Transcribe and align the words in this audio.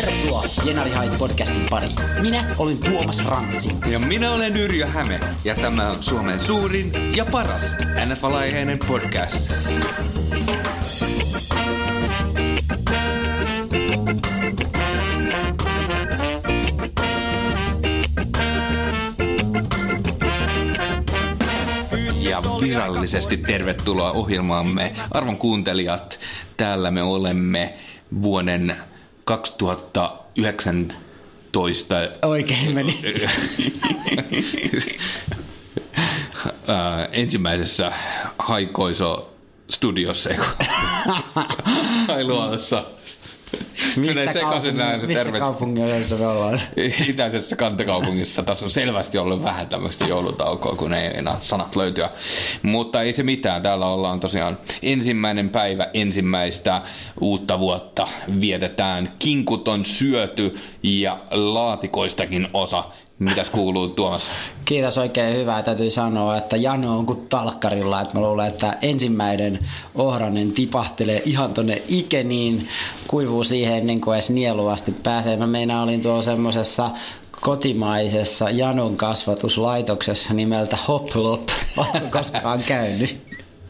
Tervetuloa 0.00 0.44
Jenari 0.64 0.90
Hait 0.90 1.18
podcastin 1.18 1.66
pariin. 1.70 1.96
Minä 2.20 2.46
olen 2.58 2.78
Tuomas 2.78 3.24
Rantsi. 3.24 3.70
Ja 3.90 3.98
minä 3.98 4.32
olen 4.32 4.56
Yrjö 4.56 4.86
Häme, 4.86 5.20
ja 5.44 5.54
tämä 5.54 5.90
on 5.90 6.02
Suomen 6.02 6.40
suurin 6.40 6.92
ja 7.16 7.24
paras 7.24 7.62
NFL-aiheinen 8.06 8.78
podcast. 8.86 9.50
Ja 22.20 22.42
virallisesti 22.60 23.36
tervetuloa 23.36 24.12
ohjelmaamme. 24.12 24.92
Arvon 25.10 25.36
kuuntelijat, 25.36 26.18
täällä 26.56 26.90
me 26.90 27.02
olemme 27.02 27.74
vuoden 28.22 28.76
2019 29.24 31.94
Oikein 32.22 32.74
meni. 32.74 33.00
Ää, 36.68 37.08
ensimmäisessä 37.12 37.92
Haikoiso 38.38 39.30
studiossa, 39.70 40.30
eikö? 40.30 40.44
Hailuolossa. 42.08 42.84
Menee 43.96 44.32
sekaisin 44.32 44.76
näin 44.76 45.00
se 45.00 45.06
missä 45.06 45.24
tervet. 45.24 45.40
kaupungissa 45.40 46.16
me 46.16 46.26
ollaan? 46.26 46.60
Itäisessä 47.08 47.56
kantakaupungissa. 47.56 48.42
Tässä 48.42 48.64
on 48.64 48.70
selvästi 48.70 49.18
ollut 49.18 49.42
vähän 49.42 49.68
tämmöistä 49.68 50.04
joulutaukoa, 50.04 50.76
kun 50.76 50.94
ei 50.94 51.10
enää 51.18 51.36
sanat 51.40 51.76
löytyä. 51.76 52.10
Mutta 52.62 53.02
ei 53.02 53.12
se 53.12 53.22
mitään. 53.22 53.62
Täällä 53.62 53.86
ollaan 53.86 54.20
tosiaan 54.20 54.58
ensimmäinen 54.82 55.50
päivä 55.50 55.88
ensimmäistä 55.94 56.82
uutta 57.20 57.58
vuotta. 57.58 58.08
Vietetään 58.40 59.12
kinkut 59.18 59.68
on 59.68 59.84
syöty 59.84 60.54
ja 60.82 61.18
laatikoistakin 61.30 62.48
osa. 62.52 62.84
Mitäs 63.20 63.50
kuuluu 63.50 63.88
Tuomas? 63.88 64.30
Kiitos 64.64 64.98
oikein 64.98 65.36
hyvää. 65.36 65.62
Täytyy 65.62 65.90
sanoa, 65.90 66.36
että 66.36 66.56
Jano 66.56 66.98
on 66.98 67.06
kuin 67.06 67.26
talkkarilla. 67.28 68.00
Että 68.00 68.14
mä 68.14 68.20
luulen, 68.20 68.48
että 68.48 68.76
ensimmäinen 68.82 69.68
ohranen 69.94 70.52
tipahtelee 70.52 71.22
ihan 71.24 71.54
tonne 71.54 71.82
ikeniin. 71.88 72.68
Kuivuu 73.06 73.44
siihen 73.44 73.74
ennen 73.74 74.00
kuin 74.00 74.14
edes 74.14 74.30
nieluasti 74.30 74.92
pääsee. 74.92 75.36
Mä 75.36 75.46
meinaan 75.46 75.84
olin 75.84 76.02
tuolla 76.02 76.22
semmosessa 76.22 76.90
kotimaisessa 77.40 78.50
Janon 78.50 78.96
kasvatuslaitoksessa 78.96 80.34
nimeltä 80.34 80.78
Hoplop. 80.88 81.48
Oletko 81.76 82.18
koskaan 82.18 82.62
käynyt? 82.62 83.18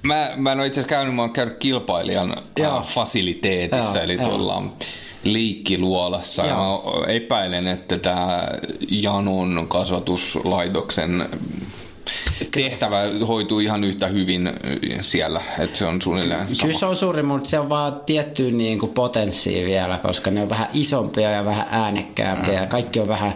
Mä, 0.03 0.31
mä 0.37 0.53
en 0.53 0.59
ole 0.59 0.67
itse 0.67 0.81
asiassa 0.81 0.97
käynyt, 0.97 1.15
mä 1.15 1.23
oon 1.23 1.33
käynyt 1.33 1.59
kilpailijan 1.59 2.37
Joo. 2.57 2.83
fasiliteetissa, 2.83 3.99
Joo, 3.99 4.05
eli 4.05 4.19
tuolla 4.19 4.63
liikkiluolassa. 5.25 6.43
Ja 6.47 6.55
Joo. 6.55 7.05
mä 7.07 7.13
epäilen, 7.13 7.67
että 7.67 7.99
tämä 7.99 8.49
Janun 8.91 9.67
kasvatuslaitoksen 9.69 11.29
tehtävä 12.55 13.03
hoituu 13.29 13.61
ihan 13.61 13.85
yhtä 13.85 14.07
hyvin 14.07 14.53
siellä, 15.01 15.41
että 15.59 15.79
se 15.79 15.87
on 15.87 16.03
suunnilleen 16.03 16.41
sama. 16.41 16.57
Kyllä 16.61 16.79
se 16.79 16.87
on 16.87 16.97
suuri, 16.97 17.23
mutta 17.23 17.49
se 17.49 17.59
on 17.59 17.69
vaan 17.69 18.01
tietty 18.07 18.51
niin 18.51 18.79
kuin 18.79 18.93
potenssia 18.93 19.67
vielä, 19.67 19.99
koska 19.99 20.31
ne 20.31 20.43
on 20.43 20.51
vähän 20.51 20.69
isompia 20.73 21.31
ja 21.31 21.45
vähän 21.45 21.67
äänekkäämpiä 21.71 22.61
ja 22.61 22.67
kaikki 22.67 23.01
on 23.01 23.09
vähän 23.09 23.35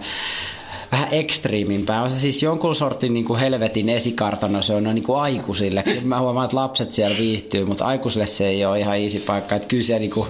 vähän 0.92 1.08
ekstriimimpää. 1.10 2.02
On 2.02 2.10
se 2.10 2.20
siis 2.20 2.42
jonkun 2.42 2.74
sortin 2.74 3.12
niin 3.12 3.24
kuin 3.24 3.40
helvetin 3.40 3.88
esikartano, 3.88 4.62
se 4.62 4.72
on 4.72 4.84
niin 4.84 5.02
kuin 5.02 5.20
aikuisille. 5.20 5.84
Mä 6.04 6.20
huomaan, 6.20 6.44
että 6.44 6.56
lapset 6.56 6.92
siellä 6.92 7.18
viihtyy, 7.18 7.64
mutta 7.64 7.84
aikuisille 7.84 8.26
se 8.26 8.46
ei 8.46 8.64
ole 8.64 8.80
ihan 8.80 8.98
easy 8.98 9.20
paikka. 9.20 9.54
Että 9.54 9.68
kyllä 9.68 9.82
siellä 9.82 10.00
niin 10.00 10.10
kuin, 10.10 10.28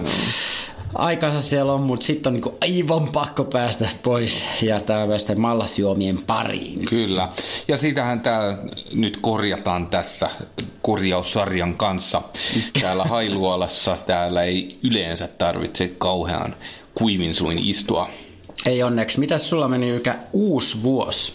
aikansa 0.95 1.39
siellä 1.41 1.73
on, 1.73 1.81
mutta 1.81 2.05
sitten 2.05 2.29
on 2.29 2.33
niin 2.33 2.41
kuin 2.41 2.55
aivan 2.61 3.07
pakko 3.07 3.43
päästä 3.43 3.89
pois 4.03 4.43
ja 4.61 4.79
tämmöisten 4.79 5.39
mallasjuomien 5.39 6.19
pariin. 6.27 6.85
Kyllä. 6.85 7.29
Ja 7.67 7.77
sitähän 7.77 8.19
tämä 8.19 8.57
nyt 8.93 9.17
korjataan 9.21 9.87
tässä 9.87 10.29
korjaussarjan 10.81 11.73
kanssa. 11.73 12.21
Täällä 12.81 13.03
Hailuolassa 13.03 13.97
täällä 14.07 14.43
ei 14.43 14.69
yleensä 14.83 15.27
tarvitse 15.27 15.87
kauhean 15.97 16.55
kuivin 16.95 17.33
suin 17.33 17.59
istua. 17.59 18.09
Ei 18.65 18.83
onneksi. 18.83 19.19
Mitäs 19.19 19.49
sulla 19.49 19.67
meni 19.67 19.89
Ykä 19.89 20.15
uusi 20.33 20.83
vuosi? 20.83 21.33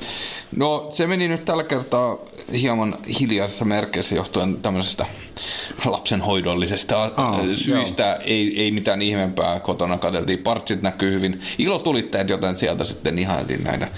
No 0.57 0.89
se 0.91 1.07
meni 1.07 1.29
nyt 1.29 1.45
tällä 1.45 1.65
kertaa 1.65 2.17
hieman 2.53 2.97
hiljaisessa 3.21 3.65
merkeissä 3.65 4.15
johtuen 4.15 4.57
tämmöisestä 4.57 5.07
lapsenhoidollisesta 5.85 6.97
Aa, 6.97 7.13
Aa, 7.17 7.41
syistä. 7.55 8.15
Ei, 8.15 8.63
ei 8.63 8.71
mitään 8.71 9.03
ihmeempää. 9.03 9.61
Kotona 9.61 9.99
katseltiin, 9.99 10.39
partsit 10.39 10.83
näkyy 10.83 11.13
hyvin. 11.13 11.41
Ilotulitteet, 11.59 12.29
joten 12.29 12.57
sieltä 12.57 12.85
sitten 12.85 13.19
ihailtiin 13.19 13.65
näitä 13.65 13.89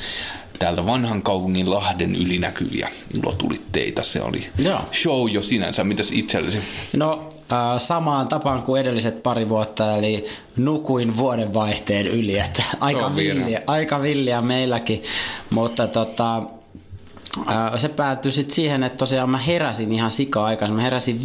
täältä 0.59 0.87
vanhan 0.87 1.23
kaupungin 1.23 1.71
Lahden 1.71 2.15
yli 2.15 2.39
näkyviä 2.39 2.89
ilotulitteita. 3.15 4.03
Se 4.03 4.23
oli 4.23 4.47
Joo. 4.59 4.81
show 4.93 5.31
jo 5.31 5.43
sinänsä. 5.43 5.85
Mitäs 5.85 6.11
itsellesi? 6.13 6.59
No 6.97 7.13
äh, 7.13 7.32
samaan 7.79 8.29
tapaan 8.29 8.63
kuin 8.63 8.81
edelliset 8.81 9.23
pari 9.23 9.49
vuotta, 9.49 9.97
eli 9.97 10.25
nukuin 10.57 11.17
vuodenvaihteen 11.17 12.07
yli, 12.07 12.39
että 12.39 12.63
aika 12.81 13.17
villiä, 13.17 13.63
aika 13.67 14.03
villiä 14.03 14.41
meilläkin, 14.41 15.03
mutta 15.51 15.87
tota, 15.87 16.43
äh, 17.49 17.81
se 17.81 17.89
päättyi 17.89 18.33
sitten 18.33 18.55
siihen, 18.55 18.83
että 18.83 18.99
tosiaan 18.99 19.31
mä 19.31 19.39
heräsin 19.39 19.93
ihan 19.93 20.11
sika 20.11 20.45
aikaisin. 20.45 20.77
Mä 20.77 20.83
heräsin 20.83 21.21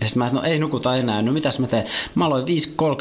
ja 0.00 0.06
sitten 0.06 0.18
mä, 0.18 0.26
että 0.26 0.38
no 0.38 0.42
ei 0.42 0.58
nukuta 0.58 0.96
enää, 0.96 1.22
no 1.22 1.32
mitäs 1.32 1.58
mä 1.58 1.66
teen? 1.66 1.84
Mä 2.14 2.26
aloin 2.26 2.44
5.30 2.44 2.48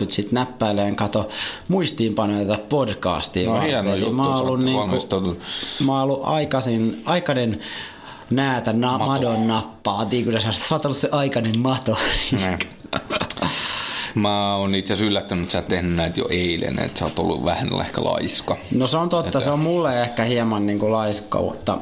sitten 0.09 0.33
näppäileen, 0.33 0.95
kato 0.95 1.29
muistiinpanoja 1.67 2.45
tätä 2.45 2.63
podcastia. 2.69 3.49
No 3.49 3.61
hieno 3.61 3.95
juttu, 3.95 4.13
mä 4.13 4.27
oon 4.27 4.47
ollut 4.47 4.59
niinku-. 4.59 5.37
Mä 5.85 5.91
oon 5.93 6.01
ollut 6.01 6.21
aikaisin, 6.23 7.01
aikainen 7.05 7.59
näätä 8.29 8.73
na, 8.73 8.97
madon 8.97 9.47
nappaa. 9.47 10.05
Kyllä 10.23 10.41
sä, 10.41 10.51
sä 10.51 10.75
oot 10.75 10.85
ollut 10.85 10.97
se 10.97 11.09
aikainen 11.11 11.59
mato. 11.59 11.97
Mä 14.15 14.55
oon 14.55 14.75
itse 14.75 14.93
asiassa 14.93 15.09
yllättynyt, 15.09 15.43
että 15.43 15.51
sä 15.51 15.57
oot 15.57 15.67
tehnyt 15.67 15.95
näitä 15.95 16.19
jo 16.19 16.27
eilen, 16.29 16.79
että 16.79 16.99
sä 16.99 17.05
oot 17.05 17.19
ollut 17.19 17.45
vähän 17.45 17.69
ehkä 17.81 18.03
laiska. 18.03 18.57
No 18.75 18.87
se 18.87 18.97
on 18.97 19.09
totta, 19.09 19.41
se 19.41 19.49
on 19.49 19.59
mulle 19.59 20.01
ehkä 20.01 20.23
hieman 20.23 20.65
niin 20.65 20.79
kuin 20.79 20.91
laiskautta. 20.91 21.77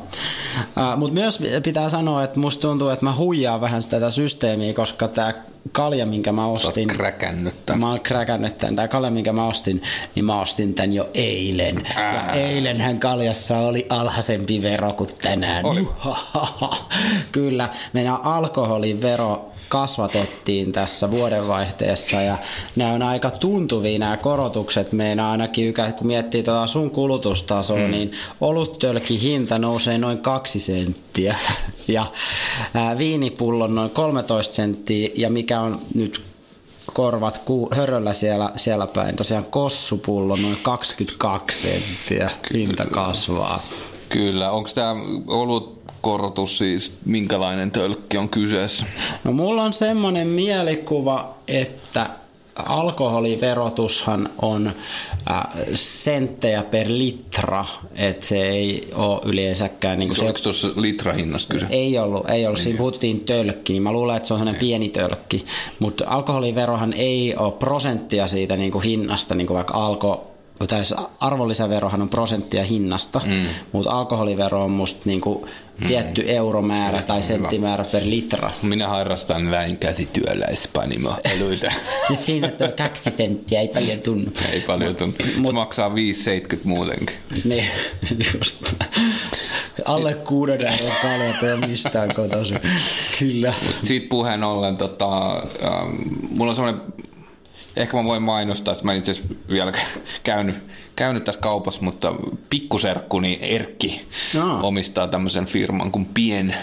Äh, 0.77 0.97
Mutta 0.97 1.13
myös 1.13 1.39
pitää 1.63 1.89
sanoa, 1.89 2.23
että 2.23 2.39
musta 2.39 2.61
tuntuu, 2.61 2.89
että 2.89 3.05
mä 3.05 3.16
huijaan 3.16 3.61
vähän 3.61 3.81
tätä 3.89 4.09
systeemiä, 4.09 4.73
koska 4.73 5.07
tämä 5.07 5.33
kalja, 5.72 6.05
minkä 6.05 6.31
mä 6.31 6.41
Sä 6.41 6.47
ostin... 6.47 6.88
kräkännyt 6.88 7.66
tämän. 7.66 7.79
Mä 7.79 7.89
oon 7.89 8.01
kräkännyt 8.01 8.57
tämän. 8.57 8.75
Tämä 8.75 8.88
kalja, 8.88 9.11
minkä 9.11 9.33
mä 9.33 9.47
ostin, 9.47 9.81
niin 10.16 10.25
mä 10.25 10.41
ostin 10.41 10.73
tämän 10.73 10.93
jo 10.93 11.09
eilen. 11.13 11.75
Ja 11.75 12.01
Ää. 12.01 12.31
eilenhän 12.31 12.99
kaljassa 12.99 13.57
oli 13.57 13.85
alhaisempi 13.89 14.61
vero 14.61 14.93
kuin 14.93 15.09
tänään. 15.22 15.66
Oli. 15.66 15.88
Kyllä, 17.31 17.69
meidän 17.93 18.17
alkoholivero 18.23 19.53
kasvatettiin 19.69 20.72
tässä 20.72 21.12
vuodenvaihteessa 21.12 22.22
ja 22.22 22.38
nämä 22.75 22.94
on 22.94 23.01
aika 23.01 23.31
tuntuvia 23.31 24.00
nämä 24.00 24.18
korotukset. 24.18 24.91
Meidän 24.91 25.25
ainakin, 25.25 25.74
kun 25.97 26.07
miettii 26.07 26.44
tuota 26.44 26.68
sun 26.68 26.91
kulutustasoa, 26.91 27.78
mm. 27.78 27.91
niin 27.91 28.12
oluttölki 28.41 29.22
hinta 29.22 29.59
nousee 29.59 29.97
noin 29.97 30.17
kaksi 30.17 30.59
senttiä 30.59 31.35
ja 31.87 32.05
ää, 32.73 32.97
viinipullon 32.97 33.76
noin 33.76 33.90
13 33.90 34.53
senttiä 34.53 35.09
ja 35.16 35.29
mikä 35.29 35.59
on 35.59 35.79
nyt 35.96 36.22
korvat 36.93 37.37
ku, 37.37 37.70
höröllä 37.72 38.14
siellä, 38.14 38.52
siellä 38.55 38.87
päin. 38.87 39.16
Tosiaan 39.16 39.46
kossupullo 39.46 40.35
noin 40.35 40.58
22 40.64 41.61
senttiä 41.61 42.32
hinta 42.53 42.85
kasvaa. 42.85 43.64
Kyllä, 44.09 44.52
onko 44.52 44.70
tämä 44.76 44.96
ollut 45.28 45.83
korotus 46.03 46.58
siis, 46.58 46.94
minkälainen 47.05 47.72
tölkki 47.72 48.17
on 48.17 48.29
kyseessä? 48.29 48.85
No 49.23 49.32
mulla 49.32 49.64
on 49.64 49.73
semmoinen 49.73 50.28
mielikuva, 50.28 51.34
että 51.47 52.09
alkoholiverotushan 52.55 54.29
on 54.41 54.67
äh, 55.32 55.44
senttejä 55.73 56.64
per 56.64 56.88
litra, 56.90 57.66
että 57.96 58.26
se 58.26 58.41
ei 58.50 58.88
ole 58.96 59.22
yleensäkään 59.26 60.00
niin 60.00 60.09
kuin 60.09 60.17
se, 60.17 60.26
Onko 60.26 60.40
tuossa 60.40 60.67
litrahinnasta 60.76 61.53
kyse? 61.53 61.67
ei 61.70 61.97
ollut, 61.97 62.29
ei 62.29 62.46
ollut. 62.46 62.59
Siinä 62.59 62.78
puhuttiin 62.78 63.20
tölkki, 63.20 63.73
niin 63.73 63.84
mä 63.84 63.91
luulen, 63.91 64.17
että 64.17 64.28
se 64.28 64.34
on 64.34 64.40
sellainen 64.40 64.59
pieni 64.59 64.90
tölkki. 64.90 65.46
Mutta 65.79 66.06
alkoholiverohan 66.08 66.94
ei 66.94 67.35
ole 67.35 67.53
prosenttia 67.53 68.28
siitä 68.28 68.56
niin 68.56 68.72
kuin 68.72 68.84
hinnasta, 68.84 69.35
niin 69.35 69.47
kuin 69.47 69.56
vaikka 69.56 69.85
alko 69.85 70.33
kun 70.63 70.67
täys 70.67 70.93
arvonlisäverohan 71.19 72.01
on 72.01 72.09
prosenttia 72.09 72.63
hinnasta, 72.63 73.21
mm. 73.25 73.45
mutta 73.71 73.91
alkoholivero 73.91 74.63
on 74.63 74.71
musta 74.71 75.01
niinku 75.05 75.47
tietty 75.87 76.21
mm. 76.21 76.29
euromäärä 76.29 76.99
se 76.99 77.05
tai 77.05 77.23
senttimäärä 77.23 77.85
per 77.91 78.01
litra. 78.05 78.51
Minä 78.61 78.87
harrastan 78.87 79.51
väin 79.51 79.77
käsityöläispanimo 79.77 81.15
eluita. 81.35 81.71
Siinä 82.25 82.51
on 82.59 82.73
kaksi 82.77 83.13
senttiä, 83.17 83.61
ei 83.61 83.67
paljon 83.67 83.99
tunnu. 83.99 84.31
Ei 84.51 84.59
paljon 84.59 84.95
tunnu. 84.95 85.13
Mut, 85.37 85.47
se 85.47 85.53
maksaa 85.53 85.89
5,70 85.89 85.95
muutenkin. 86.63 87.15
Niin, 87.43 87.65
just. 88.33 88.73
Alle 89.85 90.13
kuuden 90.13 90.61
euron 90.61 90.97
paljon 91.03 91.61
ei 91.61 91.67
mistään 91.67 92.13
kotoisin. 92.15 92.59
Kyllä. 93.19 93.53
Mut 93.65 93.75
siitä 93.83 94.09
puheen 94.09 94.43
ollen, 94.43 94.77
tota, 94.77 95.33
ähm, 95.63 95.95
mulla 96.29 96.51
on 96.51 96.55
semmoinen 96.55 96.81
ehkä 97.75 97.97
mä 97.97 98.03
voin 98.03 98.22
mainostaa, 98.22 98.72
että 98.72 98.85
mä 98.85 98.93
itse 98.93 99.11
asiassa 99.11 99.35
vielä 99.49 99.72
käynyt, 100.23 100.55
käynyt 100.96 101.23
tässä 101.23 101.41
kaupassa, 101.41 101.81
mutta 101.81 102.16
pikkuserkkuni 102.49 103.37
Erkki 103.41 104.08
no. 104.34 104.59
omistaa 104.67 105.08
tämmöisen 105.08 105.46
firman 105.46 105.91
kuin 105.91 106.05
Pien, 106.05 106.55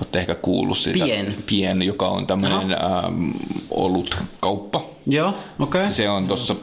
olette 0.00 0.18
ehkä 0.18 0.34
kuullut 0.34 0.78
sitä. 0.78 1.04
Pien? 1.04 1.36
Pien, 1.46 1.82
joka 1.82 2.08
on 2.08 2.26
tämmöinen 2.26 2.72
ähm, 2.72 3.30
olut 3.70 4.16
kauppa. 4.40 4.82
Joo, 5.06 5.28
okei. 5.58 5.80
Okay. 5.80 5.92
Se 5.92 6.10
on 6.10 6.26
tuossa 6.26 6.56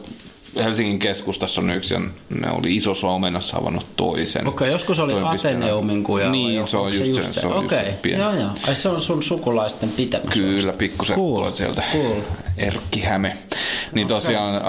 Helsingin 0.56 1.00
keskustassa 1.00 1.62
on 1.62 1.70
yksi, 1.70 1.94
ja 1.94 2.00
ne 2.30 2.52
oli 2.52 2.76
iso 2.76 2.92
omenassa 3.04 3.58
avannut 3.58 3.86
toisen. 3.96 4.48
Okei, 4.48 4.66
okay, 4.66 4.76
joskus 4.76 5.00
oli 5.00 5.14
Ateneumin 5.24 6.04
kuja. 6.04 6.30
Niin, 6.30 6.68
se 6.68 6.78
on 6.78 6.94
just 6.94 7.16
se. 7.16 7.24
se, 7.24 7.42
se 7.42 7.48
Okei, 7.48 7.90
okay. 7.90 8.12
joo 8.12 8.32
joo. 8.32 8.50
Ai 8.68 8.76
se 8.76 8.90
on 8.90 9.02
sun 9.02 9.24
sukulaisten 9.24 9.90
pitämä. 9.90 10.32
Kyllä, 10.32 10.74
pikkusen 10.74 11.16
cool. 11.16 11.52
sieltä. 11.52 11.84
Cool. 11.94 12.22
Erkki 12.58 13.02
Häme. 13.02 13.38
Niin 13.92 14.06
okay. 14.06 14.22
tosiaan... 14.22 14.56
Äh, 14.56 14.64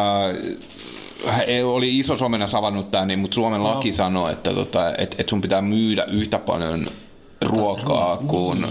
oli 1.65 1.99
iso 1.99 2.17
somena 2.17 2.47
avannut 2.53 2.91
tämä, 2.91 3.05
niin, 3.05 3.19
mutta 3.19 3.35
Suomen 3.35 3.65
laki 3.65 3.91
no. 3.91 3.97
sanoo, 3.97 4.29
että 4.29 4.55
tota, 4.55 4.97
et, 4.99 5.15
et 5.19 5.29
sun 5.29 5.41
pitää 5.41 5.63
myydä 5.63 6.05
yhtä 6.05 6.39
paljon 6.39 6.87
ruokaa 7.45 8.17
kuin 8.17 8.67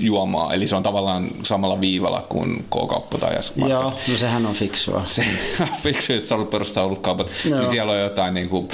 juomaa. 0.00 0.54
Eli 0.54 0.68
se 0.68 0.76
on 0.76 0.82
tavallaan 0.82 1.30
samalla 1.42 1.80
viivalla 1.80 2.26
kuin 2.28 2.64
K-kauppa 2.64 3.18
tai 3.18 3.34
Joo, 3.56 3.92
no 4.08 4.16
sehän 4.16 4.46
on 4.46 4.54
fiksua. 4.54 5.02
Se 5.14 5.24
on 5.60 5.68
fiksua, 5.82 6.16
jos 6.16 6.30
haluat 6.30 6.50
perustaa 6.50 6.84
ollut 6.84 7.00
kaupat. 7.00 7.30
Niin 7.44 7.70
siellä 7.70 7.92
on 7.92 8.00
jotain 8.00 8.34
niin 8.34 8.48
kuin 8.48 8.68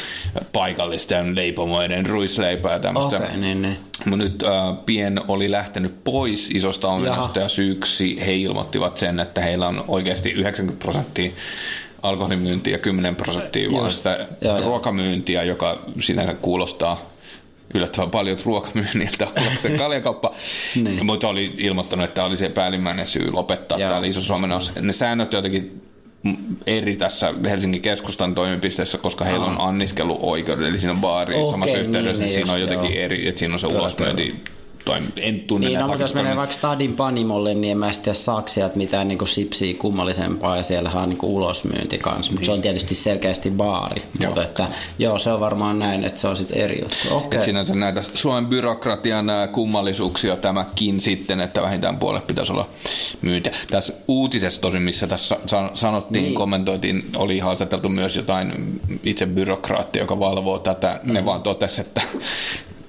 paikallisten 0.53 1.37
leipomoiden 1.37 2.07
ruisleipää 2.07 2.73
ja 2.73 2.79
tämmöistä. 2.79 3.17
Okay, 3.17 3.37
niin, 3.37 3.63
niin. 3.63 3.79
Mutta 4.05 4.25
nyt 4.25 4.43
äh, 4.43 4.77
Pien 4.87 5.21
oli 5.29 5.51
lähtenyt 5.51 6.05
pois 6.05 6.51
isosta 6.51 6.89
ongelmasta 6.89 7.39
ja 7.39 7.49
syyksi 7.49 8.27
he 8.27 8.35
ilmoittivat 8.35 8.97
sen, 8.97 9.21
että 9.21 9.41
heillä 9.41 9.69
on 9.69 9.85
oikeasti 9.89 10.31
90 10.31 10.85
prosenttia 10.85 11.31
alkoholimyyntiä 12.03 12.75
ja 12.75 12.79
10 12.79 13.17
prosenttia 13.17 13.73
vaan 13.73 13.91
sitä 13.91 14.27
ruokamyyntiä, 14.65 15.43
joka 15.43 15.79
sinänsä 16.01 16.35
kuulostaa 16.35 17.10
yllättävän 17.75 18.11
paljon 18.11 18.39
ruokamyynniltä 18.45 19.29
se 19.63 19.71
kaljakauppa, 19.71 20.35
niin. 20.75 21.07
mutta 21.07 21.29
oli 21.29 21.55
ilmoittanut, 21.59 22.05
että 22.05 22.25
oli 22.25 22.37
se 22.37 22.49
päällimmäinen 22.49 23.07
syy 23.07 23.33
lopettaa 23.33 23.79
Joo. 23.79 23.91
täällä 23.91 24.07
Iso-Suomen 24.07 24.51
Ne 24.81 24.93
säännöt 24.93 25.33
jotenkin 25.33 25.83
eri 26.67 26.97
tässä 26.97 27.35
Helsingin 27.45 27.83
keskustan 27.83 28.35
toimipisteessä, 28.35 28.99
koska 28.99 29.25
heillä 29.25 29.47
on 29.47 29.61
anniskeluoikeudet, 29.61 30.69
eli 30.69 30.79
siinä 30.79 30.93
on 30.93 31.01
baari 31.01 31.35
okay, 31.35 31.51
samassa 31.51 31.77
niin, 31.77 31.87
yhteydessä, 31.87 32.23
niin, 32.23 32.35
siinä 32.35 32.53
on 32.53 32.61
jotenkin 32.61 32.95
joo. 32.95 33.05
eri, 33.05 33.29
että 33.29 33.39
siinä 33.39 33.55
on 33.55 33.59
se 33.59 33.67
ulosmyynti 33.67 34.45
tai 34.85 35.01
en 35.17 35.41
tunne 35.41 35.67
niin, 35.67 35.81
no, 35.81 35.95
jos 35.95 36.15
menee 36.15 36.37
vaikka 36.37 36.55
Stadin 36.55 36.97
Panimolle, 36.97 37.55
niin 37.55 37.73
en 37.73 37.79
mä 37.79 37.93
sitten 37.93 38.15
saa 38.15 38.43
sieltä 38.47 38.77
mitään 38.77 39.09
niin 39.09 39.19
kuin 39.19 39.29
sipsiä 39.29 39.75
kummallisempaa 39.75 40.57
ja 40.57 40.63
siellähän 40.63 41.03
on 41.03 41.09
niin 41.09 41.19
kuin 41.19 41.31
ulosmyynti 41.31 41.99
kanssa, 41.99 42.33
mutta 42.33 42.41
niin. 42.41 42.47
se 42.47 42.53
on 42.53 42.63
tietysti 42.63 42.95
selkeästi 42.95 43.51
baari. 43.51 44.03
Joo. 44.21 44.31
Mutta 44.31 44.45
että, 44.45 44.69
joo, 44.99 45.19
se 45.19 45.33
on 45.33 45.41
varmaan 45.41 45.79
näin, 45.79 46.05
että 46.05 46.21
se 46.21 46.29
on 46.29 46.37
sitten 46.37 46.59
eri 46.59 46.81
juttu. 46.83 47.17
Okay. 47.17 47.39
Et 47.39 47.45
sinänsä 47.45 47.75
näitä 47.75 48.03
Suomen 48.15 48.47
byrokratian 48.47 49.27
kummallisuuksia 49.53 50.37
tämäkin 50.37 51.01
sitten, 51.01 51.41
että 51.41 51.63
vähintään 51.63 51.99
puolet 51.99 52.27
pitäisi 52.27 52.53
olla 52.53 52.69
myyntiä. 53.23 53.53
Tässä 53.71 53.93
uutisessa 54.09 54.61
tosin, 54.61 54.83
missä 54.83 55.07
tässä 55.07 55.37
sanottiin, 55.75 56.25
niin. 56.25 56.35
kommentoitiin, 56.35 57.05
oli 57.17 57.39
haastateltu 57.39 57.89
myös 57.89 58.17
jotain 58.17 58.81
itse 59.05 59.27
byrokraattia, 59.27 60.03
joka 60.03 60.19
valvoo 60.19 60.59
tätä. 60.59 61.01
Mm. 61.03 61.13
Ne 61.13 61.25
vaan 61.25 61.43
totesi, 61.43 61.81
että 61.81 62.03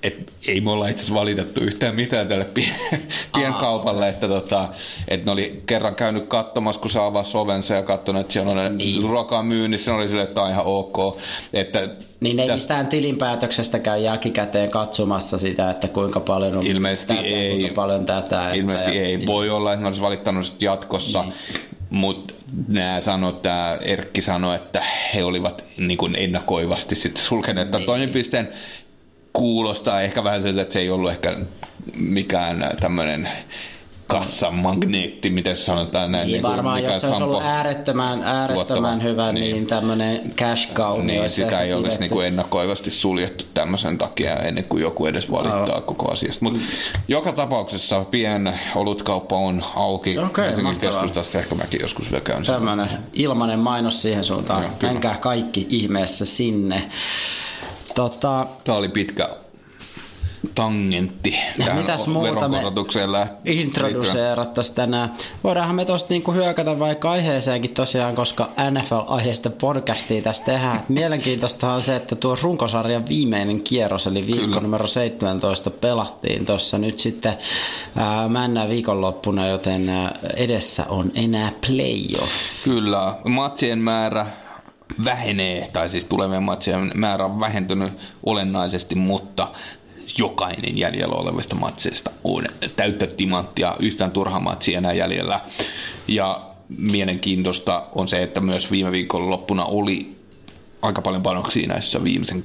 et 0.03 0.33
ei 0.48 0.62
me 0.62 0.71
olla 0.71 0.88
itse 0.88 1.13
valitettu 1.13 1.59
yhtään 1.59 1.95
mitään 1.95 2.27
tälle 2.27 2.48
pienkaupalle, 3.33 4.09
että, 4.09 4.27
tota, 4.27 4.69
että 5.07 5.25
ne 5.25 5.31
oli 5.31 5.63
kerran 5.65 5.95
käynyt 5.95 6.27
katsomassa, 6.27 6.81
kun 6.81 6.92
saa 6.92 7.06
avasi 7.06 7.38
ovensa 7.38 7.74
ja 7.74 7.83
katsonut, 7.83 8.21
että 8.21 8.33
siellä 8.33 8.51
on 8.51 8.77
niin. 8.77 9.03
ruokaa 9.03 9.44
myynnissä, 9.44 9.92
ne 9.92 9.98
oli 9.98 10.07
sille, 10.07 10.21
että 10.21 10.42
on 10.42 10.51
ihan 10.51 10.65
ok. 10.65 10.98
Että 11.53 11.89
niin 12.19 12.39
ei 12.39 12.48
täs... 12.48 12.56
mistään 12.59 12.88
tilinpäätöksestä 12.88 13.80
käy 13.80 14.00
jälkikäteen 14.00 14.69
katsomassa 14.69 15.38
sitä, 15.38 15.71
että 15.71 15.88
kuinka 15.88 16.19
paljon 16.19 16.57
on 16.57 16.68
Ilmeisesti 16.68 17.15
tätä, 17.15 17.27
ei. 17.27 17.51
kuinka 17.51 17.75
paljon 17.75 18.06
tätä. 18.06 18.54
Ilmeisesti 18.54 18.92
että, 18.92 19.04
ei. 19.04 19.18
Niin. 19.18 19.27
Voi 19.27 19.50
olla, 19.50 19.74
että 19.74 19.83
ne 19.83 19.88
olisi 19.88 20.01
valittanut 20.01 20.62
jatkossa. 20.62 21.21
Niin. 21.21 21.33
Mutta 21.89 22.33
nämä 22.68 23.01
sanoi, 23.01 23.33
tämä 23.33 23.77
Erkki 23.81 24.21
sanoi, 24.21 24.56
että 24.56 24.83
he 25.13 25.24
olivat 25.24 25.63
niin 25.77 25.97
kuin 25.97 26.15
ennakoivasti 26.15 26.95
sitten 26.95 27.24
sulkeneet 27.24 27.71
niin. 27.71 27.86
toinen 27.86 28.09
pisteen 28.09 28.50
kuulostaa 29.42 30.02
ehkä 30.02 30.24
vähän 30.24 30.42
siltä, 30.42 30.62
että 30.62 30.74
se 30.74 30.80
ei 30.80 30.90
ollut 30.90 31.12
ehkä 31.12 31.38
mikään 31.96 32.70
tämmöinen 32.80 33.30
kassamagneetti, 34.08 35.30
miten 35.30 35.58
sanotaan 35.58 36.12
näin. 36.12 36.28
Niin, 36.28 36.34
niin 36.34 36.44
varmaan, 36.44 36.84
jos 36.84 37.02
se 37.02 37.08
olisi 37.08 37.24
ollut 37.24 37.42
äärettömän, 37.44 38.24
äärettömän 38.24 39.04
hyvä, 39.04 39.32
niin, 39.32 39.54
niin 39.54 39.68
tämmöinen 39.68 40.34
cash 40.38 40.74
cow. 40.74 41.06
Niin, 41.06 41.30
sitä 41.30 41.62
ei 41.62 41.74
olisi 41.74 42.00
niin 42.00 42.12
kuin 42.12 42.28
ennakoivasti 42.28 42.92
suljettu 42.92 43.46
tämmöisen 43.54 43.98
takia 43.98 44.36
ennen 44.36 44.64
kuin 44.64 44.84
joku 44.84 45.06
edes 45.06 45.32
valittaa 45.32 45.78
oh. 45.78 45.86
koko 45.86 46.12
asiasta. 46.12 46.46
Mutta 46.46 46.60
joka 47.08 47.32
tapauksessa 47.32 48.04
pien 48.04 48.60
olutkauppa 48.76 49.36
on 49.36 49.64
auki. 49.76 50.18
Okay, 50.18 50.46
Helsingin 50.46 50.80
keskustassa 50.80 51.40
ehkä 51.40 51.56
mäkin 51.56 51.82
joskus 51.82 52.12
vielä 52.12 52.24
käyn. 52.24 52.44
Tämmöinen 52.44 52.90
ilmainen 53.14 53.60
mainos 53.60 54.02
siihen 54.02 54.24
suuntaan. 54.24 54.66
Menkää 54.82 55.18
kaikki 55.22 55.68
ihmeessä 55.70 56.26
sinne. 56.26 56.90
Tota, 57.96 58.48
Tämä 58.64 58.78
oli 58.78 58.90
pitkä 58.90 59.30
tangentti 60.56 61.36
ja 61.58 61.74
mitäs 61.74 62.08
muuta 62.08 62.50
me 62.50 62.62
introduceerattaisiin 63.46 64.76
tänään. 64.76 65.14
Voidaanhan 65.44 65.76
me 65.76 65.86
tuosta 65.86 66.08
niinku 66.10 66.32
hyökätä 66.32 66.80
vaikka 66.80 67.12
aiheeseenkin 67.12 67.74
tosiaan, 67.74 68.16
koska 68.16 68.50
NFL-aiheesta 68.72 69.50
podcastia 69.50 70.22
tässä 70.22 70.44
tehdään. 70.44 70.84
Mielenkiintoista 70.90 71.74
on 71.74 71.82
se, 71.82 71.96
että 71.96 72.16
tuo 72.16 72.38
runkosarjan 72.42 73.08
viimeinen 73.08 73.64
kierros, 73.64 74.08
eli 74.08 74.28
viikko 74.28 74.46
Kyllä. 74.46 74.62
numero 74.62 74.88
17 74.88 75.69
pelattiin 75.69 76.45
tuossa 76.45 76.78
nyt 76.78 77.00
sitten 77.00 77.33
ää, 77.95 78.28
männä 78.28 78.69
viikonloppuna, 78.69 79.48
joten 79.48 79.90
edessä 80.36 80.86
on 80.90 81.12
enää 81.16 81.52
playoff. 81.68 82.64
Kyllä, 82.64 83.16
matsien 83.26 83.80
määrä 83.80 84.41
vähenee, 85.06 85.68
tai 85.74 85.90
siis 85.90 86.06
tulevien 86.06 86.44
matsien 86.44 86.92
määrä 86.95 87.26
on 87.26 87.40
vähentynyt 87.40 87.94
olennaisesti, 88.24 88.95
mutta 88.95 89.48
jokainen 90.18 90.78
jäljellä 90.78 91.16
olevista 91.16 91.56
matseista 91.56 92.12
on 92.24 92.45
täyttä 92.76 93.07
timanttia, 93.07 93.76
yhtään 93.80 94.12
turha 94.12 94.40
matsia 94.40 94.78
enää 94.78 94.94
jäljellä. 94.94 95.40
Ja 96.07 96.42
mielenkiintoista 96.78 97.83
on 97.95 98.07
se, 98.07 98.24
että 98.24 98.42
myös 98.42 98.71
viime 98.71 98.92
viikon 98.92 99.30
loppuna 99.30 99.66
oli 99.66 100.20
aika 100.81 101.02
paljon 101.02 101.23
panoksia 101.23 101.68
näissä 101.68 102.04
viimeisen 102.04 102.44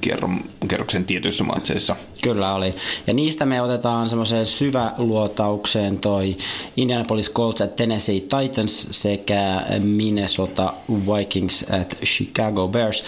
kerroksen 0.67 1.05
tietyissä 1.05 1.43
matseissa. 1.43 1.95
Kyllä 2.21 2.53
oli. 2.53 2.75
Ja 3.07 3.13
niistä 3.13 3.45
me 3.45 3.61
otetaan 3.61 4.09
semmoiseen 4.09 4.45
syväluotaukseen 4.45 5.99
toi 5.99 6.37
Indianapolis 6.77 7.31
Colts 7.31 7.61
at 7.61 7.75
Tennessee 7.75 8.19
Titans 8.19 8.87
sekä 8.91 9.63
Minnesota 9.79 10.73
Vikings 10.89 11.65
at 11.81 11.97
Chicago 12.05 12.67
Bears 12.67 13.03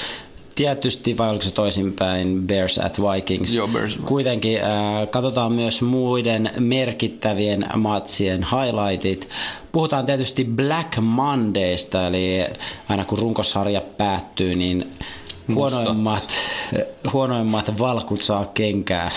tietysti, 0.59 1.17
vai 1.17 1.29
oliko 1.29 1.43
se 1.43 1.53
toisinpäin, 1.53 2.47
Bears 2.47 2.77
at 2.77 2.99
Vikings. 3.01 3.53
Joo, 3.53 3.67
Bears. 3.67 3.97
Kuitenkin 4.05 4.63
äh, 4.63 5.09
katsotaan 5.11 5.51
myös 5.51 5.81
muiden 5.81 6.51
merkittävien 6.59 7.67
matsien 7.75 8.45
highlightit. 8.51 9.29
Puhutaan 9.71 10.05
tietysti 10.05 10.45
Black 10.45 10.97
Mondaysta, 11.01 12.07
eli 12.07 12.45
aina 12.89 13.05
kun 13.05 13.17
runkosarja 13.17 13.81
päättyy, 13.81 14.55
niin 14.55 14.91
huonoimmat, 15.55 16.29
huonoimmat 17.13 17.79
valkut 17.79 18.23
saa 18.23 18.45
kenkää. 18.45 19.11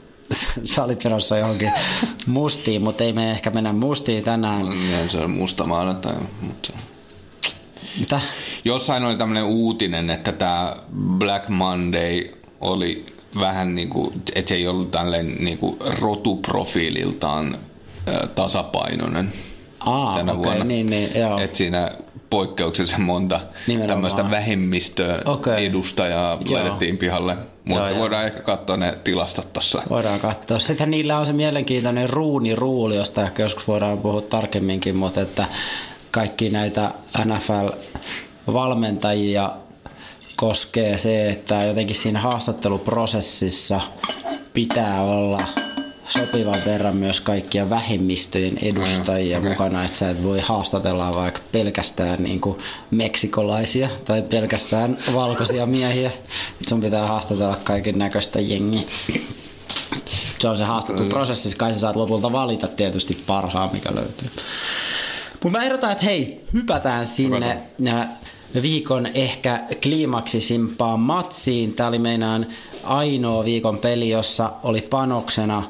Sä 0.64 0.84
olit 0.84 1.04
menossa 1.04 1.36
johonkin 1.36 1.72
mustiin, 2.26 2.82
mutta 2.82 3.04
ei 3.04 3.12
me 3.12 3.30
ehkä 3.30 3.50
mennä 3.50 3.72
mustiin 3.72 4.24
tänään. 4.24 4.66
Se 5.08 5.18
on 5.18 5.30
musta 5.30 5.66
maanantai, 5.66 6.14
mutta... 6.40 6.72
Mitä? 8.00 8.20
Jossain 8.64 9.04
oli 9.04 9.16
tämmöinen 9.16 9.44
uutinen, 9.44 10.10
että 10.10 10.32
tämä 10.32 10.76
Black 11.18 11.48
Monday 11.48 12.24
oli 12.60 13.06
vähän 13.40 13.74
niin 13.74 13.88
kuin, 13.88 14.22
että 14.34 14.48
se 14.48 14.54
ei 14.54 14.68
ollut 14.68 14.90
tälleen 14.90 15.36
niin 15.40 15.58
kuin 15.58 15.76
rotuprofiililtaan 16.00 17.56
tasapainoinen 18.34 19.32
Aa, 19.80 20.16
tänä 20.16 20.32
okay, 20.32 20.44
vuonna. 20.44 20.64
Niin, 20.64 20.90
niin, 20.90 21.10
joo. 21.14 21.38
Et 21.38 21.56
siinä 21.56 21.90
poikkeuksellisen 22.30 23.00
monta 23.00 23.40
Nimenomaan. 23.66 23.88
tämmöistä 23.88 24.30
vähemmistöedustajaa 24.30 26.34
Okei. 26.34 26.52
laitettiin 26.52 26.98
pihalle. 26.98 27.36
Mutta 27.64 27.82
Joo, 27.84 27.90
joo. 27.90 27.98
voidaan 27.98 28.24
ehkä 28.24 28.40
katsoa 28.40 28.76
ne 28.76 28.98
tilastot 29.04 29.52
tuossa. 29.52 29.82
Voidaan 29.90 30.20
katsoa. 30.20 30.58
Sitten 30.58 30.90
niillä 30.90 31.18
on 31.18 31.26
se 31.26 31.32
mielenkiintoinen 31.32 32.10
ruuniruuli, 32.10 32.96
josta 32.96 33.22
ehkä 33.22 33.42
joskus 33.42 33.68
voidaan 33.68 33.98
puhua 33.98 34.20
tarkemminkin, 34.20 34.96
mutta 34.96 35.20
että 35.20 35.44
kaikki 36.18 36.50
näitä 36.50 36.90
NFL-valmentajia 37.24 39.50
koskee 40.36 40.98
se, 40.98 41.28
että 41.30 41.64
jotenkin 41.64 41.96
siinä 41.96 42.20
haastatteluprosessissa 42.20 43.80
pitää 44.54 45.02
olla 45.02 45.38
sopivan 46.08 46.62
verran 46.66 46.96
myös 46.96 47.20
kaikkia 47.20 47.70
vähemmistöjen 47.70 48.58
edustajia 48.62 49.38
Mm, 49.38 49.44
okei. 49.44 49.50
mukana, 49.50 49.84
että 49.84 49.98
sä 49.98 50.10
et 50.10 50.24
voi 50.24 50.40
haastatella 50.40 51.14
vaikka 51.14 51.40
pelkästään 51.52 52.22
niin 52.22 52.40
kuin 52.40 52.58
meksikolaisia 52.90 53.88
tai 54.04 54.22
pelkästään 54.22 54.98
valkoisia 55.14 55.66
miehiä. 55.76 56.10
Et 56.60 56.68
sun 56.68 56.80
pitää 56.80 57.06
haastatella 57.06 57.56
kaiken 57.64 57.98
näköistä 57.98 58.40
jengiä. 58.40 58.82
Se 60.38 60.48
on 60.48 60.56
se 60.58 60.64
haastatteluprosessi, 60.64 61.56
kai 61.56 61.74
sä 61.74 61.80
saat 61.80 61.96
lopulta 61.96 62.32
valita 62.32 62.68
tietysti 62.68 63.18
parhaan, 63.26 63.70
mikä 63.72 63.94
löytyy. 63.94 64.30
Mutta 65.42 65.58
mä 65.58 65.64
ehdotan, 65.64 65.92
että 65.92 66.04
hei, 66.04 66.40
hypätään 66.52 67.06
sinne 67.06 67.58
viikon 68.62 69.06
ehkä 69.06 69.60
kliimaksisimpaan 69.82 71.00
matsiin. 71.00 71.74
Tämä 71.74 71.88
oli 71.88 71.98
meinaan 71.98 72.46
ainoa 72.84 73.44
viikon 73.44 73.78
peli, 73.78 74.08
jossa 74.08 74.52
oli 74.62 74.80
panoksena, 74.80 75.62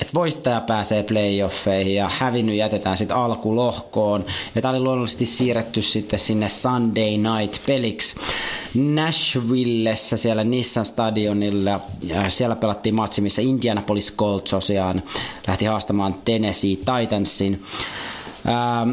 että 0.00 0.14
voittaja 0.14 0.60
pääsee 0.60 1.02
playoffeihin 1.02 1.94
ja 1.94 2.10
hävinnyt 2.18 2.56
jätetään 2.56 2.96
sitten 2.96 3.16
alkulohkoon. 3.16 4.24
Ja 4.54 4.62
tämä 4.62 4.72
oli 4.72 4.80
luonnollisesti 4.80 5.26
siirretty 5.26 5.82
sitten 5.82 6.18
sinne 6.18 6.48
Sunday 6.48 7.10
Night 7.10 7.66
peliksi 7.66 8.16
Nashvillessä 8.74 10.16
siellä 10.16 10.44
Nissan 10.44 10.84
stadionilla. 10.84 11.80
Ja 12.02 12.30
siellä 12.30 12.56
pelattiin 12.56 12.94
matsi, 12.94 13.20
missä 13.20 13.42
Indianapolis 13.42 14.16
Colts 14.16 14.50
tosiaan 14.50 15.02
lähti 15.46 15.64
haastamaan 15.64 16.14
Tennessee 16.24 16.76
Titansin. 16.76 17.62
Ähm, 18.48 18.92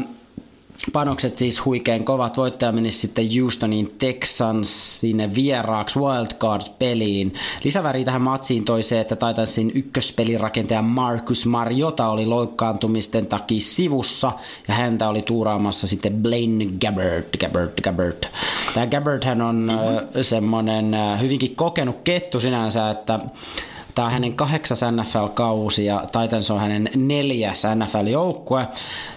Panokset 0.92 1.36
siis 1.36 1.64
huikein 1.64 2.04
kovat. 2.04 2.36
Voittaja 2.36 2.72
meni 2.72 2.90
sitten 2.90 3.24
Houstonin 3.40 3.94
Texans 3.98 5.00
sinne 5.00 5.34
vieraaksi 5.34 5.98
wildcard-peliin. 5.98 7.34
Lisäväri 7.64 8.04
tähän 8.04 8.22
matsiin 8.22 8.64
toi 8.64 8.82
se, 8.82 9.00
että 9.00 9.16
Titansin 9.16 9.72
ykköspelirakentaja 9.74 10.82
Marcus 10.82 11.46
Mariota 11.46 12.08
oli 12.08 12.26
loukkaantumisten 12.26 13.26
takia 13.26 13.60
sivussa 13.60 14.32
ja 14.68 14.74
häntä 14.74 15.08
oli 15.08 15.22
tuuraamassa 15.22 15.86
sitten 15.86 16.12
Blaine 16.12 16.66
Gabbard. 16.80 17.38
Gabbard, 17.40 17.72
Gabbard. 17.82 18.24
Tämä 18.74 18.86
Gabbard 18.86 19.24
hän 19.24 19.42
on 19.42 19.72
semmonen 20.22 20.94
äh, 20.94 21.20
hyvinkin 21.20 21.56
kokenut 21.56 21.96
kettu 22.04 22.40
sinänsä, 22.40 22.90
että 22.90 23.20
Tämä 24.00 24.06
on 24.06 24.12
hänen 24.12 24.34
kahdeksas 24.34 24.80
NFL-kausi 24.80 25.84
ja 25.84 26.04
Titans 26.12 26.50
on 26.50 26.60
hänen 26.60 26.90
neljäs 26.96 27.62
NFL-joukkue. 27.74 28.66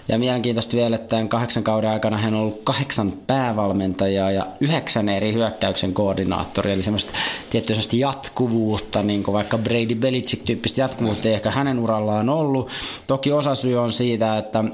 Ja 0.08 0.18
mielenkiintoista 0.18 0.76
vielä, 0.76 0.96
että 0.96 1.08
tämän 1.08 1.28
kahdeksan 1.28 1.62
kauden 1.62 1.90
aikana 1.90 2.18
hän 2.18 2.34
on 2.34 2.40
ollut 2.40 2.60
kahdeksan 2.64 3.12
päävalmentajaa 3.26 4.30
ja 4.30 4.46
yhdeksän 4.60 5.08
eri 5.08 5.32
hyökkäyksen 5.32 5.92
koordinaattori. 5.94 6.72
Eli 6.72 6.82
semmoista 6.82 7.12
tiettyä 7.50 7.74
semmoista 7.74 7.96
jatkuvuutta, 7.96 9.02
niin 9.02 9.22
kuin 9.22 9.32
vaikka 9.32 9.58
Brady 9.58 9.94
Belichick-tyyppistä 9.94 10.80
jatkuvuutta 10.80 11.28
ei 11.28 11.34
ehkä 11.34 11.50
hänen 11.50 11.78
urallaan 11.78 12.28
ollut. 12.28 12.68
Toki 13.06 13.32
osa 13.32 13.54
syy 13.54 13.76
on 13.76 13.92
siitä, 13.92 14.38
että 14.38 14.64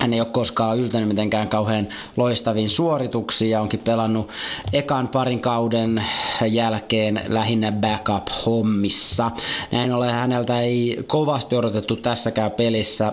hän 0.00 0.12
ei 0.12 0.20
ole 0.20 0.28
koskaan 0.28 0.78
yltänyt 0.78 1.08
mitenkään 1.08 1.48
kauhean 1.48 1.88
loistaviin 2.16 2.68
suorituksiin 2.68 3.50
ja 3.50 3.60
onkin 3.60 3.80
pelannut 3.80 4.30
ekan 4.72 5.08
parin 5.08 5.40
kauden 5.40 6.04
jälkeen 6.50 7.20
lähinnä 7.28 7.72
backup-hommissa. 7.72 9.30
Näin 9.72 9.92
ollen 9.92 10.14
häneltä 10.14 10.60
ei 10.60 11.04
kovasti 11.06 11.56
odotettu 11.56 11.96
tässäkään 11.96 12.50
pelissä 12.50 13.12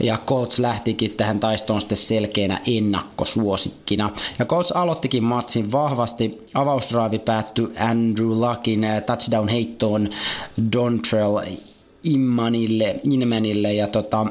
ja 0.00 0.18
Colts 0.26 0.58
lähtikin 0.58 1.10
tähän 1.10 1.40
taistoon 1.40 1.80
sitten 1.80 1.98
selkeänä 1.98 2.60
ennakkosuosikkina. 2.66 4.10
Ja 4.38 4.44
Colts 4.44 4.72
aloittikin 4.72 5.24
matsin 5.24 5.72
vahvasti. 5.72 6.44
Avausdraivi 6.54 7.18
päättyi 7.18 7.68
Andrew 7.78 8.30
Luckin 8.30 8.84
eh, 8.84 9.02
touchdown 9.02 9.48
heittoon 9.48 10.08
Dontrell 10.72 11.38
Immanille, 12.04 13.00
Inmanille 13.10 13.72
ja 13.72 13.88
tota, 13.88 14.26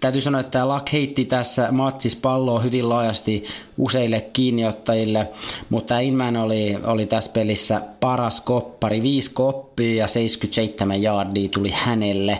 Täytyy 0.00 0.20
sanoa, 0.20 0.40
että 0.40 0.68
Luck 0.68 0.92
heitti 0.92 1.24
tässä 1.24 1.68
matsis 1.72 2.16
palloa 2.16 2.60
hyvin 2.60 2.88
laajasti 2.88 3.44
useille 3.78 4.20
kiinniottajille, 4.20 5.28
mutta 5.70 5.98
Inman 5.98 6.36
oli, 6.36 6.78
oli 6.84 7.06
tässä 7.06 7.30
pelissä 7.32 7.80
paras 8.00 8.40
koppari, 8.40 9.02
viisi 9.02 9.30
koppia 9.34 9.94
ja 9.94 10.08
77 10.08 11.02
yardia 11.02 11.48
tuli 11.48 11.70
hänelle. 11.70 12.38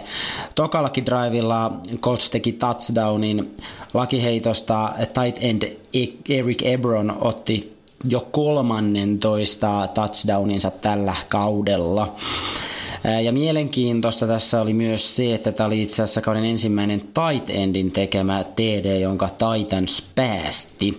Tokallakin 0.55 1.07
drivilla 1.07 1.73
Colts 2.01 2.31
teki 2.31 2.53
touchdownin 2.53 3.55
lakiheitosta 3.95 4.93
tight 4.99 5.39
end 5.45 5.63
Eric 6.29 6.63
Ebron 6.63 7.17
otti 7.21 7.79
jo 8.05 8.29
kolmannen 8.31 9.19
toista 9.19 9.89
touchdowninsa 9.95 10.71
tällä 10.71 11.15
kaudella. 11.29 12.15
Ja 13.25 13.33
mielenkiintoista 13.33 14.27
tässä 14.27 14.61
oli 14.61 14.73
myös 14.73 15.17
se, 15.17 15.35
että 15.35 15.53
tämä 15.53 15.67
oli 15.67 15.83
itse 15.83 16.03
asiassa 16.03 16.21
kauden 16.21 16.45
ensimmäinen 16.45 17.01
tight 17.01 17.51
endin 17.51 17.93
tekemä 17.93 18.45
TD, 18.45 19.01
jonka 19.01 19.29
Titans 19.29 20.03
päästi. 20.15 20.99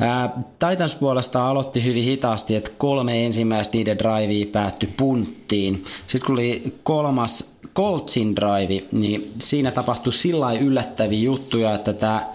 Ää, 0.00 0.42
Titans 0.58 0.94
puolesta 0.94 1.48
aloitti 1.48 1.84
hyvin 1.84 2.04
hitaasti, 2.04 2.56
että 2.56 2.70
kolme 2.78 3.26
ensimmäistä 3.26 3.78
niiden 3.78 3.98
drivea 3.98 4.46
päättyi 4.52 4.88
punttiin. 4.96 5.84
Sitten 6.06 6.26
kun 6.26 6.34
oli 6.34 6.74
kolmas 6.82 7.56
Coltsin 7.74 8.36
drive, 8.36 8.84
niin 8.92 9.32
siinä 9.38 9.70
tapahtui 9.70 10.12
sillä 10.12 10.52
yllättäviä 10.52 11.18
juttuja, 11.20 11.74
että 11.74 11.92
tämä 11.92 12.26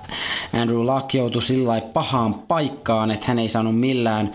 Andrew 0.62 0.80
Luck 0.80 1.14
joutui 1.14 1.42
sillä 1.42 1.82
pahaan 1.82 2.34
paikkaan, 2.34 3.12
että 3.12 3.26
hän 3.28 3.40
ei 3.40 3.50
saanut 3.50 3.80
millään 3.80 4.32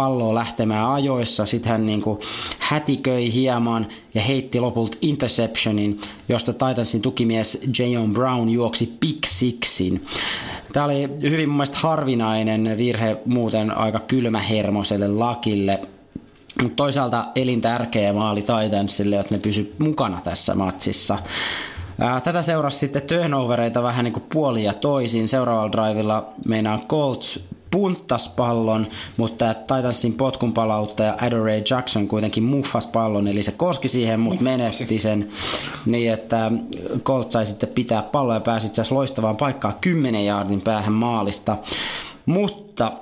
palloa 0.00 0.34
lähtemään 0.34 0.92
ajoissa. 0.92 1.46
Sitten 1.46 1.72
hän 1.72 1.86
niin 1.86 2.02
kuin 2.02 2.18
hätiköi 2.58 3.32
hieman 3.32 3.86
ja 4.14 4.20
heitti 4.20 4.60
lopulta 4.60 4.98
interceptionin, 5.02 6.00
josta 6.28 6.52
Titansin 6.52 7.02
tukimies 7.02 7.66
Jayon 7.78 8.12
Brown 8.12 8.50
juoksi 8.50 8.96
pick 9.00 9.26
sixin. 9.26 10.04
Tämä 10.72 10.84
oli 10.86 11.08
hyvin 11.22 11.48
mun 11.48 11.56
mielestä 11.56 11.78
harvinainen 11.78 12.78
virhe 12.78 13.16
muuten 13.26 13.76
aika 13.76 13.98
kylmähermoselle 13.98 15.08
lakille. 15.08 15.80
Mutta 16.62 16.76
toisaalta 16.76 17.26
elintärkeä 17.34 18.12
maali 18.12 18.42
Titansille, 18.42 19.16
että 19.16 19.34
ne 19.34 19.38
pysy 19.38 19.74
mukana 19.78 20.20
tässä 20.24 20.54
matsissa. 20.54 21.18
Tätä 22.24 22.42
seurasi 22.42 22.78
sitten 22.78 23.02
turnovereita 23.02 23.82
vähän 23.82 24.04
niin 24.04 24.12
kuin 24.12 24.24
puoli 24.32 24.64
ja 24.64 24.74
toisin. 24.74 25.28
Seuraavalla 25.28 25.72
drivilla 25.72 26.28
meinaa 26.46 26.78
Colts 26.88 27.40
punttas 27.70 28.28
pallon, 28.28 28.86
mutta 29.16 29.54
Titansin 29.54 30.14
potkun 30.14 30.52
palauttaja 30.52 31.16
Adore 31.20 31.62
Jackson 31.70 32.08
kuitenkin 32.08 32.42
muffas 32.42 32.86
pallon, 32.86 33.28
eli 33.28 33.42
se 33.42 33.52
koski 33.52 33.88
siihen, 33.88 34.20
mutta 34.20 34.44
menetti 34.44 34.98
sen 34.98 35.28
niin, 35.86 36.12
että 36.12 36.52
Colts 37.04 37.32
sai 37.32 37.46
sitten 37.46 37.68
pitää 37.68 38.02
palloa 38.02 38.34
ja 38.34 38.40
pääsi 38.40 38.66
itse 38.66 38.82
loistavaan 38.90 39.36
paikkaan 39.36 39.74
10 39.80 40.26
jaardin 40.26 40.62
päähän 40.62 40.92
maalista. 40.92 41.56
Mutta 42.26 42.92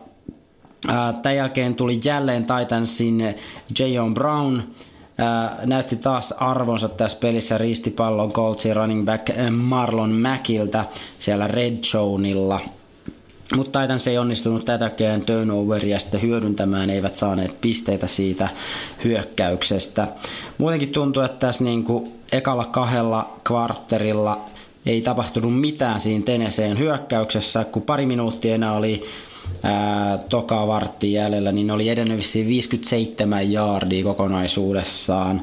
Tämän 1.23 1.37
jälkeen 1.37 1.75
tuli 1.75 2.01
jälleen 2.05 2.47
Titansin 2.47 3.35
Jayon 3.79 4.15
Brown, 4.15 4.61
näytti 5.67 5.97
taas 5.97 6.33
arvonsa 6.33 6.89
tässä 6.89 7.19
pelissä 7.21 7.59
ristipallon 7.59 8.33
Coltsin 8.33 8.77
running 8.77 9.05
back 9.05 9.29
Marlon 9.51 10.13
Mäkiltä 10.13 10.85
siellä 11.19 11.49
Red 11.49 11.79
Zoneilla. 11.85 12.61
Mutta 13.57 13.81
Titans 13.81 14.07
ei 14.07 14.19
onnistunut 14.19 14.65
tätäkään 14.65 15.23
turnoveria 15.23 15.99
sitten 15.99 16.23
hyödyntämään, 16.23 16.91
eivät 16.91 17.17
saaneet 17.17 17.61
pisteitä 17.61 18.07
siitä 18.07 18.49
hyökkäyksestä. 19.05 20.09
Muutenkin 20.59 20.93
tuntuu, 20.93 21.23
että 21.23 21.47
tässä 21.47 21.65
niinku 21.65 22.13
ekalla 22.33 22.65
kahdella 22.65 23.33
kvartterilla 23.45 24.45
ei 24.87 25.01
tapahtunut 25.01 25.61
mitään 25.61 26.01
siinä 26.01 26.25
Teneseen 26.25 26.79
hyökkäyksessä, 26.79 27.65
kun 27.65 27.83
pari 27.83 28.07
minuuttia 28.07 28.55
enää 28.55 28.77
oli 28.77 29.03
toka 30.29 30.67
vartti 30.67 31.13
jäljellä, 31.13 31.53
niin 31.53 31.71
oli 31.71 31.89
edennyt 31.89 32.19
vissiin 32.19 32.49
57 32.49 33.53
jaardia 33.53 34.05
kokonaisuudessaan. 34.05 35.43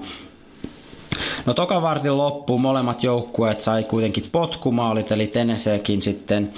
No 1.46 1.54
toka 1.54 1.82
vartin 1.82 2.18
loppuun 2.18 2.62
molemmat 2.62 3.04
joukkueet 3.04 3.62
sai 3.62 3.84
kuitenkin 3.84 4.30
potkumaalit, 4.32 5.12
eli 5.12 5.28
Tennesseekin 5.28 6.02
sitten 6.02 6.54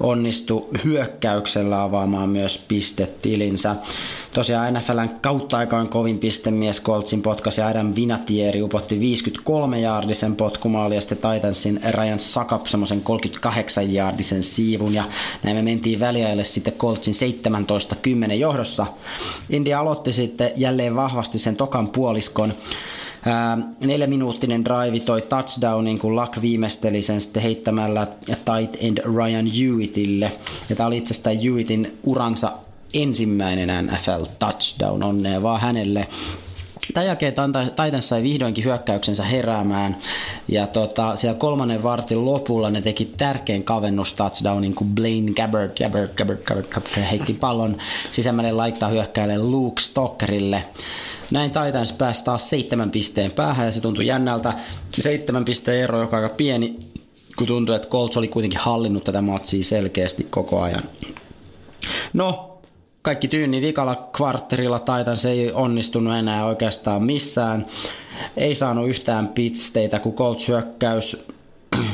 onnistui 0.00 0.66
hyökkäyksellä 0.84 1.82
avaamaan 1.82 2.28
myös 2.28 2.64
pistetilinsä. 2.68 3.76
Tosiaan 4.32 4.74
NFLn 4.74 5.10
kautta 5.20 5.56
aikaan 5.58 5.88
kovin 5.88 6.18
pistemies 6.18 6.82
Coltsin 6.82 7.22
potkasi 7.22 7.62
Adam 7.62 7.92
Vinatieri 7.96 8.62
upotti 8.62 9.00
53 9.00 9.80
jaardisen 9.80 10.36
potkumaali 10.36 10.94
ja 10.94 11.00
sitten 11.00 11.32
Titansin 11.32 11.80
Ryan 11.90 12.18
Sakap 12.18 12.66
semmoisen 12.66 13.00
38 13.00 13.92
jaardisen 13.92 14.42
siivun 14.42 14.94
ja 14.94 15.04
näin 15.42 15.56
me 15.56 15.62
mentiin 15.62 16.00
väliajalle 16.00 16.44
sitten 16.44 16.74
Coltsin 16.74 17.14
17-10 18.28 18.32
johdossa. 18.32 18.86
India 19.50 19.80
aloitti 19.80 20.12
sitten 20.12 20.50
jälleen 20.56 20.96
vahvasti 20.96 21.38
sen 21.38 21.56
tokan 21.56 21.88
puoliskon 21.88 22.54
Ää, 23.26 23.58
neljä 23.80 24.06
minuuttinen 24.06 24.64
drive 24.64 25.00
toi 25.00 25.22
touchdownin, 25.22 25.98
kun 25.98 26.16
Luck 26.16 26.42
viimeisteli 26.42 27.02
sen 27.02 27.20
sitten 27.20 27.42
heittämällä 27.42 28.06
tight 28.26 28.76
end 28.80 28.98
Ryan 28.98 29.46
Hewittille. 29.46 30.32
Ja 30.70 30.76
tämä 30.76 30.86
oli 30.86 30.96
itse 30.96 31.14
asiassa 31.14 31.30
Hewittin 31.44 31.98
uransa 32.04 32.52
ensimmäinen 32.94 33.86
NFL 33.86 34.24
touchdown, 34.38 35.02
onnea 35.02 35.42
vaan 35.42 35.60
hänelle. 35.60 36.06
Tämän 36.94 37.06
jälkeen 37.06 37.34
Titans 37.84 38.08
sai 38.08 38.22
vihdoinkin 38.22 38.64
hyökkäyksensä 38.64 39.24
heräämään 39.24 39.96
ja 40.48 40.66
tota, 40.66 41.16
siellä 41.16 41.38
kolmannen 41.38 41.82
vartin 41.82 42.24
lopulla 42.24 42.70
ne 42.70 42.80
teki 42.82 43.04
tärkeän 43.16 43.62
kavennus 43.62 44.14
touchdownin, 44.14 44.74
kun 44.74 44.94
Blaine 44.94 45.32
Gabbard, 45.32 45.76
Gabbard, 45.78 46.08
Gabbard, 46.16 46.38
Gabbard, 46.38 46.66
Gabbard 46.66 47.06
heitti 47.10 47.34
pallon 47.34 47.78
sisämälle 48.12 48.52
laittaa 48.52 48.88
hyökkäille 48.88 49.38
Luke 49.38 49.82
Stockerille. 49.82 50.64
Näin 51.30 51.50
Titans 51.50 51.92
pääsi 51.92 52.24
taas 52.24 52.50
seitsemän 52.50 52.90
pisteen 52.90 53.32
päähän 53.32 53.66
ja 53.66 53.72
se 53.72 53.80
tuntui 53.80 54.06
jännältä. 54.06 54.52
Se 54.94 55.02
seitsemän 55.02 55.44
pisteen 55.44 55.78
ero, 55.78 56.00
joka 56.00 56.16
aika 56.16 56.28
pieni, 56.28 56.78
kun 57.36 57.46
tuntui, 57.46 57.76
että 57.76 57.88
Colts 57.88 58.16
oli 58.16 58.28
kuitenkin 58.28 58.60
hallinnut 58.60 59.04
tätä 59.04 59.22
matsia 59.22 59.64
selkeästi 59.64 60.26
koko 60.30 60.62
ajan. 60.62 60.82
No, 62.12 62.58
kaikki 63.02 63.28
tyyni 63.28 63.60
vikalla 63.60 64.08
kvartterilla 64.16 64.78
Titans 64.78 65.24
ei 65.24 65.52
onnistunut 65.52 66.14
enää 66.14 66.46
oikeastaan 66.46 67.02
missään. 67.02 67.66
Ei 68.36 68.54
saanut 68.54 68.88
yhtään 68.88 69.28
pitsteitä, 69.28 69.98
kun 69.98 70.14
Colts 70.14 70.48
hyökkäys 70.48 71.26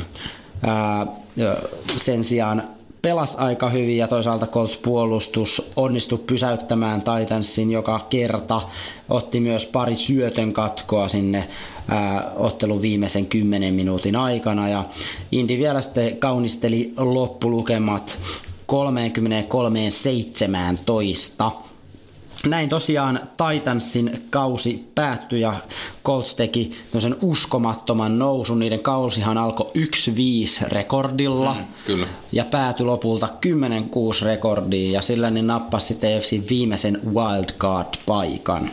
sen 1.97 2.23
sijaan 2.23 2.63
pelas 3.03 3.35
aika 3.35 3.69
hyvin 3.69 3.97
ja 3.97 4.07
toisaalta 4.07 4.47
Colts 4.47 4.77
puolustus 4.77 5.71
onnistui 5.75 6.17
pysäyttämään 6.17 7.01
Titansin 7.01 7.71
joka 7.71 8.07
kerta. 8.09 8.61
Otti 9.09 9.39
myös 9.39 9.65
pari 9.65 9.95
syötön 9.95 10.53
katkoa 10.53 11.07
sinne 11.07 11.49
ää, 11.87 12.31
ottelun 12.35 12.81
viimeisen 12.81 13.25
10 13.25 13.73
minuutin 13.73 14.15
aikana 14.15 14.69
ja 14.69 14.83
Indi 15.31 15.57
vielä 15.57 15.81
sitten 15.81 16.17
kaunisteli 16.17 16.93
loppulukemat 16.97 18.19
33-17 18.71 18.73
näin 22.47 22.69
tosiaan 22.69 23.19
Titansin 23.37 24.27
kausi 24.29 24.91
päättyi 24.95 25.41
ja 25.41 25.53
Colts 26.05 26.35
teki 26.35 26.71
sen 26.99 27.15
uskomattoman 27.21 28.19
nousun. 28.19 28.59
Niiden 28.59 28.79
kausihan 28.79 29.37
alkoi 29.37 29.71
1-5 29.77 30.67
rekordilla 30.67 31.53
mm, 31.53 31.65
kyllä. 31.85 32.07
ja 32.31 32.45
päätyi 32.45 32.85
lopulta 32.85 33.27
10-6 34.21 34.25
rekordiin 34.25 34.91
ja 34.91 35.01
sillä 35.01 35.29
ne 35.31 35.41
nappasi 35.41 35.87
sitten 35.87 36.11
EFC 36.11 36.49
viimeisen 36.49 37.01
wildcard-paikan. 37.05 38.71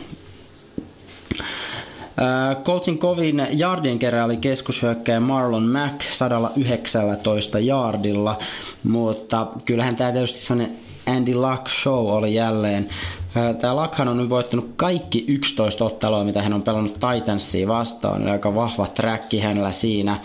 Coltsin 2.63 2.97
kovin 2.97 3.47
jardien 3.51 3.99
kerran 3.99 4.25
oli 4.25 4.37
keskushyökkäjä 4.37 5.19
Marlon 5.19 5.63
Mack 5.63 6.01
119 6.01 7.59
yardilla, 7.59 8.37
mutta 8.83 9.47
kyllähän 9.65 9.95
tämä 9.95 10.11
tietysti 10.11 10.39
sellainen 10.39 10.77
Andy 11.07 11.33
Luck 11.35 11.67
Show 11.67 12.07
oli 12.07 12.33
jälleen. 12.33 12.89
Tämä 13.33 13.75
Luckhan 13.75 14.07
on 14.07 14.17
nyt 14.17 14.29
voittanut 14.29 14.71
kaikki 14.75 15.25
11 15.27 15.85
ottelua, 15.85 16.23
mitä 16.23 16.41
hän 16.41 16.53
on 16.53 16.63
pelannut 16.63 16.93
Titansia 16.93 17.67
vastaan. 17.67 18.27
Aika 18.27 18.55
vahva 18.55 18.87
tracki 18.87 19.39
hänellä 19.39 19.71
siinä. 19.71 20.19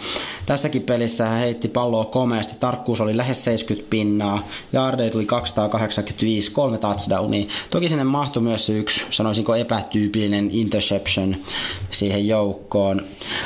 Tässäkin 0.46 0.82
pelissä 0.82 1.28
hän 1.28 1.38
heitti 1.38 1.68
palloa 1.68 2.04
komeasti. 2.04 2.56
Tarkkuus 2.60 3.00
oli 3.00 3.16
lähes 3.16 3.44
70 3.44 3.90
pinnaa. 3.90 4.46
Yardeja 4.74 5.10
tuli 5.10 5.26
285, 5.26 6.52
kolme 6.52 6.78
touchdownia. 6.78 7.46
Toki 7.70 7.88
sinne 7.88 8.04
mahtui 8.04 8.42
myös 8.42 8.70
yksi, 8.70 9.04
sanoisinko 9.10 9.54
epätyypillinen 9.54 10.50
interception 10.52 11.36
siihen 11.90 12.28
joukkoon. 12.28 13.02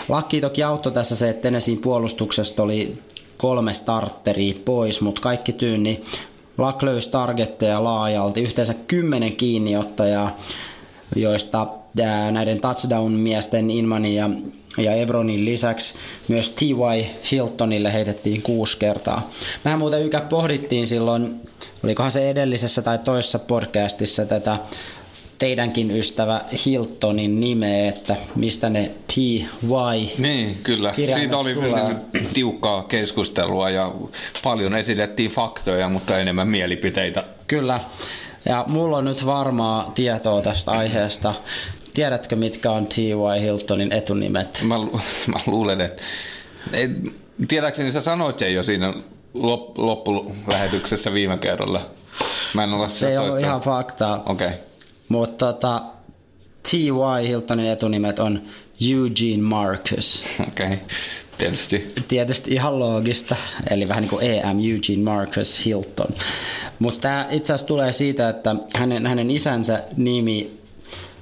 Lakki 0.08 0.40
toki 0.40 0.62
auttoi 0.62 0.92
tässä 0.92 1.16
se, 1.16 1.28
että 1.28 1.42
Tennesseein 1.42 1.78
puolustuksesta 1.78 2.62
oli 2.62 2.98
kolme 3.36 3.72
starteria 3.72 4.54
pois, 4.64 5.00
mutta 5.00 5.22
kaikki 5.22 5.52
tyynni 5.52 6.02
Luck 6.60 6.82
löysi 6.82 7.10
targetteja 7.10 7.84
laajalti, 7.84 8.42
yhteensä 8.42 8.74
kymmenen 8.74 9.36
kiinniottajaa, 9.36 10.38
joista 11.16 11.66
näiden 12.30 12.60
touchdown-miesten 12.60 13.70
Inmanin 13.70 14.14
ja, 14.14 14.30
ja 14.78 14.92
Ebronin 14.92 15.44
lisäksi 15.44 15.94
myös 16.28 16.50
T.Y. 16.50 17.04
Hiltonille 17.30 17.92
heitettiin 17.92 18.42
kuusi 18.42 18.78
kertaa. 18.78 19.30
Mehän 19.64 19.78
muuten 19.78 20.02
ykä 20.02 20.20
pohdittiin 20.20 20.86
silloin, 20.86 21.40
olikohan 21.84 22.12
se 22.12 22.30
edellisessä 22.30 22.82
tai 22.82 22.98
toisessa 22.98 23.38
podcastissa 23.38 24.26
tätä 24.26 24.58
teidänkin 25.40 25.90
ystävä 25.90 26.40
Hiltonin 26.66 27.40
nimeä, 27.40 27.88
että 27.88 28.16
mistä 28.36 28.70
ne 28.70 28.90
TY 29.14 29.46
Niin, 30.18 30.58
kyllä. 30.62 30.94
Siitä 31.14 31.36
oli 31.36 31.54
tulee. 31.54 31.96
tiukkaa 32.34 32.82
keskustelua 32.82 33.70
ja 33.70 33.92
paljon 34.42 34.74
esitettiin 34.74 35.30
faktoja, 35.30 35.88
mutta 35.88 36.18
enemmän 36.18 36.48
mielipiteitä. 36.48 37.24
Kyllä. 37.46 37.80
Ja 38.44 38.64
mulla 38.66 38.96
on 38.96 39.04
nyt 39.04 39.26
varmaa 39.26 39.92
tietoa 39.94 40.42
tästä 40.42 40.70
aiheesta. 40.70 41.34
Tiedätkö, 41.94 42.36
mitkä 42.36 42.70
on 42.70 42.86
T.Y. 42.86 43.40
Hiltonin 43.40 43.92
etunimet? 43.92 44.60
Mä, 44.62 44.78
lu- 44.78 45.00
mä 45.32 45.40
luulen, 45.46 45.80
että... 45.80 46.02
Et, 46.72 46.90
tiedäkseni 47.48 47.92
sä 47.92 48.00
sanoit 48.00 48.38
sen 48.38 48.54
jo 48.54 48.62
siinä 48.62 48.94
lop- 49.34 49.74
loppulähetyksessä 49.76 51.12
viime 51.12 51.38
kerralla. 51.38 51.90
Mä 52.54 52.64
en 52.64 52.72
ole 52.72 52.88
se 52.88 53.10
ei 53.10 53.18
ole 53.18 53.40
ihan 53.40 53.60
faktaa. 53.60 54.22
Okei. 54.26 54.46
Okay. 54.46 54.69
Mutta 55.10 55.52
tota, 55.52 55.82
T.Y. 56.62 57.28
Hiltonin 57.28 57.66
etunimet 57.66 58.18
on 58.18 58.42
Eugene 58.90 59.42
Marcus. 59.42 60.22
Okei, 60.48 60.66
okay. 60.66 60.78
tietysti. 61.38 61.92
Tietysti 62.08 62.54
ihan 62.54 62.78
loogista, 62.78 63.36
eli 63.70 63.88
vähän 63.88 64.02
niin 64.02 64.10
kuin 64.10 64.24
EM 64.24 64.58
Eugene 64.72 65.02
Marcus 65.02 65.64
Hilton. 65.64 66.14
Mutta 66.78 67.00
tämä 67.00 67.26
itse 67.30 67.52
asiassa 67.52 67.66
tulee 67.66 67.92
siitä, 67.92 68.28
että 68.28 68.56
hänen, 68.74 69.06
hänen 69.06 69.30
isänsä 69.30 69.82
nimi 69.96 70.60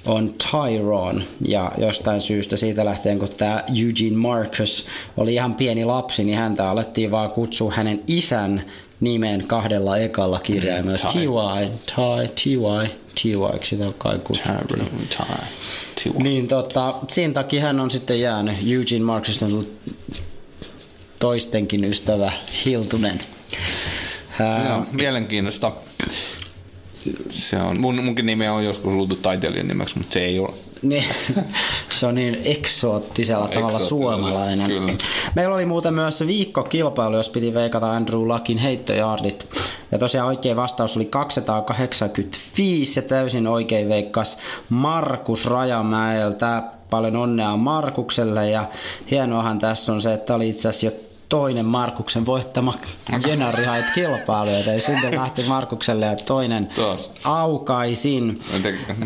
on 0.06 0.34
Tyrone 0.50 1.24
ja 1.48 1.72
jostain 1.78 2.20
syystä 2.20 2.56
siitä 2.56 2.84
lähtien, 2.84 3.18
kun 3.18 3.28
tämä 3.28 3.64
Eugene 3.68 4.16
Marcus 4.16 4.86
oli 5.16 5.34
ihan 5.34 5.54
pieni 5.54 5.84
lapsi, 5.84 6.24
niin 6.24 6.38
häntä 6.38 6.70
alettiin 6.70 7.10
vaan 7.10 7.30
kutsua 7.30 7.72
hänen 7.72 8.02
isän 8.06 8.64
nimen 9.00 9.46
kahdella 9.46 9.96
ekalla 9.96 10.40
kirjaimella. 10.40 10.98
Mm, 10.98 11.20
TY, 11.20 11.28
TY, 12.44 12.94
TY, 13.22 13.38
sitä 13.62 13.86
on 13.86 13.94
kai 13.94 14.20
Niin 16.22 16.48
tota, 16.48 16.94
siinä 17.08 17.32
takia 17.32 17.62
hän 17.62 17.80
on 17.80 17.90
sitten 17.90 18.20
jäänyt. 18.20 18.56
Eugene 18.66 19.04
Marxista 19.04 19.46
on 19.46 19.66
toistenkin 21.18 21.84
ystävä 21.84 22.32
Hiltunen. 22.64 23.20
Joo, 24.68 24.86
mielenkiintoista. 24.92 25.72
Se 27.28 27.56
on, 27.56 27.80
mun, 27.80 28.04
munkin 28.04 28.26
nimi 28.26 28.48
on 28.48 28.64
joskus 28.64 28.92
luultu 28.92 29.16
taiteilijan 29.16 29.68
nimeksi, 29.68 29.98
mutta 29.98 30.14
se 30.14 30.20
ei 30.20 30.38
ole. 30.38 30.52
Niin, 30.82 31.04
se 31.98 32.06
on 32.06 32.14
niin 32.14 32.38
eksoottisella 32.44 33.48
tavalla 33.48 33.78
suomalainen. 33.78 34.66
Kyllä. 34.66 34.92
Meillä 35.34 35.54
oli 35.54 35.66
muuten 35.66 35.94
myös 35.94 36.26
viikkokilpailu, 36.26 37.16
jos 37.16 37.28
piti 37.28 37.54
veikata 37.54 37.92
Andrew 37.92 38.28
Luckin 38.28 38.58
heittojaardit. 38.58 39.48
Ja 39.92 39.98
tosiaan 39.98 40.28
oikein 40.28 40.56
vastaus 40.56 40.96
oli 40.96 41.04
285 41.04 42.98
ja 42.98 43.02
täysin 43.02 43.46
oikein 43.46 43.88
veikkas 43.88 44.38
Markus 44.68 45.46
Rajamäeltä. 45.46 46.62
Paljon 46.90 47.16
onnea 47.16 47.56
Markukselle 47.56 48.50
ja 48.50 48.64
hienoahan 49.10 49.58
tässä 49.58 49.92
on 49.92 50.00
se, 50.00 50.14
että 50.14 50.34
oli 50.34 50.48
itse 50.48 50.68
asiassa 50.68 50.86
jo 50.86 51.07
toinen 51.28 51.66
Markuksen 51.66 52.26
voittama 52.26 52.74
Jenarihait 53.26 53.84
kilpailu, 53.94 54.50
joten 54.50 54.80
sitten 54.80 55.16
lähti 55.16 55.42
Markukselle 55.42 56.06
ja 56.06 56.16
toinen 56.16 56.66
Tuos. 56.66 57.12
aukaisin. 57.24 58.40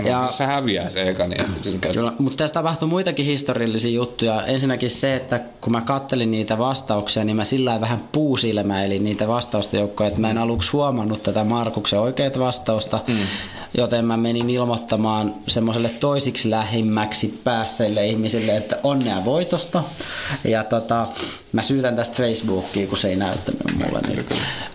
Ja, 0.04 0.30
se 0.30 0.44
häviää 0.44 0.90
se 0.90 1.08
eka, 1.08 1.26
niin 1.26 1.46
kyllä, 1.92 2.12
mutta 2.18 2.36
tässä 2.36 2.54
tapahtui 2.54 2.88
muitakin 2.88 3.26
historiallisia 3.26 3.90
juttuja. 3.90 4.46
Ensinnäkin 4.46 4.90
se, 4.90 5.16
että 5.16 5.40
kun 5.60 5.72
mä 5.72 5.80
kattelin 5.80 6.30
niitä 6.30 6.58
vastauksia, 6.58 7.24
niin 7.24 7.36
mä 7.36 7.44
sillä 7.44 7.80
vähän 7.80 8.04
puusilmäilin 8.12 9.04
niitä 9.04 9.28
vastausta 9.28 9.76
joukkoja, 9.76 10.08
että 10.08 10.20
mä 10.20 10.30
en 10.30 10.38
aluksi 10.38 10.72
huomannut 10.72 11.22
tätä 11.22 11.44
Markuksen 11.44 12.00
oikeat 12.00 12.38
vastausta. 12.38 13.00
Mm. 13.06 13.16
joten 13.74 14.04
mä 14.04 14.16
menin 14.16 14.50
ilmoittamaan 14.50 15.34
semmoiselle 15.48 15.88
toisiksi 15.88 16.50
lähimmäksi 16.50 17.40
päässeille 17.44 18.06
ihmisille, 18.06 18.56
että 18.56 18.78
onnea 18.82 19.24
voitosta. 19.24 19.84
Ja 20.44 20.64
tota, 20.64 21.06
mä 21.52 21.62
syytän 21.62 21.96
tästä 21.96 22.11
Facebookia, 22.12 22.86
kun 22.86 22.98
se 22.98 23.08
ei 23.08 23.16
näyttänyt 23.16 23.60
mulle. 23.74 24.00
Niin. 24.08 24.24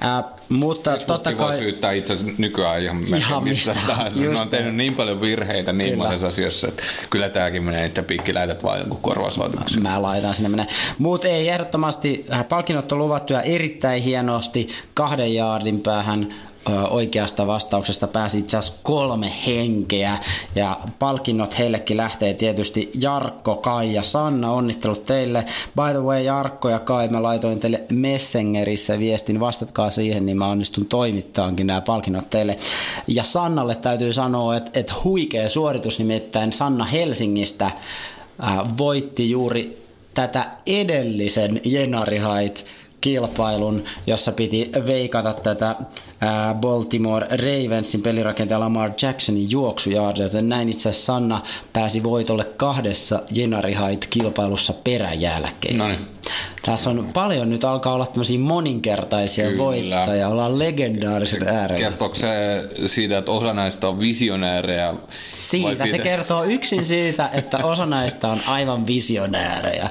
Ää, 0.02 0.23
mutta 0.50 0.89
Facebook 0.91 1.08
totta 1.08 1.38
voi 1.38 1.47
kai... 1.47 1.58
syyttää 1.58 1.91
itse 1.91 2.13
asiassa 2.13 2.34
nykyään 2.38 2.82
ihan, 2.82 3.04
Ihan 3.17 3.43
mistä 3.43 3.73
mistä. 3.73 3.88
tahansa. 3.88 4.19
Ne 4.19 4.39
on 4.39 4.50
tehnyt 4.50 4.76
niin 4.76 4.95
paljon 4.95 5.21
virheitä 5.21 5.73
niin 5.73 5.89
Kyllä. 5.89 6.04
monessa 6.04 6.28
asiassa, 6.28 6.67
että 6.67 6.84
kyllä 7.10 7.30
tämäkin 7.30 7.63
menee, 7.63 7.86
että 7.86 8.04
pikki 8.04 8.34
lähetät 8.34 8.63
vaan 8.63 8.80
jonkun 8.80 9.02
korvausvaatimuksen. 9.02 9.84
Mä 9.84 10.02
laitan 10.02 10.36
sinne 10.36 10.50
menee. 10.50 10.67
Mutta 10.97 11.28
ei 11.28 11.50
ehdottomasti, 11.50 12.26
äh, 12.34 12.47
palkinnot 12.47 12.91
on 12.91 12.97
luvattu 12.97 13.34
ja 13.34 13.41
erittäin 13.41 14.04
hienosti 14.04 14.67
kahden 14.93 15.34
jaardin 15.34 15.80
päähän 15.80 16.34
oikeasta 16.89 17.47
vastauksesta 17.47 18.08
pääsi 18.08 18.39
itse 18.39 18.58
asiassa 18.58 18.80
kolme 18.84 19.34
henkeä 19.47 20.17
ja 20.56 20.80
palkinnot 20.99 21.60
heillekin 21.60 21.97
lähtee 21.97 22.34
tietysti 22.34 22.91
Jarkko, 22.99 23.56
Kai 23.56 23.93
ja 23.93 24.03
Sanna, 24.03 24.51
onnittelut 24.51 25.06
teille. 25.06 25.45
By 25.75 25.91
the 25.91 26.03
way 26.03 26.21
Jarkko 26.21 26.69
ja 26.69 26.80
Kai, 26.80 27.08
mä 27.08 27.23
laitoin 27.23 27.60
teille 27.60 27.84
Messengerissä 27.91 28.99
viestin, 28.99 29.39
vastatkaa 29.39 29.89
siihen, 29.89 30.25
niin 30.25 30.38
mä 30.38 30.47
onnistun 30.47 30.86
toimittaankin 30.86 31.67
nämä 31.67 31.82
palkinnot 31.82 32.30
teille. 32.30 32.58
Ja 33.08 33.23
Sannalle 33.23 33.75
täytyy 33.75 34.13
sanoa, 34.13 34.56
että, 34.56 34.80
että 34.80 34.93
huikea 35.03 35.49
suoritus, 35.49 35.99
nimittäin 35.99 36.53
Sanna 36.53 36.86
Helsingistä 36.86 37.71
voitti 38.77 39.30
juuri 39.30 39.88
tätä 40.13 40.45
edellisen 40.65 41.62
Jenarihait 41.65 42.65
kilpailun, 43.01 43.83
jossa 44.07 44.31
piti 44.31 44.71
veikata 44.86 45.33
tätä 45.33 45.75
Baltimore 46.53 47.27
Ravensin 47.29 48.01
pelirakentaja 48.01 48.60
Lamar 48.60 48.91
Jacksonin 49.01 49.51
juoksujaardia, 49.51 50.23
joten 50.23 50.49
näin 50.49 50.69
itse 50.69 50.89
asiassa 50.89 51.05
Sanna 51.05 51.41
pääsi 51.73 52.03
voitolle 52.03 52.43
kahdessa 52.43 53.19
Jenarihait-kilpailussa 53.31 54.73
peräjälkeen. 54.83 55.77
No 55.77 55.88
niin. 55.88 56.07
Tässä 56.65 56.89
on 56.89 57.10
paljon, 57.13 57.49
nyt 57.49 57.63
alkaa 57.63 57.93
olla 57.93 58.05
tämmöisiä 58.05 58.39
moninkertaisia 58.39 59.45
Kyllä. 59.45 59.63
voittajia, 59.63 60.27
ollaan 60.27 60.60
legendaarisen 60.60 61.47
äärellä. 61.47 61.77
Kertooko 61.77 62.15
se 62.15 62.27
siitä, 62.86 63.17
että 63.17 63.31
osa 63.31 63.53
näistä 63.53 63.88
on 63.88 63.99
visionäärejä? 63.99 64.88
vai 64.88 64.99
Siitä, 65.31 65.88
se 65.88 65.99
kertoo 65.99 66.43
yksin 66.43 66.86
siitä, 66.86 67.29
että 67.33 67.57
osa 67.57 67.86
näistä 67.86 68.27
on 68.27 68.41
aivan 68.47 68.88
visionäärejä, 68.88 69.89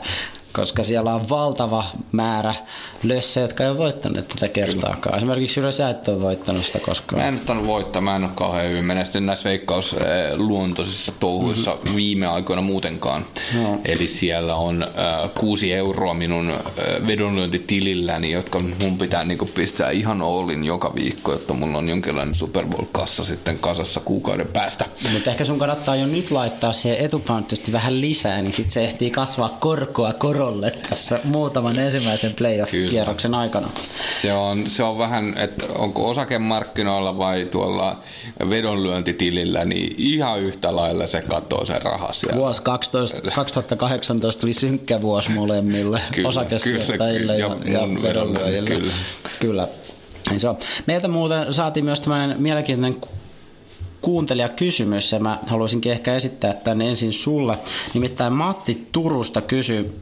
koska 0.57 0.83
siellä 0.83 1.15
on 1.15 1.29
valtava 1.29 1.85
määrä 2.13 2.55
lössejä, 3.03 3.45
jotka 3.45 3.65
ei 3.65 3.71
ole 3.71 3.79
voittaneet 3.79 4.29
tätä 4.29 4.49
kertaakaan. 4.49 5.17
Esimerkiksi 5.17 5.61
Jyrä, 5.61 5.71
sä 5.71 5.91
et 5.91 6.09
ole 6.09 6.21
voittanut 6.21 6.65
sitä 6.65 6.79
koskaan. 6.79 7.23
Mä 7.23 7.29
en 7.29 7.35
nyt 7.35 7.47
tainnut 7.47 7.67
voittaa, 7.67 8.03
mä 8.03 8.17
en 8.17 8.25
ole 8.25 8.33
kauhean 8.35 8.69
hyvin 8.69 8.85
menestynyt 8.85 9.27
näissä 9.27 9.49
veikkausluontoisissa 9.49 11.13
touhuissa 11.21 11.75
mm-hmm. 11.75 11.97
viime 11.97 12.27
aikoina 12.27 12.63
muutenkaan. 12.63 13.25
No. 13.55 13.81
Eli 13.85 14.07
siellä 14.07 14.57
on 14.57 14.83
äh, 14.83 15.31
kuusi 15.39 15.73
euroa 15.73 16.15
minun 16.15 16.51
äh, 16.51 16.59
vedonlyöntitililläni, 17.07 18.31
jotka 18.31 18.61
mun 18.83 18.99
pitää 18.99 19.25
niinku 19.25 19.47
pistää 19.47 19.91
ihan 19.91 20.23
Ollin 20.23 20.65
joka 20.65 20.95
viikko, 20.95 21.33
jotta 21.33 21.55
mulla 21.55 21.79
on 21.79 21.89
jonkinlainen 21.89 22.35
Super 22.35 22.67
Bowl-kassa 22.67 23.25
sitten 23.25 23.59
kasassa 23.59 24.01
kuukauden 24.01 24.47
päästä. 24.47 24.85
Mutta 25.13 25.31
ehkä 25.31 25.45
sun 25.45 25.59
kannattaa 25.59 25.97
jo 25.97 26.07
nyt 26.07 26.31
laittaa 26.31 26.73
siihen 26.73 26.99
etupantisesti 26.99 27.73
vähän 27.73 28.01
lisää, 28.01 28.43
niin 28.43 28.53
sit 28.53 28.71
se 28.71 28.85
ehtii 28.85 29.11
kasvaa 29.11 29.57
korkoa 29.61 30.13
korolle 30.47 30.73
tässä 30.89 31.21
muutaman 31.25 31.79
ensimmäisen 31.79 32.35
playoff-kierroksen 32.35 33.35
aikana. 33.35 33.69
Se 34.23 34.33
on, 34.33 34.71
se 34.71 34.83
on 34.83 34.99
vähän, 34.99 35.39
että 35.39 35.67
onko 35.79 36.09
osakemarkkinoilla 36.11 37.19
vai 37.19 37.45
tuolla 37.45 38.01
vedonlyöntitilillä, 38.51 39.65
niin 39.65 39.95
ihan 39.99 40.41
yhtä 40.41 40.77
lailla 40.77 41.07
se 41.07 41.23
katsoo 41.23 41.67
sen 41.67 41.83
raha 41.83 42.13
siellä. 42.13 42.39
Vuosi 42.39 42.63
12, 42.63 43.31
2018 43.35 44.43
oli 44.47 44.55
synkkä 44.55 45.03
vuosi 45.03 45.31
molemmille 45.31 46.01
Kyllä, 46.13 46.29
osakesijoittajille 46.29 47.33
kyllä, 47.33 47.57
ja, 47.69 47.81
ja 47.81 48.03
vedonlyöjille. 48.03 48.71
kyllä. 48.71 48.93
kyllä. 49.41 49.69
Niin 50.31 50.41
se 50.41 50.49
on. 50.49 50.57
Meiltä 50.87 51.09
muuten 51.09 51.55
saatiin 51.55 51.85
myös 51.85 52.01
tämmöinen 52.01 52.43
mielenkiintoinen 52.43 53.01
ku- 53.01 53.09
kuuntelijakysymys 54.01 55.13
ja 55.13 55.19
mä 55.19 55.39
haluaisinkin 55.47 55.93
ehkä 55.93 56.15
esittää 56.15 56.55
tämän 56.55 56.83
ensin 56.83 57.13
sulle. 57.13 57.59
Nimittäin 57.95 58.33
Matti 58.33 58.89
Turusta 58.93 59.41
kysyy 59.41 60.01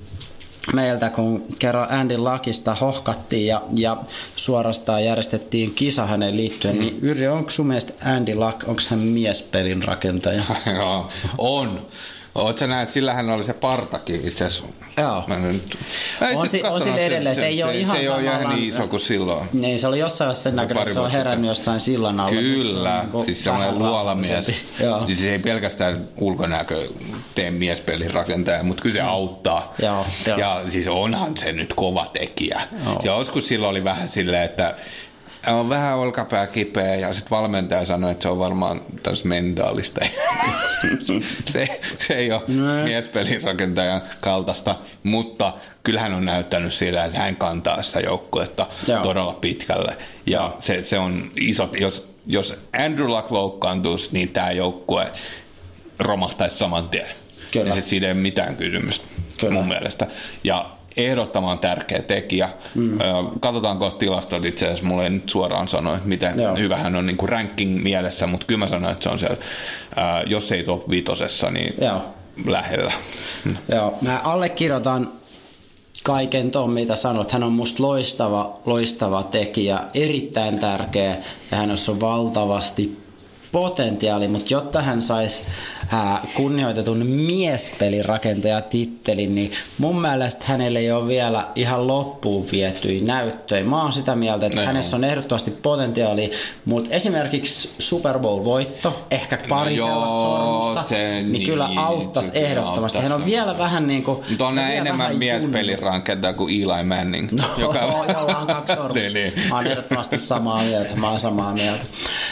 meiltä, 0.73 1.11
kun 1.11 1.45
kerran 1.59 1.91
Andy 1.91 2.17
Lakista 2.17 2.75
hohkattiin 2.75 3.47
ja, 3.47 3.63
ja 3.73 3.97
suorastaan 4.37 5.05
järjestettiin 5.05 5.75
kisa 5.75 6.07
hänen 6.07 6.37
liittyen, 6.37 6.79
niin 6.79 6.99
Yrjö, 7.03 7.33
onko 7.33 7.51
sun 7.51 7.67
mielestä 7.67 7.93
Andy 8.17 8.35
Luck, 8.35 8.69
onko 8.69 8.83
hän 8.89 8.99
miespelin 8.99 9.83
rakentaja? 9.83 10.43
Joo, 10.77 11.09
on. 11.39 11.87
Oot 12.35 12.59
sä 12.59 12.67
näet, 12.67 12.89
sillä 12.89 13.15
hän 13.15 13.31
oli 13.31 13.45
se 13.45 13.53
partakin 13.53 14.17
itse 14.29 14.45
asiassa. 14.45 14.65
Joo. 14.99 15.25
Mä 15.27 15.39
nyt... 15.39 15.79
Mä 16.21 16.27
itse 16.31 16.37
On 16.39 16.49
si- 16.49 16.57
on 16.63 16.63
sillä 16.63 16.71
katsonut, 16.71 16.99
edelleen, 16.99 17.37
se 17.37 17.47
ei 17.47 17.63
ole 17.63 17.77
ihan 17.77 17.97
se 17.97 18.03
ei 18.03 18.09
ole 18.09 18.23
ihan 18.23 18.49
niin 18.49 18.69
iso 18.69 18.87
kuin 18.89 19.01
silloin. 19.01 19.49
Niin, 19.53 19.79
se 19.79 19.87
oli 19.87 19.99
jossain 19.99 20.27
vaiheessa 20.27 20.43
sen 20.43 20.57
näköinen, 20.57 20.83
että 20.83 20.95
se 20.95 21.01
on 21.01 21.11
herännyt 21.11 21.49
jossain 21.49 21.81
sillan 21.81 22.21
alla. 22.21 22.31
Kyllä, 22.33 23.05
Mutta 23.13 23.27
se 23.27 23.35
siis 23.35 23.39
on 23.39 23.45
semmoinen 23.45 23.69
vähän 23.79 23.91
luolamies. 23.93 24.31
rauhallisempi. 24.31 24.83
Joo. 24.85 25.07
Siis 25.07 25.25
ei 25.25 25.39
pelkästään 25.39 26.09
ulkonäkö 26.17 26.89
tee 27.35 27.51
miespelin 27.51 28.11
rakentaja, 28.11 28.63
mutta 28.63 28.83
kyllä 28.83 28.95
se 28.95 29.01
auttaa. 29.01 29.75
Joo, 29.83 30.07
joo. 30.27 30.39
Ja 30.39 30.63
siis 30.69 30.89
onhan 30.89 31.37
se 31.39 31.53
nyt 31.53 31.75
kova 31.75 32.07
tekijä. 32.13 32.63
Ja 33.03 33.17
joskus 33.19 33.49
silloin 33.49 33.71
oli 33.71 33.85
vähän 33.85 34.09
silleen, 34.09 34.43
että 34.45 34.75
on 35.53 35.69
vähän 35.69 35.97
olkapää 35.97 36.47
kipeä 36.47 36.95
ja 36.95 37.15
sitten 37.15 37.31
valmentaja 37.31 37.85
sanoi, 37.85 38.11
että 38.11 38.23
se 38.23 38.29
on 38.29 38.39
varmaan 38.39 38.81
taas 39.03 39.25
mentaalista. 39.25 40.07
se, 41.45 41.81
se 41.99 42.15
ei 42.15 42.33
ole 42.33 42.43
miespelin 42.85 43.43
rakentajan 43.43 44.03
kaltaista, 44.21 44.77
mutta 45.03 45.53
kyllähän 45.83 46.15
on 46.15 46.25
näyttänyt 46.25 46.75
sillä, 46.75 47.05
että 47.05 47.19
hän 47.19 47.37
kantaa 47.37 47.83
sitä 47.83 48.01
joukkuetta 48.01 48.67
Joo. 48.89 49.03
todella 49.03 49.33
pitkälle. 49.33 49.97
Ja 50.27 50.57
se, 50.59 50.83
se 50.83 50.99
on 50.99 51.31
iso, 51.41 51.71
jos, 51.81 52.09
jos 52.27 52.61
Andrew 52.85 53.09
Luck 53.09 53.31
loukkaantuisi, 53.31 54.09
niin 54.13 54.29
tämä 54.29 54.53
joukkue 54.53 55.07
romahtaisi 55.99 56.57
saman 56.57 56.89
tien. 56.89 57.07
Kyllä. 57.53 57.69
Ja 57.69 57.75
sit 57.75 57.85
siinä 57.85 58.07
ei 58.07 58.13
ole 58.13 58.21
mitään 58.21 58.57
kysymystä 58.57 59.07
Kyllä. 59.41 59.55
mun 59.55 59.69
mielestä. 59.69 60.07
Ja 60.45 60.74
ehdottoman 60.97 61.59
tärkeä 61.59 62.03
tekijä. 62.03 62.49
Mm. 62.75 62.99
Katsotaan 63.41 63.79
kohta 63.79 63.99
tilastot 63.99 64.45
itse 64.45 64.67
asiassa. 64.67 64.85
Mulla 64.85 65.05
ei 65.05 65.11
nyt 65.11 65.29
suoraan 65.29 65.69
sano, 65.69 65.95
että 65.95 66.09
miten 66.09 66.41
Joo. 66.41 66.57
Hyvä 66.57 66.77
hän 66.77 66.97
on 66.97 67.07
niin 67.07 67.17
kuin 67.17 67.29
ranking 67.29 67.83
mielessä, 67.83 68.27
mutta 68.27 68.47
kyllä 68.47 68.59
mä 68.59 68.69
sanoin, 68.69 68.93
että 68.93 69.03
se 69.03 69.09
on 69.09 69.19
siellä, 69.19 69.37
ää, 69.97 70.23
jos 70.23 70.53
ei 70.53 70.65
top 70.65 70.91
vitosessa, 70.91 71.51
niin 71.51 71.75
Joo. 71.81 72.03
lähellä. 72.47 72.93
Joo, 73.69 73.99
mä 74.01 74.21
allekirjoitan 74.25 75.13
kaiken 76.05 76.51
ton, 76.51 76.71
mitä 76.71 76.97
sanot. 76.97 77.33
Hän 77.33 77.43
on 77.43 77.53
musta 77.53 77.83
loistava, 77.83 78.61
loistava 78.67 79.23
tekijä, 79.23 79.81
erittäin 79.95 80.59
tärkeä 80.59 81.17
ja 81.51 81.57
hän 81.57 81.71
on 81.71 82.01
valtavasti 82.01 83.05
potentiaali, 83.53 84.29
mutta 84.29 84.55
jotta 84.55 84.83
hän 84.83 85.01
saisi 85.01 85.45
kunnioitetun 86.35 87.07
miespelirakentaja-tittelin, 87.07 89.35
niin 89.35 89.53
mun 89.79 90.01
mielestä 90.01 90.45
hänelle 90.49 90.79
ei 90.79 90.93
ole 90.93 91.09
vielä 91.09 91.47
ihan 91.55 91.87
loppuun 91.87 92.47
vietyjä 92.53 93.05
näyttöjä. 93.05 93.65
Mä 93.65 93.83
oon 93.83 93.93
sitä 93.93 94.17
mieltä, 94.17 94.47
että 94.47 94.61
No 94.61 94.67
hänessä 94.67 94.97
on 94.97 95.05
ehdottomasti 95.05 95.51
potentiaali, 95.51 96.31
mutta 96.65 96.91
esimerkiksi 96.91 97.71
Super 97.79 98.19
Bowl-voitto, 98.19 99.07
ehkä 99.11 99.39
pari 99.49 99.71
No 99.71 99.77
joo, 99.77 99.89
sellaista 99.89 100.19
sormusta, 100.19 100.83
se 100.83 100.97
niin, 100.97 101.33
niin, 101.33 101.47
kyllä 101.47 101.69
auttaisi 101.77 102.31
ehdottomasti. 102.35 102.99
Hän 102.99 103.13
on 103.13 103.25
vielä 103.25 103.59
vähän 103.59 103.87
niin 103.87 104.03
kuin... 104.03 104.19
Mutta 104.29 104.47
on 104.47 104.59
enemmän 104.59 105.17
rankenta 105.81 106.33
kuin 106.33 106.55
Eli 106.55 106.85
Manning. 106.85 107.33
No, 107.33 107.45
jolla 107.59 108.39
on 108.39 108.47
kaksi 108.47 108.75
sormusta. 108.75 108.95
niin, 109.01 109.15
niin. 109.15 109.33
Mä 109.49 109.57
oon 109.57 109.67
ehdottomasti 109.67 110.19
samaa 110.19 110.63
mieltä, 110.63 110.97
mä 110.97 111.11
oon 111.11 111.19
samaa 111.19 111.53
mieltä. 111.53 111.85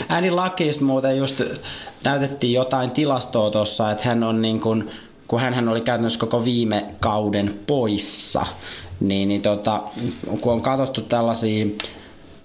Ääni 0.09 0.31
Lakista 0.31 0.85
muuten 0.85 1.17
just 1.17 1.43
näytettiin 2.05 2.53
jotain 2.53 2.91
tilastoa 2.91 3.42
tuossa, 3.51 3.91
että 3.91 4.05
hän 4.09 4.23
on 4.23 4.43
niin 4.43 4.61
kuin, 4.61 4.91
kun 5.29 5.41
hän 5.41 5.69
oli 5.69 5.81
käytännössä 5.81 6.19
koko 6.19 6.45
viime 6.45 6.87
kauden 7.01 7.61
poissa, 7.67 8.47
niin, 9.01 9.29
niin 9.29 9.43
tota, 9.43 9.83
kun 10.41 10.53
on 10.53 10.63
katsottu 10.63 11.01
tällaisia 11.01 11.67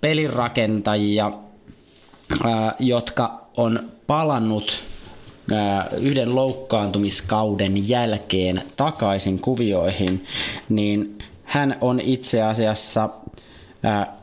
pelirakentajia, 0.02 1.32
ää, 2.44 2.76
jotka 2.80 3.42
on 3.58 3.90
palannut 4.08 4.84
yhden 6.02 6.36
loukkaantumiskauden 6.36 7.90
jälkeen 7.90 8.62
takaisin 8.78 9.40
kuvioihin, 9.40 10.26
niin 10.70 11.18
hän 11.44 11.76
on 11.82 12.00
itse 12.00 12.42
asiassa 12.42 13.10
ää, 13.84 14.17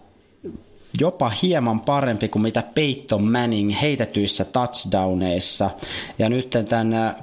jopa 1.00 1.32
hieman 1.42 1.80
parempi 1.80 2.28
kuin 2.28 2.42
mitä 2.42 2.62
Peyton 2.74 3.24
Manning 3.24 3.74
heitetyissä 3.82 4.44
touchdowneissa. 4.44 5.70
Ja 6.18 6.28
nyt 6.28 6.50
tämän 6.68 6.92
ää, 6.92 7.22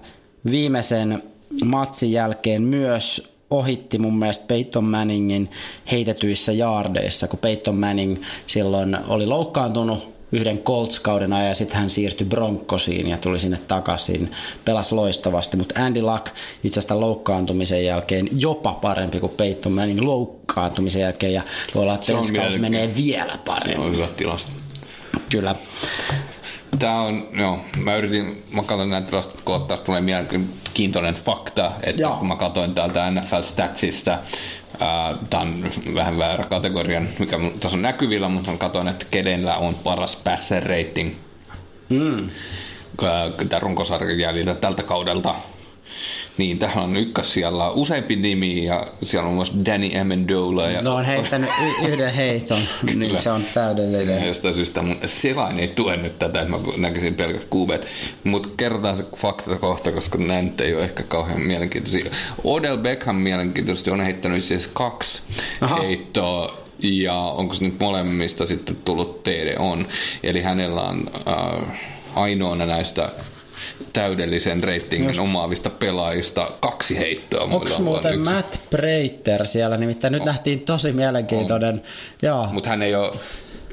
viimeisen 0.52 1.24
matsin 1.66 2.12
jälkeen 2.12 2.62
myös 2.62 3.32
ohitti 3.50 3.98
mun 3.98 4.20
mielestä 4.20 4.46
Peyton 4.48 4.84
Manningin 4.84 5.50
heitetyissä 5.92 6.52
jaardeissa, 6.52 7.28
kun 7.28 7.40
Peyton 7.40 7.76
Manning 7.76 8.24
silloin 8.48 8.98
oli 9.08 9.26
loukkaantunut 9.26 10.21
yhden 10.32 10.60
Colts-kauden 10.60 11.34
ajan 11.34 11.48
ja 11.50 11.56
sitten 11.56 11.78
hän 11.78 11.90
siirtyi 11.90 12.28
Broncosiin 12.28 13.08
ja 13.08 13.18
tuli 13.18 13.40
sinne 13.40 13.60
takaisin. 13.68 14.32
Pelasi 14.66 14.96
loistavasti, 14.96 15.58
mutta 15.58 15.84
Andy 15.84 16.02
Luck 16.02 16.26
itse 16.64 16.80
asiassa 16.80 17.00
loukkaantumisen 17.00 17.86
jälkeen 17.86 18.30
jopa 18.38 18.74
parempi 18.74 19.20
kuin 19.20 19.32
Peyton 19.38 19.72
Manning 19.72 20.02
loukkaantumisen 20.02 21.02
jälkeen 21.02 21.34
ja 21.34 21.42
voi 21.76 21.84
olla, 21.84 21.96
että 21.96 22.14
ensi 22.14 22.34
kausi 22.34 22.60
menee 22.60 22.96
vielä 22.96 23.40
paremmin. 23.46 23.78
Se 23.78 23.88
on 23.88 23.96
hyvä 23.96 24.08
tilasto. 24.08 24.52
Kyllä. 25.30 25.56
Tämä 26.80 27.02
on, 27.02 27.28
joo, 27.40 27.60
mä 27.84 27.96
yritin, 27.96 28.44
mä 28.52 28.64
katson 28.64 28.90
näitä 28.90 29.08
tilastoja, 29.08 29.42
kun 29.46 29.62
taas 29.68 29.80
tulee 29.80 30.02
mielenkiintoinen 30.02 31.16
fakta, 31.16 31.72
että 31.84 32.02
joo. 32.02 32.18
kun 32.18 32.28
mä 32.28 32.36
katsoin 32.36 32.76
täältä 32.76 33.12
NFL 33.12 33.42
Statsista, 33.42 34.18
Tämä 35.30 35.44
on 35.44 35.70
vähän 35.96 36.18
väärä 36.18 36.44
kategoria, 36.44 37.02
mikä 37.20 37.40
tässä 37.60 37.78
on 37.78 37.82
näkyvillä, 37.82 38.30
mutta 38.30 38.58
katsoin, 38.58 38.88
että 38.88 39.06
kenellä 39.12 39.58
on 39.58 39.76
paras 39.76 40.16
passer 40.16 40.64
rating. 40.64 41.14
Mm. 41.90 42.30
Tämän 43.50 43.62
runkosarjan 43.62 44.20
jäljiltä 44.20 44.54
tältä 44.54 44.84
kaudelta. 44.84 45.36
Niin, 46.38 46.60
tähän 46.60 46.84
on 46.84 46.98
ykkös 46.98 47.34
siellä 47.34 47.72
useampi 47.72 48.16
nimi 48.16 48.66
ja 48.66 48.88
siellä 49.04 49.30
on 49.30 49.36
myös 49.36 49.52
Danny 49.66 50.00
Amendola. 50.02 50.70
Ja... 50.70 50.82
No 50.82 50.96
on 50.96 51.06
heittänyt 51.06 51.50
y- 51.62 51.88
yhden 51.88 52.14
heiton, 52.14 52.62
niin 52.96 53.22
se 53.22 53.32
on 53.32 53.44
täydellinen. 53.54 54.28
Jostain 54.28 54.56
syystä 54.56 54.82
mun 54.82 54.98
selain 55.06 55.60
ei 55.60 55.68
tue 55.68 55.98
nyt 55.98 56.20
tätä, 56.20 56.42
että 56.42 56.52
mä 56.52 56.58
näkisin 56.78 57.16
pelkät 57.16 57.46
kuubet. 57.50 57.88
Mutta 58.24 58.50
kerrotaan 58.58 58.98
se 58.98 59.06
fakta 59.16 59.56
kohta, 59.56 59.92
koska 59.92 60.18
näin 60.18 60.54
ei 60.62 60.76
ole 60.76 60.84
ehkä 60.84 61.04
kauhean 61.04 61.42
mielenkiintoisia. 61.42 62.06
Odell 62.44 62.78
Beckham 62.78 63.16
mielenkiintoisesti 63.16 63.92
on 63.92 64.02
heittänyt 64.02 64.44
siis 64.44 64.68
kaksi 64.68 65.22
Aha. 65.62 65.82
heittoa 65.82 66.58
ja 66.84 67.14
onko 67.14 67.54
se 67.54 67.64
nyt 67.64 67.80
molemmista 67.80 68.46
sitten 68.46 68.76
tullut 68.76 69.24
TD 69.24 69.56
on. 69.60 69.88
Eli 70.24 70.42
hänellä 70.42 70.82
on 70.82 71.12
äh, 71.28 71.82
ainoana 72.16 72.66
näistä 72.66 73.10
täydellisen 73.94 74.64
reitingin 74.64 75.08
Just. 75.08 75.20
omaavista 75.20 75.70
pelaajista 75.70 76.52
kaksi 76.60 76.98
heittoa. 76.98 77.44
Onko 77.44 77.80
muuten 77.80 78.14
yksi. 78.14 78.34
Matt 78.34 78.56
Breiter 78.70 79.46
siellä? 79.46 79.78
Nimittäin 79.78 80.12
nyt 80.12 80.22
on. 80.22 80.26
nähtiin 80.26 80.62
tosi 80.62 80.92
mielenkiintoinen. 80.92 81.82
Mutta 82.52 82.70
hän 82.70 82.82
ei 82.82 82.96
ole 82.96 83.12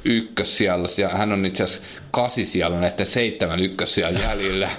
ykkös 0.05 0.57
siellä. 0.57 0.89
Hän 1.13 1.33
on 1.33 1.47
itse 1.47 1.65
asiassa 1.65 1.85
kasi 2.11 2.47
siellä 2.47 2.81
näiden 2.81 3.07
seitsemän 3.07 3.61
ykkös 3.61 3.95
siellä 3.95 4.21
jäljellä. 4.29 4.71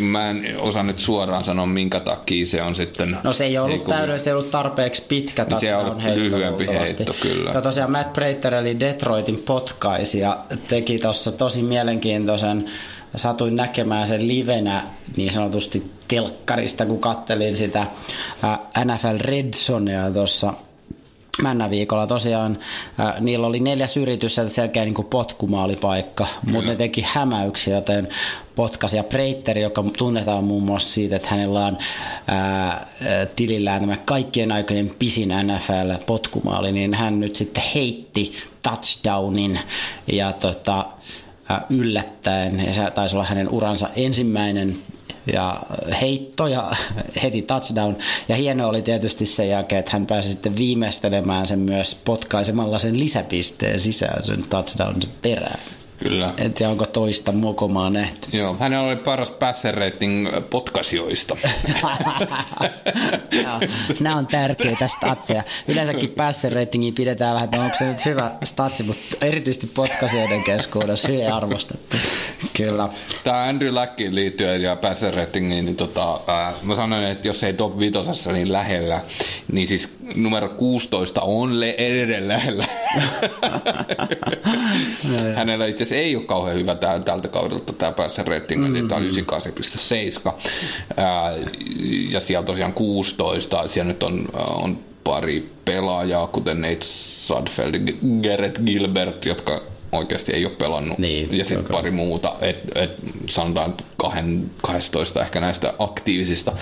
Mä 0.00 0.30
en 0.30 0.54
osaa 0.58 0.82
nyt 0.82 1.00
suoraan 1.00 1.44
sanoa, 1.44 1.66
minkä 1.66 2.00
takia 2.00 2.46
se 2.46 2.62
on 2.62 2.74
sitten... 2.74 3.18
No 3.24 3.32
se 3.32 3.44
ei 3.44 3.58
ollut 3.58 3.84
täydellinen, 3.84 4.20
se 4.20 4.30
ei 4.30 4.34
ollut 4.34 4.50
tarpeeksi 4.50 5.02
pitkä 5.08 5.44
niin 5.44 5.60
Se 5.60 5.76
on 5.76 6.02
lyhyempi 6.14 6.66
heitto, 6.66 7.16
kyllä. 7.20 7.50
Ja 7.50 7.62
tosiaan 7.62 7.92
Matt 7.92 8.12
Breiter 8.12 8.54
eli 8.54 8.80
Detroitin 8.80 9.42
potkaisija 9.46 10.38
teki 10.68 10.98
tuossa 10.98 11.32
tosi 11.32 11.62
mielenkiintoisen 11.62 12.70
satuin 13.16 13.56
näkemään 13.56 14.06
sen 14.06 14.28
livenä 14.28 14.82
niin 15.16 15.32
sanotusti 15.32 15.90
telkkarista, 16.08 16.86
kun 16.86 16.98
kattelin 16.98 17.56
sitä 17.56 17.86
NFL 18.84 19.18
Red 19.18 19.54
Zonea 19.54 20.10
tuossa 20.10 20.54
Männä 21.42 21.70
viikolla 21.70 22.06
tosiaan 22.06 22.58
äh, 23.00 23.20
niillä 23.20 23.46
oli 23.46 23.60
neljäs 23.60 23.96
yritys, 23.96 24.40
selkeä 24.48 24.84
niin 24.84 24.94
potkumaalipaikka, 25.10 26.26
mutta 26.50 26.70
ne 26.70 26.76
teki 26.76 27.04
hämäyksiä, 27.08 27.74
joten 27.74 28.08
potkasi. 28.54 28.96
Ja 28.96 29.04
Breiter, 29.04 29.58
joka 29.58 29.84
tunnetaan 29.98 30.44
muun 30.44 30.62
muassa 30.62 30.92
siitä, 30.92 31.16
että 31.16 31.28
hänellä 31.28 31.66
on 31.66 31.78
ää, 32.26 32.86
tilillään 33.36 33.80
tämä 33.80 33.96
kaikkien 33.96 34.52
aikojen 34.52 34.90
pisin 34.98 35.28
NFL-potkumaali, 35.28 36.72
niin 36.72 36.94
hän 36.94 37.20
nyt 37.20 37.36
sitten 37.36 37.62
heitti 37.74 38.32
touchdownin 38.62 39.58
ja 40.12 40.32
tota, 40.32 40.86
yllättäen. 41.70 42.60
Ja 42.60 42.72
se 42.72 42.90
taisi 42.90 43.16
olla 43.16 43.24
hänen 43.24 43.48
uransa 43.48 43.88
ensimmäinen 43.96 44.76
ja 45.32 45.62
heitto 46.00 46.46
ja 46.46 46.72
heti 47.22 47.42
touchdown. 47.42 47.96
Ja 48.28 48.36
hieno 48.36 48.68
oli 48.68 48.82
tietysti 48.82 49.26
sen 49.26 49.48
jälkeen, 49.48 49.78
että 49.78 49.92
hän 49.92 50.06
pääsi 50.06 50.28
sitten 50.28 50.56
viimeistelemään 50.56 51.46
sen 51.46 51.58
myös 51.58 52.00
potkaisemalla 52.04 52.78
sen 52.78 52.98
lisäpisteen 52.98 53.80
sisään 53.80 54.24
sen 54.24 54.44
touchdown 54.50 55.00
perään. 55.22 55.60
Kyllä. 55.98 56.34
En 56.38 56.54
tiedä, 56.54 56.70
onko 56.70 56.86
toista 56.86 57.32
mokomaa 57.32 57.90
nähty. 57.90 58.36
Joo, 58.36 58.56
hän 58.60 58.74
oli 58.74 58.96
paras 58.96 59.30
passer 59.30 59.74
rating 59.74 60.28
potkasioista. 60.50 61.36
Nämä 64.00 64.16
on 64.16 64.26
tärkeitä 64.26 64.88
statseja. 64.88 65.42
Yleensäkin 65.68 66.10
passer 66.10 66.52
ratingia 66.52 66.92
pidetään 66.92 67.34
vähän, 67.34 67.44
että 67.44 67.60
onko 67.60 67.76
se 67.78 67.84
nyt 67.84 68.04
hyvä 68.04 68.30
statsi, 68.44 68.82
mutta 68.82 69.26
erityisesti 69.26 69.66
potkasioiden 69.66 70.44
keskuudessa 70.44 71.08
hyvin 71.08 71.32
arvostettu. 71.32 71.96
Kyllä. 72.56 72.88
Tämä 73.24 73.42
Andrew 73.42 73.74
Lackin 73.74 74.14
liittyen 74.14 74.62
ja 74.62 74.76
passer 74.76 75.14
ratingiin, 75.14 75.64
niin 75.64 75.76
tota, 75.76 76.20
äh, 76.28 76.54
mä 76.62 76.74
sanoin, 76.74 77.04
että 77.04 77.28
jos 77.28 77.44
ei 77.44 77.52
top 77.52 77.78
vitosessa 77.78 78.32
niin 78.32 78.52
lähellä, 78.52 79.00
niin 79.52 79.68
siis 79.68 79.96
numero 80.14 80.48
16 80.48 81.20
on 81.20 81.60
le- 81.60 81.74
edelleen 81.78 82.28
lähellä. 82.28 82.66
Hänellä 85.36 85.66
itse 85.66 85.83
asiassa 85.88 86.04
ei 86.04 86.16
ole 86.16 86.24
kauhean 86.24 86.56
hyvä 86.56 86.74
tää, 86.74 86.98
tältä 86.98 87.28
kaudelta 87.28 87.72
tämä 87.72 87.92
päässä 87.92 88.22
rating, 88.22 88.60
mm-hmm. 88.60 88.74
niin 88.74 88.88
tämä 88.88 89.00
on 89.00 89.06
98,7. 90.26 90.32
ja 92.10 92.20
siellä 92.20 92.46
tosiaan 92.46 92.72
16, 92.72 93.68
siellä 93.68 93.92
nyt 93.92 94.02
on, 94.02 94.28
on 94.34 94.78
pari 95.04 95.50
pelaajaa, 95.64 96.26
kuten 96.26 96.62
Nate 96.62 96.78
Sudfeld 96.80 97.74
Garrett 98.22 98.58
Gilbert, 98.66 99.26
jotka 99.26 99.62
oikeasti 99.92 100.32
ei 100.32 100.46
ole 100.46 100.54
pelannut. 100.54 100.98
Niin, 100.98 101.38
ja 101.38 101.44
sitten 101.44 101.66
pari 101.72 101.90
muuta, 101.90 102.32
et, 102.40 102.58
et, 102.74 102.90
sanotaan 103.30 103.74
kahden, 103.96 104.50
12 104.62 105.22
ehkä 105.22 105.40
näistä 105.40 105.74
aktiivisista 105.78 106.52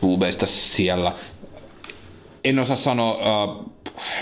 klubeista 0.00 0.46
siellä. 0.46 1.12
En 2.44 2.58
osaa 2.58 2.76
sanoa, 2.76 3.12
äh, 3.12 3.71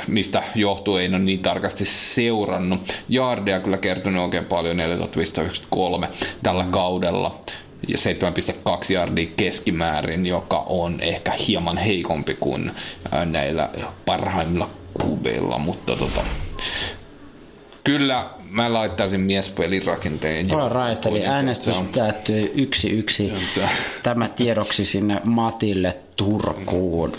mistä 0.06 0.42
johtuu, 0.54 0.96
ei 0.96 1.08
ole 1.08 1.18
niin 1.18 1.38
tarkasti 1.38 1.84
seurannut. 1.84 2.96
Jaardia 3.08 3.60
kyllä 3.60 3.78
kertonut 3.78 4.24
oikein 4.24 4.44
paljon, 4.44 4.76
4593 4.76 6.08
tällä 6.42 6.64
mm. 6.64 6.70
kaudella 6.70 7.40
ja 7.88 7.96
7,2 8.78 8.92
jardia 8.92 9.26
keskimäärin, 9.36 10.26
joka 10.26 10.64
on 10.66 11.00
ehkä 11.00 11.32
hieman 11.48 11.76
heikompi 11.76 12.36
kuin 12.40 12.70
näillä 13.24 13.70
parhaimmilla 14.06 14.70
kubeilla, 15.02 15.58
mutta 15.58 15.96
tota, 15.96 16.24
kyllä 17.84 18.30
mä 18.50 18.72
laittaisin 18.72 19.20
miespelirakenteen. 19.20 20.50
All 20.50 20.88
right, 20.88 21.06
eli 21.06 21.26
äänestys 21.26 21.82
päättyi 21.96 22.52
yksi 22.54 22.90
yksi. 22.90 23.32
Tämä 24.02 24.28
tiedoksi 24.28 24.84
sinne 24.84 25.20
Matille 25.24 25.96
Turkuun. 26.16 27.12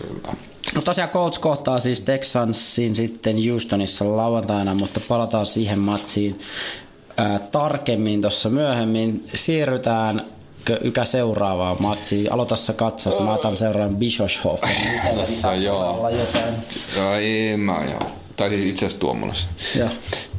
No 0.76 0.82
tosiaan 0.82 1.10
Colts 1.10 1.39
kohtaa 1.39 1.80
siis 1.80 2.02
Texansin 2.02 2.95
sitten 2.95 3.36
Houstonissa 3.50 4.17
lauantaina, 4.17 4.74
mutta 4.74 5.00
palataan 5.08 5.45
siihen 5.45 5.80
matsiin 5.80 6.39
ää, 7.17 7.39
tarkemmin 7.39 8.21
tuossa 8.21 8.50
myöhemmin. 8.50 9.24
Siirrytään 9.34 10.26
ykä 10.82 11.06
seuraavaan 11.06 11.78
matsiin. 11.80 12.32
Aloitassa 12.34 12.74
katsas, 12.74 13.19
mä 13.19 13.34
otan 13.34 13.58
seuraavan 13.58 13.95
Bischofhofen. 13.95 14.69
Tässä 15.17 15.56
joo. 15.56 16.10
Jotain. 16.10 16.54
Joo, 16.97 17.13
ei 17.13 17.58
mä 17.58 17.84
joo. 17.91 18.12
Tai 18.36 18.50
siis 18.50 18.65
itse 18.65 18.86
asiassa 18.86 19.00
Tuomulassa. 19.00 19.47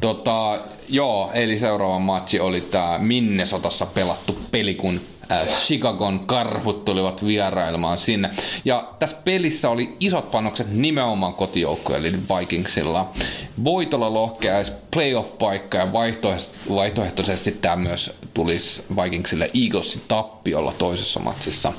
Tota, 0.01 0.59
joo, 0.89 1.31
eli 1.33 1.59
seuraava 1.59 1.99
matsi 1.99 2.39
oli 2.39 2.61
tämä 2.61 2.97
Minnesotassa 2.97 3.85
pelattu 3.85 4.37
peli, 4.51 4.75
kun 4.75 5.01
Chicagon 5.47 6.19
karhut 6.19 6.85
tulivat 6.85 7.25
vierailemaan 7.25 7.97
sinne. 7.97 8.29
Ja 8.65 8.89
tässä 8.99 9.17
pelissä 9.23 9.69
oli 9.69 9.95
isot 9.99 10.31
panokset 10.31 10.71
nimenomaan 10.71 11.33
kotijoukkoja, 11.33 11.97
eli 11.97 12.13
Vikingsilla. 12.13 13.11
Voitolla 13.63 14.13
lohkea 14.13 14.53
playoff-paikka 14.95 15.77
ja 15.77 15.87
vaihtoehtoisesti 16.69 17.51
tämä 17.51 17.75
myös 17.75 18.17
tulisi 18.33 18.83
Vikingsille 19.03 19.49
Eaglesin 19.63 20.01
tappiolla 20.07 20.73
toisessa 20.77 21.19
matsissa. 21.19 21.73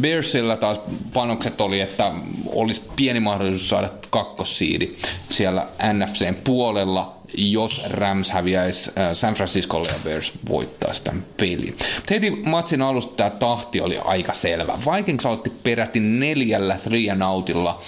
Bearsilla 0.00 0.56
taas 0.56 0.80
panokset 1.14 1.60
oli, 1.60 1.80
että 1.80 2.12
olisi 2.46 2.82
pieni 2.96 3.20
mahdollisuus 3.20 3.68
saada 3.68 3.90
kakkossiidi 4.10 4.92
siellä 5.30 5.66
NFCn 5.92 6.34
puolella, 6.44 7.17
jos 7.34 7.82
Rams 7.90 8.30
häviäisi 8.30 8.90
äh, 8.98 9.12
San 9.12 9.34
Franciscolle 9.34 9.88
ja 9.88 9.94
Bears 10.04 10.32
voittaa 10.48 10.92
sitä 10.92 11.12
peliä. 11.36 11.72
Mutta 11.96 12.14
heti 12.14 12.30
matsin 12.30 12.82
alusta 12.82 13.14
tämä 13.16 13.30
tahti 13.30 13.80
oli 13.80 13.98
aika 14.04 14.32
selvä. 14.32 14.78
Vikings 14.94 15.26
otti 15.26 15.52
peräti 15.64 16.00
neljällä 16.00 16.76
three 16.82 17.10
and 17.10 17.22
outilla 17.22 17.80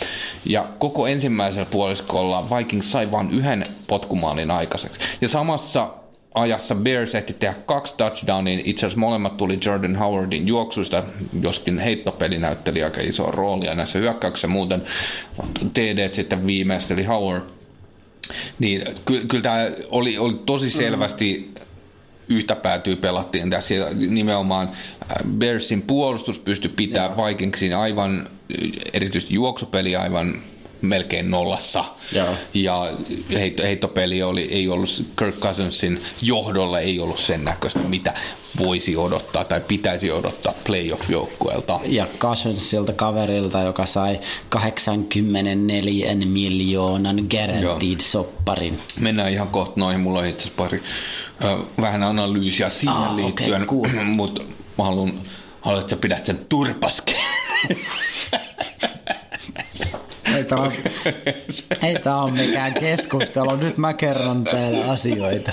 ja 0.46 0.64
koko 0.79 1.07
ensimmäisellä 1.07 1.66
puoliskolla 1.70 2.50
Vikings 2.57 2.92
sai 2.92 3.11
vain 3.11 3.31
yhden 3.31 3.64
potkumaalin 3.87 4.50
aikaiseksi. 4.50 5.00
Ja 5.20 5.29
samassa 5.29 5.88
ajassa 6.35 6.74
Bears 6.74 7.14
ehti 7.14 7.33
tehdä 7.33 7.55
kaksi 7.66 7.94
touchdownia. 7.96 8.61
Itse 8.64 8.87
asiassa 8.87 9.00
molemmat 9.00 9.37
tuli 9.37 9.59
Jordan 9.64 9.96
Howardin 9.96 10.48
juoksuista, 10.48 11.03
joskin 11.42 11.79
heittopeli 11.79 12.38
näytteli 12.38 12.85
aika 12.85 13.00
isoa 13.00 13.31
roolia 13.31 13.74
näissä 13.74 13.98
hyökkäyksissä. 13.98 14.48
Muuten 14.48 14.83
TD 15.74 16.14
sitten 16.14 16.46
viimeisteli 16.46 17.05
Howard 17.05 17.60
Niin, 18.59 18.85
kyllä, 19.05 19.23
kyllä 19.29 19.43
tämä 19.43 19.71
oli, 19.88 20.19
oli 20.19 20.35
tosi 20.47 20.71
selvästi 20.71 21.55
yhtä 22.29 22.57
päätyy 22.57 22.97
pelattiin 22.97 23.51
tässä. 23.51 23.75
Nimenomaan 23.95 24.69
äh, 24.69 25.31
Bearsin 25.33 25.83
puolustus 25.83 26.38
pystyi 26.38 26.71
pitämään 26.77 27.16
Vikingsin 27.16 27.77
aivan, 27.77 28.29
erityisesti 28.93 29.35
juoksupeli 29.35 29.97
aivan 29.97 30.43
melkein 30.83 31.31
nollassa. 31.31 31.85
Joo. 32.12 32.29
Ja 32.55 32.93
heitto, 33.33 33.62
heittopeli 33.62 34.23
oli, 34.23 34.43
ei 34.43 34.69
ollut 34.69 35.03
Kirk 35.19 35.35
Cousinsin 35.35 36.03
johdolla 36.23 36.81
ei 36.81 37.01
ollut 37.01 37.19
sen 37.19 37.45
näköistä, 37.45 37.79
mitä 37.79 38.14
voisi 38.59 38.97
odottaa 38.97 39.45
tai 39.45 39.61
pitäisi 39.69 40.11
odottaa 40.11 40.53
playoff-joukkueelta. 40.64 41.81
Ja 41.87 42.07
Cousinsilta 42.19 42.93
kaverilta, 42.93 43.62
joka 43.62 43.87
sai 43.87 44.21
84 44.49 46.14
miljoonan 46.14 47.27
guaranteed 47.31 47.90
Joo. 47.90 48.01
sopparin. 48.01 48.79
Mennään 49.01 49.33
ihan 49.33 49.49
kohta 49.49 49.81
noihin. 49.81 50.01
Mulla 50.01 50.19
on 50.19 50.27
itse 50.27 50.43
asiassa 50.43 50.62
pari 50.62 50.83
ö, 51.45 51.59
vähän 51.81 52.03
analyysiä 52.03 52.69
siihen 52.69 52.97
ah, 52.97 53.16
liittyen, 53.16 53.62
okay, 53.62 53.66
cool. 53.66 54.05
mutta 54.05 54.43
mä 54.79 54.85
haluan, 54.85 55.12
haluan, 55.61 55.81
että 55.81 55.90
sä 55.90 56.01
pidät 56.01 56.27
sen 56.27 56.47
turpaskeen. 56.49 57.25
Ei 60.51 60.57
tämä 60.57 60.63
on, 60.63 60.73
ei 61.89 61.99
tää 61.99 62.17
on 62.17 62.33
mikään 62.33 62.75
keskustelu. 62.75 63.57
Nyt 63.57 63.77
mä 63.77 63.95
kerron 63.95 64.45
teille 64.45 64.85
asioita. 64.85 65.53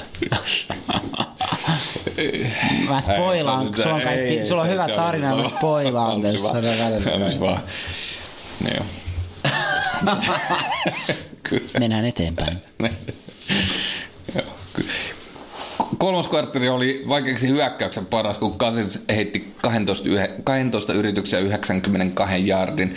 Mä 2.90 3.02
spoilaan, 3.02 3.66
kun 3.68 3.78
sulla 3.78 3.96
on, 3.96 4.02
kaikki, 4.02 4.46
sulla 4.46 4.62
on 4.62 4.70
hyvä 4.70 4.88
tarina, 4.88 5.36
mä 5.36 5.48
spoilaan 5.48 6.22
tässä. 6.22 6.54
Niin 8.64 8.84
Mennään 11.80 12.06
eteenpäin. 12.06 12.58
Kolmas 15.98 16.28
kvartteri 16.28 16.70
oli 16.70 17.04
vaikeaksi 17.08 17.48
hyökkäyksen 17.50 18.06
paras, 18.06 18.38
kun 18.38 18.58
Cousins 18.58 19.04
heitti 19.10 19.54
12, 19.62 20.10
12 20.44 20.94
yrityksen 20.94 21.44
92 21.44 22.50
yardin 22.50 22.96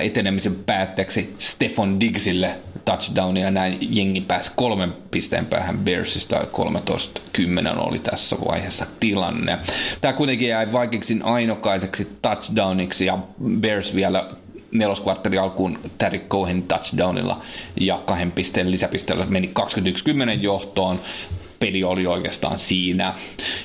etenemisen 0.00 0.56
päätteeksi 0.66 1.34
Stefan 1.38 2.00
Diggsille 2.00 2.56
touchdownia 2.84 3.44
ja 3.44 3.50
näin 3.50 3.78
jengi 3.80 4.20
pääsi 4.20 4.50
kolmen 4.56 4.92
pisteen 5.10 5.46
päähän 5.46 5.78
Bearsista 5.78 6.40
13-10 6.40 6.42
oli 7.78 7.98
tässä 7.98 8.36
vaiheessa 8.46 8.86
tilanne. 9.00 9.58
Tämä 10.00 10.12
kuitenkin 10.12 10.48
jäi 10.48 10.72
vaikeaksi 10.72 11.20
ainokaiseksi 11.22 12.08
touchdowniksi 12.22 13.06
ja 13.06 13.18
Bears 13.60 13.94
vielä 13.94 14.28
neloskvartteri 14.72 15.38
alkuun 15.38 15.78
Terry 15.98 16.18
Cohen 16.18 16.62
touchdownilla 16.62 17.42
ja 17.80 18.02
kahden 18.06 18.32
pisteen 18.32 18.70
lisäpisteellä 18.70 19.26
meni 19.28 19.52
21-10 19.60 19.62
johtoon 20.40 21.00
peli 21.58 21.84
oli 21.84 22.06
oikeastaan 22.06 22.58
siinä 22.58 23.14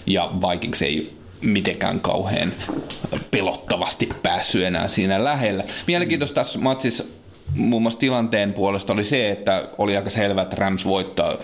ja 0.06 0.32
Vikings 0.50 0.82
ei 0.82 1.14
mitenkään 1.42 2.00
kauhean 2.00 2.54
pelottavasti 3.32 4.10
päässyt 4.24 4.64
enää 4.64 4.88
siinä 4.88 5.24
lähellä. 5.24 5.64
Mielenkiintoista 5.88 6.36
tässä 6.36 6.60
matsissa 6.60 7.04
muun 7.56 7.82
muassa 7.82 8.00
tilanteen 8.00 8.54
puolesta 8.54 8.94
oli 8.94 9.04
se, 9.04 9.32
että 9.32 9.68
oli 9.78 9.98
aika 9.98 10.10
selvä, 10.10 10.42
että 10.42 10.56
Rams 10.56 10.86
voittaa 10.86 11.36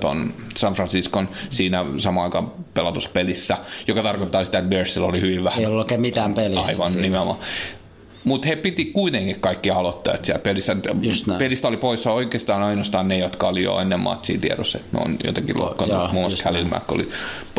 ton 0.00 0.34
San 0.56 0.74
Franciscon 0.74 1.28
siinä 1.50 1.84
samaan 1.98 2.24
aikaan 2.24 2.52
pelatuspelissä, 2.74 3.58
joka 3.86 4.02
tarkoittaa 4.02 4.44
sitä, 4.44 4.58
että 4.58 4.70
Bearsilla 4.70 5.06
oli 5.06 5.20
hyvin 5.20 5.44
vähän. 5.44 5.60
Ei 5.60 5.66
ollut 5.66 5.78
oikein 5.78 6.00
mitään 6.00 6.34
pelissä. 6.34 6.72
Aivan 6.72 6.86
siinä. 6.86 7.02
nimenomaan. 7.02 7.38
Mutta 8.24 8.48
he 8.48 8.56
piti 8.56 8.84
kuitenkin 8.84 9.40
kaikki 9.40 9.70
aloittajat 9.70 10.24
siellä 10.24 10.42
pelissä. 10.42 10.76
Pelistä 11.38 11.68
oli 11.68 11.76
poissa 11.76 12.12
oikeastaan 12.12 12.62
ainoastaan 12.62 13.08
ne, 13.08 13.18
jotka 13.18 13.48
oli 13.48 13.62
jo 13.62 13.78
ennen 13.78 14.00
matsia 14.00 14.38
tiedossa, 14.40 14.78
että 14.78 14.96
ne 14.96 15.02
on 15.04 15.16
jotenkin 15.24 15.60
loukkaantunut. 15.60 16.12
Muun 16.12 16.22
muassa 16.22 16.42
Khalil 16.42 16.64
Mack 16.64 16.92
oli, 16.92 17.08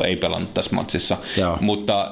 ei 0.04 0.16
pelannut 0.16 0.54
tässä 0.54 0.76
matsissa. 0.76 1.18
Ja. 1.38 1.58
Mutta 1.62 2.12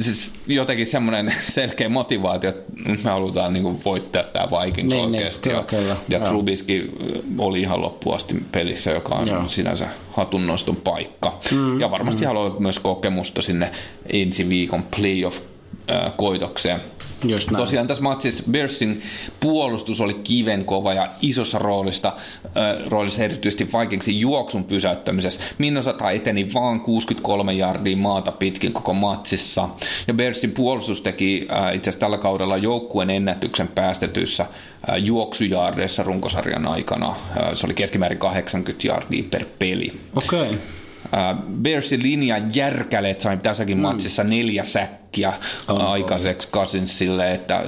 siis 0.00 0.34
jotenkin 0.46 0.86
semmoinen 0.86 1.34
selkeä 1.54 1.88
motivaatio, 1.88 2.50
että 2.50 2.72
me 3.04 3.10
halutaan 3.10 3.52
niin 3.52 3.62
kuin 3.62 3.80
voittaa 3.84 4.22
tämä 4.22 4.48
Vikings 4.50 4.94
niin, 4.94 5.04
oikeasti. 5.04 5.48
Niin, 5.48 5.64
kyllä, 5.66 5.86
ja, 5.88 5.96
kyllä, 5.96 5.96
ja 6.08 6.20
Trubiski 6.20 6.90
oli 7.38 7.60
ihan 7.60 7.82
loppuun 7.82 8.16
asti 8.16 8.42
pelissä, 8.52 8.90
joka 8.90 9.14
on 9.14 9.28
Joo. 9.28 9.48
sinänsä 9.48 9.88
hatunnoston 10.10 10.76
paikka. 10.76 11.38
Mm, 11.50 11.80
ja 11.80 11.90
varmasti 11.90 12.22
mm. 12.22 12.26
haluaa 12.26 12.56
myös 12.58 12.78
kokemusta 12.78 13.42
sinne 13.42 13.70
ensi 14.12 14.48
viikon 14.48 14.82
playoff-koitokseen. 14.96 16.80
Just 17.24 17.50
näin. 17.50 17.64
Tosiaan 17.64 17.86
tässä 17.86 18.02
matsissa 18.02 18.42
Bearsin 18.50 19.02
puolustus 19.40 20.00
oli 20.00 20.14
kivenkova 20.14 20.94
ja 20.94 21.08
isossa 21.22 21.58
roolista, 21.58 22.12
äh, 22.46 22.86
roolissa 22.86 23.22
erityisesti 23.22 23.68
Vikingsin 23.72 24.20
juoksun 24.20 24.64
pysäyttämisessä. 24.64 25.40
Minnosata 25.58 26.10
eteni 26.10 26.54
vaan 26.54 26.80
63 26.80 27.52
jardia 27.52 27.96
maata 27.96 28.32
pitkin 28.32 28.72
koko 28.72 28.94
matsissa. 28.94 29.68
Ja 30.06 30.14
Bearsin 30.14 30.52
puolustus 30.52 31.00
teki 31.00 31.46
äh, 31.52 31.74
itse 31.74 31.90
asiassa 31.90 32.00
tällä 32.00 32.18
kaudella 32.18 32.56
joukkueen 32.56 33.10
ennätyksen 33.10 33.68
päästetyissä 33.68 34.42
äh, 34.42 34.96
juoksujaardeissa 34.96 36.02
runkosarjan 36.02 36.66
aikana. 36.66 37.08
Äh, 37.08 37.54
se 37.54 37.66
oli 37.66 37.74
keskimäärin 37.74 38.18
80 38.18 38.86
jardia 38.86 39.24
per 39.30 39.44
peli. 39.58 39.92
Okei. 40.16 40.40
Okay. 40.40 40.81
Bearsin 41.62 42.02
linja 42.02 42.40
järkäleet 42.54 43.20
sai 43.20 43.36
tässäkin 43.36 43.78
mm. 43.78 43.82
matsissa 43.82 44.24
neljä 44.24 44.64
säkkiä 44.64 45.32
oh, 45.68 45.82
aikaiseksi 45.82 46.48
Cousinsille, 46.48 47.32
että 47.32 47.64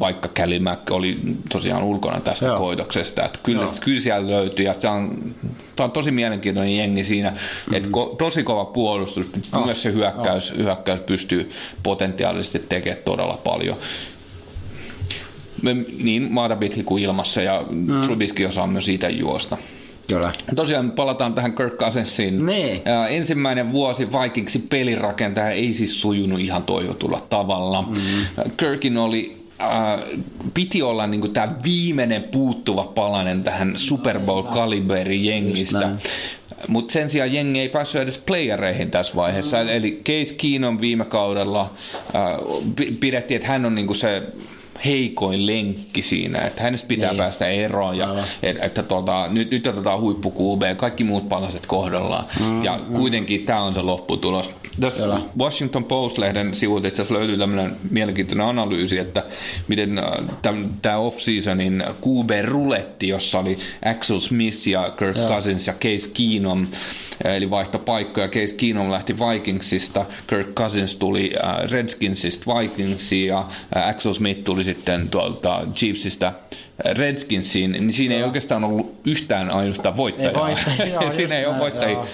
vaikka 0.00 0.28
Kelly 0.28 0.58
Mack 0.58 0.90
oli 0.90 1.18
tosiaan 1.48 1.82
ulkona 1.82 2.20
tästä 2.20 2.46
Joo. 2.46 2.58
koitoksesta. 2.58 3.24
Että 3.24 3.38
kyllä, 3.42 3.66
kyllä 3.80 4.00
siellä 4.00 4.30
löytyy 4.30 4.64
ja 4.64 4.74
tämä 4.74 4.94
on, 4.94 5.34
tämä 5.76 5.84
on 5.84 5.90
tosi 5.90 6.10
mielenkiintoinen 6.10 6.76
jengi 6.76 7.04
siinä, 7.04 7.30
mm-hmm. 7.30 7.74
että 7.74 7.88
ko, 7.92 8.14
tosi 8.18 8.42
kova 8.42 8.64
puolustus, 8.64 9.26
oh. 9.52 9.64
myös 9.64 9.82
se 9.82 9.92
hyökkäys, 9.92 10.50
oh. 10.50 10.56
hyökkäys 10.58 11.00
pystyy 11.00 11.50
potentiaalisesti 11.82 12.58
tekemään 12.58 13.02
todella 13.04 13.40
paljon 13.44 13.76
niin 15.98 16.32
maata 16.32 16.56
pitkin 16.56 16.84
kuin 16.84 17.02
ilmassa 17.02 17.42
ja 17.42 17.64
mm. 17.70 18.00
Trubisky 18.00 18.44
osaa 18.44 18.66
myös 18.66 18.84
siitä 18.84 19.08
juosta. 19.08 19.56
Kyllä. 20.14 20.32
Tosiaan 20.56 20.90
palataan 20.90 21.34
tähän 21.34 21.56
Kirk 21.56 21.76
Cousinsiin. 21.76 22.46
Niin. 22.46 22.82
ensimmäinen 23.08 23.72
vuosi 23.72 24.08
Vikingsi 24.12 24.58
pelirakentaja 24.58 25.50
ei 25.50 25.72
siis 25.72 26.00
sujunut 26.00 26.40
ihan 26.40 26.62
toivotulla 26.62 27.26
tavalla. 27.30 27.82
Mm. 27.82 27.96
Kirkin 28.56 28.98
oli 28.98 29.36
äh, 29.60 29.68
piti 30.54 30.82
olla 30.82 31.06
niin 31.06 31.32
tämä 31.32 31.54
viimeinen 31.64 32.22
puuttuva 32.22 32.84
palanen 32.84 33.44
tähän 33.44 33.72
Super 33.76 34.20
Bowl-kaliberi 34.20 35.24
jengistä. 35.24 35.90
Mutta 36.68 36.92
sen 36.92 37.10
sijaan 37.10 37.32
jengi 37.32 37.60
ei 37.60 37.68
päässyt 37.68 38.00
edes 38.00 38.18
playereihin 38.18 38.90
tässä 38.90 39.14
vaiheessa. 39.14 39.62
Mm. 39.62 39.68
Eli 39.68 40.02
Case 40.04 40.34
Keenum 40.34 40.80
viime 40.80 41.04
kaudella 41.04 41.70
äh, 42.14 42.22
pidettiin, 43.00 43.36
että 43.36 43.48
hän 43.48 43.64
on 43.64 43.74
niinku 43.74 43.94
se 43.94 44.22
heikoin 44.84 45.46
lenkki 45.46 46.02
siinä, 46.02 46.38
että 46.38 46.62
hänestä 46.62 46.88
pitää 46.88 47.10
niin. 47.10 47.18
päästä 47.18 47.48
eroon 47.48 47.98
ja 47.98 48.16
että, 48.42 48.64
että 48.64 48.82
tota, 48.82 49.28
nyt, 49.30 49.50
nyt 49.50 49.66
otetaan 49.66 50.00
huippu 50.00 50.30
QB, 50.30 50.76
kaikki 50.76 51.04
muut 51.04 51.28
palaset 51.28 51.66
kohdallaan 51.66 52.24
mm, 52.40 52.64
ja 52.64 52.78
mm. 52.78 52.94
kuitenkin 52.94 53.44
tämä 53.44 53.62
on 53.62 53.74
se 53.74 53.82
lopputulos. 53.82 54.50
Tässä 54.80 55.02
Kyllä. 55.02 55.20
Washington 55.38 55.84
Post-lehden 55.84 56.54
sivulta 56.54 56.88
itse 56.88 57.02
asiassa 57.02 57.18
löytyy 57.18 57.38
tämmöinen 57.38 57.76
mielenkiintoinen 57.90 58.46
analyysi, 58.46 58.98
että 58.98 59.24
miten 59.68 59.98
äh, 59.98 60.04
tämä 60.82 60.96
off-seasonin 60.96 61.84
QB-ruletti, 62.02 63.08
jossa 63.08 63.38
oli 63.38 63.58
Axel 63.84 64.20
Smith 64.20 64.68
ja 64.68 64.92
Kirk 64.98 65.16
Joo. 65.16 65.28
Cousins 65.28 65.66
ja 65.66 65.72
Case 65.72 66.10
Keenum, 66.14 66.66
äh, 67.26 67.34
eli 67.34 67.50
vaihto 67.50 67.78
paikkoja. 67.78 68.28
Case 68.28 68.54
Keenum 68.54 68.90
lähti 68.90 69.16
Vikingsista, 69.18 70.06
Kirk 70.26 70.54
Cousins 70.54 70.96
tuli 70.96 71.32
äh, 71.44 71.70
Redskinsista 71.70 72.54
Vikingsiin 72.54 73.28
ja 73.28 73.48
Axel 73.74 74.12
Smith 74.12 74.44
tuli 74.44 74.64
sitten 74.74 75.08
tuolta 75.08 75.60
Chiefsistä 75.74 76.32
Redskinsiin, 76.84 77.72
niin 77.72 77.92
siinä 77.92 78.14
ei 78.14 78.22
oikeastaan 78.22 78.64
ollut 78.64 79.00
yhtään 79.04 79.50
ainoastaan 79.50 79.96
voittajaa. 79.96 80.48
Ei 80.48 80.56
voittajia, 80.56 81.10
siinä 81.16 81.38
ei 81.38 81.46
ole 81.46 81.58
voittajia. 81.58 82.04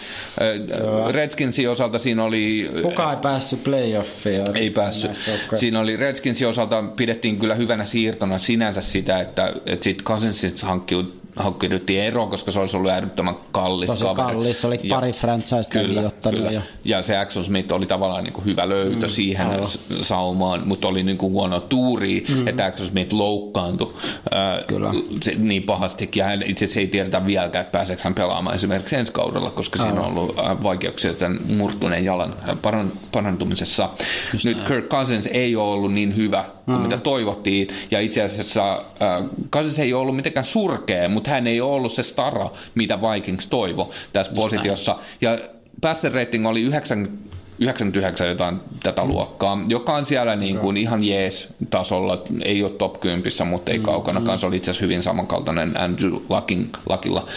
Redskinsin 1.11 1.71
osalta 1.71 1.99
siinä 1.99 2.25
oli... 2.25 2.71
Kuka 2.83 3.11
ei 3.11 3.17
päässyt 3.17 3.65
playoffiin? 3.65 4.57
Ei 4.57 4.71
päässyt. 4.71 5.11
Siinä 5.57 5.81
oli 5.81 5.97
Redskinsin 5.97 6.49
osalta 6.49 6.83
pidettiin 6.83 7.39
kyllä 7.39 7.55
hyvänä 7.55 7.87
siirtona 7.87 8.39
sinänsä 8.39 8.83
sitä, 8.83 9.21
että, 9.21 9.53
että 9.67 9.85
sitten 9.85 10.05
Cousins 10.05 10.63
hankkiut 10.63 11.18
hankkiuduttiin 11.39 12.03
eroon, 12.03 12.31
koska 12.31 12.53
se 12.53 12.61
olisi 12.61 12.77
ollut 12.77 12.91
äärettömän 12.91 13.35
kallis 13.53 13.87
Tosi 13.87 14.05
kaveri. 14.05 14.29
kallis, 14.29 14.65
oli 14.65 14.81
ja, 14.83 14.95
pari 14.95 15.13
franchise 15.13 15.71
kyllä, 15.71 16.11
kyllä. 16.31 16.51
Jo. 16.51 16.61
Ja 16.85 17.03
se 17.03 17.19
Axel 17.19 17.43
Smith 17.43 17.73
oli 17.73 17.87
tavallaan 17.87 18.25
niin 18.25 18.33
kuin 18.33 18.45
hyvä 18.45 18.69
löytö 18.69 19.07
mm, 19.07 19.09
siihen 19.09 19.47
aivan. 19.47 19.69
saumaan, 20.01 20.69
mutta 20.69 20.89
oli 20.89 21.03
niin 21.03 21.19
kuin 21.19 21.33
huono 21.33 21.61
tuuri, 21.61 22.25
mm. 22.29 22.49
että 22.49 22.65
Axel 22.67 22.87
Smith 22.87 23.15
loukkaantui 23.15 23.95
kyllä. 24.67 24.91
se, 25.23 25.35
niin 25.35 25.63
pahasti, 25.63 26.11
ja 26.17 26.25
hän 26.25 26.43
itse 26.43 26.65
asiassa 26.65 26.81
ei 26.81 26.87
tiedetä 26.87 27.27
vieläkään, 27.27 27.63
että 27.63 27.79
pääseekö 27.79 28.03
hän 28.05 28.15
pelaamaan 28.15 28.57
esimerkiksi 28.57 28.97
ensi 28.97 29.13
kaudella, 29.13 29.51
koska 29.51 29.83
aivan. 29.83 29.95
siinä 29.95 30.07
on 30.07 30.17
ollut 30.17 30.37
vaikeuksia 30.63 31.15
tämän 31.15 31.41
murtuneen 31.57 32.05
jalan 32.05 32.35
parantumisessa. 33.13 33.91
Just 34.33 34.45
Nyt 34.45 34.57
näin. 34.57 34.69
Kirk 34.69 34.89
Cousins 34.89 35.27
ei 35.27 35.57
ole 35.57 35.73
ollut 35.73 35.93
niin 35.93 36.17
hyvä 36.17 36.45
kuin 36.69 36.79
mm. 36.79 36.83
mitä 36.83 36.97
toivottiin, 36.97 37.69
ja 37.91 38.01
itse 38.01 38.23
asiassa 38.23 38.73
äh, 38.73 39.25
Cousins 39.51 39.79
ei 39.79 39.93
ole 39.93 40.03
ollut 40.03 40.17
mitenkään 40.17 40.45
surkea, 40.45 41.09
mutta 41.09 41.31
hän 41.31 41.47
ei 41.47 41.61
ole 41.61 41.73
ollut 41.75 41.93
se 41.93 42.03
stara, 42.03 42.51
mitä 42.75 42.99
Vikings 43.01 43.47
toivo 43.47 43.91
tässä 44.13 44.33
Just 44.33 44.43
positiossa. 44.43 44.93
Näin. 44.93 45.05
Ja 45.21 45.49
passer 45.81 46.13
rating 46.13 46.47
oli 46.47 46.63
9, 46.63 47.09
99 47.61 48.29
jotain 48.29 48.61
tätä 48.83 49.05
luokkaa, 49.05 49.59
joka 49.69 49.95
on 49.95 50.07
siellä 50.07 50.37
niin 50.37 50.59
kuin 50.59 50.77
ihan 50.77 51.05
jees 51.05 51.49
tasolla, 51.71 52.25
ei 52.45 52.63
ole 52.63 52.71
top 52.71 53.01
10, 53.01 53.25
mutta 53.49 53.73
ei 53.73 53.79
mm, 53.79 53.85
kaukana, 53.85 54.21
mm. 54.21 54.39
se 54.39 54.47
oli 54.47 54.57
itse 54.57 54.71
asiassa 54.71 54.85
hyvin 54.85 55.03
samankaltainen 55.03 55.81
Andrew 55.81 56.13
Luckin, 56.29 56.71
Luckilla. 56.89 57.29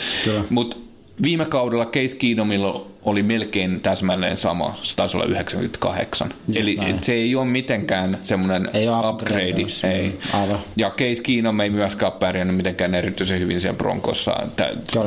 Mutta 0.50 0.78
viime 1.22 1.46
kaudella 1.46 1.86
Case 1.86 2.16
Keenumilla 2.16 2.86
oli 3.04 3.24
melkein 3.24 3.82
täsmälleen 3.82 4.38
sama, 4.38 4.76
se 4.82 4.96
taisi 4.96 5.18
olla 5.18 5.26
98. 5.26 6.34
Just 6.48 6.60
Eli 6.60 6.76
näin. 6.76 7.04
se 7.04 7.14
ei 7.14 7.36
ole 7.36 7.46
mitenkään 7.46 8.18
semmoinen 8.22 8.70
ei 8.74 8.88
upgrade. 8.90 9.50
upgrade. 9.50 9.94
Ei. 9.94 10.20
Aivan. 10.34 10.60
Ja 10.76 10.90
Case 10.90 11.22
Keenum 11.24 11.60
ei 11.60 11.70
myöskään 11.70 12.12
pärjännyt 12.12 12.58
mitenkään 12.58 12.96
erityisen 12.96 13.40
hyvin 13.40 13.62
siellä 13.62 13.78
Broncossa. 13.78 14.36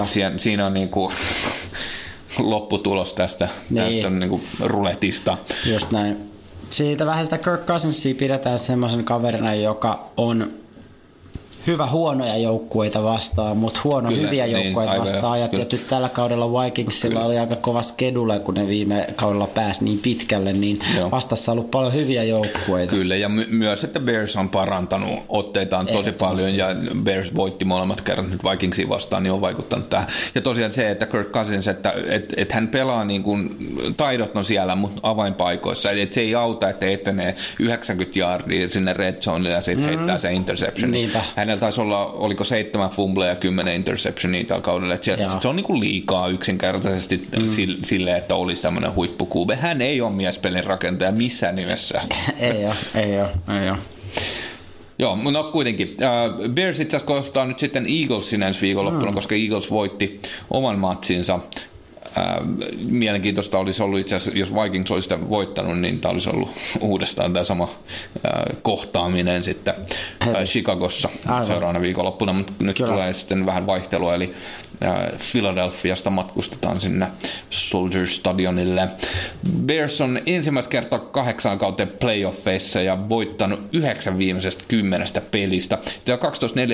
Siinä, 0.04 0.32
siinä 0.36 0.66
on 0.66 0.74
niin 0.74 0.88
kuin 0.88 1.14
lopputulos 2.38 3.12
tästä, 3.12 3.48
niin. 3.70 3.84
tästä 3.84 4.10
niin 4.10 4.30
kuin 4.30 4.42
ruletista. 4.60 5.38
Just 5.72 5.90
näin. 5.90 6.16
Siitä 6.70 7.06
vähän 7.06 7.24
sitä 7.24 7.38
Kirk 7.38 7.66
Cousinsia 7.66 8.14
pidetään 8.14 8.58
semmoisen 8.58 9.04
kaverina, 9.04 9.54
joka 9.54 10.10
on 10.16 10.52
hyvä 11.66 11.86
huonoja 11.86 12.36
joukkueita 12.36 13.02
vastaan, 13.02 13.56
mutta 13.56 13.80
huono 13.84 14.08
kyllä, 14.08 14.22
hyviä 14.22 14.46
niin, 14.46 14.64
joukkueita 14.64 14.92
niin, 14.92 15.02
vastaan. 15.02 15.40
Ja 15.40 15.48
tietysti 15.48 15.88
tällä 15.90 16.08
kaudella 16.08 16.64
Vikingsilla 16.64 17.14
kyllä. 17.14 17.26
oli 17.26 17.38
aika 17.38 17.56
kova 17.56 17.82
skedule, 17.82 18.38
kun 18.38 18.54
ne 18.54 18.68
viime 18.68 19.06
kaudella 19.16 19.46
pääsi 19.46 19.84
niin 19.84 19.98
pitkälle, 19.98 20.52
niin 20.52 20.78
Joo. 20.96 21.10
vastassa 21.10 21.52
on 21.52 21.58
ollut 21.58 21.70
paljon 21.70 21.92
hyviä 21.92 22.22
joukkueita. 22.22 22.90
Kyllä, 22.90 23.16
ja 23.16 23.28
my- 23.28 23.46
myös, 23.50 23.84
että 23.84 24.00
Bears 24.00 24.36
on 24.36 24.48
parantanut 24.48 25.18
otteitaan 25.28 25.86
tosi 25.86 26.12
paljon, 26.12 26.54
ja 26.54 26.66
Bears 27.02 27.34
voitti 27.34 27.64
molemmat 27.64 28.00
kerrat 28.00 28.30
nyt 28.30 28.44
Vikingsia 28.44 28.88
vastaan, 28.88 29.22
niin 29.22 29.32
on 29.32 29.40
vaikuttanut 29.40 29.90
tähän. 29.90 30.08
Ja 30.34 30.40
tosiaan 30.40 30.72
se, 30.72 30.90
että 30.90 31.06
Kirk 31.06 31.30
Cousins, 31.30 31.68
että 31.68 31.94
et, 32.08 32.34
et 32.36 32.52
hän 32.52 32.68
pelaa 32.68 33.04
niin 33.04 33.22
kuin, 33.22 33.56
taidot 33.96 34.36
on 34.36 34.44
siellä, 34.44 34.74
mutta 34.74 35.00
avainpaikoissa, 35.02 35.90
että 35.90 36.14
se 36.14 36.20
ei 36.20 36.34
auta, 36.34 36.68
että 36.68 36.86
etenee 36.86 37.36
90 37.58 38.18
yardia 38.20 38.68
sinne 38.68 38.92
red 38.92 39.16
zonelle 39.20 39.50
ja 39.50 39.60
sitten 39.60 39.84
mm. 39.84 39.96
heittää 39.96 40.18
se 40.18 40.32
interception. 40.32 40.90
Niinpä. 40.90 41.20
Hänellä 41.36 41.53
hänellä 41.54 41.60
taisi 41.60 41.80
olla, 41.80 42.06
oliko 42.06 42.44
seitsemän 42.44 42.90
fumble 42.90 43.26
ja 43.26 43.34
kymmenen 43.34 43.74
interceptionia 43.74 44.44
tällä 44.44 44.62
kaudella. 44.62 44.94
Että 44.94 45.04
se, 45.04 45.16
se 45.40 45.48
on 45.48 45.56
niin 45.56 45.64
kuin 45.64 45.80
liikaa 45.80 46.28
yksinkertaisesti 46.28 47.28
mm. 47.38 47.46
sille, 47.82 48.16
että 48.16 48.34
olisi 48.34 48.62
tämmöinen 48.62 48.94
huippukuube. 48.94 49.56
Hän 49.56 49.82
ei 49.82 50.00
ole 50.00 50.12
miespelin 50.12 50.64
rakentaja 50.64 51.12
missään 51.12 51.56
nimessä. 51.56 52.00
ei 52.38 52.66
ole, 52.66 52.74
ei 52.94 53.20
ole, 53.20 53.60
ei 53.60 53.70
ole. 53.70 53.78
Joo, 54.98 55.18
no 55.30 55.44
kuitenkin. 55.44 55.88
Uh, 55.88 56.48
Bears 56.48 56.80
itse 56.80 56.96
asiassa 56.96 57.14
kohtaa 57.14 57.44
nyt 57.44 57.58
sitten 57.58 57.86
Eaglesin 57.88 58.42
ensi 58.42 58.60
viikonloppuna, 58.60 59.10
mm. 59.10 59.14
koska 59.14 59.34
Eagles 59.34 59.70
voitti 59.70 60.20
oman 60.50 60.78
matsinsa 60.78 61.40
mielenkiintoista 62.76 63.58
olisi 63.58 63.82
ollut 63.82 63.98
itse 64.00 64.16
asiassa, 64.16 64.38
jos 64.38 64.54
Vikings 64.54 64.90
olisi 64.90 65.04
sitä 65.04 65.28
voittanut, 65.28 65.78
niin 65.80 66.00
tämä 66.00 66.12
olisi 66.12 66.30
ollut 66.30 66.50
uudestaan 66.80 67.32
tämä 67.32 67.44
sama 67.44 67.68
kohtaaminen 68.62 69.44
sitten 69.44 69.74
Chicagossa 70.44 71.08
Aivan. 71.26 71.46
seuraavana 71.46 71.80
viikonloppuna, 71.80 72.32
mutta 72.32 72.52
nyt 72.58 72.76
Kyllä. 72.76 72.90
tulee 72.92 73.14
sitten 73.14 73.46
vähän 73.46 73.66
vaihtelua, 73.66 74.14
eli 74.14 74.34
Philadelphiasta 75.32 76.10
matkustetaan 76.10 76.80
sinne 76.80 77.06
Soldier 77.50 78.06
Stadionille. 78.08 78.88
Bears 79.66 80.00
on 80.00 80.20
ensimmäistä 80.26 80.70
kertaa 80.70 80.98
kahdeksaan 80.98 81.58
kauteen 81.58 81.88
playoffeissa 81.88 82.80
ja 82.80 83.08
voittanut 83.08 83.60
yhdeksän 83.72 84.18
viimeisestä 84.18 84.64
kymmenestä 84.68 85.20
pelistä. 85.20 85.78
Tämä 86.04 86.18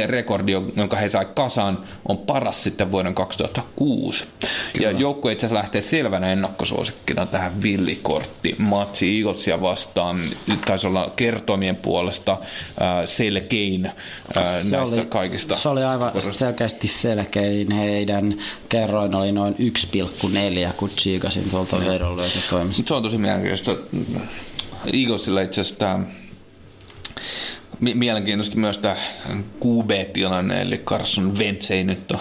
12-4 0.06 0.10
rekordi, 0.10 0.52
jonka 0.76 0.96
he 0.96 1.08
sai 1.08 1.26
kasaan, 1.34 1.78
on 2.08 2.18
paras 2.18 2.62
sitten 2.62 2.92
vuoden 2.92 3.14
2006. 3.14 4.24
Kyllä. 4.72 4.90
Ja 4.90 4.98
joukkue 4.98 5.32
itse 5.32 5.46
asiassa 5.46 5.62
lähtee 5.62 5.80
selvänä 5.80 6.32
ennakkosuosikkina 6.32 7.26
tähän 7.26 7.62
villikortti 7.62 8.54
matsi 8.58 9.18
Eaglesia 9.18 9.60
vastaan. 9.60 10.20
Taisi 10.66 10.86
olla 10.86 11.12
kertomien 11.16 11.76
puolesta 11.76 12.32
äh, 12.32 13.06
selkein 13.06 13.86
äh, 13.86 13.92
näistä 14.70 14.82
oli, 14.82 15.06
kaikista. 15.06 15.56
Se 15.56 15.68
oli 15.68 15.84
aivan 15.84 16.12
selkeästi 16.32 16.88
selkein. 16.88 17.70
He 17.70 17.89
heidän 17.90 18.38
kerroin 18.68 19.14
oli 19.14 19.32
noin 19.32 19.54
1,4, 19.54 20.72
kun 20.76 20.88
tsiikasin 20.88 21.50
tuolta 21.50 21.80
vedonlyöntötoimista. 21.80 22.88
Se 22.88 22.94
on 22.94 23.02
tosi 23.02 23.18
mielenkiintoista. 23.18 23.76
Eaglesilla 24.92 25.40
itse 25.40 25.60
asiassa 25.60 25.78
tämä 25.78 26.04
mielenkiintoista 27.80 28.56
myös 28.56 28.78
tämä 28.78 28.96
QB-tilanne, 29.64 30.62
eli 30.62 30.78
Carson 30.78 31.38
Wentz 31.38 31.70
ei 31.70 31.84
nyt 31.84 32.12
ole 32.12 32.20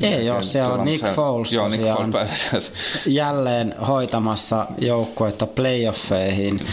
ei 0.00 0.30
ole, 0.30 0.42
siellä 0.42 0.74
on 0.74 0.84
Nick 0.84 1.14
Foles 1.14 1.52
joo, 1.52 1.68
Nick 1.68 1.84
Foles 1.84 2.72
jälleen 3.06 3.74
hoitamassa 3.88 4.66
joukkuetta 4.78 5.46
playoffeihin. 5.46 6.66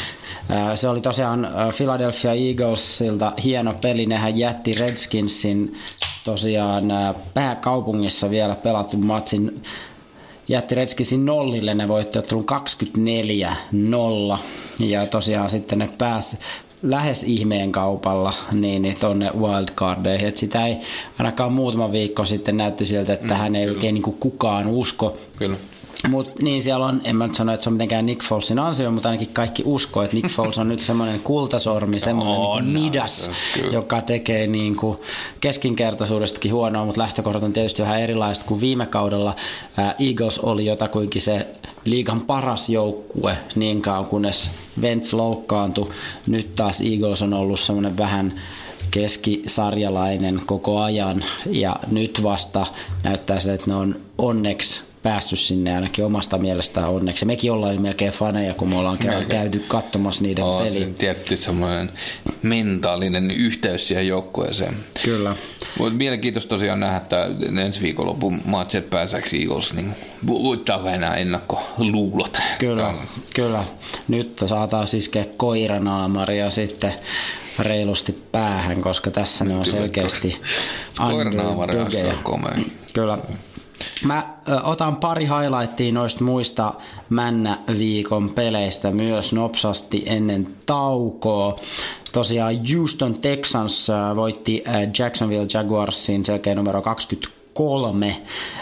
Se 0.76 0.88
oli 0.88 1.01
tosiaan 1.01 1.47
Philadelphia 1.78 2.34
Eaglesilta 2.34 3.34
hieno 3.43 3.74
peli, 3.82 4.05
nehän 4.05 4.38
jätti 4.38 4.74
Redskinsin 4.74 5.78
tosiaan 6.26 6.84
pääkaupungissa 7.34 8.30
vielä 8.30 8.55
pelattu 8.55 8.97
matsin. 8.97 9.64
Jätti 10.47 10.76
Redskinsin 10.76 11.26
nollille, 11.26 11.74
ne 11.74 11.88
voitti 11.88 12.20
ottelun 12.20 12.45
24-0 14.36 14.38
ja 14.80 15.05
tosiaan 15.05 15.49
sitten 15.49 15.80
ne 15.80 15.89
pääsi 15.97 16.38
lähes 16.84 17.24
ihmeen 17.24 17.72
kaupalla 17.72 18.34
niin, 18.52 18.82
niin 18.82 18.98
tuonne 19.00 19.32
wildcardeihin. 19.38 20.28
Et 20.28 20.38
sitä 20.38 20.68
ei 20.68 20.78
ainakaan 21.20 21.52
muutama 21.52 21.92
viikko 21.92 22.26
sitten 22.26 22.58
näytti 22.58 22.86
siltä, 22.86 23.14
että 23.14 23.26
mm, 23.26 23.30
tähän 23.30 23.56
ei 23.56 23.66
kyllä. 23.66 23.76
oikein 23.76 23.94
niin 23.96 24.18
kukaan 24.20 24.68
usko. 24.68 25.18
Kyllä. 25.36 25.58
Mut 26.10 26.39
niin 26.41 26.64
siellä 26.64 26.86
on, 26.86 27.01
en 27.04 27.16
mä 27.16 27.28
nyt 27.28 27.36
sano, 27.36 27.54
että 27.54 27.64
se 27.64 27.70
on 27.70 27.74
mitenkään 27.74 28.06
Nick 28.06 28.24
Folesin 28.24 28.60
ansio, 28.60 28.91
mutta 28.91 29.10
ainakin 29.10 29.34
kaikki 29.34 29.64
uskoo, 29.66 30.04
että 30.04 30.16
Nick 30.16 30.30
Foles 30.30 30.58
on 30.58 30.68
nyt 30.68 30.80
semmoinen 30.80 31.20
kultasormi, 31.20 31.99
semmoinen 31.99 32.74
niin 32.74 32.84
midas, 32.84 33.32
joka 33.72 34.01
tekee 34.01 34.47
niin 34.47 34.76
kuin 34.76 34.97
keskinkertaisuudestakin 35.41 36.54
huonoa, 36.54 36.86
mutta 36.86 37.01
lähtökohdat 37.01 37.43
on 37.43 37.54
tietysti 37.54 37.82
vähän 37.82 38.01
erilaiset 38.01 38.43
kuin 38.43 38.62
viime 38.62 38.86
kaudella. 38.86 39.36
Eagles 39.99 40.39
oli 40.39 40.66
jotakuinkin 40.66 41.22
se 41.22 41.47
liigan 41.86 42.22
paras 42.22 42.70
joukkue 42.70 43.38
niin 43.56 43.82
kauan 43.82 44.06
kunnes 44.06 44.49
Vents 44.82 45.14
loukkaantui. 45.14 45.89
Nyt 46.28 46.56
taas 46.56 46.82
Eagles 46.82 47.22
on 47.22 47.34
ollut 47.34 47.60
semmoinen 47.60 47.97
vähän 47.97 48.41
keskisarjalainen 48.91 50.41
koko 50.45 50.82
ajan 50.82 51.26
ja 51.45 51.76
nyt 51.91 52.24
vasta 52.24 52.66
näyttää 53.04 53.39
se, 53.39 53.54
että 53.54 53.68
ne 53.68 53.76
on 53.76 54.01
onneksi 54.18 54.93
päässyt 55.04 55.39
sinne 55.39 55.76
ainakin 55.76 56.06
omasta 56.06 56.38
mielestään 56.38 56.89
onneksi. 56.89 57.26
Mekin 57.26 57.51
ollaan 57.51 57.74
jo 57.74 57.80
melkein 57.80 58.12
faneja, 58.12 58.54
kun 58.54 58.70
me 58.70 58.76
ollaan 58.76 58.97
melkein. 59.04 59.28
käyty 59.28 59.60
katsomassa 59.60 60.24
niiden 60.24 60.43
oh, 60.43 60.64
peliä. 60.64 60.80
Se 60.80 60.93
tietty 60.97 61.38
semmoinen 61.38 61.91
mentaalinen 62.41 63.32
yhteys 63.32 63.88
siihen 63.88 64.08
joukkueeseen. 64.08 64.76
Kyllä. 65.04 65.36
Mutta 65.78 65.93
mielenkiintoista 65.93 66.49
tosiaan 66.49 66.80
nähdä, 66.80 66.97
että 66.97 67.30
ensi 67.62 67.82
viikonlopun 67.82 68.41
matchet 68.45 68.89
pääseeksi 68.89 69.41
Eagles, 69.41 69.74
niin 69.74 69.95
voittaa 70.28 70.84
vähän 70.84 71.18
ennakkoluulot. 71.18 72.38
Kyllä, 72.60 72.82
Tämä. 72.82 72.97
kyllä. 73.34 73.64
Nyt 74.08 74.43
saataan 74.45 74.88
siis 74.88 75.12
koiranaamari 75.38 76.39
ja 76.39 76.49
sitten 76.49 76.93
reilusti 77.60 78.24
päähän, 78.32 78.82
koska 78.82 79.12
tässä 79.12 79.45
ne 79.45 79.56
on 79.56 79.66
selkeästi 79.66 80.38
Koiranaamari 80.97 81.78
on 81.78 81.89
komea. 82.24 82.58
Kyllä. 82.93 83.18
Mä 84.04 84.34
otan 84.64 84.96
pari 84.96 85.26
highlightia 85.26 85.94
noista 85.94 86.24
muista 86.24 86.74
Männä-viikon 87.10 88.30
peleistä 88.30 88.92
myös 88.92 89.34
nopsasti 89.34 90.04
ennen 90.06 90.48
taukoa. 90.66 91.60
Tosiaan 92.12 92.56
Houston 92.76 93.16
Texans 93.16 93.88
voitti 94.16 94.64
Jacksonville 95.00 95.48
Jaguarsin 95.54 96.26
selkeä 96.26 96.56
numero 96.56 96.82
23 96.82 98.22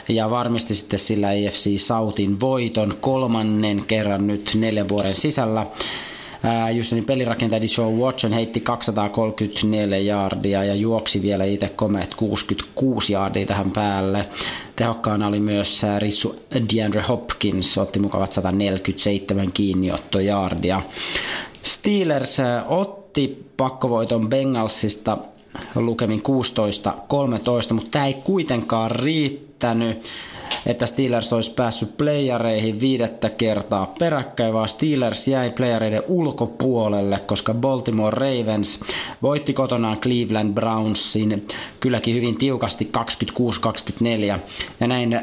ja 0.10 0.30
varmisti 0.30 0.76
sitten 0.76 1.00
sillä 1.00 1.28
AFC 1.28 1.80
Southin 1.80 2.40
voiton 2.40 2.98
kolmannen 3.02 3.84
kerran 3.88 4.28
nyt 4.28 4.52
neljän 4.56 4.90
vuoden 4.90 5.14
sisällä. 5.16 5.68
Justenin 6.74 7.06
pelirakentaja 7.06 7.62
Deshaun 7.62 8.00
Watson 8.00 8.34
heitti 8.34 8.60
234 8.60 9.98
jardia 9.98 10.64
ja 10.64 10.76
juoksi 10.76 11.22
vielä 11.22 11.44
itse 11.44 11.70
komeet 11.70 12.16
66 12.16 13.14
jardia 13.14 13.46
tähän 13.46 13.72
päälle. 13.72 14.26
Tehokkaana 14.76 15.28
oli 15.28 15.39
myös 15.39 15.82
Rissu 16.00 16.36
DeAndre 16.76 17.02
Hopkins, 17.02 17.78
otti 17.78 18.00
mukavat 18.00 18.32
147 18.32 19.52
kiinniottojardia. 19.52 20.82
Steelers 21.64 22.38
otti 22.68 23.46
pakkovoiton 23.58 24.30
Bengalsista 24.30 25.18
lukemin 25.76 26.22
16-13, 27.70 27.74
mutta 27.74 27.89
tämä 27.92 28.06
ei 28.06 28.14
kuitenkaan 28.14 28.92
riittänyt. 28.92 30.10
Että 30.66 30.86
Steelers 30.86 31.34
olisi 31.34 31.52
päässyt 31.52 31.97
playareihin 31.97 32.82
viidettä 32.82 33.30
kertaa 33.30 33.93
peräkkäin, 33.99 34.54
vaan 34.54 34.70
Steelers 34.70 35.28
jäi 35.28 35.49
playareiden 35.49 36.04
ulkopuolelle, 36.08 37.20
koska 37.20 37.54
Baltimore 37.54 38.18
Ravens 38.18 38.80
voitti 39.22 39.54
kotonaan 39.54 39.99
Cleveland 39.99 40.54
Brownsin 40.54 41.47
kylläkin 41.80 42.16
hyvin 42.16 42.38
tiukasti 42.38 42.91
26-24 44.38 44.39
ja 44.80 44.88
näin 44.88 45.20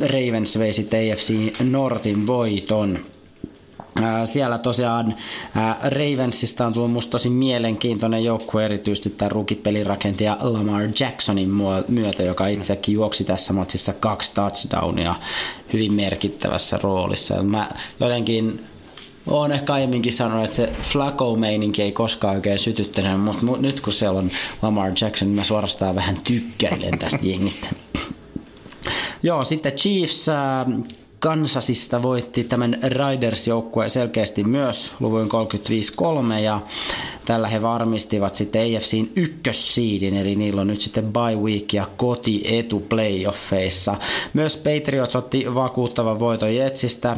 Ravens 0.00 0.58
vei 0.58 0.72
sitten 0.72 1.12
AFC 1.12 1.34
Nortin 1.70 2.26
voiton. 2.26 3.11
Siellä 4.24 4.58
tosiaan 4.58 5.14
Ravensista 5.82 6.66
on 6.66 6.72
tullut 6.72 6.92
musta 6.92 7.10
tosi 7.10 7.30
mielenkiintoinen 7.30 8.24
joukkue, 8.24 8.64
erityisesti 8.64 9.10
tämä 9.10 9.28
rukipelirakentaja 9.28 10.36
Lamar 10.40 10.82
Jacksonin 11.00 11.50
myötä, 11.88 12.22
joka 12.22 12.46
itsekin 12.46 12.94
juoksi 12.94 13.24
tässä 13.24 13.52
matsissa 13.52 13.92
kaksi 13.92 14.34
touchdownia 14.34 15.14
hyvin 15.72 15.92
merkittävässä 15.92 16.78
roolissa. 16.82 17.42
Mä 17.42 17.68
jotenkin 18.00 18.64
olen 19.26 19.52
ehkä 19.52 19.72
aiemminkin 19.72 20.12
sanonut, 20.12 20.44
että 20.44 20.56
se 20.56 20.72
Flacco-meininki 20.82 21.82
ei 21.82 21.92
koskaan 21.92 22.36
oikein 22.36 22.58
sytyttänyt, 22.58 23.20
mutta 23.20 23.46
nyt 23.60 23.80
kun 23.80 23.92
siellä 23.92 24.18
on 24.18 24.30
Lamar 24.62 24.92
Jackson, 25.00 25.28
niin 25.28 25.36
mä 25.36 25.44
suorastaan 25.44 25.94
vähän 25.94 26.18
tykkäilen 26.24 26.98
tästä 26.98 27.18
jengistä. 27.22 27.68
Joo, 29.22 29.44
sitten 29.44 29.72
Chiefs 29.72 30.26
Kansasista 31.22 32.02
voitti 32.02 32.44
tämän 32.44 32.78
Riders-joukkueen 32.82 33.90
selkeästi 33.90 34.44
myös 34.44 34.92
luvuin 35.00 35.28
35-3 36.32 36.38
ja 36.38 36.60
tällä 37.24 37.48
he 37.48 37.62
varmistivat 37.62 38.34
sitten 38.34 38.76
AFCin 38.76 39.12
ykkössiidin, 39.16 40.16
eli 40.16 40.34
niillä 40.34 40.60
on 40.60 40.66
nyt 40.66 40.80
sitten 40.80 41.12
bye 41.12 41.36
week 41.36 41.72
ja 41.72 41.88
kotietu 41.96 42.80
playoffeissa. 42.80 43.96
Myös 44.32 44.56
Patriots 44.56 45.16
otti 45.16 45.54
vakuuttavan 45.54 46.20
voiton 46.20 46.56
Jetsistä 46.56 47.16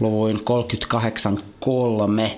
luvuin 0.00 0.40
38-3 0.40 2.30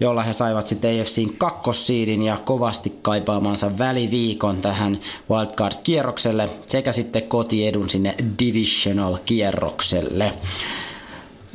jolla 0.00 0.22
he 0.22 0.32
saivat 0.32 0.66
sitten 0.66 1.00
AFCin 1.00 1.34
kakkossiidin 1.38 2.22
ja 2.22 2.36
kovasti 2.44 2.92
kaipaamansa 3.02 3.78
väliviikon 3.78 4.56
tähän 4.56 4.98
wildcard-kierrokselle 5.30 6.48
sekä 6.66 6.92
sitten 6.92 7.22
kotiedun 7.22 7.90
sinne 7.90 8.14
divisional-kierrokselle. 8.38 10.32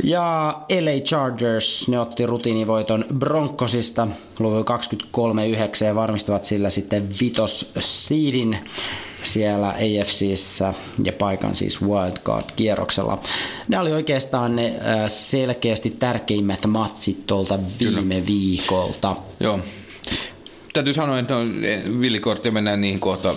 Ja 0.04 0.56
LA 0.70 1.02
Chargers, 1.04 1.88
ne 1.88 2.00
otti 2.00 2.26
rutiinivoiton 2.26 3.06
Broncosista 3.20 4.08
luvun 4.40 4.66
23-9 5.82 5.86
ja 5.86 5.96
varmistavat 5.96 6.46
sillä 6.46 6.70
sitten 6.70 7.10
vitos 7.22 7.72
seedin 7.80 8.58
siellä 9.24 9.70
AFCissä 9.70 10.74
ja 11.04 11.14
paikan 11.14 11.56
siis 11.56 11.82
wildcard-kierroksella. 11.82 13.24
Ne 13.68 13.80
oli 13.80 13.92
oikeastaan 13.92 14.56
ne 14.56 14.68
äh, 14.68 15.10
selkeästi 15.10 15.90
tärkeimmät 15.90 16.66
matsit 16.66 17.28
tuolta 17.28 17.60
viime 17.80 18.02
Kyllä. 18.02 18.26
viikolta. 18.28 19.16
Joo. 19.40 19.60
Täytyy 20.74 20.94
sanoa, 20.94 21.20
että 21.20 21.36
villikortti 22.00 22.52
mennään 22.52 22.82
niin 22.82 23.00
kohta, 23.00 23.34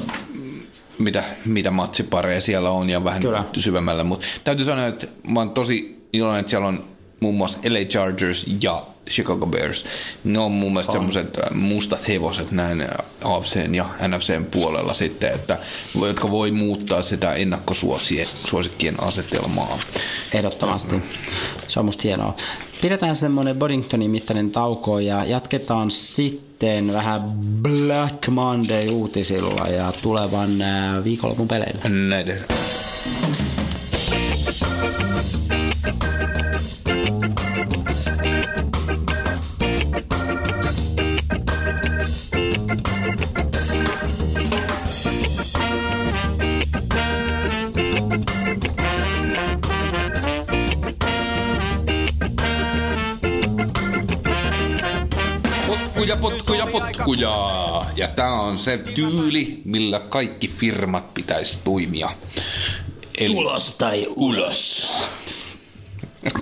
mitä, 0.98 1.24
mitä 1.44 1.70
matsipareja 1.70 2.40
siellä 2.40 2.70
on 2.70 2.90
ja 2.90 3.04
vähän 3.04 3.22
Kyllä. 3.22 3.44
syvemmällä. 3.56 4.04
Mutta 4.04 4.26
täytyy 4.44 4.64
sanoa, 4.64 4.86
että 4.86 5.06
mä 5.28 5.40
oon 5.40 5.50
tosi 5.50 6.06
iloinen, 6.12 6.40
että 6.40 6.50
siellä 6.50 6.68
on 6.68 6.84
muun 7.24 7.34
muassa 7.34 7.58
LA 7.64 7.84
Chargers 7.84 8.46
ja 8.60 8.86
Chicago 9.10 9.46
Bears. 9.46 9.84
Ne 10.24 10.38
on 10.38 10.52
mun 10.52 10.72
mielestä 10.72 10.92
semmoiset 10.92 11.38
äh, 11.38 11.50
mustat 11.50 12.08
hevoset 12.08 12.50
näin 12.50 12.80
äh, 12.80 12.88
AFCn 13.24 13.74
ja 13.74 13.88
NFCn 14.08 14.44
puolella 14.50 14.94
sitten, 14.94 15.34
että, 15.34 15.58
jotka 16.06 16.30
voi 16.30 16.50
muuttaa 16.50 17.02
sitä 17.02 17.34
ennakkosuosikkien 17.34 19.02
asetelmaa. 19.02 19.78
Ehdottomasti. 20.34 21.02
Se 21.68 21.80
on 21.80 21.86
musta 21.86 22.02
hienoa. 22.04 22.36
Pidetään 22.82 23.16
semmoinen 23.16 23.56
Boddingtonin 23.56 24.10
mittainen 24.10 24.50
tauko 24.50 24.98
ja 24.98 25.24
jatketaan 25.24 25.90
sitten 25.90 26.92
vähän 26.92 27.20
Black 27.62 28.28
Monday 28.28 28.88
uutisilla 28.90 29.68
ja 29.68 29.92
tulevan 30.02 30.62
äh, 30.62 31.04
viikonlopun 31.04 31.48
peleillä. 31.48 31.88
Näin 31.88 32.44
potkuja, 56.06 56.66
potkuja, 56.66 56.66
potkuja. 56.66 57.84
Ja 57.96 58.08
tämä 58.08 58.40
on 58.40 58.58
se 58.58 58.78
tyyli, 58.78 59.62
millä 59.64 60.00
kaikki 60.00 60.48
firmat 60.48 61.14
pitäisi 61.14 61.58
toimia. 61.64 62.10
Eli 63.18 63.34
ulos 63.34 63.72
tai 63.72 64.06
ulos. 64.16 64.86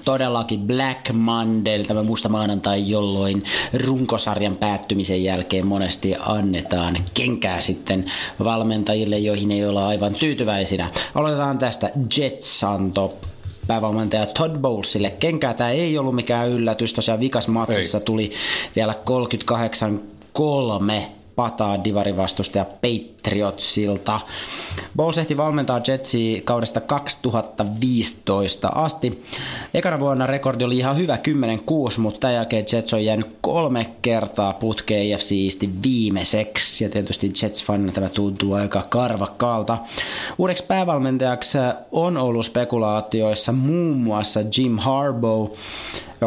Todellakin 0.05 0.61
Black 0.61 1.13
Monday, 1.13 1.85
tämä 1.85 2.03
musta 2.03 2.29
maanantai, 2.29 2.91
jolloin 2.91 3.45
runkosarjan 3.87 4.57
päättymisen 4.57 5.25
jälkeen 5.25 5.67
monesti 5.67 6.15
annetaan 6.19 6.99
kenkää 7.15 7.61
sitten 7.61 8.13
valmentajille, 8.45 9.19
joihin 9.19 9.51
ei 9.51 9.67
olla 9.67 9.89
aivan 9.89 10.15
tyytyväisinä. 10.15 10.91
Aloitetaan 11.15 11.59
tästä 11.59 11.91
Jetsanto 12.17 13.19
päävalmentaja 13.67 14.27
Todd 14.27 14.57
Bowlesille. 14.59 15.11
Kenkää 15.11 15.55
tämä 15.55 15.71
ei 15.71 15.99
ollut 15.99 16.15
mikään 16.15 16.49
yllätys, 16.49 16.93
tosiaan 16.93 17.21
vikas 17.21 17.49
matsissa 17.49 17.99
ei. 17.99 18.05
tuli 18.05 18.33
vielä 18.77 18.95
38-3 20.39 21.22
pataa 21.37 21.85
divarivastustaja 21.85 22.65
Patriotsilta. 22.65 24.21
Bowles 24.97 25.19
ehti 25.19 25.37
valmentaa 25.37 25.81
Jetsia 25.89 26.41
kaudesta 26.45 26.81
2015 26.81 28.69
asti. 28.69 29.23
Ekana 29.75 30.01
vuonna 30.01 30.27
rekordi 30.27 30.65
oli 30.65 30.79
ihan 30.79 30.97
hyvä 30.97 31.19
10-6, 31.95 31.99
mutta 31.99 32.21
tämän 32.21 32.35
jälkeen 32.35 32.65
Jets 32.73 32.95
on 32.95 33.05
jäänyt 33.05 33.37
kolme 33.41 33.91
kertaa 34.03 34.53
putkeen 34.53 35.15
AFC 35.15 35.33
Eastin 35.45 35.83
viimeiseksi. 35.83 36.85
Ja 36.85 36.91
tietysti 36.91 37.29
Jets-fanina 37.29 37.93
tämä 37.93 38.09
tuntuu 38.09 38.55
aika 38.55 38.83
karvakkaalta. 38.89 39.79
Uudeksi 40.39 40.65
päävalmentajaksi 40.65 41.59
on 41.93 42.17
ollut 42.17 42.47
spekulaatioissa 42.47 43.53
muun 43.53 43.97
muassa 43.97 44.41
Jim 44.59 44.79
Harbaugh, 44.79 45.53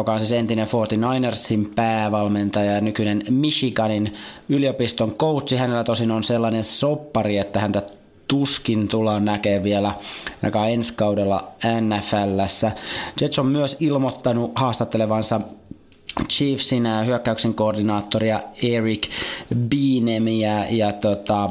joka 0.00 0.12
on 0.12 0.18
siis 0.18 0.32
entinen 0.32 0.66
49ersin 0.66 1.72
päävalmentaja 1.74 2.72
ja 2.72 2.80
nykyinen 2.80 3.22
Michiganin 3.30 4.14
yliopiston 4.48 5.14
coachi. 5.14 5.56
Hänellä 5.56 5.84
tosin 5.84 6.10
on 6.10 6.24
sellainen 6.24 6.64
soppari, 6.64 7.38
että 7.38 7.60
häntä 7.60 7.82
tuskin 8.28 8.88
tullaan 8.88 9.24
näkemään 9.24 9.62
vielä 9.62 9.94
ainakaan 10.42 10.70
ensi 10.70 10.92
kaudella 10.96 11.48
NFLssä. 11.80 12.72
Jets 13.20 13.38
on 13.38 13.46
myös 13.46 13.76
ilmoittanut 13.80 14.52
haastattelevansa 14.54 15.40
Chiefsin 16.28 16.84
hyökkäyksen 17.06 17.54
koordinaattoria 17.54 18.40
Eric 18.62 19.08
Beenemiä 19.54 20.66
ja 20.70 20.92
tota, 20.92 21.50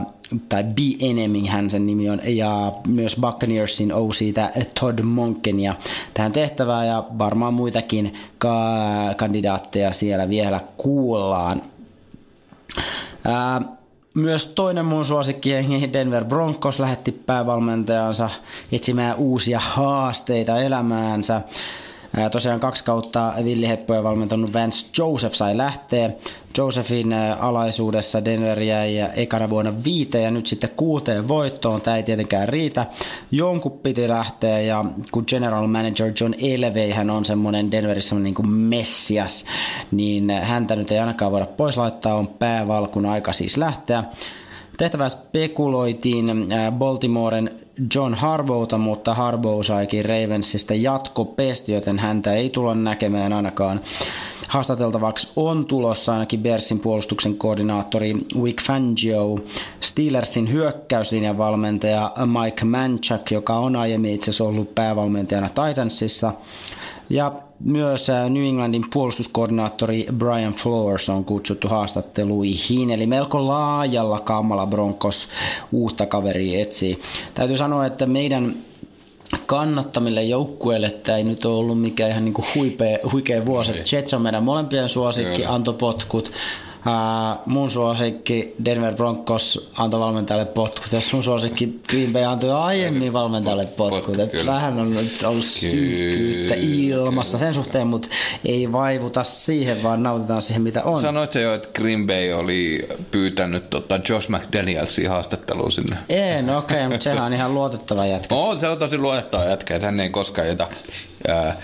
tai 0.49 0.63
B 0.63 0.77
Enemy 0.99 1.45
hän 1.47 1.69
sen 1.69 1.85
nimi 1.85 2.09
on, 2.09 2.19
ja 2.23 2.73
myös 2.87 3.15
Buccaneersin 3.21 3.93
OC 3.93 4.19
Todd 4.79 5.01
Monkenia 5.01 5.75
tähän 6.13 6.31
tehtävään, 6.31 6.87
ja 6.87 7.03
varmaan 7.17 7.53
muitakin 7.53 8.13
ka- 8.37 9.13
kandidaatteja 9.17 9.91
siellä 9.91 10.29
vielä 10.29 10.59
kuullaan. 10.77 11.61
Ää, 13.25 13.61
myös 14.13 14.45
toinen 14.45 14.85
mun 14.85 15.05
suosikki 15.05 15.51
Denver 15.93 16.25
Broncos 16.25 16.79
lähetti 16.79 17.11
päävalmentajansa 17.11 18.29
etsimään 18.71 19.15
uusia 19.15 19.59
haasteita 19.59 20.59
elämäänsä. 20.59 21.41
Tosiaan 22.31 22.59
kaksi 22.59 22.83
kautta 22.83 23.33
villiheppoja 23.43 24.03
valmentanut 24.03 24.53
Vance 24.53 24.87
Joseph 24.97 25.35
sai 25.35 25.57
lähteä. 25.57 26.09
Josephin 26.57 27.13
alaisuudessa 27.39 28.25
Denver 28.25 28.61
jäi 28.61 28.97
ekana 29.15 29.49
vuonna 29.49 29.83
viiteen 29.83 30.23
ja 30.23 30.31
nyt 30.31 30.47
sitten 30.47 30.69
kuuteen 30.69 31.27
voittoon. 31.27 31.81
Tämä 31.81 31.97
ei 31.97 32.03
tietenkään 32.03 32.49
riitä. 32.49 32.85
Jonkun 33.31 33.71
piti 33.71 34.07
lähteä 34.07 34.59
ja 34.59 34.85
kun 35.11 35.23
general 35.27 35.67
manager 35.67 36.11
John 36.21 36.33
Elvey 36.41 36.91
hän 36.91 37.09
on 37.09 37.25
semmoinen 37.25 37.71
Denverissä 37.71 38.15
niin 38.15 38.35
kuin 38.35 38.49
messias, 38.49 39.45
niin 39.91 40.29
häntä 40.29 40.75
nyt 40.75 40.91
ei 40.91 40.99
ainakaan 40.99 41.31
voida 41.31 41.45
pois 41.45 41.77
laittaa. 41.77 42.15
On 42.15 42.27
päävalkun 42.27 43.05
aika 43.05 43.33
siis 43.33 43.57
lähteä. 43.57 44.03
Tehtävää 44.77 45.09
spekuloitiin 45.09 46.47
Baltimoren 46.71 47.51
John 47.95 48.13
Harbouta, 48.13 48.77
mutta 48.77 49.13
Harbour 49.13 49.63
saikin 49.63 50.05
Ravensista 50.05 50.73
jatkopesti, 50.73 51.71
joten 51.71 51.99
häntä 51.99 52.33
ei 52.33 52.49
tulla 52.49 52.75
näkemään 52.75 53.33
ainakaan. 53.33 53.81
Haastateltavaksi 54.47 55.31
on 55.35 55.65
tulossa 55.65 56.13
ainakin 56.13 56.39
Bersin 56.39 56.79
puolustuksen 56.79 57.35
koordinaattori 57.35 58.13
Vic 58.43 58.61
Fangio, 58.61 59.39
Steelersin 59.81 60.51
hyökkäyslinjan 60.51 61.37
valmentaja 61.37 62.11
Mike 62.43 62.65
Manchak, 62.65 63.31
joka 63.31 63.57
on 63.57 63.75
aiemmin 63.75 64.13
itse 64.13 64.31
asiassa 64.31 64.43
ollut 64.43 64.75
päävalmentajana 64.75 65.49
Titansissa, 65.49 66.33
ja 67.09 67.31
myös 67.59 68.07
New 68.29 68.45
Englandin 68.45 68.85
puolustuskoordinaattori 68.93 70.07
Brian 70.17 70.53
Flores 70.53 71.09
on 71.09 71.25
kutsuttu 71.25 71.67
haastatteluihin, 71.67 72.91
eli 72.91 73.07
melko 73.07 73.47
laajalla 73.47 74.19
kammalla 74.19 74.67
Broncos 74.67 75.27
uutta 75.71 76.05
kaveria 76.05 76.61
etsii. 76.61 77.01
Täytyy 77.33 77.57
sanoa, 77.57 77.85
että 77.85 78.05
meidän 78.05 78.55
kannattamille 79.45 80.23
joukkueille 80.23 80.91
tämä 80.91 81.17
ei 81.17 81.23
nyt 81.23 81.45
ole 81.45 81.55
ollut 81.55 81.81
mikään 81.81 82.11
ihan 82.11 82.25
niin 82.25 82.33
kuin 82.33 82.45
huipea, 82.55 82.97
huikea 83.11 83.45
vuosi. 83.45 83.71
Jets 83.91 84.13
on 84.13 84.21
meidän 84.21 84.43
molempien 84.43 84.89
suosikki, 84.89 85.45
antoi 85.45 85.73
potkut. 85.73 86.31
Uh, 86.85 87.41
mun 87.45 87.71
suosikki 87.71 88.55
Denver 88.65 88.95
Broncos 88.95 89.71
antoi 89.77 89.99
valmentajalle 89.99 90.45
potkut 90.45 90.91
ja 90.91 91.01
sun 91.01 91.23
suosikki 91.23 91.79
Green 91.89 92.13
Bay 92.13 92.23
antoi 92.23 92.51
aiemmin 92.51 93.13
valmentajalle 93.13 93.65
potkut. 93.65 94.19
Et 94.19 94.45
vähän 94.45 94.79
on 94.79 94.93
nyt 94.93 95.23
ollut 95.23 95.45
synkkyyttä 95.45 96.55
ilmassa 96.57 97.37
sen 97.37 97.53
suhteen, 97.53 97.87
mutta 97.87 98.07
ei 98.45 98.71
vaivuta 98.71 99.23
siihen, 99.23 99.83
vaan 99.83 100.03
nautitaan 100.03 100.41
siihen 100.41 100.61
mitä 100.61 100.83
on. 100.83 101.01
Sanoit 101.01 101.35
jo, 101.35 101.53
että 101.53 101.69
Green 101.73 102.07
Bay 102.07 102.33
oli 102.33 102.87
pyytänyt 103.11 103.69
tota 103.69 103.99
Josh 104.09 104.29
McDanielsia 104.29 105.09
haastatteluun 105.09 105.71
sinne. 105.71 105.97
En, 106.09 106.49
okei, 106.49 106.77
okay, 106.77 106.89
mutta 106.89 107.03
sehän 107.03 107.23
on 107.23 107.33
ihan 107.33 107.53
luotettava 107.53 108.05
jätkä. 108.05 108.35
On, 108.35 108.59
se 108.59 108.69
on 108.69 108.77
tosi 108.77 108.97
luotettava 108.97 109.43
jätkä, 109.43 109.75
että 109.75 109.87
hän 109.87 109.99
ei 109.99 110.09
koskaan 110.09 110.47
jätä 110.47 110.67
ää, 111.27 111.55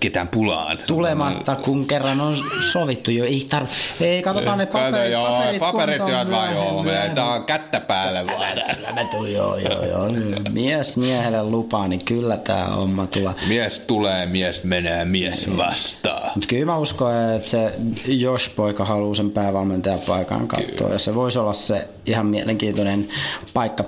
ketään 0.00 0.28
pulaan. 0.28 0.78
Tulematta, 0.86 1.56
kun 1.56 1.86
kerran 1.86 2.20
on 2.20 2.36
sovittu 2.72 3.10
jo. 3.10 3.24
Ei, 3.24 3.48
tar- 3.54 4.02
ei 4.04 4.22
katsotaan 4.22 4.58
ne 4.58 4.66
paperit. 4.66 5.12
joo, 5.12 5.26
paperit, 5.26 5.60
paperit 5.60 6.30
vaan 6.30 6.54
joo. 6.54 6.84
Tämä 7.14 7.34
on 7.34 7.44
kättä 7.44 7.80
päälle 7.80 8.26
vaan. 8.26 8.56
Mä 8.94 9.04
tuun, 9.04 9.32
joo, 9.32 9.56
joo, 9.56 9.84
joo. 9.84 10.08
Mies 10.52 10.96
miehelle 10.96 11.44
lupaa, 11.44 11.88
niin 11.88 12.04
kyllä 12.04 12.36
tämä 12.36 12.64
homma 12.64 13.06
tulee. 13.06 13.34
Mies 13.48 13.78
tulee, 13.80 14.26
mies 14.26 14.64
menee, 14.64 15.04
mies 15.04 15.56
vastaa. 15.56 16.30
Mutta 16.34 16.48
kyllä 16.48 16.66
mä 16.66 16.76
uskon, 16.76 17.14
että 17.36 17.50
se 17.50 17.74
Josh-poika 18.06 18.84
haluaa 18.84 19.14
sen 19.14 19.30
päävalmentajapaikan 19.30 20.48
katsoa. 20.48 20.88
Ja 20.92 20.98
se 20.98 21.14
voisi 21.14 21.38
olla 21.38 21.52
se 21.52 21.88
ihan 22.06 22.26
mielenkiintoinen 22.26 23.08
paikka. 23.54 23.84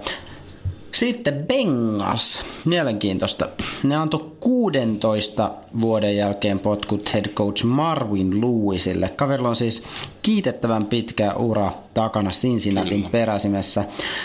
Sitten 0.94 1.44
Bengals, 1.48 2.42
mielenkiintoista. 2.64 3.48
Ne 3.82 3.96
antoi 3.96 4.30
16 4.40 5.50
vuoden 5.80 6.16
jälkeen 6.16 6.58
potkut 6.58 7.14
head 7.14 7.28
coach 7.28 7.64
Marvin 7.64 8.40
Lewisille. 8.40 9.08
Kaverilla 9.16 9.48
on 9.48 9.56
siis 9.56 9.82
kiitettävän 10.22 10.84
pitkä 10.86 11.32
ura 11.32 11.72
takana 11.94 12.30
Cincinnatin 12.30 13.08
peräsimessä. 13.12 13.84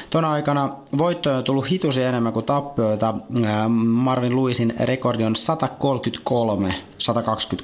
Tuona 0.09 0.31
aikana 0.31 0.75
voittoja 0.97 1.37
on 1.37 1.43
tullut 1.43 1.69
hitusi 1.71 2.03
enemmän 2.03 2.33
kuin 2.33 2.45
tappioita. 2.45 3.15
Marvin 3.69 4.35
Lewisin 4.35 4.73
rekordi 4.79 5.23
on 5.23 5.35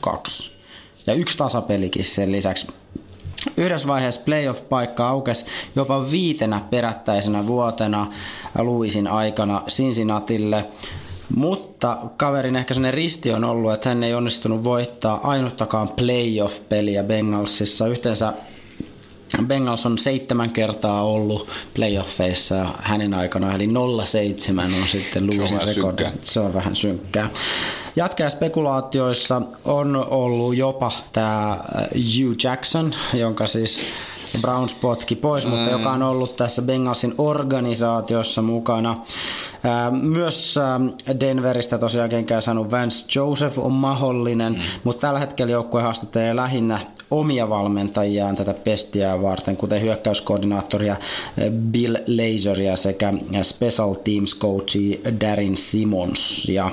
133-122. 0.09 0.51
Ja 1.07 1.13
yksi 1.13 1.37
tasapelikin 1.37 2.05
sen 2.05 2.31
lisäksi. 2.31 2.67
Yhdessä 3.57 3.87
vaiheessa 3.87 4.21
playoff-paikka 4.25 5.07
aukesi 5.07 5.45
jopa 5.75 6.11
viitenä 6.11 6.61
perättäisenä 6.69 7.47
vuotena 7.47 8.07
Luisin 8.57 9.07
aikana 9.07 9.63
Cincinnatille. 9.67 10.65
Mutta 11.35 11.97
kaverin 12.17 12.55
ehkä 12.55 12.73
sellainen 12.73 12.93
risti 12.93 13.31
on 13.31 13.43
ollut, 13.43 13.73
että 13.73 13.89
hän 13.89 14.03
ei 14.03 14.13
onnistunut 14.13 14.63
voittaa 14.63 15.19
ainuttakaan 15.23 15.89
playoff-peliä 15.89 17.03
Bengalsissa. 17.03 17.87
Yhteensä 17.87 18.33
Bengals 19.47 19.85
on 19.85 19.97
seitsemän 19.97 20.51
kertaa 20.51 21.03
ollut 21.03 21.49
playoffeissa 21.73 22.65
hänen 22.81 23.13
aikana, 23.13 23.55
eli 23.55 23.67
0-7 23.67 23.69
on 24.59 24.87
sitten 24.91 25.27
Luisin 25.27 25.61
rekordi. 25.67 26.03
Se 26.23 26.39
on 26.39 26.53
vähän 26.53 26.75
synkkää. 26.75 27.29
Jatkaa 27.95 28.29
spekulaatioissa 28.29 29.41
on 29.65 30.07
ollut 30.09 30.55
jopa 30.55 30.91
tämä 31.11 31.59
Hugh 31.93 32.35
Jackson, 32.43 32.93
jonka 33.13 33.47
siis 33.47 33.81
Browns 34.41 34.73
potki 34.73 35.15
pois, 35.15 35.45
mm. 35.45 35.51
mutta 35.51 35.71
joka 35.71 35.91
on 35.91 36.03
ollut 36.03 36.37
tässä 36.37 36.61
Bengalsin 36.61 37.13
organisaatiossa 37.17 38.41
mukana. 38.41 39.01
Myös 39.91 40.55
Denveristä 41.19 41.77
tosiaan 41.77 42.09
kenkään 42.09 42.41
saanut 42.41 42.71
Vance 42.71 43.05
Joseph 43.15 43.59
on 43.59 43.71
mahdollinen, 43.71 44.53
mm. 44.53 44.61
mutta 44.83 45.07
tällä 45.07 45.19
hetkellä 45.19 45.51
joukkue 45.51 45.81
haastattelee 45.81 46.35
lähinnä 46.35 46.79
omia 47.11 47.49
valmentajiaan 47.49 48.35
tätä 48.35 48.53
pestiä 48.53 49.21
varten, 49.21 49.57
kuten 49.57 49.81
hyökkäyskoordinaattoria 49.81 50.95
Bill 51.51 51.95
Laseria 51.95 52.75
sekä 52.75 53.13
special 53.41 53.93
teams 53.93 54.39
coachi 54.39 55.01
Darin 55.21 55.57
Simonsia. 55.57 56.71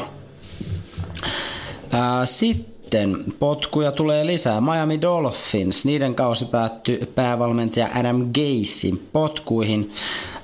Sitten 2.24 3.24
potkuja 3.38 3.92
tulee 3.92 4.26
lisää. 4.26 4.60
Miami 4.60 5.00
Dolphins, 5.00 5.84
niiden 5.84 6.14
kausi 6.14 6.44
päättyi 6.44 6.98
päävalmentaja 7.14 7.88
Adam 7.94 8.26
Gasin 8.34 9.08
potkuihin. 9.12 9.90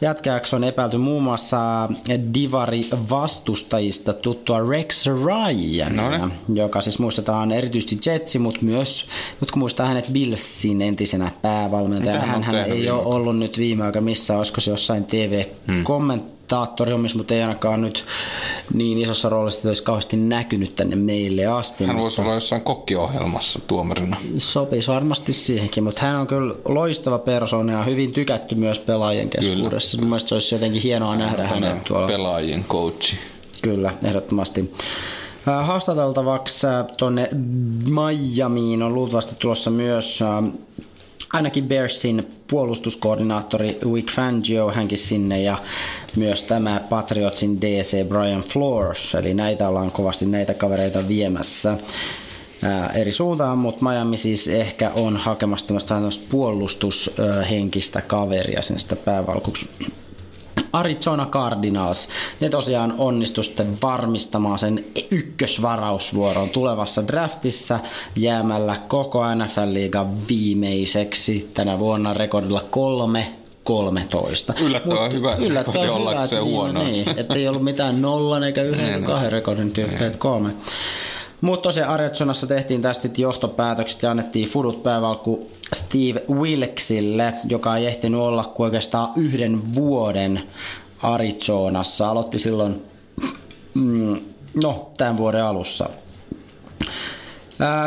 Jatkajaksi 0.00 0.56
on 0.56 0.64
epäilty 0.64 0.96
muun 0.96 1.22
muassa 1.22 1.88
Divari 2.34 2.80
vastustajista 3.10 4.12
tuttua 4.12 4.70
Rex 4.70 5.06
Ryan, 5.06 5.96
no 5.96 6.30
joka 6.54 6.80
siis 6.80 6.98
muistetaan 6.98 7.52
erityisesti 7.52 8.10
Jetsi, 8.10 8.38
mutta 8.38 8.60
myös 8.62 9.06
jotkut 9.40 9.56
muistaa 9.56 9.86
hänet 9.86 10.08
Billsin 10.12 10.82
entisenä 10.82 11.30
päävalmentajana. 11.42 12.26
Hän, 12.26 12.42
hän 12.42 12.56
ei 12.56 12.90
ole 12.90 13.02
ollut 13.02 13.38
nyt 13.38 13.58
viime 13.58 13.84
aikoina 13.84 14.04
missä, 14.04 14.36
olisiko 14.36 14.60
se 14.60 14.70
jossain 14.70 15.04
TV-kommentti 15.04 16.28
hmm 16.28 16.37
kommentaattorihommissa, 16.48 17.18
mutta 17.18 17.34
ei 17.34 17.42
ainakaan 17.42 17.80
nyt 17.80 18.04
niin 18.74 18.98
isossa 18.98 19.28
roolissa, 19.28 19.58
että 19.58 19.68
olisi 19.68 19.82
kauheasti 19.82 20.16
näkynyt 20.16 20.74
tänne 20.74 20.96
meille 20.96 21.46
asti. 21.46 21.84
Hän 21.84 21.96
voisi 21.96 22.20
olla 22.20 22.34
jossain 22.34 22.62
kokkiohjelmassa 22.62 23.60
tuomarina. 23.66 24.16
Sopisi 24.36 24.88
varmasti 24.88 25.32
siihenkin, 25.32 25.84
mutta 25.84 26.02
hän 26.02 26.16
on 26.16 26.26
kyllä 26.26 26.54
loistava 26.68 27.18
persoona 27.18 27.72
ja 27.72 27.82
hyvin 27.82 28.12
tykätty 28.12 28.54
myös 28.54 28.78
pelaajien 28.78 29.30
keskuudessa. 29.30 29.96
Kyllä. 29.96 30.08
Mielestäni 30.08 30.28
se 30.28 30.34
olisi 30.34 30.54
jotenkin 30.54 30.82
hienoa 30.82 31.10
hän 31.10 31.18
nähdä 31.18 31.46
hänet 31.46 31.84
tuolla. 31.84 32.06
Pelaajien 32.06 32.64
coachi. 32.64 33.16
Kyllä, 33.62 33.94
ehdottomasti. 34.04 34.74
Haastateltavaksi 35.62 36.66
tuonne 36.96 37.28
Miamiin 37.84 38.82
on 38.82 38.94
luultavasti 38.94 39.34
tulossa 39.38 39.70
myös 39.70 40.20
ainakin 41.32 41.68
Bearsin 41.68 42.28
puolustuskoordinaattori 42.50 43.78
Vic 43.94 44.12
Fangio 44.12 44.72
hänkin 44.72 44.98
sinne 44.98 45.40
ja 45.42 45.58
myös 46.16 46.42
tämä 46.42 46.80
Patriotsin 46.88 47.60
DC 47.60 48.08
Brian 48.08 48.42
Flores, 48.42 49.14
eli 49.14 49.34
näitä 49.34 49.68
ollaan 49.68 49.92
kovasti 49.92 50.26
näitä 50.26 50.54
kavereita 50.54 51.08
viemässä 51.08 51.76
ää, 52.62 52.90
eri 52.94 53.12
suuntaan, 53.12 53.58
mutta 53.58 53.84
Miami 53.88 54.16
siis 54.16 54.48
ehkä 54.48 54.90
on 54.94 55.16
hakemassa 55.16 55.66
tämmöistä 55.66 56.24
puolustushenkistä 56.28 58.00
kaveria 58.00 58.62
sinne 58.62 58.78
sitä 58.78 58.96
päävalkuksi 58.96 59.68
Arizona 60.72 61.26
Cardinals, 61.26 62.08
ne 62.40 62.48
tosiaan 62.48 62.94
onnistu 62.98 63.42
sitten 63.42 63.78
varmistamaan 63.82 64.58
sen 64.58 64.84
ykkösvarausvuoron 65.10 66.50
tulevassa 66.50 67.08
draftissa 67.08 67.80
jäämällä 68.16 68.76
koko 68.88 69.22
NFL-liigan 69.34 70.06
viimeiseksi 70.28 71.50
tänä 71.54 71.78
vuonna 71.78 72.14
rekordilla 72.14 72.64
kolme 72.70 73.32
13. 73.64 74.54
Yllättävän 74.60 75.02
Mut, 75.02 75.12
hyvä 75.12 75.34
yllättävän 75.34 76.00
hyvä, 76.00 76.24
että, 76.24 76.42
huono. 76.42 76.84
Niin, 76.84 77.18
että 77.18 77.34
ei 77.34 77.48
ollut 77.48 77.64
mitään 77.64 78.02
nollan 78.02 78.44
eikä 78.44 78.62
yhden 78.62 78.92
niin, 78.92 79.04
kahden 79.04 79.32
rekordin 79.32 79.72
tyyppiä, 79.72 80.10
kolme. 80.18 80.50
Mutta 81.40 81.62
tosiaan 81.62 81.94
Arizonassa 81.94 82.46
tehtiin 82.46 82.82
tästä 82.82 83.02
sitten 83.02 83.22
johtopäätökset 83.22 84.02
ja 84.02 84.10
annettiin 84.10 84.48
fudut 84.48 84.82
päävalkku 84.82 85.50
Steve 85.74 86.22
Wilksille, 86.30 87.34
joka 87.48 87.76
ei 87.76 87.86
ehtinyt 87.86 88.20
olla 88.20 88.44
kuin 88.44 88.64
oikeastaan 88.64 89.12
yhden 89.16 89.74
vuoden 89.74 90.42
Arizonassa. 91.02 92.08
Aloitti 92.10 92.38
silloin, 92.38 92.82
mm, 93.74 94.20
no, 94.54 94.90
tämän 94.96 95.16
vuoden 95.16 95.44
alussa. 95.44 95.90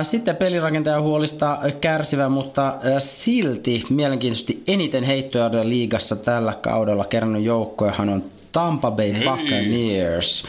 Sitten 0.04 0.36
pelirakentajan 0.36 1.04
huolista 1.04 1.58
kärsivä, 1.82 2.30
mutta 2.30 2.74
silti 2.98 3.84
mielenkiintoisesti 3.90 4.64
eniten 4.68 5.04
heittoja 5.04 5.50
liigassa 5.64 6.16
tällä 6.16 6.54
kaudella 6.54 7.06
kerännyt 7.06 7.44
joukkojahan 7.44 8.10
on 8.10 8.24
Tampa 8.52 8.92
Bay 8.92 9.14
Buccaneers. 9.14 10.44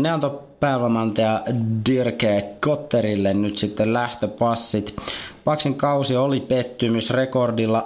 Ne 0.00 0.10
antoi 0.10 0.49
päävalmentaja 0.60 1.42
Dirke 1.88 2.44
Kotterille 2.60 3.34
nyt 3.34 3.58
sitten 3.58 3.92
lähtöpassit. 3.92 4.96
Paksin 5.44 5.74
kausi 5.74 6.16
oli 6.16 6.40
pettymys 6.40 7.10
rekordilla 7.10 7.84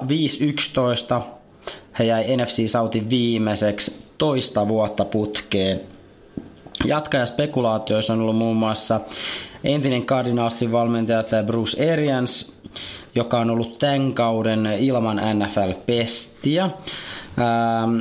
5-11. 1.20 1.20
He 1.98 2.04
jäi 2.04 2.36
NFC 2.36 2.70
Southin 2.70 3.10
viimeiseksi 3.10 4.08
toista 4.18 4.68
vuotta 4.68 5.04
putkeen. 5.04 5.80
Jatkajaspekulaatioissa 6.84 8.12
on 8.12 8.20
ollut 8.20 8.36
muun 8.36 8.56
muassa 8.56 9.00
entinen 9.64 10.06
Cardinalsin 10.06 10.72
valmentaja 10.72 11.24
Bruce 11.46 11.92
Arians, 11.92 12.52
joka 13.14 13.38
on 13.38 13.50
ollut 13.50 13.78
tämän 13.78 14.14
kauden 14.14 14.66
ilman 14.66 15.20
NFL-pestiä. 15.34 16.64
Ähm, 16.64 18.00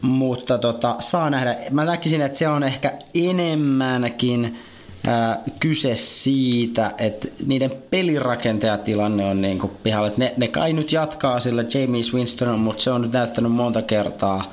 mutta 0.00 0.58
tota, 0.58 0.96
saa 0.98 1.30
nähdä. 1.30 1.56
Mä 1.70 1.84
näkisin, 1.84 2.20
että 2.20 2.38
siellä 2.38 2.56
on 2.56 2.62
ehkä 2.62 2.92
enemmänkin 3.14 4.58
ää, 5.06 5.38
kyse 5.60 5.96
siitä, 5.96 6.94
että 6.98 7.28
niiden 7.46 7.72
pelirakentaja-tilanne 7.90 9.24
on 9.24 9.42
niin 9.42 9.58
kuin 9.58 9.72
pihalla. 9.82 10.10
Ne, 10.16 10.34
ne 10.36 10.48
kai 10.48 10.72
nyt 10.72 10.92
jatkaa 10.92 11.40
sillä 11.40 11.64
James 11.74 12.14
Winston, 12.14 12.58
mutta 12.58 12.82
se 12.82 12.90
on 12.90 13.02
nyt 13.02 13.12
näyttänyt 13.12 13.52
monta 13.52 13.82
kertaa 13.82 14.52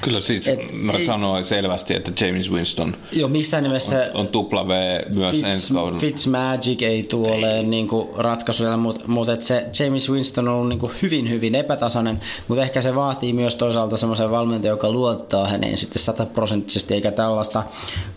Kyllä 0.00 0.20
siis 0.20 0.48
et, 0.48 0.72
mä 0.72 0.92
ei, 0.92 1.06
sanoin 1.06 1.44
selvästi, 1.44 1.94
että 1.94 2.24
James 2.24 2.50
Winston 2.50 2.96
jo, 3.12 3.28
missään 3.28 3.62
nimessä 3.62 4.10
on, 4.14 4.20
on 4.20 4.28
tupla 4.28 4.68
V 4.68 4.70
myös 5.14 5.34
Fitz, 5.34 5.44
ensi 5.46 5.74
kauden. 5.74 6.00
Fitzmagic 6.00 6.82
ei 6.82 7.02
tule 7.02 7.30
olemaan 7.30 7.70
niin 7.70 7.88
ratkaisuja, 8.16 8.76
mutta, 8.76 9.32
että 9.32 9.46
se 9.46 9.66
James 9.78 10.10
Winston 10.10 10.48
on 10.48 10.54
ollut 10.54 10.68
niin 10.68 10.78
kuin 10.78 10.92
hyvin, 11.02 11.30
hyvin 11.30 11.54
epätasainen, 11.54 12.20
mutta 12.48 12.62
ehkä 12.62 12.82
se 12.82 12.94
vaatii 12.94 13.32
myös 13.32 13.54
toisaalta 13.54 13.96
semmoisen 13.96 14.30
valmentajan, 14.30 14.72
joka 14.72 14.90
luottaa 14.90 15.48
häneen 15.48 15.78
sitten 15.78 16.02
sataprosenttisesti, 16.02 16.94
eikä 16.94 17.10
tällaista 17.10 17.62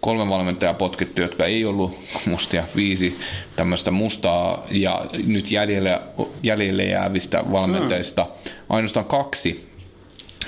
kolme 0.00 0.28
valmentajaa 0.28 0.74
potkittu, 0.74 1.20
jotka 1.20 1.44
ei 1.44 1.64
ollut 1.64 1.98
mustia, 2.26 2.64
viisi 2.76 3.18
tämmöistä 3.56 3.90
mustaa 3.90 4.66
ja 4.70 5.04
nyt 5.26 5.50
jäljelle, 5.50 6.00
jäljelle 6.42 6.84
jäävistä 6.84 7.44
valmentajista 7.52 8.22
mm. 8.22 8.52
ainoastaan 8.68 9.06
kaksi 9.06 9.70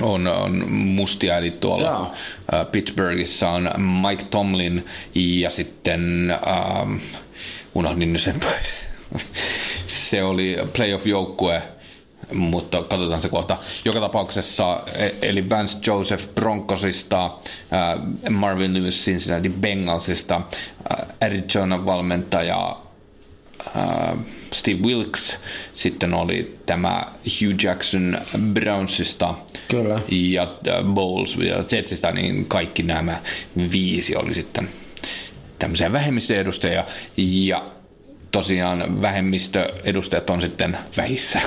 on, 0.00 0.26
on 0.26 0.70
mustia, 0.70 1.38
eli 1.38 1.50
tuolla 1.50 1.84
Jaa. 1.84 2.14
Pittsburghissa 2.72 3.50
on 3.50 3.70
Mike 4.08 4.24
Tomlin 4.24 4.86
ja 5.14 5.50
sitten 5.50 6.30
ähm, 6.30 6.96
unohdin 7.74 8.12
nyt 8.12 8.22
sen 8.22 8.40
se 9.86 10.22
oli 10.22 10.56
playoff-joukkue 10.72 11.62
mutta 12.32 12.82
katsotaan 12.82 13.22
se 13.22 13.28
kohta. 13.28 13.56
Joka 13.84 14.00
tapauksessa, 14.00 14.80
e, 14.94 15.10
eli 15.22 15.48
Vance 15.48 15.78
Joseph 15.86 16.28
Broncosista, 16.34 17.30
Marvin 18.30 18.74
Lewis 18.74 19.04
Cincinnati 19.04 19.48
Bengalsista, 19.48 20.40
Arizona 21.20 21.84
valmentaja 21.84 22.76
Steve 24.52 24.82
Wilkes, 24.82 25.36
sitten 25.74 26.14
oli 26.14 26.58
tämä 26.66 27.06
Hugh 27.24 27.64
Jackson 27.64 28.18
Brownsista 28.52 29.34
Kyllä. 29.68 30.00
ja 30.10 30.46
Bowles 30.94 31.36
ja 31.36 31.64
Jetsistä, 31.72 32.12
niin 32.12 32.44
kaikki 32.44 32.82
nämä 32.82 33.20
viisi 33.72 34.16
oli 34.16 34.34
sitten 34.34 34.68
tämmöisiä 35.58 35.92
vähemmistöedustajia 35.92 36.84
ja 37.16 37.71
tosiaan 38.32 39.02
vähemmistöedustajat 39.02 40.30
on 40.30 40.40
sitten 40.40 40.78
vähissä. 40.96 41.40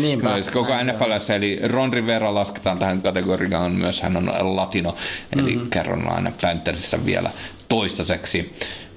Niinpä. 0.00 0.28
Koko 0.52 0.72
NFL, 0.84 1.32
eli 1.32 1.60
Ron 1.62 1.92
Rivera 1.92 2.34
lasketaan 2.34 2.78
tähän 2.78 3.02
kategoriaan 3.02 3.72
myös, 3.72 4.02
hän 4.02 4.16
on 4.16 4.56
latino, 4.56 4.94
eli 5.32 5.56
mm-hmm. 5.56 5.70
Carolina 5.70 6.32
Panthersissa 6.42 7.04
vielä 7.04 7.30
toistaiseksi 7.68 8.52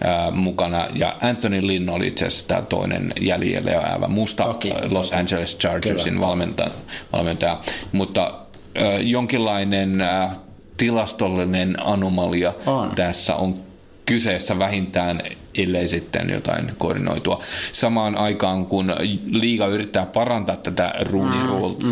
äh, 0.05 0.33
mukana. 0.33 0.87
Ja 0.95 1.15
Anthony 1.21 1.67
Lynn 1.67 1.89
oli 1.89 2.07
itse 2.07 2.25
asiassa 2.25 2.47
tämä 2.47 2.61
toinen 2.61 3.13
jäljellä 3.21 3.71
jäävä 3.71 4.07
musta 4.07 4.43
Toki, 4.43 4.73
Los 4.91 5.09
toki. 5.09 5.19
Angeles 5.19 5.57
Chargersin 5.57 6.21
valmentaja, 6.21 6.69
valmentaja. 7.13 7.59
Mutta 7.91 8.33
äh, 8.81 9.01
jonkinlainen 9.01 10.01
äh, 10.01 10.29
tilastollinen 10.77 11.85
anomalia 11.85 12.53
on. 12.65 12.91
tässä 12.95 13.35
on 13.35 13.64
kyseessä 14.05 14.59
vähintään, 14.59 15.21
ellei 15.57 15.87
sitten 15.87 16.29
jotain 16.29 16.71
koordinoitua. 16.77 17.43
Samaan 17.73 18.17
aikaan, 18.17 18.65
kun 18.65 18.93
liiga 19.31 19.67
yrittää 19.67 20.05
parantaa 20.05 20.55
tätä 20.55 20.93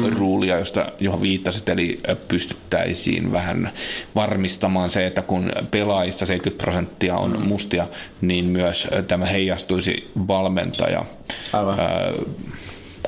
ruulia, 0.10 0.54
mm. 0.56 0.60
josta 0.60 0.86
johon 1.00 1.22
viittasit, 1.22 1.70
eli 1.70 2.00
pystyttäisiin 2.28 3.32
vähän 3.32 3.72
varmistamaan 4.16 4.90
se, 4.90 5.08
että 5.08 5.22
kun 5.22 5.52
pelaajista 5.72 6.26
70 6.26 6.64
prosenttia 6.64 7.18
on 7.18 7.40
mm. 7.40 7.48
mustia, 7.48 7.88
niin 8.22 8.46
myös 8.46 8.88
tämä 9.08 9.26
heijastuisi 9.26 10.12
valmentaja 10.28 11.06
Aivan. 11.54 11.76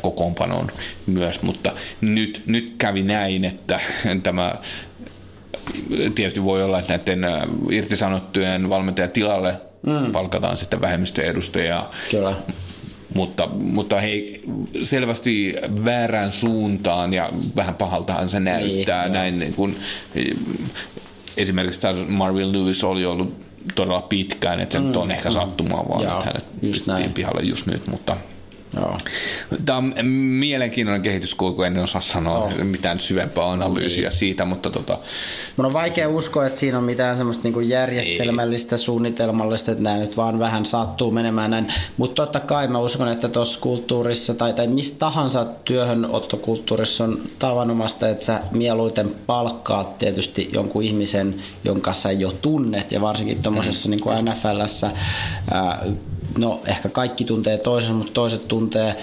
Kokoonpanoon 0.01 0.71
myös, 1.07 1.41
mutta 1.41 1.71
nyt, 2.01 2.43
nyt 2.45 2.75
kävi 2.77 3.03
näin, 3.03 3.45
että 3.45 3.79
tämä 4.23 4.55
tietysti 6.15 6.43
voi 6.43 6.63
olla, 6.63 6.79
että 6.79 6.97
näiden 6.97 7.23
äh, 7.23 7.41
irtisanottujen 7.71 8.69
valmentajan 8.69 9.11
tilalle 9.11 9.61
mm. 9.85 10.11
palkataan 10.11 10.57
sitten 10.57 10.81
vähemmistöedustajia. 10.81 11.85
Kyllä. 12.11 12.33
Mutta, 13.13 13.47
mutta 13.47 13.99
hei, 13.99 14.43
selvästi 14.83 15.55
väärään 15.85 16.31
suuntaan 16.31 17.13
ja 17.13 17.29
vähän 17.55 17.75
pahaltahan 17.75 18.29
se 18.29 18.39
näyttää 18.39 19.03
niin, 19.03 19.13
näin, 19.13 19.39
niin 19.39 19.53
kun, 19.53 19.75
esimerkiksi 21.37 21.81
tämä 21.81 22.05
Marvin 22.07 22.53
Lewis 22.53 22.83
oli 22.83 23.05
ollut 23.05 23.45
todella 23.75 24.01
pitkään, 24.01 24.59
että 24.59 24.77
se 24.77 24.83
mm, 24.83 24.95
on 24.95 25.11
ehkä 25.11 25.31
sattumaa 25.31 25.89
vaan, 25.89 26.03
Joo, 26.03 26.19
että 26.19 26.93
hänet 26.93 27.13
pihalle 27.13 27.41
just 27.41 27.65
nyt, 27.65 27.87
mutta 27.87 28.17
Joo. 28.75 28.97
Tämä 29.65 29.77
on 29.77 30.05
mielenkiintoinen 30.05 31.01
kehityskulku, 31.01 31.63
en 31.63 31.77
osaa 31.77 32.01
sanoa 32.01 32.37
Joo. 32.37 32.65
mitään 32.65 32.99
syvempää 32.99 33.49
analyysiä 33.49 34.09
niin. 34.09 34.19
siitä, 34.19 34.45
mutta 34.45 34.69
tota... 34.69 34.99
Mun 35.57 35.65
on 35.65 35.73
vaikea 35.73 36.09
uskoa, 36.09 36.45
että 36.45 36.59
siinä 36.59 36.77
on 36.77 36.83
mitään 36.83 37.17
semmoista 37.17 37.43
niinku 37.43 37.59
järjestelmällistä, 37.59 38.75
Ei. 38.75 38.79
suunnitelmallista, 38.79 39.71
että 39.71 39.83
nämä 39.83 39.97
nyt 39.97 40.17
vaan 40.17 40.39
vähän 40.39 40.65
sattuu 40.65 41.11
menemään 41.11 41.51
näin. 41.51 41.67
Mutta 41.97 42.25
totta 42.25 42.39
kai 42.39 42.67
mä 42.67 42.79
uskon, 42.79 43.07
että 43.07 43.29
tuossa 43.29 43.59
kulttuurissa 43.59 44.33
tai, 44.33 44.53
tai 44.53 44.67
mistä 44.67 44.99
tahansa 44.99 45.45
työhönottokulttuurissa 45.45 47.03
on 47.03 47.21
tavanomasta, 47.39 48.09
että 48.09 48.25
sä 48.25 48.39
mieluiten 48.51 49.15
palkkaat 49.25 49.97
tietysti 49.97 50.49
jonkun 50.53 50.83
ihmisen, 50.83 51.43
jonka 51.63 51.93
sä 51.93 52.11
jo 52.11 52.31
tunnet, 52.41 52.91
ja 52.91 53.01
varsinkin 53.01 53.41
tuommoisessa 53.41 53.89
mm. 53.89 53.95
niin 53.95 54.25
NFLssä 54.25 54.91
ää, 55.51 55.83
no 56.37 56.61
ehkä 56.65 56.89
kaikki 56.89 57.23
tuntee 57.23 57.57
toisensa, 57.57 57.93
mutta 57.93 58.13
toiset 58.13 58.47
tuntee 58.47 58.95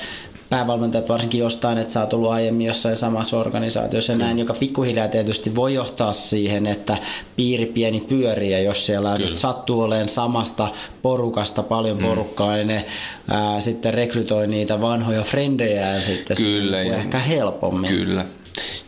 päävalmentajat 0.53 1.09
varsinkin 1.09 1.41
jostain, 1.41 1.79
että 1.79 1.93
sä 1.93 2.01
oot 2.01 2.13
ollut 2.13 2.31
aiemmin 2.31 2.67
jossain 2.67 2.97
samassa 2.97 3.39
organisaatiossa 3.39 4.13
ja 4.13 4.19
näin, 4.19 4.39
joka 4.39 4.55
pikkuhiljaa 4.55 5.09
tietysti 5.09 5.55
voi 5.55 5.75
johtaa 5.75 6.13
siihen, 6.13 6.67
että 6.67 6.97
piiri 7.37 7.67
pieni 7.67 8.01
pyörii 8.01 8.51
ja 8.51 8.61
jos 8.61 8.87
siellä 8.87 9.17
Kyllä. 9.17 9.31
nyt 9.31 9.39
sattuu 9.39 9.81
olemaan 9.81 10.09
samasta 10.09 10.69
porukasta 11.03 11.63
paljon 11.63 11.99
mm. 11.99 12.05
porukkaa, 12.05 12.55
niin 12.55 12.67
ne 12.67 12.85
ää, 13.31 13.61
sitten 13.61 13.95
rekrytoi 13.95 14.47
niitä 14.47 14.81
vanhoja 14.81 15.23
frendejä 15.23 15.95
ja 15.95 16.03
sitten 16.03 16.37
Kyllä, 16.37 16.77
se 16.77 16.89
ja, 16.89 16.97
ehkä 16.97 17.19
helpommin. 17.19 17.91
Kyllä. 17.91 18.25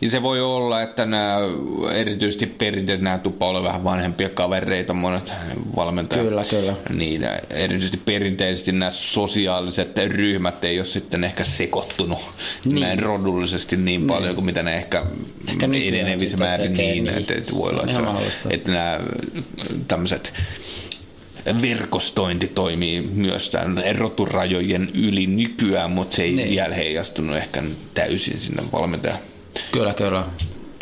Ja 0.01 0.09
se 0.09 0.21
voi 0.23 0.41
olla, 0.41 0.81
että 0.81 1.05
nämä 1.05 1.37
erityisesti 1.93 2.45
perinteet, 2.45 3.01
nämä 3.01 3.17
tuppa 3.17 3.47
ole 3.47 3.63
vähän 3.63 3.83
vanhempia 3.83 4.29
kavereita, 4.29 4.93
monet 4.93 5.31
valmentajat. 5.75 6.25
Kyllä, 6.25 6.43
kyllä. 6.49 6.73
Niin, 6.89 7.27
erityisesti 7.49 8.01
perinteisesti 8.05 8.71
nämä 8.71 8.91
sosiaaliset 8.91 9.97
ryhmät 9.97 10.63
ei 10.63 10.79
ole 10.79 10.85
sitten 10.85 11.23
ehkä 11.23 11.43
sekoittunut 11.43 12.19
niin. 12.65 12.81
näin 12.81 12.99
rodullisesti 12.99 13.75
niin, 13.75 13.85
niin. 13.85 14.07
paljon 14.07 14.35
kuin 14.35 14.45
mitä 14.45 14.63
ne 14.63 14.75
ehkä, 14.75 15.05
ehkä 15.49 15.65
enenevissä 15.65 16.37
määrin 16.37 16.73
niin, 16.73 17.03
niin, 17.03 17.17
että, 17.17 17.33
että 17.33 17.51
voi 17.55 17.69
olla, 17.69 17.83
että, 17.83 18.31
se, 18.31 18.39
että 18.49 18.71
nämä 18.71 18.99
tämmöiset 19.87 20.33
verkostointi 21.61 22.47
toimii 22.47 23.01
myös 23.01 23.49
tämän 23.49 23.77
eroturajojen 23.77 24.89
yli 24.93 25.27
nykyään, 25.27 25.91
mutta 25.91 26.15
se 26.15 26.23
ei 26.23 26.31
niin. 26.31 26.49
vielä 26.49 26.75
heijastunut 26.75 27.37
ehkä 27.37 27.63
täysin 27.93 28.39
sinne 28.39 28.63
valmentajan 28.71 29.19
Kyllä, 29.71 29.93
kyllä. 29.93 30.23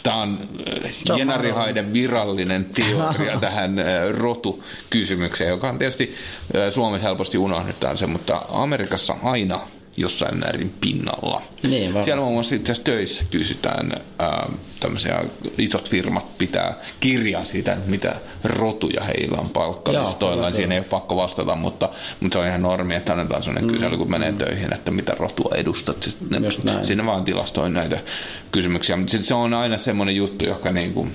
Tämä 0.04 0.22
on 0.22 0.50
äh, 0.84 1.18
Jenari 1.18 1.52
Haiden 1.52 1.94
virallinen 1.94 2.66
teoria 2.66 3.40
tähän 3.42 3.80
äh, 3.80 3.86
rotukysymykseen, 4.10 5.50
joka 5.50 5.70
on 5.70 5.80
tietysti 5.80 6.16
äh, 6.56 6.74
Suomessa 6.74 7.08
helposti 7.08 7.38
unohdetaan 7.38 7.98
se, 7.98 8.08
mutta 8.08 8.42
Amerikassa 8.50 9.16
aina 9.24 9.60
jossain 9.98 10.38
määrin 10.38 10.74
pinnalla. 10.82 11.42
Niin, 11.64 12.04
Siellä 12.04 12.22
muun 12.22 12.34
muassa 12.34 12.56
itse 12.56 12.72
asiassa 12.72 12.92
töissä 12.92 13.24
kysytään, 13.32 13.92
ää, 14.20 14.50
tämmöisiä 14.80 15.24
isot 15.58 15.90
firmat 15.90 16.38
pitää 16.38 16.74
kirjaa 17.00 17.46
siitä, 17.46 17.78
mitä 17.86 18.16
rotuja 18.44 19.04
heillä 19.04 19.38
on 19.38 19.50
palkkalistoilla. 19.50 20.52
Siinä 20.52 20.74
ei 20.76 20.80
ole 20.80 20.88
pakko 20.90 21.16
vastata, 21.16 21.56
mutta, 21.56 21.90
mutta 22.20 22.36
se 22.36 22.40
on 22.42 22.48
ihan 22.48 22.62
normi, 22.62 22.96
että 22.96 23.14
annetaan 23.14 23.44
sellainen 23.44 23.70
mm. 23.70 23.74
kysely, 23.74 23.98
kun 23.98 24.12
menee 24.12 24.32
mm. 24.32 24.38
töihin, 24.38 24.74
että 24.74 24.92
mitä 24.92 25.16
rotua 25.20 25.56
edustat. 25.56 26.04
Sitten 26.04 26.42
ne, 26.42 26.86
sinne 26.86 27.06
vaan 27.06 27.26
tilastoin 27.26 27.74
näitä 27.74 28.00
kysymyksiä. 28.52 28.98
Mutta 28.98 29.18
se 29.22 29.34
on 29.34 29.54
aina 29.54 29.78
semmoinen 29.78 30.16
juttu, 30.16 30.46
joka 30.46 30.72
niin 30.72 30.94
kuin, 30.94 31.12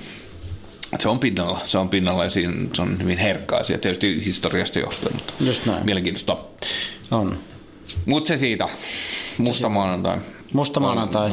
se 0.99 1.09
on 1.09 1.19
pinnalla, 1.19 1.61
se 1.65 1.79
on 1.79 1.89
pinnalla 1.89 2.25
ja 2.25 2.31
siinä, 2.31 2.55
se 2.75 2.83
on 2.83 3.03
hyvin 3.03 3.19
herkkä 3.19 3.57
asia, 3.57 3.79
tietysti 3.79 4.25
historiasta 4.25 4.79
johtuen, 4.79 5.15
mutta 5.15 5.33
Just 5.41 5.67
näin. 5.67 5.85
mielenkiintoista. 5.85 6.37
On. 7.11 7.39
Mutta 8.07 8.29
se 8.29 8.37
siitä. 8.37 8.69
Musta 9.39 9.69
maanantai. 9.69 10.19
Musta 10.53 10.81
maanantai. 10.81 11.31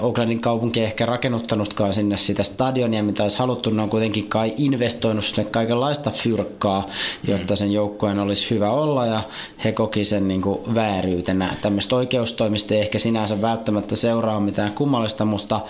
Oaklandin 0.00 0.40
kaupunki 0.40 0.80
ei 0.80 0.86
ehkä 0.86 1.06
rakennuttanutkaan 1.06 1.92
sinne 1.92 2.16
sitä 2.16 2.42
stadionia, 2.42 3.02
mitä 3.02 3.22
olisi 3.22 3.38
haluttu, 3.38 3.70
ne 3.70 3.82
on 3.82 3.90
kuitenkin 3.90 4.28
kai 4.28 4.54
investoinut 4.56 5.24
sinne 5.24 5.50
kaikenlaista 5.50 6.10
fyrkkaa, 6.10 6.86
jotta 7.28 7.56
sen 7.56 7.72
joukkojen 7.72 8.18
olisi 8.18 8.50
hyvä 8.50 8.70
olla 8.70 9.06
ja 9.06 9.20
he 9.64 9.72
koki 9.72 10.04
sen 10.04 10.28
niin 10.28 10.42
kuin 10.42 10.74
vääryytenä. 10.74 11.56
Tämmöistä 11.62 11.96
oikeustoimista 11.96 12.74
ei 12.74 12.80
ehkä 12.80 12.98
sinänsä 12.98 13.42
välttämättä 13.42 13.96
seuraa 13.96 14.40
mitään 14.40 14.72
kummallista, 14.72 15.24
mutta 15.24 15.60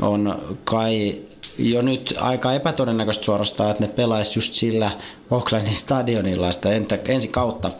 on 0.00 0.56
kai 0.64 1.27
jo 1.58 1.82
nyt 1.82 2.14
aika 2.20 2.54
epätodennäköistä 2.54 3.24
suorastaan, 3.24 3.70
että 3.70 3.82
ne 3.82 3.92
pelaisi 3.92 4.38
just 4.38 4.54
sillä 4.54 4.90
Oaklandin 5.30 5.74
stadionilla 5.74 6.52
sitä 6.52 6.72
entä, 6.72 6.98
ensi 7.08 7.28
kautta. 7.28 7.70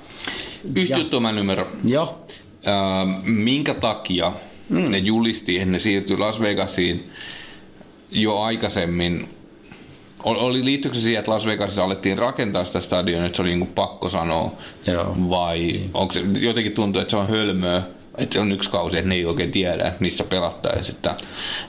Yhtiöttömän 0.77 1.37
numero. 1.37 1.67
Joo. 1.85 2.25
Äh, 2.69 3.23
minkä 3.23 3.75
takia 3.75 4.33
mm. 4.69 4.91
ne 4.91 4.99
julisti, 4.99 5.57
että 5.57 5.71
ne 5.71 5.79
siirtyi 5.79 6.17
Las 6.17 6.41
Vegasiin 6.41 7.11
jo 8.11 8.41
aikaisemmin 8.41 9.29
oli, 10.25 10.65
liittyykö 10.65 10.97
se 10.97 11.03
siihen, 11.03 11.19
että 11.19 11.31
Las 11.31 11.47
Vegasissa 11.47 11.85
alettiin 11.85 12.19
rakentaa 12.19 12.65
sitä 12.65 12.81
stadionia, 12.81 13.27
että 13.27 13.37
se 13.37 13.43
oli 13.43 13.55
niin 13.55 13.67
pakko 13.67 14.09
sanoa? 14.09 14.53
Joo. 14.87 15.17
Vai 15.31 15.81
onko 15.95 16.15
se 16.15 16.23
jotenkin 16.41 16.73
tuntuu, 16.73 17.03
että 17.03 17.11
se 17.11 17.17
on 17.17 17.29
hölmöä 17.29 17.83
että 18.19 18.41
on 18.41 18.53
yksi 18.53 18.71
kausi, 18.71 18.99
että 18.99 19.09
ne 19.09 19.15
ei 19.15 19.27
oikein 19.27 19.53
tiedä, 19.53 19.93
missä 20.01 20.25
pelattaisiin. 20.25 20.97
Että... 20.97 21.17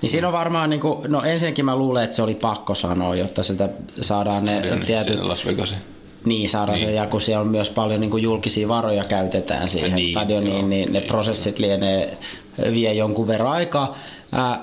Niin 0.02 0.10
siinä 0.10 0.28
on 0.28 0.34
varmaan, 0.34 0.70
niin 0.70 0.80
kuin, 0.80 1.00
no 1.08 1.24
ensinnäkin 1.24 1.66
mä 1.66 1.76
luulen, 1.76 2.04
että 2.04 2.16
se 2.16 2.22
oli 2.22 2.36
pakko 2.36 2.76
sanoa, 2.76 3.16
jotta 3.16 3.44
sitä 3.44 3.70
saadaan 4.02 4.46
ne 4.46 4.60
Stadion, 4.60 4.86
tietyt... 4.86 5.20
Las 5.22 5.46
Vegasin. 5.46 5.78
Niin, 6.26 6.50
saadaan 6.50 6.80
niin. 6.80 6.90
se, 6.90 6.94
ja 6.94 7.08
kun 7.08 7.22
siellä 7.22 7.42
on 7.42 7.48
myös 7.48 7.70
paljon 7.70 8.02
niin 8.02 8.12
kuin 8.12 8.24
julkisia 8.24 8.68
varoja 8.68 9.04
käytetään 9.04 9.70
siihen 9.70 9.96
niin, 9.96 10.12
stadioniin, 10.12 10.54
joo, 10.54 10.68
niin 10.68 10.94
ne 10.94 11.00
niin, 11.00 11.08
prosessit 11.08 11.60
lienee, 11.60 12.18
vie 12.74 12.94
jonkun 12.94 13.28
verran 13.28 13.52
aikaa. 13.52 13.98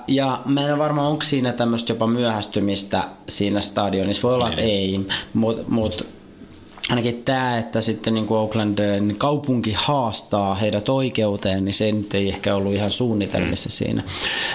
ja 0.09 0.41
mä 0.45 0.69
en 0.69 0.79
varmaan 0.79 1.11
onko 1.11 1.23
siinä 1.23 1.53
tämmöistä 1.53 1.93
jopa 1.93 2.07
myöhästymistä 2.07 3.05
siinä 3.29 3.61
stadionissa. 3.61 4.23
Voi 4.23 4.35
olla, 4.35 4.49
että 4.49 4.61
ei, 4.61 5.01
mutta 5.35 5.63
mut, 5.69 6.07
ainakin 6.89 7.25
tämä, 7.25 7.59
että 7.59 7.81
sitten 7.81 8.15
niin 8.15 8.27
kuin 8.27 8.39
Oaklandin 8.39 9.17
kaupunki 9.19 9.73
haastaa 9.73 10.55
heidät 10.55 10.89
oikeuteen, 10.89 11.65
niin 11.65 11.75
se 11.75 11.93
nyt 11.93 12.15
ei 12.15 12.29
ehkä 12.29 12.55
ollut 12.55 12.75
ihan 12.75 12.91
suunnitelmissa 12.91 13.69
mm. 13.69 13.73
siinä. 13.73 14.03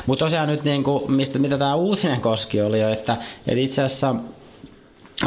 Mutta 0.06 0.26
tosiaan 0.26 0.48
nyt, 0.48 0.64
niin 0.64 0.84
kuin, 0.84 1.12
mistä, 1.12 1.40
mitä 1.40 1.58
tämä 1.58 1.76
uutinen 1.76 2.22
koski, 2.22 2.62
oli 2.62 2.82
jo, 2.82 2.90
että, 2.90 3.18
että 3.48 3.62
itse 3.62 3.84
asiassa 3.84 4.16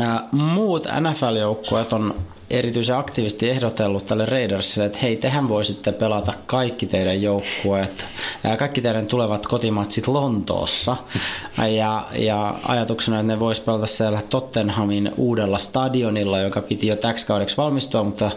ää, 0.02 0.28
muut 0.32 0.84
NFL-joukkueet 0.84 1.92
on 1.92 2.14
erityisen 2.58 2.96
aktiivisesti 2.96 3.50
ehdotellut 3.50 4.06
tälle 4.06 4.26
Raidersille, 4.26 4.86
että 4.86 4.98
hei, 5.02 5.16
tehän 5.16 5.48
voisitte 5.48 5.92
pelata 5.92 6.32
kaikki 6.46 6.86
teidän 6.86 7.22
joukkueet, 7.22 8.06
kaikki 8.58 8.80
teidän 8.80 9.06
tulevat 9.06 9.46
kotimatsit 9.46 10.08
Lontoossa. 10.08 10.96
Ja, 11.76 12.06
ja 12.18 12.54
ajatuksena, 12.68 13.20
että 13.20 13.32
ne 13.32 13.40
vois 13.40 13.60
pelata 13.60 13.86
siellä 13.86 14.20
Tottenhamin 14.30 15.12
uudella 15.16 15.58
stadionilla, 15.58 16.38
joka 16.38 16.60
piti 16.60 16.86
jo 16.86 16.96
täksi 16.96 17.26
kaudeksi 17.26 17.56
valmistua, 17.56 18.04
mutta 18.04 18.30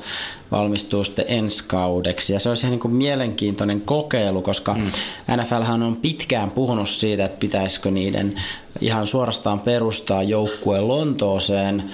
valmistuu 0.51 1.03
sitten 1.03 1.25
ensi 1.27 1.63
kaudeksi. 1.67 2.33
Ja 2.33 2.39
se 2.39 2.49
olisi 2.49 2.61
ihan 2.65 2.71
niin 2.71 2.79
kuin 2.79 2.93
mielenkiintoinen 2.93 3.81
kokeilu, 3.81 4.41
koska 4.41 4.73
mm. 4.73 4.91
NFL 5.41 5.83
on 5.85 5.97
pitkään 6.01 6.51
puhunut 6.51 6.89
siitä, 6.89 7.25
että 7.25 7.39
pitäisikö 7.39 7.91
niiden 7.91 8.41
ihan 8.81 9.07
suorastaan 9.07 9.59
perustaa 9.59 10.23
joukkue 10.23 10.81
Lontooseen. 10.81 11.91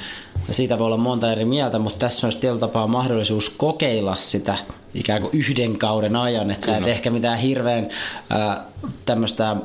Siitä 0.50 0.78
voi 0.80 0.86
olla 0.86 0.98
monta 0.98 1.32
eri 1.32 1.46
mieltä, 1.46 1.80
mutta 1.80 2.00
tässä 2.00 2.28
olisi 2.28 2.38
tietyllä 2.38 2.60
tapaa 2.60 2.88
mahdollisuus 2.88 3.50
kokeilla 3.50 4.16
sitä 4.16 4.58
ikään 4.96 5.22
kuin 5.22 5.32
yhden 5.34 5.78
kauden 5.78 6.16
ajan, 6.16 6.52
että 6.52 6.66
Kyllä. 6.66 6.78
sä 6.80 6.84
et 6.84 6.92
ehkä 6.92 7.10
mitään 7.10 7.40
hirveän 7.40 7.90
äh, 8.32 8.58
tämmöistä 9.06 9.56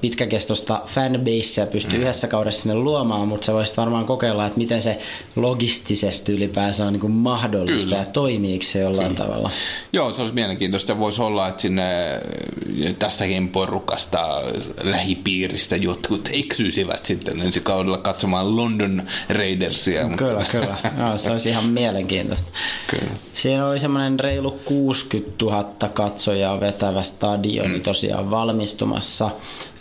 pitkäkestoista 0.00 0.82
fanbasea 0.86 1.66
pysty 1.66 1.92
mm. 1.92 2.00
yhdessä 2.00 2.28
kaudessa 2.28 2.62
sinne 2.62 2.74
luomaan, 2.74 3.28
mutta 3.28 3.44
sä 3.44 3.52
voisit 3.52 3.76
varmaan 3.76 4.06
kokeilla, 4.06 4.46
että 4.46 4.58
miten 4.58 4.82
se 4.82 4.98
logistisesti 5.36 6.32
ylipäänsä 6.32 6.86
on 6.86 6.92
niin 6.92 7.00
kuin 7.00 7.12
mahdollista 7.12 7.82
Kyllä. 7.82 7.96
ja 7.96 8.04
toimiiko 8.04 8.64
se 8.64 8.78
jollain 8.78 9.14
Kyllä. 9.14 9.28
tavalla. 9.28 9.50
Joo, 9.92 10.12
se 10.12 10.22
olisi 10.22 10.34
mielenkiintoista. 10.34 10.98
Voisi 10.98 11.22
olla, 11.22 11.48
että 11.48 11.62
sinne 11.62 11.84
tästäkin 12.98 13.48
porukasta 13.48 14.42
lähipiiristä 14.82 15.76
jotkut 15.76 16.28
eksyisivät 16.32 17.06
sitten 17.06 17.40
ensi 17.40 17.60
kaudella 17.60 17.98
katsomaan 17.98 18.56
London 18.56 19.02
Raidersia. 19.28 20.08
Kyllä, 20.16 20.44
kyllä. 20.50 20.76
No, 20.96 21.18
se 21.18 21.30
olisi 21.30 21.48
ihan 21.48 21.64
mielenkiintoista. 21.64 22.50
Kyllä. 22.90 23.12
Siinä 23.34 23.66
oli 23.66 23.78
semmoinen 23.78 24.20
reilu 24.20 24.50
60 24.72 25.44
000 25.44 25.64
katsojaa 25.94 26.60
vetävä 26.60 27.02
stadioni 27.02 27.76
mm. 27.76 27.82
tosiaan 27.82 28.30
valmistumassa. 28.30 29.30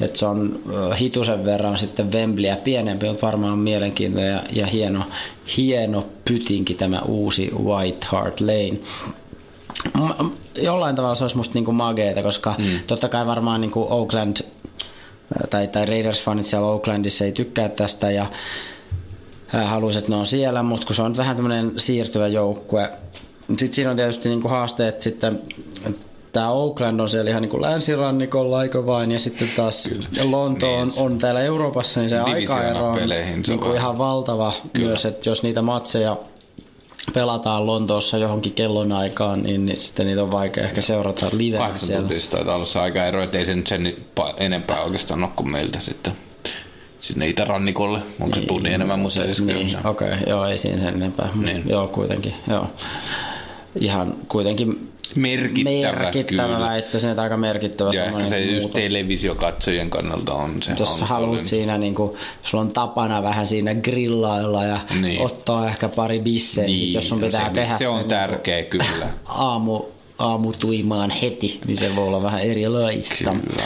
Että 0.01 0.19
se 0.19 0.25
on 0.25 0.59
hitusen 0.99 1.45
verran 1.45 1.77
sitten 1.77 2.11
Wembleyä 2.11 2.55
pienempi, 2.55 3.07
mutta 3.07 3.25
varmaan 3.25 3.59
mielenkiintoinen 3.59 4.33
ja, 4.33 4.43
ja 4.51 4.67
hieno, 4.67 5.03
hieno 5.57 6.05
pytinki 6.25 6.73
tämä 6.73 6.99
uusi 6.99 7.51
White 7.63 8.07
Hart 8.09 8.41
Lane 8.41 8.79
jollain 10.55 10.95
tavalla 10.95 11.15
se 11.15 11.23
olisi 11.23 11.37
musta 11.37 11.53
niinku 11.53 11.71
mageeta, 11.71 12.23
koska 12.23 12.55
mm. 12.57 12.65
totta 12.87 13.09
kai 13.09 13.25
varmaan 13.25 13.61
niinku 13.61 13.87
Oakland 13.89 14.37
tai, 15.49 15.67
tai 15.67 15.85
Raiders-fanit 15.85 16.43
siellä 16.43 16.67
Oaklandissa 16.67 17.25
ei 17.25 17.31
tykkää 17.31 17.69
tästä 17.69 18.11
ja 18.11 18.25
haluaisi, 19.65 19.99
että 19.99 20.11
ne 20.11 20.15
on 20.15 20.25
siellä, 20.25 20.63
mutta 20.63 20.87
kun 20.87 20.95
se 20.95 21.01
on 21.01 21.17
vähän 21.17 21.35
tämmöinen 21.35 21.71
siirtyvä 21.77 22.27
joukkue, 22.27 22.89
sitten 23.59 23.73
siinä 23.73 23.91
on 23.91 23.97
tietysti 23.97 24.29
niinku 24.29 24.47
haasteet 24.47 25.01
sitten, 25.01 25.39
tämä 26.31 26.51
Oakland 26.51 26.99
on 26.99 27.09
siellä 27.09 27.29
ihan 27.29 27.41
niin 27.41 27.61
länsirannikolla, 27.61 28.63
eikö 28.63 28.85
vain, 28.85 29.11
ja 29.11 29.19
sitten 29.19 29.47
taas 29.55 29.89
Kyllä. 29.89 30.31
Lonto 30.31 30.77
on, 30.77 30.87
niin. 30.87 30.99
on 30.99 31.19
täällä 31.19 31.41
Euroopassa, 31.41 31.99
niin 31.99 32.09
se 32.09 32.19
aikaero 32.19 32.85
on 32.85 32.97
niin 33.47 33.59
kuin 33.59 33.75
ihan 33.75 33.97
valtava 33.97 34.53
Kyllä. 34.73 34.87
myös, 34.87 35.05
että 35.05 35.29
jos 35.29 35.43
niitä 35.43 35.61
matseja 35.61 36.17
pelataan 37.13 37.67
Lontoossa 37.67 38.17
johonkin 38.17 38.53
kellon 38.53 38.91
aikaan, 38.91 39.43
niin, 39.43 39.65
niin 39.65 39.79
sitten 39.79 40.07
niitä 40.07 40.23
on 40.23 40.31
vaikea 40.31 40.63
ehkä 40.63 40.81
seurata 40.81 41.29
live 41.31 41.57
Kahdeksan 41.57 41.87
siellä. 41.87 42.01
tuntista 42.01 42.37
taitaa 42.37 42.55
olla 42.55 42.65
se 42.65 42.79
aikaero, 42.79 43.23
että 43.23 43.37
ei 43.37 43.45
se 43.45 43.55
nyt 43.55 43.67
sen 43.67 43.95
enempää 44.37 44.81
oikeastaan 44.83 45.23
ole 45.23 45.31
kuin 45.35 45.51
meiltä 45.51 45.79
sitten 45.79 46.13
sinne 46.99 47.27
itärannikolle. 47.27 47.99
Onko 47.99 48.35
niin, 48.35 48.43
se 48.43 48.47
tunni 48.47 48.73
enemmän, 48.73 48.99
mutta 48.99 49.13
se, 49.13 49.43
niin, 49.43 49.77
okei, 49.85 50.07
okay, 50.13 50.19
joo, 50.27 50.45
ei 50.45 50.57
siinä 50.57 50.77
sen 50.77 50.87
enempää. 50.87 51.29
Niin. 51.35 51.63
Joo, 51.69 51.87
kuitenkin, 51.87 52.33
joo 52.49 52.67
ihan 53.79 54.15
kuitenkin 54.27 54.91
merkittävä, 55.15 55.99
merkittävä 55.99 56.59
väittäisin, 56.59 57.09
että 57.09 57.21
aika 57.21 57.37
merkittävä. 57.37 57.93
Ja 57.93 58.05
ehkä 58.05 58.23
se 58.23 58.39
just 58.39 58.71
televisiokatsojien 58.71 59.89
kannalta 59.89 60.33
on 60.33 60.63
se 60.63 60.73
Jos 60.79 61.01
haluat 61.01 61.45
siinä, 61.45 61.77
niin 61.77 61.95
kuin, 61.95 62.17
sulla 62.41 62.61
on 62.61 62.71
tapana 62.71 63.23
vähän 63.23 63.47
siinä 63.47 63.75
grillailla 63.75 64.63
ja 64.63 64.79
niin. 65.01 65.21
ottaa 65.21 65.67
ehkä 65.67 65.89
pari 65.89 66.19
bisseä, 66.19 66.65
niin, 66.65 66.93
jos 66.93 67.09
sun 67.09 67.19
pitää 67.19 67.45
se, 67.45 67.53
tehdä 67.53 67.77
se 67.77 67.87
on 67.87 67.97
niin 67.97 68.09
tärkeä 68.09 68.57
niin 68.57 68.69
kyllä. 68.69 69.09
Aamu, 69.25 69.85
aamutuimaan 70.21 71.09
heti, 71.09 71.59
niin 71.67 71.77
se 71.77 71.95
voi 71.95 72.07
olla 72.07 72.23
vähän 72.23 72.41
erilaista. 72.41 73.15
Kyllä. 73.15 73.63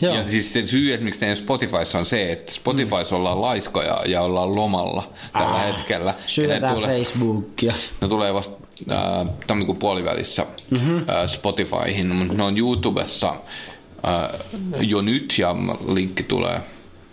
Joo. 0.00 0.14
Ja 0.14 0.28
siis 0.28 0.52
se 0.52 0.66
syy, 0.66 0.92
että 0.92 1.04
miksi 1.04 1.20
teidän 1.20 1.36
Spotifyssa 1.36 1.98
on 1.98 2.06
se, 2.06 2.32
että 2.32 2.52
Spotifyssa 2.52 3.14
mm. 3.14 3.20
ollaan 3.20 3.40
laiskoja 3.40 4.02
ja 4.06 4.22
ollaan 4.22 4.56
lomalla 4.56 5.12
tällä 5.32 5.48
ah, 5.48 5.66
hetkellä. 5.66 6.14
Syödään 6.26 6.76
Facebookia. 6.76 7.74
Ne 8.00 8.08
tulee 8.08 8.34
vasta 8.34 8.59
äh, 8.90 9.28
tammikuun 9.46 9.78
puolivälissä 9.78 10.46
mm-hmm. 10.70 10.96
äh, 10.96 11.26
Spotifyhin, 11.26 12.06
mutta 12.06 12.34
ne 12.34 12.42
on 12.42 12.58
YouTubessa 12.58 13.30
äh, 13.30 14.40
jo 14.80 15.02
nyt 15.02 15.34
ja 15.38 15.56
linkki 15.94 16.22
tulee 16.22 16.60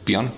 pian. 0.06 0.32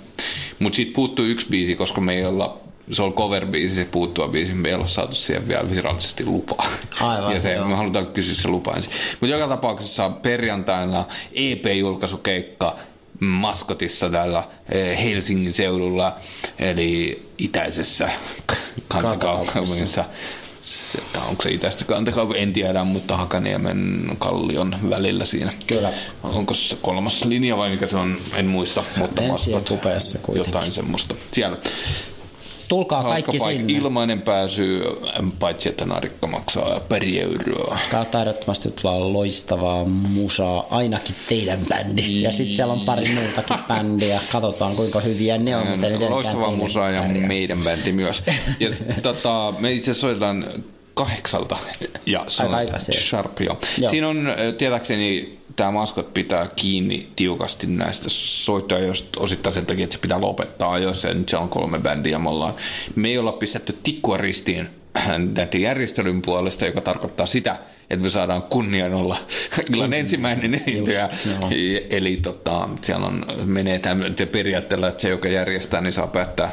Mutta 0.60 0.76
sitten 0.76 0.96
puuttuu 0.96 1.26
yksi 1.26 1.48
biisi, 1.50 1.76
koska 1.76 2.02
me 2.02 2.16
ei 2.16 2.26
olla 2.26 2.60
se 2.92 3.04
on 3.04 3.14
cover-biisi, 3.14 3.76
se 3.76 3.86
puuttua 3.86 4.28
biisi, 4.28 4.54
me 4.54 4.70
ei 4.70 4.76
ole 4.76 4.88
saatu 4.88 5.16
siihen 5.16 5.48
vielä 5.48 5.70
virallisesti 5.70 6.26
lupaa. 6.26 6.66
Aivan, 7.02 7.34
ja 7.36 7.42
se, 7.42 7.54
joo. 7.54 7.68
me 7.68 7.76
halutaan 7.76 8.08
kysyä 8.08 8.36
se 8.36 8.48
lupa 8.48 8.74
ensin. 8.76 8.92
Mutta 9.20 9.36
joka 9.36 9.48
tapauksessa 9.48 10.10
perjantaina 10.10 11.06
EP-julkaisukeikka 11.34 12.76
maskotissa 13.20 14.10
täällä 14.10 14.44
Helsingin 15.04 15.54
seudulla, 15.54 16.16
eli 16.60 17.26
itäisessä 17.38 18.10
kantakaupungissa 18.88 20.06
onko 21.28 21.44
se 21.44 21.52
itäistä 21.52 21.86
kantakauko, 21.86 22.34
en 22.34 22.54
tiedä, 22.54 22.84
mutta 22.84 23.18
Hakaniemen 23.18 24.12
kallion 24.20 24.76
välillä 24.90 25.26
siinä. 25.26 25.52
Kyllä. 25.68 25.94
Onko 26.24 26.54
se 26.54 26.78
kolmas 26.82 27.26
linja 27.26 27.58
vai 27.58 27.70
mikä 27.70 27.88
se 27.88 27.98
on, 27.98 28.18
en 28.34 28.46
muista, 28.46 28.84
mutta 28.98 29.22
en 29.22 29.32
jotain 30.36 30.72
semmoista. 30.72 31.16
Siellä 31.32 31.58
Tulkaa 32.70 33.02
Hauska 33.02 33.32
kaikki 33.32 33.40
sinne. 33.40 33.74
Ilmainen 33.74 34.22
pääsy, 34.22 34.84
paitsi 35.40 35.70
että 35.70 35.86
narikka 35.86 36.28
maksaa 36.28 36.80
pari 36.80 37.22
euroa. 37.22 37.78
Kannattaa 37.92 38.22
ehdottomasti 38.22 38.72
tulla 38.72 39.14
loistavaa 39.14 39.86
musaa, 39.86 40.68
ainakin 40.72 41.16
teidän 41.30 41.60
bändi. 41.70 42.22
Ja 42.22 42.32
sitten 42.32 42.56
siellä 42.56 42.74
on 42.74 42.82
pari 42.82 43.14
muutakin 43.14 43.58
bändiä. 43.68 44.22
Katsotaan 44.32 44.76
kuinka 44.76 45.00
hyviä 45.00 45.38
ne 45.38 45.58
on. 45.58 45.68
Mutta 45.68 45.90
ne 45.90 46.10
loistavaa 46.10 46.52
musaa 46.52 46.92
ja 46.92 47.02
pärjää. 47.02 47.28
meidän 47.28 47.60
bändi 47.64 47.92
myös. 47.92 48.24
Ja 48.60 48.70
tota, 49.02 49.54
me 49.60 49.72
itse 49.72 49.94
soitetaan 49.94 50.46
kahdeksalta. 50.94 51.58
Ja 52.06 52.26
se 52.28 52.44
on 52.44 52.52
Sharp, 52.92 53.42
jo. 53.42 53.60
Joo. 53.78 53.92
Siinä 53.92 54.10
on 54.10 54.28
tietääkseni 54.58 55.39
tämä 55.60 55.72
maskot 55.72 56.14
pitää 56.14 56.48
kiinni 56.56 57.08
tiukasti 57.16 57.68
näistä 57.68 58.06
soittoja, 58.10 58.86
jos 58.86 59.10
osittain 59.18 59.54
sen 59.54 59.66
takia, 59.66 59.84
että 59.84 59.94
se 59.94 60.00
pitää 60.00 60.22
lopettaa 60.22 60.80
jos 60.80 61.02
se, 61.02 61.14
nyt 61.14 61.30
se 61.30 61.38
on 61.38 61.50
kolme 61.50 61.80
bändiä, 61.80 62.20
me, 62.20 62.30
ollaan, 62.30 62.54
me 62.96 63.08
ei 63.08 63.18
olla 63.18 63.32
pistetty 63.32 63.78
tikkua 63.84 64.18
ristiin 64.18 64.70
näiden 65.36 65.62
järjestelyn 65.62 66.22
puolesta, 66.22 66.66
joka 66.66 66.82
tarkoittaa 66.82 67.26
sitä, 67.26 67.60
että 67.90 68.04
me 68.04 68.10
saadaan 68.10 68.42
kunnian 68.42 68.94
olla 68.94 69.18
illan 69.74 69.94
ensimmäinen 69.94 70.56
esiintyjä. 70.56 71.10
joo. 71.26 71.50
Eli 71.90 72.18
tota, 72.18 72.70
siellä 72.82 73.08
on, 73.08 73.26
menee 73.46 73.80
tämän 73.80 74.16
periaatteella, 74.32 74.88
että 74.88 75.02
se, 75.02 75.10
joka 75.10 75.28
järjestää, 75.28 75.82
niin 75.82 75.94
saa 75.94 76.08
päättää 76.08 76.52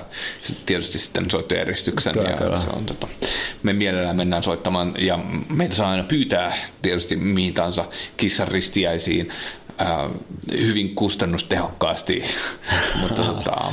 tietysti 0.66 0.98
sitten 0.98 1.30
soittojärjestyksen. 1.30 2.12
Kyllä, 2.12 2.30
ja 2.30 2.36
kyllä. 2.36 2.58
Se 2.58 2.70
on, 2.70 2.86
tota, 2.86 3.08
me 3.62 3.72
mielellään 3.72 4.16
mennään 4.16 4.42
soittamaan 4.42 4.94
ja 4.98 5.18
meitä 5.48 5.74
saa 5.74 5.90
aina 5.90 6.04
pyytää 6.04 6.56
tietysti 6.82 7.16
mihin 7.16 7.54
tahansa 7.54 7.84
kissan 8.16 8.48
ristiäisiin 8.48 9.28
ää, 9.78 10.10
hyvin 10.52 10.94
kustannustehokkaasti, 10.94 12.24
mutta 13.00 13.22
tota, 13.22 13.72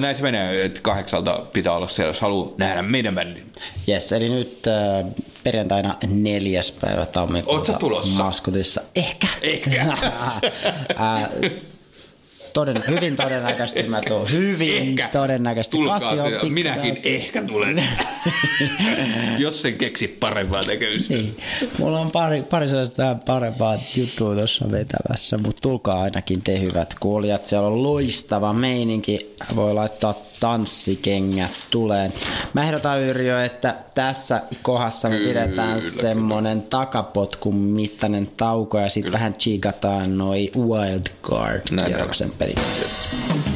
näin 0.00 0.16
se 0.16 0.22
menee, 0.22 0.64
että 0.64 0.80
kahdeksalta 0.80 1.46
pitää 1.52 1.72
olla 1.72 1.88
siellä, 1.88 2.10
jos 2.10 2.20
haluaa 2.20 2.52
nähdä 2.58 2.82
meidän 2.82 3.14
bändin. 3.14 3.52
Yes, 3.88 4.12
eli 4.12 4.28
nyt 4.28 4.62
äh, 4.66 5.06
perjantaina 5.46 5.96
neljäs 6.06 6.72
päivä 6.80 7.06
tammikuuta. 7.06 7.72
Sä 7.72 7.78
tulossa? 7.78 8.24
Maskotissa. 8.24 8.80
Ehkä. 8.96 9.26
Ehkä. 9.42 9.86
Äh, 11.00 11.30
toden, 12.56 12.84
hyvin 12.88 13.16
todennäköisesti 13.16 13.82
mä 13.82 14.00
tuun. 14.08 14.30
Hyvin 14.32 14.88
Ehkä. 14.88 15.08
todennäköisesti. 15.08 15.76
Tulkaa 15.76 16.12
Minäkin 16.48 17.00
ehkä 17.04 17.42
tulen. 17.42 17.82
jos 19.38 19.62
sen 19.62 19.74
keksi 19.74 20.08
parempaa 20.08 20.64
tekemistä. 20.64 21.14
Niin. 21.14 21.36
Mulla 21.78 22.00
on 22.00 22.10
pari, 22.10 22.42
pari 22.42 22.68
sellaista 22.68 23.16
parempaa 23.26 23.74
juttua 23.96 24.34
tuossa 24.34 24.70
vetävässä, 24.70 25.38
mutta 25.38 25.60
tulkaa 25.62 26.02
ainakin 26.02 26.42
te 26.42 26.60
hyvät 26.60 26.94
kuulijat. 27.00 27.46
Siellä 27.46 27.68
on 27.68 27.82
loistava 27.82 28.52
meininki. 28.52 29.34
Voi 29.56 29.74
laittaa 29.74 30.14
tanssikengät 30.40 31.50
tuleen. 31.70 32.12
Mä 32.52 32.64
ehdotan 32.64 33.00
Yrjö, 33.00 33.44
että 33.44 33.74
tässä 33.94 34.42
kohdassa 34.62 35.08
me 35.08 35.16
Kyllä, 35.16 35.28
pidetään 35.28 35.78
kyllä. 35.78 35.90
semmonen 35.90 36.62
takapotkun 36.62 37.56
mittainen 37.56 38.28
tauko 38.36 38.78
ja 38.78 38.90
sitten 38.90 39.12
vähän 39.12 39.32
chigataan 39.32 40.18
noi 40.18 40.50
Wildcard 40.56 41.62
Näin 42.46 42.54
kierroksen 42.54 43.18
pelit. 43.28 43.36
Kynnys 43.36 43.55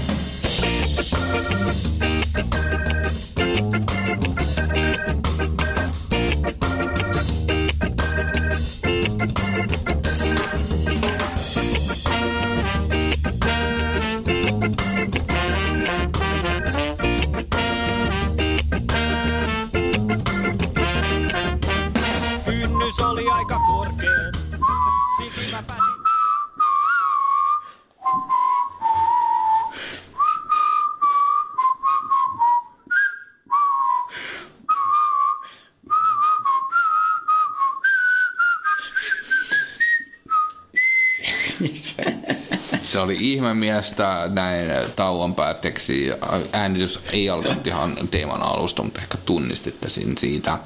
ihmemiestä 43.40 44.30
näin 44.34 44.66
tauon 44.96 45.34
päätteeksi. 45.34 46.10
Äänitys 46.52 47.00
ei 47.12 47.30
alkanut 47.30 47.66
ihan 47.66 47.96
teeman 48.10 48.42
alusta, 48.42 48.82
mutta 48.82 49.00
ehkä 49.00 49.18
tunnistitte 49.26 49.90
sen 49.90 50.18
siitä. 50.18 50.58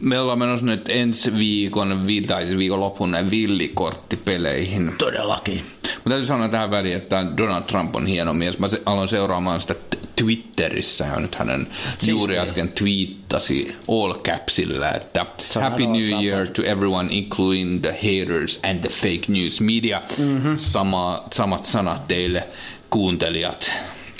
Me 0.00 0.18
ollaan 0.20 0.38
menossa 0.38 0.66
nyt 0.66 0.88
ensi 0.88 1.34
viikon, 1.38 2.06
vi- 2.06 2.20
tai 2.22 2.44
siis 2.46 2.58
viikon 2.58 2.80
lopun 2.80 3.16
villikorttipeleihin. 3.30 4.92
Todellakin. 4.98 5.60
Mutta 5.94 6.10
täytyy 6.10 6.26
sanoa 6.26 6.48
tähän 6.48 6.70
väliin, 6.70 6.96
että 6.96 7.26
Donald 7.36 7.62
Trump 7.62 7.96
on 7.96 8.06
hieno 8.06 8.32
mies. 8.32 8.58
Mä 8.58 8.68
se- 8.68 8.82
aloin 8.86 9.08
seuraamaan 9.08 9.60
sitä 9.60 9.74
Twitterissä 10.16 11.04
ja 11.04 11.20
nyt 11.20 11.34
hänen 11.34 11.66
juuri 12.06 12.38
äsken 12.38 12.68
twiittasi 12.68 13.76
all 13.88 14.14
capsilla, 14.14 14.90
että 14.90 15.26
Happy 15.60 15.86
New 15.86 16.10
tapa. 16.10 16.22
Year 16.22 16.48
to 16.48 16.62
everyone 16.62 17.14
including 17.14 17.80
the 17.80 17.92
haters 17.92 18.60
and 18.62 18.80
the 18.80 18.88
fake 18.88 19.24
news 19.28 19.60
media. 19.60 20.02
Mm-hmm. 20.18 20.58
Sama, 20.58 21.24
samat 21.34 21.64
sanat 21.64 22.08
teille 22.08 22.44
kuuntelijat. 22.90 23.70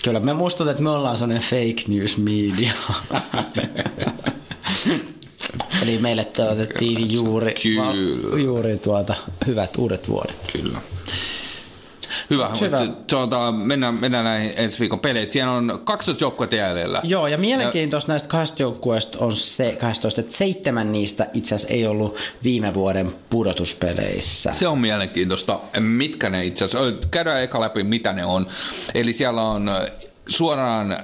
Kyllä, 0.05 0.21
me 0.21 0.33
muistutat, 0.35 0.71
että 0.71 0.83
me 0.83 0.91
ollaan 0.91 1.17
sellainen 1.17 1.43
fake 1.43 1.85
news 1.89 2.17
media. 2.17 2.73
Eli 5.83 5.99
meille 5.99 6.25
toivotettiin 6.25 7.13
juuri, 7.13 7.55
Kyllä. 7.63 7.85
juuri 8.43 8.77
tuota, 8.77 9.15
hyvät 9.47 9.77
uudet 9.77 10.09
vuodet. 10.09 10.51
Kyllä. 10.53 10.79
Hyvä, 12.31 12.51
Hyvä. 12.61 12.79
Tuota, 13.07 13.53
mennään, 13.53 13.95
mennään 13.95 14.25
näihin 14.25 14.53
ensi 14.57 14.81
viikon 14.81 15.01
peleihin. 15.01 15.33
Siellä 15.33 15.53
on 15.53 15.81
12 15.85 16.25
joukkuetta 16.25 16.57
jäljellä. 16.57 17.01
Joo, 17.05 17.27
ja 17.27 17.39
mielenkiintoista 17.39 18.13
näistä 18.13 18.29
kahdesta 18.29 18.63
joukkueesta 18.63 19.19
on 19.19 19.37
se 19.37 19.77
12, 19.81 20.21
että 20.21 20.35
seitsemän 20.35 20.93
niistä 20.93 21.27
itse 21.35 21.55
asiassa 21.55 21.75
ei 21.75 21.87
ollut 21.87 22.17
viime 22.45 22.75
vuoden 22.75 23.15
pudotuspeleissä. 23.31 24.53
Se 24.53 24.69
on 24.69 24.79
mielenkiintoista, 24.79 25.61
mitkä 25.81 26.31
ne 26.31 26.45
itse 26.45 26.65
asiassa, 26.65 27.09
käydään 27.11 27.43
eka 27.43 27.61
läpi, 27.61 27.85
mitä 27.85 28.13
ne 28.13 28.25
on. 28.25 28.47
Eli 28.95 29.13
siellä 29.13 29.43
on 29.43 29.71
suoraan 30.27 30.93
äh, 30.93 31.03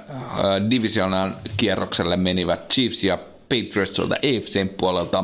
divisionan 0.69 1.35
kierrokselle 1.57 2.17
menivät 2.17 2.69
Chiefs 2.69 3.03
ja 3.03 3.17
Patriots 3.49 3.91
tuolta 3.91 4.15
AFCn 4.15 4.69
puolelta. 4.77 5.23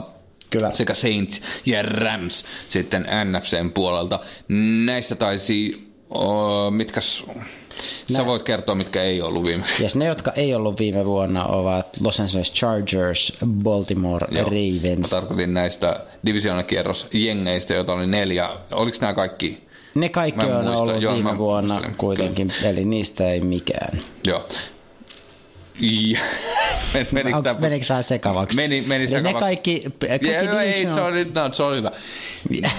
Kyllä. 0.49 0.73
Sekä 0.73 0.93
Saints 0.93 1.41
ja 1.65 1.81
Rams 1.81 2.45
sitten 2.69 3.07
NFCn 3.25 3.71
puolelta. 3.73 4.19
Näistä 4.85 5.15
taisi, 5.15 5.87
uh, 6.09 6.71
mitkäs, 6.71 7.23
sä 8.13 8.25
voit 8.25 8.43
kertoa, 8.43 8.75
mitkä 8.75 9.03
ei 9.03 9.21
ollut 9.21 9.45
viime. 9.45 9.63
Ja 9.79 9.89
ne, 9.95 10.05
jotka 10.05 10.31
ei 10.31 10.55
ollut 10.55 10.79
viime 10.79 11.05
vuonna, 11.05 11.45
ovat 11.45 11.87
Los 12.01 12.19
Angeles 12.19 12.53
Chargers, 12.53 13.33
Baltimore 13.63 14.27
Joo. 14.31 14.43
Mä 14.43 14.49
Ravens. 14.49 15.09
tarkoitin 15.09 15.53
näistä 15.53 16.03
divisioonakierros 16.25 17.07
jengeistä, 17.13 17.73
joita 17.73 17.93
oli 17.93 18.07
neljä. 18.07 18.49
Oliko 18.71 18.97
nämä 19.01 19.13
kaikki? 19.13 19.67
Ne 19.95 20.09
kaikki 20.09 20.45
Mä 20.45 20.57
on 20.57 20.65
muista. 20.65 20.81
ollut 20.83 21.01
Joo, 21.01 21.13
viime 21.13 21.31
mä 21.31 21.37
vuonna 21.37 21.73
muistelin. 21.73 21.97
kuitenkin, 21.97 22.47
eli 22.63 22.85
niistä 22.85 23.31
ei 23.31 23.41
mikään. 23.41 24.01
Joo. 24.23 24.47
Men- 26.93 27.07
menikö 27.11 27.37
Onks, 27.37 27.51
tää- 27.51 27.61
menikö 27.61 27.85
vähän 27.89 28.03
sekavaksi? 28.03 28.55
Meni, 28.55 28.81
meni 28.81 29.03
Eli 29.03 29.11
ne 29.11 29.17
sekavaksi. 29.17 29.39
kaikki, 29.39 29.83
kaikki 30.07 30.27
Ja, 30.27 30.43
no, 30.43 30.59
ei, 30.59 30.87
se 30.93 31.01
oli, 31.01 31.25
no, 31.35 31.53
se 31.53 31.63
oli 31.63 31.77
hyvä. 31.77 31.91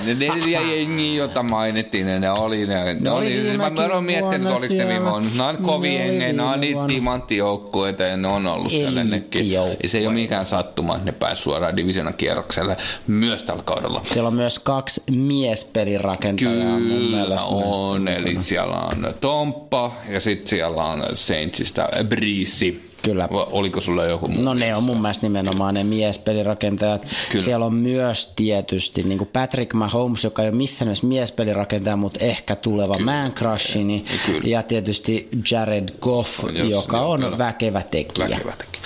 Ne 0.07 0.14
neljä 0.14 0.61
jengiä, 0.61 1.14
joita 1.14 1.42
mainittiin, 1.42 2.07
ne, 2.07 2.18
ne 2.18 2.30
oli, 2.30 2.66
ne, 2.66 2.94
ne 3.01 3.11
oli 3.11 3.40
oli, 3.51 3.57
mä, 3.57 3.70
mä 3.70 3.86
oon 3.94 4.05
miettinyt, 4.05 4.53
oliko 4.53 4.74
ne 4.74 4.88
viime 4.88 5.11
vuonna. 5.11 5.30
Ne 5.36 5.42
on 5.42 5.55
Ne 5.55 5.61
kovin 5.62 5.94
jengejä, 5.94 6.32
ne 6.32 6.42
on 6.42 6.61
niitä 6.61 6.80
timanttijoukkueita 6.86 8.03
ja 8.03 8.16
ne 8.16 8.28
on 8.28 8.46
ollut 8.46 8.70
siellä 8.72 9.05
nekin. 9.05 9.46
Se 9.86 9.99
ei 9.99 10.07
ole 10.07 10.14
mikään 10.14 10.46
sattuma, 10.46 10.94
että 10.94 11.05
ne 11.07 11.12
pääsivät 11.12 11.38
suoraan 11.44 11.76
divisionan 11.76 12.14
kierrokselle 12.14 12.76
myös 13.07 13.42
tällä 13.42 13.62
kaudella. 13.62 14.01
Siellä 14.05 14.28
on 14.28 14.34
myös 14.34 14.59
kaksi 14.59 15.03
miespelirakentajaa 15.11 16.55
mun 16.78 16.82
Kyllä 16.88 17.16
mielestä. 17.16 17.49
on, 17.49 18.09
eli 18.09 18.36
siellä 18.40 18.76
on 18.76 19.14
Tomppa 19.20 19.92
ja 20.09 20.20
sitten 20.20 20.49
siellä 20.49 20.84
on 20.84 21.03
Saintsista 21.14 21.88
Briisi. 22.09 22.88
Kyllä. 23.03 23.28
Oliko 23.30 23.80
sulla 23.80 24.05
joku 24.05 24.28
muu? 24.28 24.42
No 24.42 24.55
ne 24.55 24.76
on 24.76 24.82
mun 24.82 25.01
mielestä 25.03 25.26
nimenomaan 25.26 25.74
ne 25.74 25.84
miespelirakentajat. 25.84 27.07
Kyllä. 27.30 27.44
Siellä 27.44 27.66
on 27.66 27.74
myös 27.74 28.32
tietysti 28.36 29.03
niin 29.03 29.18
kuin 29.18 29.30
Patrick 29.32 29.74
Mahomes, 29.74 30.24
joka 30.24 30.42
ei 30.42 30.49
ole 30.49 30.57
missään 30.57 30.86
nimessä 30.86 31.07
miespelirakentaja, 31.07 31.96
mutta 31.96 32.24
ehkä 32.24 32.57
tuleva 32.57 32.96
Kyllä. 32.96 33.12
man 33.12 33.32
crush, 33.32 33.76
niin, 33.76 34.05
Kyllä. 34.26 34.40
ja 34.44 34.62
tietysti 34.62 35.28
Jared 35.51 35.88
Goff, 36.01 36.44
Jos- 36.53 36.70
joka 36.70 36.96
joo, 36.96 37.11
on 37.11 37.20
kyllä. 37.20 37.38
väkevä 37.38 37.82
tekijä. 37.90 38.28
Väkevä 38.30 38.53
teki. 38.59 38.78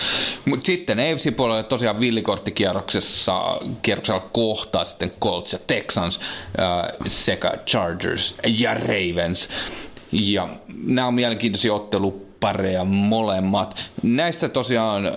Mut 0.45 0.67
sitten 0.67 0.99
AFC-puolella 0.99 1.63
tosiaan 1.63 2.01
villikorttikierroksessa 2.01 3.61
kierroksella 3.83 4.29
kohtaa 4.33 4.85
sitten 4.85 5.13
Colts 5.21 5.53
ja 5.53 5.59
Texans 5.67 6.21
äh, 6.59 6.93
sekä 7.07 7.53
Chargers 7.67 8.35
ja 8.47 8.75
Ravens. 8.75 9.49
Ja 10.13 10.49
nämä 10.85 11.07
on 11.07 11.15
mielenkiintoisia 11.15 11.73
ottelupareja 12.43 12.85
molemmat. 12.85 13.91
Näistä 14.03 14.49
tosiaan 14.49 15.13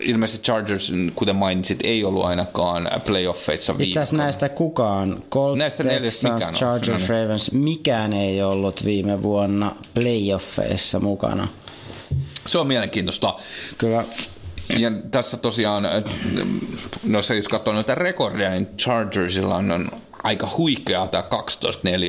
ilmeisesti 0.00 0.44
Chargers, 0.44 0.92
kuten 1.14 1.36
mainitsit, 1.36 1.80
ei 1.84 2.04
ollut 2.04 2.24
ainakaan 2.24 2.90
playoffeissa 3.06 3.74
Itse 3.78 4.00
asiassa 4.00 4.16
näistä 4.16 4.48
kukaan, 4.48 5.22
Colts, 5.30 5.58
Näistä 5.58 5.84
Texans, 5.84 6.22
mikään 6.22 6.48
on. 6.48 6.54
Chargers, 6.54 6.88
No 7.08 7.14
niin. 7.14 7.24
Ravens, 7.24 7.52
mikään 7.52 8.12
ei 8.12 8.42
ollut 8.42 8.84
viime 8.84 9.22
vuonna 9.22 9.76
playoffeissa 9.94 11.00
mukana. 11.00 11.48
Se 12.46 12.58
on 12.58 12.66
mielenkiintoista. 12.66 13.34
Kyllä 13.78 14.04
Ja 14.78 14.90
tässä 15.10 15.36
tosiaan, 15.36 15.84
äh, 15.86 16.04
no 17.06 17.22
se 17.22 17.36
jos 17.36 17.48
katsoo 17.48 17.72
noita 17.72 17.94
rekordeja, 17.94 18.50
niin 18.50 18.68
Chargersilla 18.78 19.56
on 19.56 19.90
aika 20.22 20.48
huikea 20.56 21.06
tämä 21.06 21.24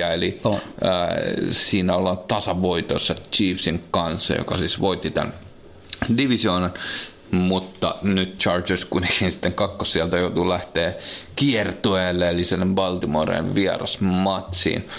12-4, 0.09 0.13
eli 0.13 0.39
On. 0.43 0.53
äh, 0.53 0.61
siinä 1.51 1.95
ollaan 1.95 2.17
tasavoitossa 2.17 3.15
Chiefsin 3.33 3.83
kanssa, 3.91 4.33
joka 4.33 4.57
siis 4.57 4.79
voitti 4.79 5.11
tämän 5.11 5.33
divisioonan. 6.17 6.73
mutta 7.31 7.95
nyt 8.01 8.37
Chargers 8.39 8.85
kuitenkin 8.85 9.31
sitten 9.31 9.53
kakkos 9.53 9.93
sieltä 9.93 10.17
joutuu 10.17 10.49
lähteä 10.49 10.93
kiertueelle, 11.35 12.29
eli 12.29 12.43
sen 12.43 12.75
Baltimoreen 12.75 13.55
vierasmatsiin. 13.55 14.89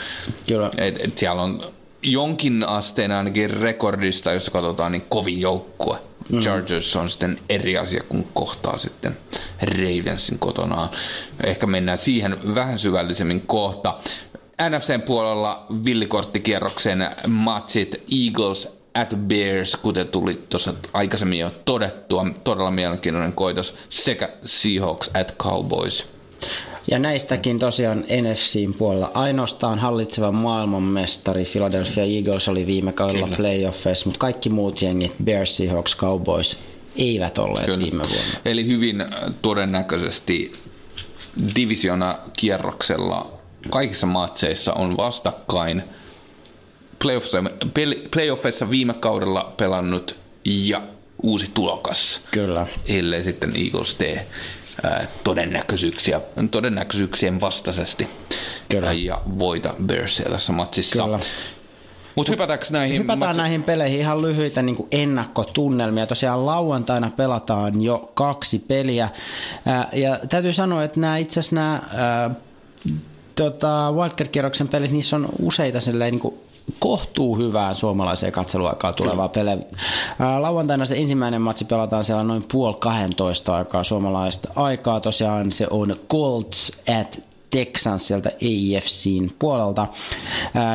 Kyllä. 0.48 0.70
Et, 0.78 0.96
et 1.04 1.18
siellä 1.18 1.42
on 1.42 1.72
jonkin 2.02 2.64
asteen 2.64 3.12
ainakin 3.12 3.50
rekordista, 3.50 4.32
jos 4.32 4.50
katsotaan, 4.50 4.92
niin 4.92 5.04
kovin 5.08 5.40
joukkue. 5.40 5.98
Mm. 6.32 6.40
Chargers 6.40 6.96
on 6.96 7.10
sitten 7.10 7.38
eri 7.48 7.78
asia, 7.78 8.02
kun 8.08 8.26
kohtaa 8.34 8.78
sitten 8.78 9.16
Ravensin 9.62 10.38
kotona. 10.38 10.88
Ehkä 11.44 11.66
mennään 11.66 11.98
siihen 11.98 12.54
vähän 12.54 12.78
syvällisemmin 12.78 13.40
kohta. 13.40 13.98
NFCn 14.68 15.02
puolella 15.02 15.66
villikorttikierroksen 15.84 17.10
matsit 17.26 18.02
Eagles 18.24 18.80
at 18.94 19.14
Bears, 19.16 19.76
kuten 19.76 20.08
tuli 20.08 20.42
tuossa 20.48 20.74
aikaisemmin 20.92 21.38
jo 21.38 21.50
todettua. 21.64 22.26
Todella 22.44 22.70
mielenkiintoinen 22.70 23.32
koitos 23.32 23.74
sekä 23.88 24.28
Seahawks 24.44 25.10
at 25.14 25.34
Cowboys. 25.38 26.06
Ja 26.90 26.98
näistäkin 26.98 27.58
tosiaan 27.58 28.04
NFCin 28.22 28.74
puolella 28.74 29.10
ainoastaan 29.14 29.78
hallitseva 29.78 30.32
maailmanmestari 30.32 31.44
Philadelphia 31.44 32.04
Eagles 32.04 32.48
oli 32.48 32.66
viime 32.66 32.92
kaudella 32.92 33.26
Kyllä. 33.26 33.36
playoffeissa, 33.36 34.06
mutta 34.06 34.18
kaikki 34.18 34.48
muut 34.48 34.82
jengit, 34.82 35.16
Bears, 35.24 35.56
Seahawks, 35.56 35.96
Cowboys, 35.96 36.56
eivät 36.96 37.38
olleet 37.38 37.66
Kyllä. 37.66 37.78
viime 37.78 38.02
vuonna. 38.02 38.40
Eli 38.44 38.66
hyvin 38.66 39.00
äh, 39.00 39.08
todennäköisesti 39.42 40.52
divisiona 41.54 42.18
kierroksella 42.36 43.40
kaikissa 43.70 44.06
matseissa 44.06 44.72
on 44.72 44.96
vastakkain 44.96 45.82
playoffissa, 48.10 48.70
viime 48.70 48.94
kaudella 48.94 49.52
pelannut 49.56 50.18
ja 50.44 50.82
uusi 51.22 51.50
tulokas. 51.54 52.20
Kyllä. 52.30 52.66
Ellei 52.88 53.24
sitten 53.24 53.52
Eagles 53.56 53.94
tee 53.94 54.26
todennäköisyyksiä, 55.24 56.20
todennäköisyyksien 56.50 57.40
vastaisesti 57.40 58.08
Kyllä. 58.68 58.92
ja 58.92 59.22
voita 59.38 59.74
Bearsia 59.86 60.28
tässä 60.30 60.52
matsissa. 60.52 61.04
Kyllä. 61.04 61.18
Mutta 62.14 62.32
hypätäänkö 62.32 62.66
näihin 62.70 63.00
Hypätään 63.00 63.18
matsi- 63.20 63.36
näihin 63.36 63.62
peleihin 63.62 64.00
ihan 64.00 64.22
lyhyitä 64.22 64.62
niin 64.62 64.76
ennakkotunnelmia. 64.92 66.06
Tosiaan 66.06 66.46
lauantaina 66.46 67.10
pelataan 67.16 67.82
jo 67.82 68.10
kaksi 68.14 68.58
peliä. 68.58 69.08
Ää, 69.66 69.88
Ja 69.92 70.18
täytyy 70.28 70.52
sanoa, 70.52 70.84
että 70.84 71.00
nämä 71.00 71.16
itse 71.16 71.40
asiassa 71.40 71.56
nämä 71.56 71.82
ää, 71.94 72.30
tota, 73.34 73.92
Wildcard-kierroksen 73.92 74.68
pelit, 74.68 74.90
niissä 74.90 75.16
on 75.16 75.28
useita 75.42 75.80
silleen, 75.80 76.10
niin 76.12 76.20
kuin 76.20 76.34
kohtuu 76.78 77.36
hyvään 77.36 77.74
suomalaiseen 77.74 78.32
katseluaikaan 78.32 78.94
tulevaa 78.94 79.28
pelejä. 79.28 79.58
Ää, 80.18 80.42
Lauantaina 80.42 80.84
se 80.84 80.96
ensimmäinen 80.96 81.42
matsi 81.42 81.64
pelataan 81.64 82.04
siellä 82.04 82.24
noin 82.24 82.44
puoli 82.52 82.76
12 82.80 83.56
aikaa 83.56 83.84
suomalaista 83.84 84.48
aikaa. 84.56 85.00
Tosiaan 85.00 85.52
se 85.52 85.66
on 85.70 85.96
Colts 86.10 86.72
at 87.00 87.30
Texans 87.50 88.06
sieltä 88.06 88.28
AFCin 88.28 89.32
puolelta. 89.38 89.86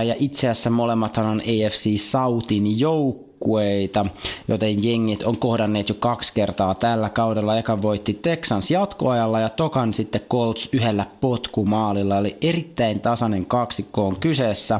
Ja 0.07 0.15
itse 0.19 0.49
asiassa 0.49 0.69
molemmathan 0.69 1.25
on 1.25 1.39
AFC 1.41 1.99
Southin 1.99 2.79
joukkueita, 2.79 4.05
joten 4.47 4.83
jengit 4.83 5.23
on 5.23 5.37
kohdanneet 5.37 5.89
jo 5.89 5.95
kaksi 5.95 6.33
kertaa 6.33 6.75
tällä 6.75 7.09
kaudella. 7.09 7.57
Eka 7.57 7.81
voitti 7.81 8.13
Texans 8.13 8.71
jatkoajalla 8.71 9.39
ja 9.39 9.49
tokan 9.49 9.93
sitten 9.93 10.21
Colts 10.29 10.69
yhdellä 10.73 11.05
potkumaalilla. 11.21 12.17
Eli 12.17 12.37
erittäin 12.41 12.99
tasainen 12.99 13.45
kaksikko 13.45 14.07
on 14.07 14.19
kyseessä. 14.19 14.79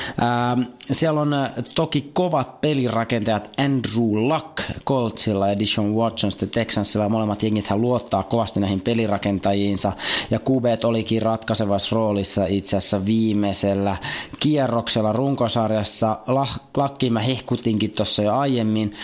siellä 0.91 1.21
on 1.21 1.33
ä, 1.33 1.51
toki 1.75 2.09
kovat 2.13 2.61
pelirakentajat 2.61 3.49
Andrew 3.57 4.13
Luck 4.13 4.61
Coltsilla 4.85 5.47
ja 5.47 5.59
Dishon 5.59 5.95
Watson 5.95 6.31
sitten 6.31 6.49
Texansilla. 6.49 7.09
Molemmat 7.09 7.43
jengithän 7.43 7.81
luottaa 7.81 8.23
kovasti 8.23 8.59
näihin 8.59 8.81
pelirakentajiinsa 8.81 9.93
ja 10.31 10.39
QBt 10.39 10.83
olikin 10.85 11.21
ratkaisevassa 11.21 11.95
roolissa 11.95 12.45
itse 12.45 12.77
asiassa 12.77 13.05
viimeisellä 13.05 13.97
kierroksella 14.39 15.13
runkosarjassa. 15.13 16.17
La- 16.27 16.47
Lackiin 16.77 17.13
mä 17.13 17.19
hehkutinkin 17.19 17.91
tuossa 17.91 18.21
jo 18.21 18.33
aiemmin 18.33 18.95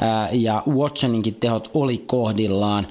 ää, 0.00 0.28
ja 0.32 0.62
Watsoninkin 0.68 1.34
tehot 1.34 1.70
oli 1.74 1.98
kohdillaan 1.98 2.86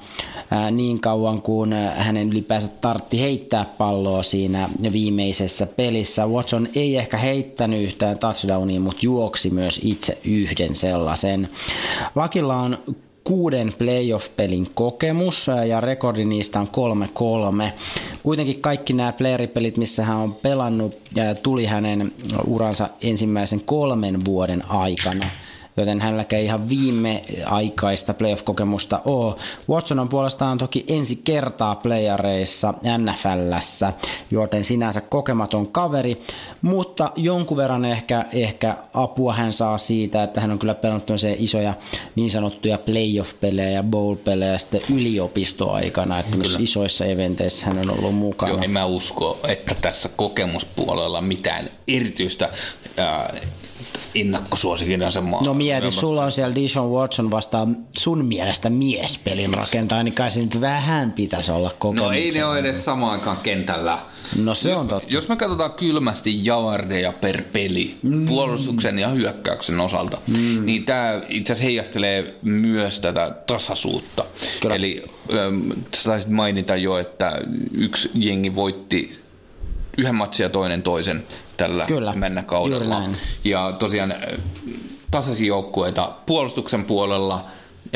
ää, 0.50 0.70
niin 0.70 1.00
kauan 1.00 1.42
kuin 1.42 1.72
hänen 1.96 2.28
ylipäänsä 2.28 2.68
tartti 2.80 3.20
heittää 3.20 3.64
palloa 3.78 4.22
siinä 4.22 4.68
viimeisessä 4.92 5.66
pelissä. 5.66 6.26
Watson 6.26 6.68
ei 6.76 6.96
ehkä 6.96 7.16
heittänyt 7.62 7.88
yhtään 7.88 8.18
touchdownia, 8.18 8.80
mutta 8.80 9.00
juoksi 9.02 9.50
myös 9.50 9.80
itse 9.82 10.18
yhden 10.24 10.74
sellaisen. 10.74 11.48
Lakilla 12.14 12.56
on 12.56 12.78
kuuden 13.24 13.72
playoff-pelin 13.78 14.70
kokemus 14.74 15.46
ja 15.68 15.80
rekordi 15.80 16.24
niistä 16.24 16.60
on 16.60 16.68
3-3. 17.68 17.72
Kuitenkin 18.22 18.60
kaikki 18.60 18.92
nämä 18.92 19.12
playeripelit, 19.12 19.76
missä 19.76 20.04
hän 20.04 20.16
on 20.16 20.34
pelannut, 20.34 20.94
tuli 21.42 21.66
hänen 21.66 22.12
uransa 22.46 22.88
ensimmäisen 23.02 23.60
kolmen 23.60 24.24
vuoden 24.24 24.62
aikana 24.68 25.26
joten 25.76 26.00
hänelläkään 26.00 26.40
ei 26.40 26.46
ihan 26.46 26.68
viimeaikaista 26.68 28.14
playoff-kokemusta 28.14 29.00
ole. 29.04 29.34
Watson 29.68 29.98
on 29.98 30.08
puolestaan 30.08 30.58
toki 30.58 30.84
ensi 30.88 31.20
kertaa 31.24 31.74
playareissa 31.74 32.74
NFLssä, 32.98 33.92
joten 34.30 34.64
sinänsä 34.64 35.00
kokematon 35.00 35.66
kaveri, 35.66 36.20
mutta 36.62 37.10
jonkun 37.16 37.56
verran 37.56 37.84
ehkä, 37.84 38.24
ehkä 38.32 38.76
apua 38.94 39.34
hän 39.34 39.52
saa 39.52 39.78
siitä, 39.78 40.22
että 40.22 40.40
hän 40.40 40.50
on 40.50 40.58
kyllä 40.58 40.74
pelannut 40.74 41.10
isoja 41.38 41.74
niin 42.16 42.30
sanottuja 42.30 42.78
playoff-pelejä 42.78 43.70
ja 43.70 43.82
bowl-pelejä 43.82 44.58
sitten 44.58 44.80
yliopistoaikana, 44.94 46.18
että 46.18 46.36
myös 46.36 46.56
isoissa 46.60 47.04
eventeissä 47.04 47.66
hän 47.66 47.78
on 47.78 47.90
ollut 47.90 48.14
mukana. 48.14 48.52
Joo, 48.52 48.62
en 48.62 48.70
mä 48.70 48.86
usko, 48.86 49.40
että 49.48 49.74
tässä 49.82 50.08
kokemuspuolella 50.16 51.20
mitään 51.20 51.70
erityistä 51.88 52.50
ennakkosuosikin 54.14 55.02
asemaa. 55.02 55.44
No 55.44 55.54
mieti, 55.54 55.90
sulla 55.90 56.24
on 56.24 56.32
siellä 56.32 56.54
Dishon 56.54 56.90
Watson 56.90 57.30
vastaan 57.30 57.76
sun 57.98 58.24
mielestä 58.24 58.70
miespelin 58.70 59.54
rakentaja, 59.54 60.02
niin 60.02 60.14
kai 60.14 60.30
se 60.30 60.40
nyt 60.40 60.60
vähän 60.60 61.12
pitäisi 61.12 61.52
olla 61.52 61.68
No 61.68 61.74
kokemuksen. 61.78 62.18
ei 62.18 62.30
ne 62.30 62.44
ole 62.44 62.58
edes 62.58 62.84
samaan 62.84 63.12
aikaan 63.12 63.36
kentällä. 63.36 63.98
No 64.36 64.54
se 64.54 64.70
jos, 64.70 64.78
on 64.78 64.88
totta. 64.88 65.08
Jos 65.10 65.28
me 65.28 65.36
katsotaan 65.36 65.72
kylmästi 65.72 66.46
jaardeja 66.46 67.12
per 67.12 67.42
peli 67.52 67.96
mm. 68.02 68.26
puolustuksen 68.26 68.98
ja 68.98 69.08
hyökkäyksen 69.08 69.80
osalta, 69.80 70.18
mm. 70.28 70.66
niin 70.66 70.84
tämä 70.84 71.22
itse 71.28 71.52
asiassa 71.52 71.64
heijastelee 71.64 72.34
myös 72.42 73.00
tätä 73.00 73.34
tasaisuutta. 73.46 74.24
Kyllä. 74.60 74.74
Eli 74.74 75.04
ähm, 75.32 75.70
taisit 76.04 76.28
mainita 76.28 76.76
jo, 76.76 76.98
että 76.98 77.38
yksi 77.72 78.10
jengi 78.14 78.54
voitti 78.54 79.22
yhden 79.98 80.14
matsin 80.14 80.44
ja 80.44 80.50
toinen 80.50 80.82
toisen 80.82 81.24
tällä 81.56 81.86
Kyllä, 81.86 82.12
mennä 82.12 82.42
kaudella. 82.42 83.02
Ja 83.44 83.72
tosiaan 83.78 84.12
äh, 84.12 84.18
tasaisia 85.10 85.46
joukkueita 85.46 86.12
puolustuksen 86.26 86.84
puolella 86.84 87.44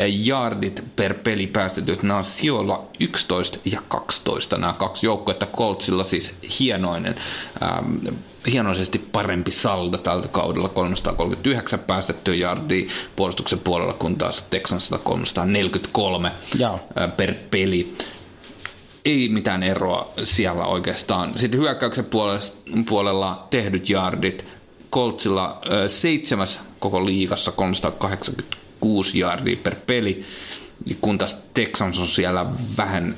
jardit 0.07 0.83
per 0.95 1.13
peli 1.13 1.47
päästetyt, 1.47 2.03
nämä 2.03 2.17
on 2.17 2.23
sijoilla 2.23 2.85
11 2.99 3.59
ja 3.65 3.81
12 3.87 4.57
nämä 4.57 4.73
kaksi 4.73 5.05
joukkuetta. 5.05 5.45
Coltsilla 5.45 6.03
siis 6.03 6.31
hienoinen, 6.59 7.15
ähm, 7.63 7.95
hienoisesti 8.51 8.99
parempi 9.11 9.51
saldo 9.51 9.97
tältä 9.97 10.27
kaudella, 10.27 10.69
339 10.69 11.79
päästettyä 11.79 12.35
yardia 12.35 12.89
puolustuksen 13.15 13.59
puolella, 13.59 13.93
kun 13.93 14.17
taas 14.17 14.41
Texansilla 14.49 14.97
343 14.97 16.31
Joo. 16.59 16.79
äh, 17.01 17.17
per 17.17 17.33
peli 17.51 17.93
ei 19.05 19.29
mitään 19.29 19.63
eroa 19.63 20.13
siellä 20.23 20.65
oikeastaan. 20.65 21.37
Sitten 21.37 21.59
hyökkäyksen 21.59 22.07
puolella, 22.89 23.47
tehdyt 23.49 23.89
yardit. 23.89 24.45
Coltsilla 24.91 25.61
ö, 25.71 25.89
seitsemäs 25.89 26.59
koko 26.79 27.05
liigassa 27.05 27.51
386 27.51 29.19
yardia 29.19 29.57
per 29.63 29.75
peli, 29.87 30.25
kun 31.01 31.17
taas 31.17 31.37
Texans 31.53 31.99
on 31.99 32.07
siellä 32.07 32.45
vähän 32.77 33.15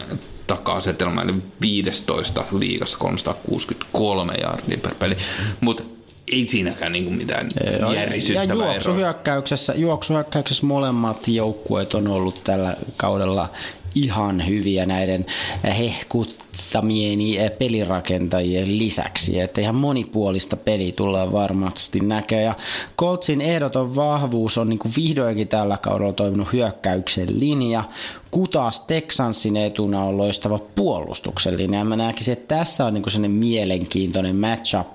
taka-asetelma, 0.48 1.22
eli 1.22 1.34
15 1.62 2.46
liigassa 2.52 2.98
363 2.98 4.34
yardia 4.34 4.78
per 4.78 4.96
peli. 4.96 5.18
Mutta 5.62 5.84
ei 6.32 6.48
siinäkään 6.48 6.92
niinku 6.92 7.12
mitään 7.12 7.48
ja 7.82 7.94
järisyttävää 7.94 8.44
eroa. 8.44 8.66
juoksuhyökkäyksessä, 8.66 9.74
juoksuhyökkäyksessä 9.76 10.66
molemmat 10.66 11.28
joukkueet 11.28 11.94
on 11.94 12.08
ollut 12.08 12.42
tällä 12.44 12.76
kaudella 12.98 13.50
ihan 13.96 14.48
hyviä 14.48 14.86
näiden 14.86 15.26
hehkuttamien 15.64 17.20
pelirakentajien 17.58 18.78
lisäksi. 18.78 19.40
Että 19.40 19.62
ihan 19.62 19.76
monipuolista 19.76 20.56
peliä 20.58 20.92
tullaan 20.96 21.32
varmasti 21.32 22.00
näkemään. 22.00 22.46
Ja 22.46 22.56
Coltsin 22.98 23.42
ehdoton 23.42 23.96
vahvuus 23.96 24.58
on 24.58 24.70
niin 24.70 24.80
kuin 24.80 24.94
vihdoinkin 24.98 25.48
tällä 25.48 25.78
kaudella 25.78 26.14
toiminut 26.14 26.54
hyökkäyksen 26.54 27.40
linja, 27.40 27.84
kun 28.32 28.50
taas 28.50 28.82
Texansin 28.82 29.58
etuna 29.58 30.04
on 30.04 30.18
loistava 30.18 30.60
puolustuksen 30.76 31.58
linja. 31.58 31.86
Mä 31.86 31.96
näkisin, 31.96 32.32
että 32.32 32.56
tässä 32.56 32.86
on 32.86 32.94
niin 32.94 33.04
kuin 33.04 33.12
sellainen 33.12 33.38
mielenkiintoinen 33.38 34.36
matchup 34.36 34.88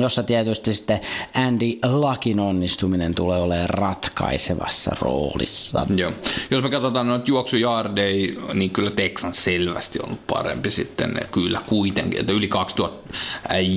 jossa 0.00 0.22
tietysti 0.22 0.74
sitten 0.74 1.00
Andy 1.34 1.78
Lakin 1.84 2.40
onnistuminen 2.40 3.14
tulee 3.14 3.40
olemaan 3.40 3.70
ratkaisevassa 3.70 4.96
roolissa. 5.00 5.86
Joo. 5.96 6.12
Jos 6.50 6.62
me 6.62 6.70
katsotaan 6.70 7.06
noita 7.08 7.24
juoksujaardeja, 7.28 8.32
niin 8.54 8.70
kyllä 8.70 8.90
Texans 8.90 9.44
selvästi 9.44 9.98
on 10.02 10.18
parempi 10.26 10.70
sitten, 10.70 11.20
kyllä 11.32 11.60
kuitenkin, 11.66 12.20
että 12.20 12.32
yli 12.32 12.48
2000 12.48 13.10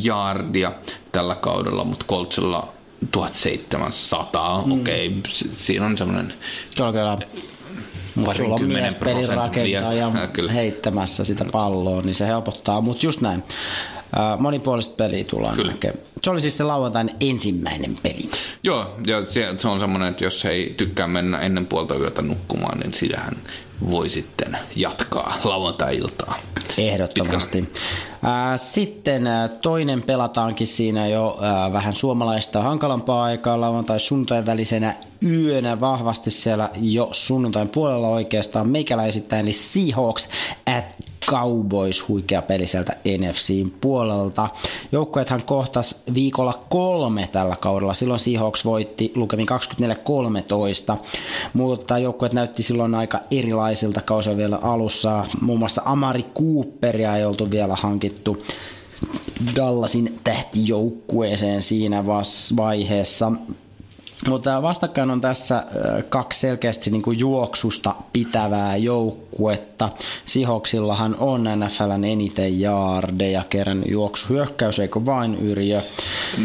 jaardia 0.03 0.72
tällä 1.11 1.35
kaudella, 1.35 1.84
mutta 1.84 2.06
Coltsilla 2.06 2.73
1700, 3.11 4.65
mm. 4.65 4.72
okei, 4.72 5.07
okay, 5.07 5.22
siinä 5.56 5.85
on 5.85 5.98
semmoinen 5.98 6.34
Se 6.76 6.84
on 6.84 6.93
kyllä 6.93 7.18
sulla 8.34 8.56
on 8.56 8.65
mies 8.65 8.95
pelin 8.95 9.30
rakentaja 9.30 9.93
ja 9.93 10.11
kyllä. 10.34 10.52
heittämässä 10.52 11.23
sitä 11.23 11.45
palloa, 11.52 12.02
niin 12.02 12.15
se 12.15 12.27
helpottaa. 12.27 12.81
Mutta 12.81 13.06
just 13.06 13.22
näin. 13.22 13.43
Monipuolista 14.39 14.95
peliä 14.95 15.23
tullaan 15.23 15.55
Kyllä. 15.55 15.71
näkemään. 15.71 15.99
Se 16.23 16.29
oli 16.29 16.41
siis 16.41 16.57
se 16.57 16.63
lauantain 16.63 17.09
ensimmäinen 17.19 17.95
peli. 18.03 18.29
Joo, 18.63 18.95
ja 19.07 19.25
se, 19.25 19.55
se 19.57 19.67
on 19.67 19.79
semmoinen, 19.79 20.09
että 20.09 20.23
jos 20.23 20.45
ei 20.45 20.73
tykkää 20.77 21.07
mennä 21.07 21.39
ennen 21.39 21.65
puolta 21.65 21.95
yötä 21.95 22.21
nukkumaan, 22.21 22.79
niin 22.79 22.93
sitähän 22.93 23.38
voi 23.89 24.09
sitten 24.09 24.57
jatkaa 24.75 25.33
lauantai-iltaa. 25.43 26.35
Ehdottomasti. 26.77 27.59
Ää, 27.59 28.10
Sitten 28.56 29.23
toinen 29.61 30.03
pelataankin 30.03 30.68
siinä 30.68 31.07
jo 31.07 31.39
vähän 31.73 31.95
suomalaista 31.95 32.61
hankalampaa 32.61 33.23
aikaa 33.23 33.61
lauantai 33.61 33.99
sunnuntain 33.99 34.45
välisenä 34.45 34.95
yönä 35.26 35.80
vahvasti 35.80 36.31
siellä 36.31 36.69
jo 36.81 37.10
sunnuntain 37.11 37.69
puolella 37.69 38.07
oikeastaan 38.07 38.69
meikäläisittäin 38.69 39.45
eli 39.45 39.53
Seahawks 39.53 40.30
at 40.65 40.85
Cowboys 41.26 42.07
huikea 42.07 42.41
peli 42.41 42.68
sieltä 42.68 42.95
NFCin 43.18 43.72
puolelta. 43.81 44.49
Joukkueethan 44.91 45.43
kohtas 45.45 46.02
viikolla 46.14 46.65
kolme 46.69 47.30
tällä 47.31 47.56
kaudella. 47.56 47.93
Silloin 47.93 48.19
Seahawks 48.19 48.65
voitti 48.65 49.11
lukemin 49.15 49.48
24-13, 50.93 50.98
mutta 51.53 51.98
joukkueet 51.98 52.34
näytti 52.34 52.64
silloin 52.64 52.95
aika 52.95 53.19
erilaisilta 53.31 54.02
kausia 54.02 54.38
vielä 54.38 54.60
alussa. 54.61 55.26
Muun 55.41 55.60
muassa 55.60 55.81
Amari 55.85 56.26
Cooperia 56.38 57.18
ei 57.18 57.26
oltu 57.26 57.52
vielä 57.52 57.76
hankittu 57.81 58.10
Dallasin 59.55 60.19
tähtijoukkueeseen 60.23 61.61
siinä 61.61 62.05
vaiheessa. 62.55 63.31
Mutta 64.27 64.61
vastakkain 64.61 65.11
on 65.11 65.22
tässä 65.22 65.64
kaksi 66.10 66.39
selkeästi 66.39 66.89
niin 66.89 67.02
kuin 67.02 67.19
juoksusta 67.19 67.95
pitävää 68.14 68.76
joukkuetta. 68.76 69.89
Sihoksillahan 70.26 71.15
on 71.19 71.43
NFLn 71.43 72.03
eniten 72.03 72.60
jaardeja 72.60 73.43
kerännyt 73.49 73.89
juoksuhyökkäys, 73.91 74.80
eikö 74.80 75.06
vain 75.06 75.35
Yrjö? 75.35 75.81
Mm, 76.38 76.43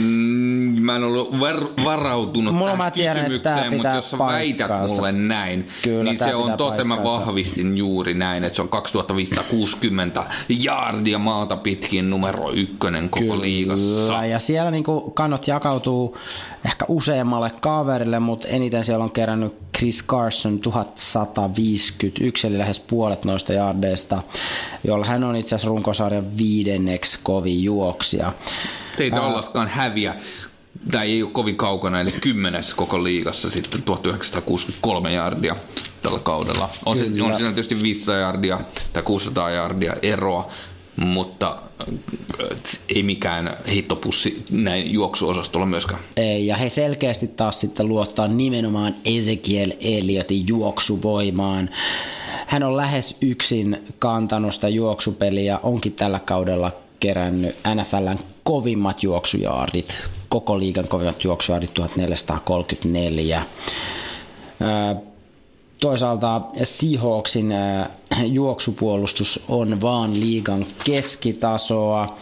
mä 0.80 0.96
en 0.96 1.04
ollut 1.04 1.40
var- 1.40 1.84
varautunut 1.84 2.54
Mulla 2.54 2.64
tähän 2.64 2.78
mä 2.78 2.90
tiedän, 2.90 3.24
kysymykseen, 3.24 3.72
mutta 3.72 3.88
jos 3.88 4.10
sä 4.10 4.18
väität 4.18 4.70
mulle 4.88 5.12
näin, 5.12 5.68
Kyllä, 5.82 6.04
niin 6.04 6.18
se 6.18 6.34
on 6.34 6.52
totta. 6.52 6.84
Mä 6.84 7.04
vahvistin 7.04 7.78
juuri 7.78 8.14
näin, 8.14 8.44
että 8.44 8.56
se 8.56 8.62
on 8.62 8.68
2560 8.68 10.24
jaardia 10.48 11.18
maata 11.18 11.56
pitkin 11.56 12.10
numero 12.10 12.50
ykkönen 12.50 13.10
koko 13.10 13.40
liigassa. 13.40 14.06
Kyllä, 14.06 14.26
ja 14.26 14.38
siellä 14.38 14.70
niin 14.70 14.84
kuin 14.84 15.12
kannot 15.12 15.48
jakautuu 15.48 16.16
ehkä 16.64 16.84
useammalle 16.88 17.50
kaverille, 17.66 18.18
mutta 18.18 18.48
eniten 18.48 18.84
siellä 18.84 19.04
on 19.04 19.10
kerännyt 19.10 19.56
Chris 19.76 20.04
Carson 20.06 20.58
1151, 20.58 22.46
eli 22.46 22.58
lähes 22.58 22.80
puolet 22.80 23.24
noista 23.24 23.52
jardeista, 23.52 24.22
jolla 24.84 25.06
hän 25.06 25.24
on 25.24 25.36
itse 25.36 25.54
asiassa 25.54 25.68
runkosarjan 25.68 26.38
viidenneksi 26.38 27.18
kovin 27.22 27.64
juoksija. 27.64 28.32
Ei 28.98 29.10
Dallaskaan 29.10 29.68
häviä. 29.68 30.14
Tämä 30.90 31.04
ei 31.04 31.22
ole 31.22 31.30
kovin 31.30 31.56
kaukana, 31.56 32.00
eli 32.00 32.12
kymmenes 32.12 32.74
koko 32.74 33.04
liigassa 33.04 33.50
sitten 33.50 33.82
1963 33.82 35.12
jardia 35.12 35.56
tällä 36.02 36.18
kaudella. 36.18 36.68
On, 36.84 36.96
se, 36.96 37.04
Kyllä. 37.04 37.24
on 37.24 37.34
siinä 37.34 37.48
tietysti 37.48 37.82
500 37.82 38.16
jardia 38.16 38.60
tai 38.92 39.02
600 39.02 39.50
jardia 39.50 39.94
eroa, 40.02 40.50
mutta 40.96 41.58
äh, 41.80 42.58
ei 42.88 43.02
mikään 43.02 43.56
hittopussi 43.70 44.42
näin 44.50 44.92
juoksuosastolla 44.92 45.66
myöskään. 45.66 46.00
Ei, 46.16 46.46
ja 46.46 46.56
he 46.56 46.70
selkeästi 46.70 47.28
taas 47.28 47.60
sitten 47.60 47.88
luottaa 47.88 48.28
nimenomaan 48.28 48.94
Ezekiel 49.04 49.72
Elliotin 49.80 50.44
juoksuvoimaan. 50.48 51.70
Hän 52.46 52.62
on 52.62 52.76
lähes 52.76 53.16
yksin 53.20 53.84
kantanut 53.98 54.54
sitä 54.54 54.68
juoksupeliä, 54.68 55.58
onkin 55.62 55.92
tällä 55.92 56.18
kaudella 56.18 56.72
kerännyt 57.00 57.56
NFLn 57.74 58.18
kovimmat 58.42 59.02
juoksujaardit, 59.02 60.02
koko 60.28 60.58
liigan 60.58 60.88
kovimmat 60.88 61.24
juoksujaardit 61.24 61.74
1434. 61.74 63.42
Ää, 64.60 64.96
Toisaalta 65.80 66.40
Seahawksin 66.62 67.52
ää, 67.52 67.90
juoksupuolustus 68.24 69.40
on 69.48 69.80
vaan 69.80 70.20
liigan 70.20 70.66
keskitasoa, 70.84 72.16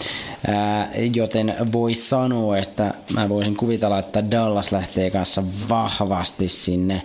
ää, 0.46 0.90
joten 1.14 1.54
voi 1.72 1.94
sanoa, 1.94 2.58
että 2.58 2.94
mä 3.12 3.28
voisin 3.28 3.56
kuvitella, 3.56 3.98
että 3.98 4.30
Dallas 4.30 4.72
lähtee 4.72 5.10
kanssa 5.10 5.42
vahvasti 5.68 6.48
sinne 6.48 7.02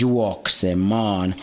juoksemaan. 0.00 1.34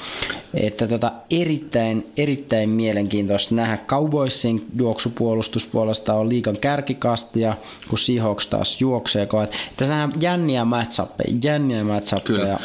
Että 0.53 0.87
tota, 0.87 1.11
erittäin, 1.31 2.11
erittäin 2.17 2.69
mielenkiintoista 2.69 3.55
nähdä. 3.55 3.77
Cowboysin 3.77 4.65
juoksupuolustus 4.77 5.65
puolesta 5.65 6.13
on 6.13 6.29
liigan 6.29 6.57
kärkikastia, 6.57 7.55
kun 7.89 7.97
Seahawks 7.97 8.47
taas 8.47 8.81
juoksee. 8.81 9.27
Tässä 9.77 9.95
on 9.95 10.13
jänniä 10.21 10.65
matchappeja, 10.65 11.37
jänniä 11.43 11.83
matchappeja. 11.83 12.39
Kyllä. 12.39 12.59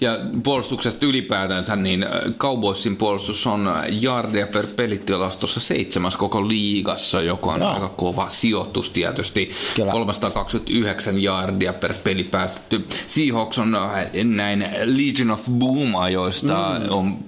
Ja 0.00 0.18
puolustuksesta 0.42 1.06
ylipäätänsä, 1.06 1.76
niin 1.76 2.02
äh, 2.02 2.10
Cowboysin 2.38 2.96
puolustus 2.96 3.46
on 3.46 3.74
jardeja 3.88 4.46
per 4.46 4.66
pelitilastossa 4.76 5.60
seitsemäs 5.60 6.16
koko 6.16 6.48
liigassa, 6.48 7.22
joka 7.22 7.52
on 7.52 7.60
Joo. 7.60 7.70
aika 7.70 7.88
kova 7.88 8.21
sijoitus 8.28 8.90
tietysti. 8.90 9.50
Kyllä. 9.74 9.92
329 9.92 11.22
jardia 11.22 11.72
per 11.72 11.94
peli 12.04 12.24
päästetty. 12.24 12.86
Seahawks 13.08 13.58
on 13.58 13.74
äh, 13.74 14.24
näin 14.24 14.68
Legion 14.84 15.30
of 15.30 15.48
Boom-ajoista 15.50 16.80
mm. 16.80 16.86
on 16.90 17.18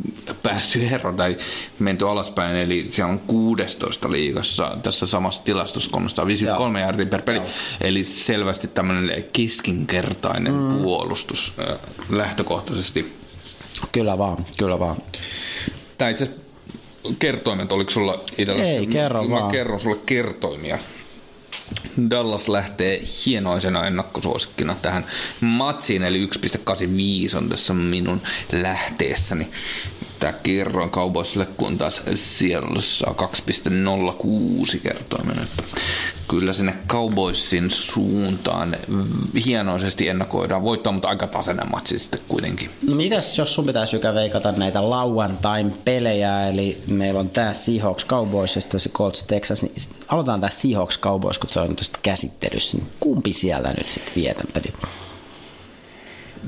päässyt 0.42 0.92
eroon 0.92 1.16
tai 1.16 1.36
menty 1.78 2.08
alaspäin, 2.08 2.56
eli 2.56 2.88
siellä 2.90 3.12
on 3.12 3.18
16 3.18 4.10
liigassa 4.10 4.76
tässä 4.82 5.06
samassa 5.06 5.42
tilastossa 5.44 5.90
353 5.90 6.80
jardia 6.80 7.06
per 7.06 7.22
peli. 7.22 7.40
Eli 7.80 8.04
selvästi 8.04 8.68
tämmöinen 8.68 9.24
keskinkertainen 9.32 10.54
mm. 10.54 10.78
puolustus 10.78 11.52
äh, 11.58 11.78
lähtökohtaisesti. 12.10 13.24
Kyllä 13.92 14.18
vaan, 14.18 14.46
kyllä 14.58 14.78
vaan. 14.78 14.96
Tai 15.98 16.10
itse 16.10 16.24
asiassa 16.24 16.43
kertoimet, 17.18 17.72
oliko 17.72 17.90
sulla 17.90 18.24
itsellä? 18.38 18.64
Ei, 18.64 18.86
kerro 18.86 19.22
mä, 19.22 19.30
vaan. 19.30 19.44
Mä 19.44 19.50
kerron 19.50 19.80
sulle 19.80 19.96
kertoimia. 20.06 20.78
Dallas 22.10 22.48
lähtee 22.48 23.02
hienoisena 23.26 23.86
ennakkosuosikkina 23.86 24.76
tähän 24.82 25.06
matsiin, 25.40 26.02
eli 26.02 26.28
1,85 27.30 27.36
on 27.36 27.48
tässä 27.48 27.74
minun 27.74 28.20
lähteessäni. 28.52 29.48
Tämä 30.24 30.38
kerroin 30.42 30.90
Cowboysille, 30.90 31.46
kun 31.56 31.78
taas 31.78 32.02
siellä 32.14 32.80
saa 32.80 33.14
2,06 34.72 34.78
kertoimen. 34.82 35.38
Että 35.42 35.62
kyllä 36.28 36.52
sinne 36.52 36.74
Cowboysin 36.88 37.70
suuntaan 37.70 38.76
hienoisesti 39.46 40.08
ennakoidaan 40.08 40.62
voittoa, 40.62 40.92
mutta 40.92 41.08
aika 41.08 41.26
tasainen 41.26 41.70
matsi 41.70 41.98
sitten 41.98 42.20
kuitenkin. 42.28 42.70
No 42.88 42.96
mitäs 42.96 43.38
jos 43.38 43.54
sun 43.54 43.66
pitäisi 43.66 43.96
joka 43.96 44.14
veikata 44.14 44.52
näitä 44.52 44.90
lauantain 44.90 45.74
pelejä, 45.84 46.48
eli 46.48 46.78
meillä 46.86 47.20
on 47.20 47.30
tää 47.30 47.52
Seahawks 47.52 48.06
Cowboys 48.06 48.56
ja 48.56 48.60
sitten 48.60 48.80
se 48.80 48.88
Colts 48.88 49.22
Texas, 49.22 49.62
niin 49.62 49.74
aloitetaan 50.08 50.40
tää 50.40 50.50
Seahawks 50.50 51.00
Cowboys, 51.00 51.38
kun 51.38 51.50
se 51.52 51.60
on 51.60 51.76
tästä 51.76 51.98
käsittelyssä, 52.02 52.78
niin 52.78 52.86
kumpi 53.00 53.32
siellä 53.32 53.72
nyt 53.78 53.90
sitten 53.90 54.14
vie 54.14 54.34
tämän 54.34 54.52
pelin? 54.52 54.74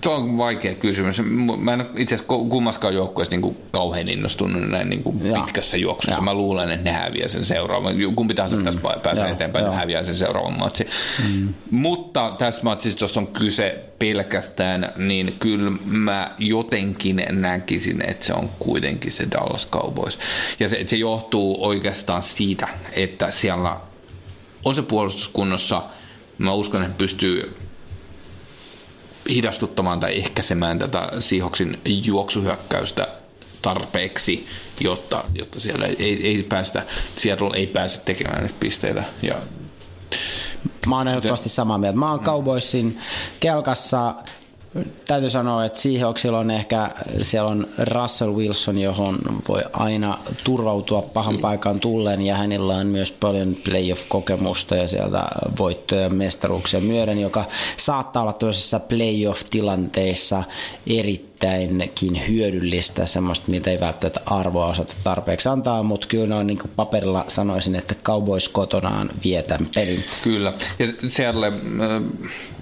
Tuo 0.00 0.14
on 0.14 0.38
vaikea 0.38 0.74
kysymys. 0.74 1.22
Mä 1.56 1.72
en 1.72 1.86
itse 1.96 2.14
asiassa 2.14 2.34
kummaskaan 2.48 2.94
joukkueesta 2.94 3.36
niin 3.36 3.56
kauhean 3.70 4.08
innostunut 4.08 4.70
näin 4.70 4.88
niin 4.88 5.02
kuin 5.02 5.18
pitkässä 5.18 5.76
juoksussa. 5.76 6.20
Mä 6.20 6.34
luulen, 6.34 6.70
että 6.70 6.90
ne 6.90 6.96
häviää 6.96 7.28
sen 7.28 7.44
seuraavan. 7.44 7.94
Kumpi 8.16 8.34
tahansa 8.34 8.56
mm. 8.56 8.64
tässä 8.64 8.80
pääsee 9.02 9.30
eteenpäin, 9.30 9.62
ne 9.62 9.68
joo. 9.68 9.76
häviää 9.76 10.04
sen 10.04 10.16
seuraavan 10.16 10.58
matsin. 10.58 10.86
Mm. 11.28 11.54
Mutta 11.70 12.34
tässä 12.38 12.62
matsissa, 12.62 13.04
jos 13.04 13.16
on 13.16 13.26
kyse 13.26 13.84
pelkästään, 13.98 14.92
niin 14.96 15.36
kyllä 15.38 15.70
mä 15.84 16.34
jotenkin 16.38 17.26
näkisin, 17.30 18.10
että 18.10 18.26
se 18.26 18.32
on 18.32 18.50
kuitenkin 18.58 19.12
se 19.12 19.26
Dallas 19.30 19.68
Cowboys. 19.70 20.18
Ja 20.60 20.68
se, 20.68 20.84
se 20.86 20.96
johtuu 20.96 21.66
oikeastaan 21.66 22.22
siitä, 22.22 22.68
että 22.92 23.30
siellä 23.30 23.80
on 24.64 24.74
se 24.74 24.82
puolustus 24.82 25.28
kunnossa. 25.28 25.82
Mä 26.38 26.52
uskon, 26.52 26.82
että 26.82 26.98
pystyy 26.98 27.56
hidastuttamaan 29.28 30.00
tai 30.00 30.18
ehkäisemään 30.18 30.78
tätä 30.78 31.08
Seahawksin 31.18 31.80
juoksuhyökkäystä 31.84 33.08
tarpeeksi, 33.62 34.46
jotta, 34.80 35.24
jotta 35.34 35.60
siellä 35.60 35.86
ei, 35.86 36.26
ei 36.26 36.42
päästä, 36.42 36.82
Seattle 37.16 37.56
ei 37.56 37.66
pääse 37.66 38.00
tekemään 38.00 38.42
niitä 38.42 38.56
pisteitä. 38.60 39.04
Ja 39.22 39.34
Mä 40.86 40.96
oon 40.96 41.08
ehdottomasti 41.08 41.48
samaa 41.48 41.78
mieltä. 41.78 41.98
Mä 41.98 42.10
oon 42.10 42.20
Cowboysin 42.20 42.98
kelkassa 43.40 44.14
täytyy 45.06 45.30
sanoa, 45.30 45.64
että 45.64 45.78
Seahawksilla 45.78 46.38
on 46.38 46.50
ehkä, 46.50 46.90
siellä 47.22 47.50
on 47.50 47.66
Russell 47.78 48.34
Wilson, 48.34 48.78
johon 48.78 49.18
voi 49.48 49.62
aina 49.72 50.18
turvautua 50.44 51.02
pahan 51.02 51.38
paikan 51.38 51.80
tulleen 51.80 52.22
ja 52.22 52.36
hänellä 52.36 52.76
on 52.76 52.86
myös 52.86 53.12
paljon 53.12 53.56
playoff-kokemusta 53.64 54.76
ja 54.76 54.88
sieltä 54.88 55.24
voittoja 55.58 56.00
ja 56.00 56.10
mestaruuksia 56.10 56.80
myöden, 56.80 57.20
joka 57.20 57.44
saattaa 57.76 58.22
olla 58.22 58.32
tämmöisissä 58.32 58.80
playoff-tilanteissa 58.80 60.44
erittäinkin 61.44 62.28
hyödyllistä, 62.28 63.06
semmoista, 63.06 63.50
mitä 63.50 63.70
ei 63.70 63.80
välttämättä 63.80 64.20
arvoa 64.26 64.66
osata 64.66 64.94
tarpeeksi 65.04 65.48
antaa, 65.48 65.82
mutta 65.82 66.06
kyllä 66.06 66.26
noin 66.26 66.46
niin 66.46 66.58
paperilla 66.76 67.24
sanoisin, 67.28 67.74
että 67.74 67.94
Cowboys 67.94 68.48
kotonaan 68.48 69.10
vietän 69.24 69.68
pelin. 69.74 70.04
Kyllä. 70.24 70.52
Ja 70.78 70.86
Seattle, 71.08 71.46
äh, 71.46 72.02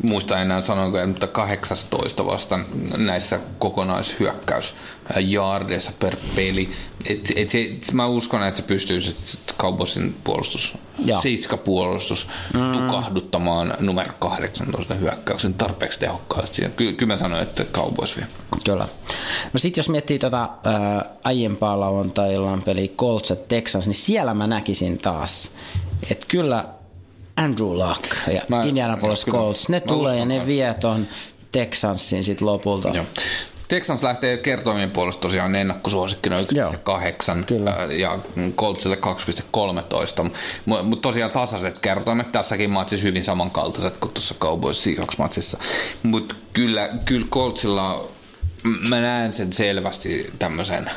muista 0.02 0.40
enää 0.40 0.62
sanoinko, 0.62 1.06
mutta 1.06 1.26
18 1.26 2.26
vastaan 2.26 2.66
näissä 2.96 3.40
kokonaishyökkäys 3.58 4.74
jaardeissa 5.20 5.92
per 5.98 6.16
peli. 6.36 6.70
Et, 7.10 7.32
et 7.36 7.50
se, 7.50 7.70
mä 7.92 8.06
uskon, 8.06 8.42
että 8.42 8.60
se 8.60 8.66
pystyy 8.66 9.00
Cowboysin 9.58 10.16
puolustus, 10.24 10.78
Joo. 11.04 11.20
seiska-puolustus, 11.20 12.28
mm. 12.54 12.72
tukahduttamaan 12.72 13.74
numero 13.80 14.12
18 14.18 14.94
hyökkäyksen 14.94 15.54
tarpeeksi 15.54 15.98
tehokkaasti. 15.98 16.62
Ky- 16.76 16.92
kyllä 16.92 17.12
mä 17.12 17.16
sanoin, 17.18 17.42
että 17.42 17.64
Cowboys 17.64 18.16
vie. 18.16 18.26
Kyllä. 18.64 18.88
No 19.52 19.58
sitten 19.58 19.82
jos 19.82 19.88
miettii 19.88 20.18
tota, 20.18 20.48
ää, 20.64 21.04
aiempaa 21.24 21.80
lauantai-illan 21.80 22.62
peli 22.62 22.88
Colts 22.98 23.30
ja 23.30 23.36
Texans, 23.36 23.86
niin 23.86 23.94
siellä 23.94 24.34
mä 24.34 24.46
näkisin 24.46 24.98
taas, 24.98 25.50
että 26.10 26.26
kyllä 26.28 26.64
Andrew 27.36 27.68
Luck 27.68 28.04
ja 28.34 28.42
Mä- 28.48 28.62
Indianapolis. 28.62 29.26
Colts, 29.26 29.68
ne 29.68 29.80
tulee 29.80 30.18
ja 30.18 30.24
ne 30.24 30.46
vie 30.46 30.74
ton 30.74 31.06
Texansin 31.52 32.24
sit 32.24 32.40
lopulta. 32.40 32.88
Joo. 32.88 33.04
Texans 33.68 34.02
lähtee 34.02 34.36
kertoimien 34.36 34.90
puolesta 34.90 35.22
tosiaan 35.22 35.54
ennakkosuosikkina 35.54 36.36
1,8 36.40 37.44
Kyllä. 37.46 37.70
ja 37.90 38.18
Coltsille 38.56 38.98
2,13. 40.26 40.30
Mutta 40.64 41.02
tosiaan 41.02 41.30
tasaiset 41.30 41.78
kertoimet 41.78 42.32
tässäkin 42.32 42.70
matsissa 42.70 43.06
hyvin 43.06 43.24
samankaltaiset 43.24 43.98
kuin 43.98 44.12
tuossa 44.12 44.34
Cowboys 44.34 44.84
Seahawks 44.84 45.18
matsissa. 45.18 45.58
Mutta 46.02 46.34
kyllä, 46.52 46.88
kyllä 47.04 47.26
Coltsilla 47.30 48.08
mä 48.88 49.00
näen 49.00 49.32
sen 49.32 49.52
selvästi 49.52 50.32
tämmöisen 50.38 50.90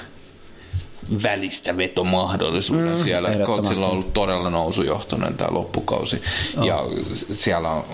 välistä 1.23 1.77
vetomahdollisuuden 1.77 2.98
mm, 2.98 3.03
siellä. 3.03 3.30
Coltsilla 3.44 3.85
on 3.85 3.91
ollut 3.91 4.14
todella 4.14 4.49
nousujohtoinen 4.49 5.38
tämä 5.38 5.53
loppukausi. 5.53 6.22
Oh. 6.57 6.65
Ja 6.65 6.84
siellä 7.34 7.69
on 7.69 7.85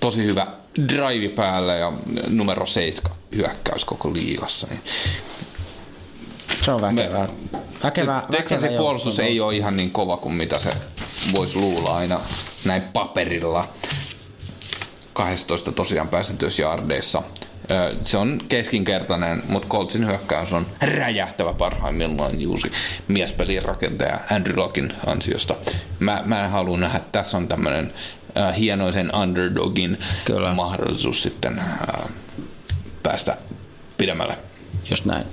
tosi 0.00 0.24
hyvä 0.24 0.46
drive 0.88 1.28
päällä 1.34 1.74
ja 1.74 1.92
numero 2.28 2.66
7 2.66 3.12
hyökkäys 3.36 3.84
koko 3.84 4.12
liigassa. 4.14 4.66
Niin 4.70 4.80
Se 6.64 6.70
on 6.72 6.80
väkevää. 6.80 7.28
Väkevää, 7.84 8.26
se 8.60 8.68
puolustus 8.68 9.18
ei 9.18 9.40
ole 9.40 9.56
ihan 9.56 9.76
niin 9.76 9.90
kova 9.90 10.16
kuin 10.16 10.34
mitä 10.34 10.58
se 10.58 10.70
voisi 11.32 11.56
luulla 11.58 11.96
aina 11.96 12.20
näin 12.64 12.82
paperilla. 12.82 13.68
12 15.12 15.72
tosiaan 15.72 16.08
päästetysjardeissa. 16.08 17.22
Ö, 17.70 17.94
Se 18.04 18.16
on 18.18 18.40
keskinkertainen, 18.48 19.42
mutta 19.48 19.68
Coltsin 19.68 20.06
hyökkäys 20.06 20.52
on 20.52 20.66
räjähtävä 20.80 21.52
parhaimmillaan 21.54 22.40
juuri 22.40 22.70
miespelin 23.08 23.62
rakentaja 23.62 24.18
Andrew 24.30 24.56
Lockin 24.58 24.92
ansiosta. 25.06 25.54
Mä, 25.98 26.22
mä 26.24 26.48
haluan 26.48 26.80
nähdä, 26.80 26.98
että 26.98 27.12
tässä 27.12 27.36
on 27.36 27.48
tämmöinen 27.48 27.92
äh, 28.36 28.56
hienoisen 28.58 29.14
underdogin 29.14 29.98
Kyllä. 30.24 30.54
mahdollisuus 30.54 31.22
sitten 31.22 31.58
äh, 31.58 31.76
päästä 33.02 33.36
pidemmälle. 33.98 34.38
Just 34.90 35.04
näin. 35.04 35.24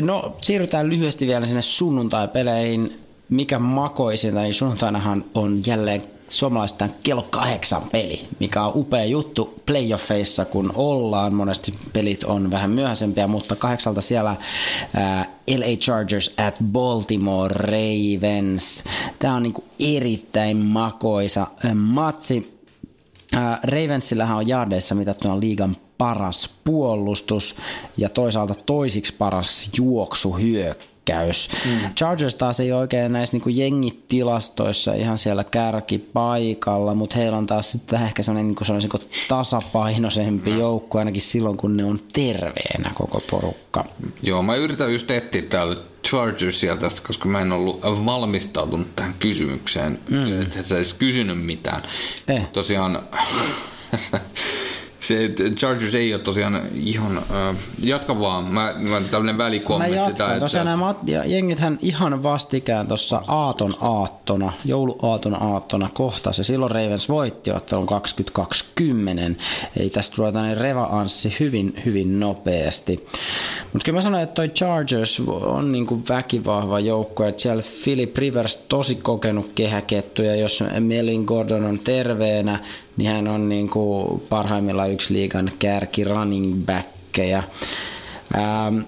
No, 0.00 0.36
siirrytään 0.40 0.90
lyhyesti 0.90 1.26
vielä 1.26 1.46
sinne 1.46 1.62
sunnuntai-peleihin. 1.62 3.00
Mikä 3.28 3.58
makoisinta, 3.58 4.40
niin 4.40 4.54
sunnuntainahan 4.54 5.24
on 5.34 5.60
jälleen 5.66 6.02
suomalaistaan 6.38 6.90
kello 7.02 7.22
kahdeksan 7.30 7.82
peli, 7.92 8.26
mikä 8.40 8.64
on 8.64 8.72
upea 8.74 9.04
juttu 9.04 9.54
playoffeissa, 9.66 10.44
kun 10.44 10.72
ollaan. 10.74 11.34
Monesti 11.34 11.74
pelit 11.92 12.24
on 12.24 12.50
vähän 12.50 12.70
myöhäisempiä, 12.70 13.26
mutta 13.26 13.56
kahdeksalta 13.56 14.00
siellä 14.00 14.36
ää, 14.94 15.26
LA 15.48 15.76
Chargers 15.76 16.34
at 16.36 16.54
Baltimore 16.64 17.54
Ravens. 17.54 18.84
Tämä 19.18 19.34
on 19.34 19.42
niinku 19.42 19.64
erittäin 19.80 20.56
makoisa 20.56 21.46
matsi. 21.74 22.60
Ää, 23.34 23.58
Ravensillähän 23.64 24.36
on 24.36 24.48
jardeissa 24.48 24.94
mitattuna 24.94 25.40
liigan 25.40 25.76
paras 25.98 26.50
puolustus 26.64 27.56
ja 27.96 28.08
toisaalta 28.08 28.54
toisiksi 28.54 29.14
paras 29.14 29.70
juoksuhyökkäys. 29.76 30.93
Mm. 31.64 31.94
Chargers 31.94 32.34
taas 32.34 32.60
ei 32.60 32.72
oikein 32.72 33.12
näissä 33.12 33.34
niinku 33.34 33.48
jengitilastoissa 33.48 34.94
ihan 34.94 35.18
siellä 35.18 35.44
kärkipaikalla, 35.44 36.94
mutta 36.94 37.16
heillä 37.16 37.38
on 37.38 37.46
taas 37.46 37.70
sitten 37.70 38.02
ehkä 38.02 38.22
sellainen 38.22 38.46
niinku 38.46 38.64
sanoisinko 38.64 38.98
tasapainoisempi 39.28 40.50
mm. 40.50 40.58
joukko 40.58 40.98
ainakin 40.98 41.22
silloin, 41.22 41.56
kun 41.56 41.76
ne 41.76 41.84
on 41.84 42.00
terveenä 42.12 42.90
koko 42.94 43.22
porukka. 43.30 43.84
Joo, 44.22 44.42
mä 44.42 44.54
yritän 44.54 44.92
just 44.92 45.10
etsiä 45.10 45.42
täällä 45.42 45.76
Chargersia 46.08 46.76
tästä, 46.76 47.00
koska 47.06 47.28
mä 47.28 47.40
en 47.40 47.52
ollut 47.52 47.82
valmistautunut 47.82 48.96
tähän 48.96 49.14
kysymykseen, 49.18 49.98
mm. 50.08 50.42
että 50.42 50.62
sä 50.62 50.76
edes 50.76 50.94
kysynyt 50.94 51.44
mitään. 51.44 51.82
Eh. 52.28 52.48
Tosiaan 52.52 53.02
se 55.04 55.24
että 55.24 55.42
Chargers 55.44 55.94
ei 55.94 56.14
ole 56.14 56.22
tosiaan 56.22 56.62
ihan, 56.74 57.16
äh, 57.18 57.56
jatka 57.82 58.20
vaan, 58.20 58.44
mä, 58.44 58.74
mä 58.78 59.00
tämmönen 59.10 59.34
Mä 59.36 59.44
välikommentti. 59.44 59.96
jatkan. 59.96 60.16
tää, 60.16 60.40
Tosiaan 60.40 60.66
nämä 60.66 60.92
mat- 60.92 61.08
ja 61.10 61.24
jengithän 61.24 61.78
ihan 61.82 62.22
vastikään 62.22 62.86
tuossa 62.88 63.22
aaton 63.28 63.72
aattona, 63.80 64.52
jouluaaton 64.64 65.42
aattona 65.42 65.88
kohtasi. 65.94 66.44
Silloin 66.44 66.70
Ravens 66.70 67.08
voitti 67.08 67.50
ottelun 67.50 67.86
22-10. 67.86 69.36
Eli 69.76 69.90
tästä 69.90 70.16
tulee 70.16 70.32
tämmöinen 70.32 70.58
revaanssi 70.58 71.36
hyvin, 71.40 71.82
hyvin 71.84 72.20
nopeasti. 72.20 73.06
Mutta 73.72 73.84
kyllä 73.84 73.98
mä 73.98 74.02
sanoin, 74.02 74.22
että 74.22 74.34
toi 74.34 74.48
Chargers 74.48 75.22
on 75.28 75.72
niinku 75.72 76.02
väkivahva 76.08 76.80
joukko. 76.80 77.24
Että 77.24 77.42
siellä 77.42 77.62
Philip 77.84 78.16
Rivers 78.16 78.56
tosi 78.56 78.94
kokenut 78.94 79.50
kehäkettu 79.54 80.22
ja 80.22 80.36
jos 80.36 80.64
Melin 80.80 81.24
Gordon 81.24 81.64
on 81.64 81.78
terveenä, 81.78 82.58
niin 82.96 83.10
hän 83.10 83.28
on 83.28 83.48
niinku 83.48 84.22
parhaimmillaan 84.28 84.90
yksi 84.94 85.14
liigan 85.14 85.50
kärki 85.58 86.04
running 86.04 86.66
backkejä. 86.66 87.42
Ähm, 88.34 88.78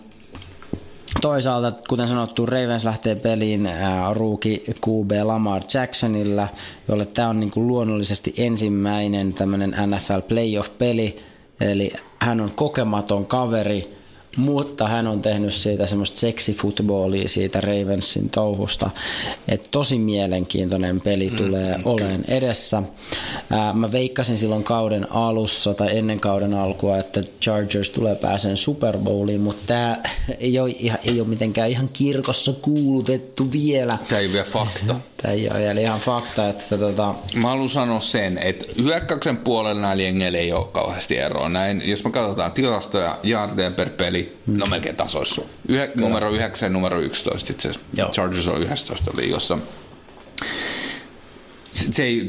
Toisaalta, 1.20 1.72
kuten 1.88 2.08
sanottu, 2.08 2.46
Ravens 2.46 2.84
lähtee 2.84 3.14
peliin 3.14 3.66
ää, 3.66 4.14
rookie 4.14 4.58
QB 4.58 5.10
Lamar 5.22 5.62
Jacksonilla, 5.74 6.48
jolle 6.88 7.06
tämä 7.06 7.28
on 7.28 7.40
niinku 7.40 7.66
luonnollisesti 7.66 8.34
ensimmäinen 8.36 9.32
tämmöinen 9.32 9.76
NFL 9.86 10.20
playoff-peli, 10.28 11.22
eli 11.60 11.92
hän 12.18 12.40
on 12.40 12.50
kokematon 12.54 13.26
kaveri, 13.26 13.95
mutta 14.36 14.88
hän 14.88 15.06
on 15.06 15.22
tehnyt 15.22 15.54
siitä 15.54 15.86
semmoista 15.86 16.20
seksifootballia 16.20 17.28
siitä 17.28 17.60
Ravensin 17.60 18.30
touhusta, 18.30 18.90
että 19.48 19.68
tosi 19.70 19.98
mielenkiintoinen 19.98 21.00
peli 21.00 21.30
tulee 21.30 21.80
oleen 21.84 22.24
edessä. 22.28 22.82
Ää, 23.50 23.72
mä 23.72 23.92
veikkasin 23.92 24.38
silloin 24.38 24.64
kauden 24.64 25.12
alussa 25.12 25.74
tai 25.74 25.98
ennen 25.98 26.20
kauden 26.20 26.54
alkua, 26.54 26.96
että 26.96 27.22
Chargers 27.40 27.90
tulee 27.90 28.14
pääseen 28.14 28.56
Super 28.56 28.98
Bowliin, 28.98 29.40
mutta 29.40 29.62
tämä 29.66 29.96
ei 30.38 30.58
ole, 30.58 30.70
ihan, 30.78 30.98
ei 31.04 31.20
ole 31.20 31.28
mitenkään 31.28 31.70
ihan 31.70 31.88
kirkossa 31.92 32.52
kuulutettu 32.52 33.52
vielä. 33.52 33.98
Tämä 34.08 34.20
ei 34.20 34.26
ole 34.26 34.32
vielä 34.32 34.46
fakta. 34.52 34.94
Tämä 35.16 35.34
ei 35.34 35.48
ole 35.50 35.58
vielä 35.58 35.80
ihan 35.80 36.00
fakta, 36.00 36.48
että 36.48 36.78
tota, 36.78 37.14
Mä 37.34 37.48
haluan 37.48 37.68
sanoa 37.68 38.00
sen, 38.00 38.38
että 38.38 38.66
hyökkäyksen 38.82 39.36
puolella 39.36 39.80
näillä 39.80 40.02
jengeillä 40.02 40.38
ei 40.38 40.52
ole 40.52 40.66
kauheasti 40.72 41.18
eroa. 41.18 41.48
Näin, 41.48 41.82
jos 41.84 42.04
me 42.04 42.10
katsotaan 42.10 42.52
tilastoja, 42.52 43.18
jardeja 43.22 43.70
per 43.70 43.90
peli, 43.90 44.25
mm. 44.46 44.58
no 44.58 44.66
melkein 44.66 44.96
tasoissa. 44.96 45.42
Yhe, 45.68 45.90
numero 45.94 46.30
9 46.30 46.66
ja 46.66 46.70
numero 46.70 47.00
11 47.00 47.52
itse 47.52 47.68
asiassa. 47.68 47.86
Joo. 47.94 48.10
Chargers 48.10 48.48
on 48.48 48.62
11 48.62 49.10
liigassa. 49.16 49.58
Se, 51.72 51.92
se 51.92 52.02
ei, 52.02 52.28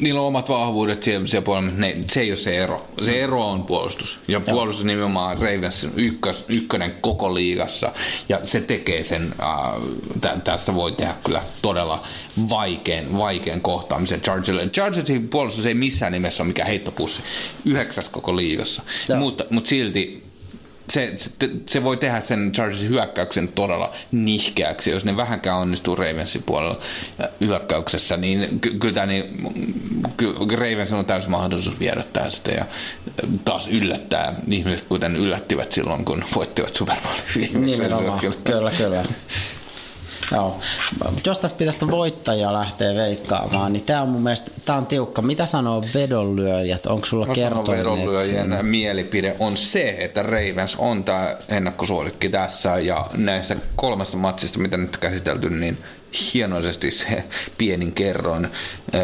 niillä 0.00 0.20
on 0.20 0.26
omat 0.26 0.48
vahvuudet 0.48 1.02
siellä, 1.02 1.26
siellä 1.26 1.44
puolella, 1.44 1.66
mutta 1.66 1.80
ne, 1.80 1.96
se 2.10 2.20
ei 2.20 2.30
ole 2.30 2.38
se 2.38 2.58
ero. 2.58 2.88
Se 3.02 3.22
ero 3.22 3.50
on 3.50 3.62
puolustus. 3.62 4.20
Ja 4.28 4.40
puolustus 4.40 4.84
nimenomaan 4.84 5.38
Ravensin 5.38 5.92
ykkös, 5.96 6.44
ykkönen 6.48 6.94
koko 7.00 7.34
liigassa. 7.34 7.92
Ja 8.28 8.40
se 8.44 8.60
tekee 8.60 9.04
sen, 9.04 9.34
äh, 9.42 9.82
tä, 10.20 10.36
tästä 10.44 10.74
voi 10.74 10.92
tehdä 10.92 11.14
kyllä 11.24 11.42
todella 11.62 12.06
vaikean, 12.48 13.18
vaikean 13.18 13.60
kohtaamisen 13.60 14.20
Chargersille. 14.20 14.68
Chargersin 14.68 15.28
puolustus 15.28 15.66
ei 15.66 15.74
missään 15.74 16.12
nimessä 16.12 16.42
ole 16.42 16.48
mikään 16.48 16.68
heittopussi. 16.68 17.22
Yhdeksäs 17.64 18.08
koko 18.08 18.36
liigassa. 18.36 18.82
Joo. 19.08 19.18
Mutta, 19.18 19.44
mutta 19.50 19.68
silti 19.68 20.27
se, 20.90 21.12
se, 21.16 21.30
se, 21.66 21.84
voi 21.84 21.96
tehdä 21.96 22.20
sen 22.20 22.52
Chargersin 22.52 22.88
hyökkäyksen 22.88 23.48
todella 23.48 23.92
nihkeäksi, 24.12 24.90
jos 24.90 25.04
ne 25.04 25.16
vähänkään 25.16 25.58
onnistuu 25.58 25.96
Ravensin 25.96 26.42
puolella 26.42 26.78
hyökkäyksessä, 27.40 28.16
niin 28.16 28.60
ky- 28.60 28.78
kyllä 28.78 29.06
niin, 29.06 29.46
ky- 30.16 30.56
Ravens 30.56 30.92
on 30.92 31.04
täysin 31.04 31.30
mahdollisuus 31.30 31.78
viedättää 31.78 32.30
sitä 32.30 32.50
ja 32.50 32.66
taas 33.44 33.68
yllättää 33.68 34.34
ihmiset, 34.50 34.86
kuten 34.88 35.16
yllättivät 35.16 35.72
silloin, 35.72 36.04
kun 36.04 36.24
voittivat 36.34 36.74
Super 36.76 36.96
Bowlin 37.02 37.22
viimeksi. 37.36 37.82
Nimenomaan, 37.82 38.20
kyllä, 38.44 38.70
kyllä. 38.70 39.02
Joo. 40.32 40.60
Jos 41.26 41.38
tästä 41.38 41.58
pitäisi 41.58 41.90
voittajaa 41.90 42.52
lähteä 42.52 42.94
veikkaamaan, 42.94 43.72
niin 43.72 43.84
tämä 43.84 44.02
on 44.02 44.08
mun 44.08 44.22
mielestä 44.22 44.50
tää 44.64 44.76
on 44.76 44.86
tiukka. 44.86 45.22
Mitä 45.22 45.46
sanoo 45.46 45.84
vedonlyöjät? 45.94 46.86
Onko 46.86 47.06
sulla 47.06 47.26
Mä 47.26 47.34
sanon 47.34 47.50
kertoneet 47.50 47.78
vedonlyöjien 47.78 48.66
mielipide 48.66 49.36
on 49.38 49.56
se, 49.56 49.96
että 49.98 50.22
Ravens 50.22 50.76
on 50.78 51.04
tämä 51.04 51.36
ennakkosuosikki 51.48 52.28
tässä 52.28 52.78
ja 52.78 53.06
näistä 53.16 53.56
kolmesta 53.76 54.16
matsista, 54.16 54.58
mitä 54.58 54.76
nyt 54.76 54.96
käsitelty, 54.96 55.50
niin 55.50 55.78
hienoisesti 56.34 56.90
se 56.90 57.24
pienin 57.58 57.92
kerroin 57.92 58.48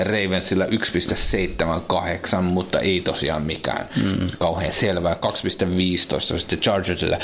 Ravensilla 0.05 0.65
1,78, 0.65 2.41
mutta 2.41 2.81
ei 2.81 3.01
tosiaan 3.01 3.43
mikään 3.43 3.89
mm. 3.97 4.27
kauhean 4.39 4.73
selvää. 4.73 5.15
2,15 5.15 6.39
sitten 6.39 6.59
Chargersilla 6.59 7.19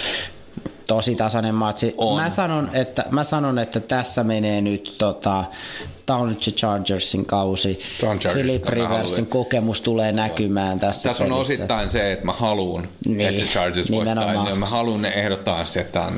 Tosi 0.91 1.15
tasainen 1.17 1.55
matsi. 1.55 1.95
On. 1.99 2.21
Mä 2.23 2.31
sanon, 2.31 2.71
että, 2.73 3.05
mä 3.11 3.25
sanon, 3.25 3.59
että 3.59 3.81
tässä 3.81 4.25
menee 4.25 4.61
nyt 4.61 4.95
tota, 4.99 5.45
Township 6.07 6.57
Chargersin 6.57 7.27
kausi. 7.27 7.81
Town 8.01 8.19
Chargers, 8.19 8.35
Philip 8.47 8.69
Riversin 8.69 9.27
kokemus 9.27 9.81
tulee 9.81 10.13
näkymään 10.13 10.81
tässä 10.81 11.09
Tässä 11.09 11.25
on 11.25 11.31
pelissä. 11.31 11.53
osittain 11.55 11.91
se, 11.91 12.13
että 12.13 12.25
mä 12.27 12.33
haluan, 12.33 12.89
Niin, 13.07 13.21
että 13.21 13.41
se 13.41 13.47
Chargers 13.47 13.91
voittaa. 13.91 14.15
nimenomaan. 14.15 14.49
Ja 14.49 14.55
Mä 14.55 14.67
haluan 14.67 15.03
ne 15.03 15.09
ehdottomasti, 15.09 15.79
että 15.79 16.01
on, 16.01 16.15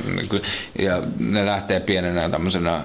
ja 0.79 1.03
ne 1.19 1.47
lähtee 1.47 1.81
pienenä 1.81 2.29
tämmöisenä 2.29 2.81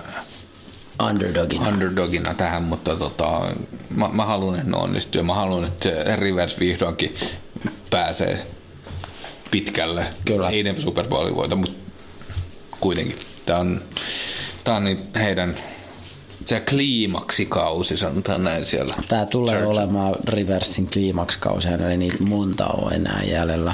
Underdogina. 1.10 1.68
underdogina 1.68 2.34
tähän, 2.34 2.64
mutta 2.64 2.96
tota, 2.96 3.42
mä, 3.96 4.10
mä 4.14 4.26
haluan, 4.26 4.56
että 4.56 4.72
ne 4.72 4.78
onnistuu 4.78 5.20
ja 5.20 5.24
mä 5.26 5.34
haluan, 5.34 5.64
että 5.66 5.90
Rivers 6.16 6.60
vihdoinkin 6.60 7.16
pääsee 7.90 8.48
pitkälle. 9.52 10.06
Kyllä. 10.26 10.50
Ei 10.50 10.64
ne 10.64 10.76
Super 10.80 11.08
Bowlin 11.08 11.36
voita, 11.36 11.56
mutta 11.56 11.78
kuitenkin. 12.80 13.16
Tämä 13.46 13.60
on, 13.60 13.82
tää 14.64 14.76
on 14.76 14.84
niin 14.84 15.00
heidän 15.16 15.56
se 16.46 16.60
kliimaksikausi, 16.60 17.98
sanotaan 17.98 18.44
näin 18.44 18.66
siellä. 18.66 18.96
Tämä 19.08 19.26
tulee 19.26 19.56
Church. 19.56 19.70
olemaan 19.70 20.16
Riversin 20.28 20.88
kliimakskausi, 20.94 21.68
eli 21.68 21.98
niitä 21.98 22.24
monta 22.24 22.66
on 22.66 22.94
enää 22.94 23.22
jäljellä. 23.26 23.74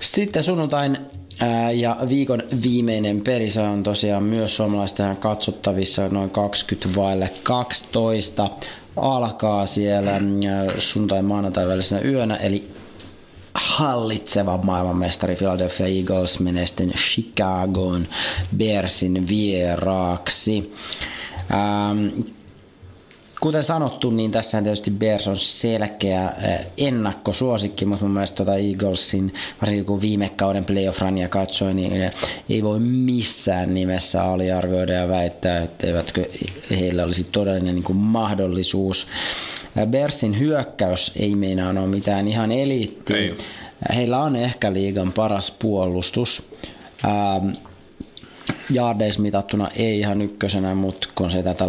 Sitten 0.00 0.42
sunnuntain 0.42 0.98
ää, 1.40 1.70
ja 1.70 1.96
viikon 2.08 2.42
viimeinen 2.62 3.20
peli, 3.20 3.50
se 3.50 3.60
on 3.60 3.82
tosiaan 3.82 4.22
myös 4.22 4.56
suomalaisten 4.56 5.16
katsottavissa 5.16 6.08
noin 6.08 6.30
20 6.30 7.00
vaille 7.00 7.30
12. 7.42 8.50
Alkaa 8.96 9.66
siellä 9.66 10.20
sunnuntai 10.78 11.22
maanantai 11.22 11.68
välisenä 11.68 12.00
yönä, 12.00 12.36
eli 12.36 12.68
hallitseva 13.54 14.58
maailmanmestari 14.62 15.36
Philadelphia 15.36 15.86
Eagles 15.86 16.40
menee 16.40 16.66
sitten 16.66 16.90
Chicagoon 16.90 18.08
Bearsin 18.56 19.28
vieraaksi. 19.28 20.72
Ähm, 21.52 22.20
kuten 23.40 23.62
sanottu, 23.62 24.10
niin 24.10 24.30
tässä 24.30 24.62
tietysti 24.62 24.90
Bears 24.90 25.28
on 25.28 25.36
selkeä 25.36 26.32
eh, 26.42 26.66
ennakkosuosikki, 26.76 27.84
mutta 27.84 28.04
mun 28.04 28.14
mielestä 28.14 28.36
tuota 28.36 28.56
Eaglesin, 28.56 29.34
varsinkin 29.60 29.84
kun 29.86 30.00
viime 30.00 30.28
kauden 30.36 30.64
playoff-rania 30.64 31.28
katsoi, 31.28 31.74
niin 31.74 32.02
eh, 32.02 32.12
ei 32.48 32.62
voi 32.62 32.80
missään 32.80 33.74
nimessä 33.74 34.24
aliarvioida 34.24 34.92
ja 34.92 35.08
väittää, 35.08 35.62
että 35.62 35.86
eivätkö 35.86 36.24
heillä 36.70 37.04
olisi 37.04 37.24
todellinen 37.32 37.74
niin 37.74 37.84
kuin 37.84 37.98
mahdollisuus. 37.98 39.06
Bearsin 39.86 40.38
hyökkäys 40.38 41.12
ei 41.16 41.34
meinaa 41.34 41.70
ole 41.70 41.86
mitään 41.86 42.28
ihan 42.28 42.52
eliittiä. 42.52 43.16
Ei. 43.16 43.36
Heillä 43.94 44.18
on 44.18 44.36
ehkä 44.36 44.72
liigan 44.72 45.12
paras 45.12 45.50
puolustus. 45.50 46.48
Ähm, 47.04 47.48
mitattuna 49.18 49.68
ei 49.76 49.98
ihan 49.98 50.22
ykkösenä, 50.22 50.74
mutta 50.74 51.08
kun 51.14 51.30
se 51.30 51.42
tätä 51.42 51.64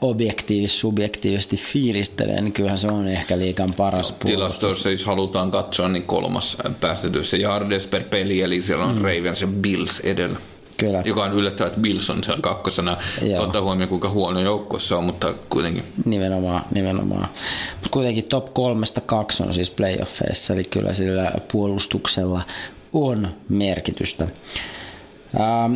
objektiivis 0.00 0.80
subjektiivisesti 0.80 1.56
fiilistelee, 1.56 2.40
niin 2.40 2.52
kyllähän 2.52 2.78
se 2.78 2.86
on 2.86 3.08
ehkä 3.08 3.38
liikan 3.38 3.74
paras 3.74 4.12
puolustus. 4.12 4.30
Tilastoissa, 4.30 4.90
jos 4.90 5.04
halutaan 5.04 5.50
katsoa, 5.50 5.88
niin 5.88 6.02
kolmas 6.02 6.56
päästetyissä 6.80 7.36
yardes 7.36 7.86
per 7.86 8.04
peli, 8.04 8.42
eli 8.42 8.62
siellä 8.62 8.84
on 8.84 8.94
mm. 8.94 9.02
Ravens 9.02 9.40
ja 9.40 9.46
Bills 9.46 10.00
edellä. 10.00 10.38
Kyllä. 10.80 11.02
Joka 11.04 11.24
on 11.24 11.32
yllättävää, 11.32 11.68
että 11.68 11.80
Bills 11.80 12.10
on 12.10 12.24
siellä 12.24 12.42
kakkosena. 12.42 12.96
Joo. 13.22 13.42
Ottaa 13.42 13.62
huomioon, 13.62 13.88
kuinka 13.88 14.08
huono 14.08 14.40
joukko 14.40 14.78
se 14.78 14.94
on, 14.94 15.04
mutta 15.04 15.34
kuitenkin. 15.50 15.84
Nimenomaan, 16.04 16.64
nimenomaan. 16.74 17.28
Mutta 17.72 17.88
kuitenkin 17.90 18.24
top 18.24 18.54
kolmesta 18.54 19.00
kaksi 19.00 19.42
on 19.42 19.54
siis 19.54 19.70
playoffeissa, 19.70 20.54
eli 20.54 20.64
kyllä 20.64 20.94
sillä 20.94 21.32
puolustuksella 21.52 22.42
on 22.92 23.28
merkitystä. 23.48 24.28
Ähm, 25.40 25.74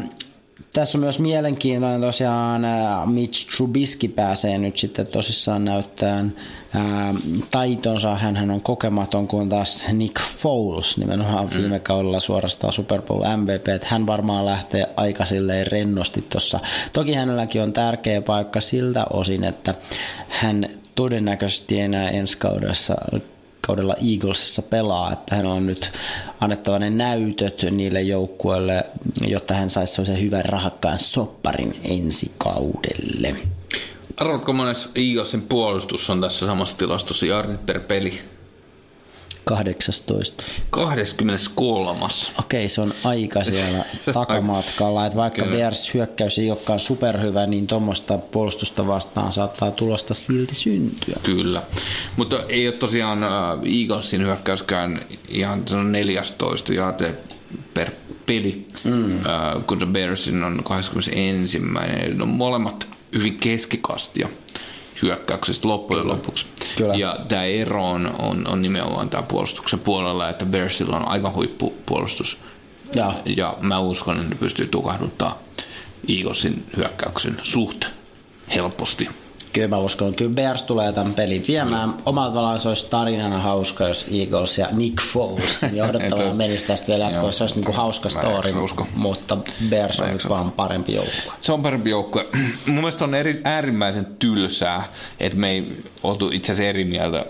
tässä 0.74 0.98
on 0.98 1.02
myös 1.02 1.18
mielenkiintoinen 1.18 2.00
tosiaan 2.00 2.64
äh, 2.64 3.06
Mitch 3.06 3.56
Trubisky 3.56 4.08
pääsee 4.08 4.58
nyt 4.58 4.78
sitten 4.78 5.06
tosissaan 5.06 5.64
näyttämään 5.64 6.34
äh, 6.76 7.14
taitonsa. 7.50 8.16
Hän 8.16 8.50
on 8.50 8.62
kokematon 8.62 9.28
kuin 9.28 9.48
taas 9.48 9.88
Nick 9.92 10.20
Foles 10.20 10.98
nimenomaan 10.98 11.48
mm. 11.48 11.58
viime 11.58 11.80
kaudella 11.80 12.20
suorastaan 12.20 12.72
Super 12.72 13.02
Bowl 13.02 13.22
MVP. 13.36 13.68
Että 13.68 13.86
hän 13.90 14.06
varmaan 14.06 14.46
lähtee 14.46 14.86
aika 14.96 15.26
silleen 15.26 15.66
rennosti 15.66 16.22
tuossa. 16.22 16.60
Toki 16.92 17.14
hänelläkin 17.14 17.62
on 17.62 17.72
tärkeä 17.72 18.22
paikka 18.22 18.60
siltä 18.60 19.04
osin, 19.12 19.44
että 19.44 19.74
hän 20.28 20.66
todennäköisesti 20.94 21.80
enää 21.80 22.08
ensi 22.08 22.38
kaudessa 22.38 22.94
kaudella 23.66 23.94
Eaglesissa 24.12 24.62
pelaa, 24.62 25.12
että 25.12 25.36
hän 25.36 25.46
on 25.46 25.66
nyt 25.66 25.92
annettava 26.40 26.78
ne 26.78 26.90
näytöt 26.90 27.62
niille 27.70 28.02
joukkueille, 28.02 28.86
jotta 29.26 29.54
hän 29.54 29.70
saisi 29.70 29.92
sellaisen 29.92 30.22
hyvän 30.22 30.44
rahakkaan 30.44 30.98
sopparin 30.98 31.80
ensi 31.84 32.32
kaudelle. 32.38 33.36
Arvatko 34.16 34.52
monessa 34.52 34.88
Eaglesin 34.94 35.42
puolustus 35.42 36.10
on 36.10 36.20
tässä 36.20 36.46
samassa 36.46 36.76
tilastossa 36.76 37.26
yardit 37.26 37.66
per 37.66 37.80
peli? 37.80 38.33
18. 39.44 40.44
23. 40.70 42.00
Okei, 42.38 42.68
se 42.68 42.80
on 42.80 42.92
aika 43.04 43.44
siellä 43.44 43.84
takamatkalla, 44.12 45.06
että 45.06 45.16
vaikka 45.16 45.42
Kyllä. 45.42 45.56
Bears 45.56 45.94
hyökkäys 45.94 46.38
ei 46.38 46.50
olekaan 46.50 46.80
superhyvä, 46.80 47.46
niin 47.46 47.66
tuommoista 47.66 48.18
puolustusta 48.18 48.86
vastaan 48.86 49.32
saattaa 49.32 49.70
tulosta 49.70 50.14
silti 50.14 50.54
syntyä. 50.54 51.16
Kyllä. 51.22 51.62
Mutta 52.16 52.44
ei 52.48 52.68
ole 52.68 52.76
tosiaan 52.76 53.22
äh, 53.22 53.30
Eaglesin 53.80 54.22
hyökkäyskään 54.22 55.00
ihan 55.28 55.62
se 55.68 55.76
on 55.76 55.92
14 55.92 56.74
yardia 56.74 57.12
per 57.74 57.90
peli, 58.26 58.66
mm. 58.84 59.16
äh, 59.16 59.66
kun 59.66 59.78
The 59.78 59.86
Bearsin 59.86 60.44
on 60.44 60.64
21. 60.64 61.58
Eli 62.02 62.14
ne 62.14 62.22
on 62.22 62.28
molemmat 62.28 62.88
hyvin 63.14 63.38
keskikastia 63.38 64.28
hyökkäyksestä 65.02 65.68
loppujen 65.68 66.08
lopuksi. 66.08 66.46
Kyllä. 66.76 66.94
Ja 66.94 67.18
tämä 67.28 67.44
ero 67.44 67.90
on, 67.90 68.14
on, 68.18 68.46
on 68.46 68.62
nimenomaan 68.62 69.10
tämä 69.10 69.22
puolustuksen 69.22 69.78
puolella, 69.78 70.28
että 70.28 70.46
Bearsilla 70.46 70.96
on 70.96 71.08
aivan 71.08 71.34
huippupuolustus. 71.34 72.38
Ja. 72.94 73.14
ja 73.36 73.56
mä 73.60 73.78
uskon, 73.78 74.16
että 74.16 74.28
ne 74.28 74.36
pystyy 74.36 74.66
tukahduttaa 74.66 75.38
Eaglesin 76.08 76.66
hyökkäyksen 76.76 77.40
suht 77.42 77.84
helposti. 78.54 79.08
Kyllä 79.54 79.68
mä 79.68 79.78
uskon, 79.78 80.08
että 80.08 80.18
kyllä 80.18 80.34
Bears 80.34 80.64
tulee 80.64 80.92
tämän 80.92 81.14
pelin 81.14 81.44
viemään. 81.48 81.94
Omalla 82.06 82.28
tavallaan 82.28 82.60
se 82.60 82.68
olisi 82.68 82.86
tarinana 82.90 83.38
hauska, 83.38 83.88
jos 83.88 84.06
Eagles 84.20 84.58
ja 84.58 84.68
Nick 84.72 85.02
Foles 85.02 85.60
johdattavana 85.72 86.34
menisi 86.34 86.66
tästä 86.66 86.86
vielä 86.86 87.04
jatkoon. 87.04 87.32
Se 87.32 87.44
olisi 87.44 87.54
niin 87.54 87.64
kuin 87.64 87.76
hauska 87.76 88.08
story, 88.08 88.52
mutta 88.94 89.38
Bears 89.68 90.00
on 90.00 90.06
nyt 90.06 90.16
usko. 90.16 90.28
vaan 90.28 90.52
parempi 90.52 90.94
joukkue. 90.94 91.32
Se 91.42 91.52
on 91.52 91.62
parempi 91.62 91.90
joukkue. 91.90 92.26
Mun 92.66 92.74
mielestä 92.74 93.04
on 93.04 93.14
eri, 93.14 93.40
äärimmäisen 93.44 94.06
tylsää, 94.18 94.84
että 95.20 95.38
me 95.38 95.50
ei 95.50 95.84
oltu 96.02 96.30
itse 96.32 96.52
asiassa 96.52 96.68
eri 96.68 96.84
mieltä 96.84 97.26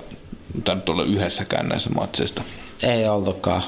tainnut 0.64 0.88
olla 0.88 1.04
yhdessäkään 1.04 1.68
näissä 1.68 1.90
matseista. 1.90 2.42
Ei 2.82 3.08
oltukaan. 3.08 3.62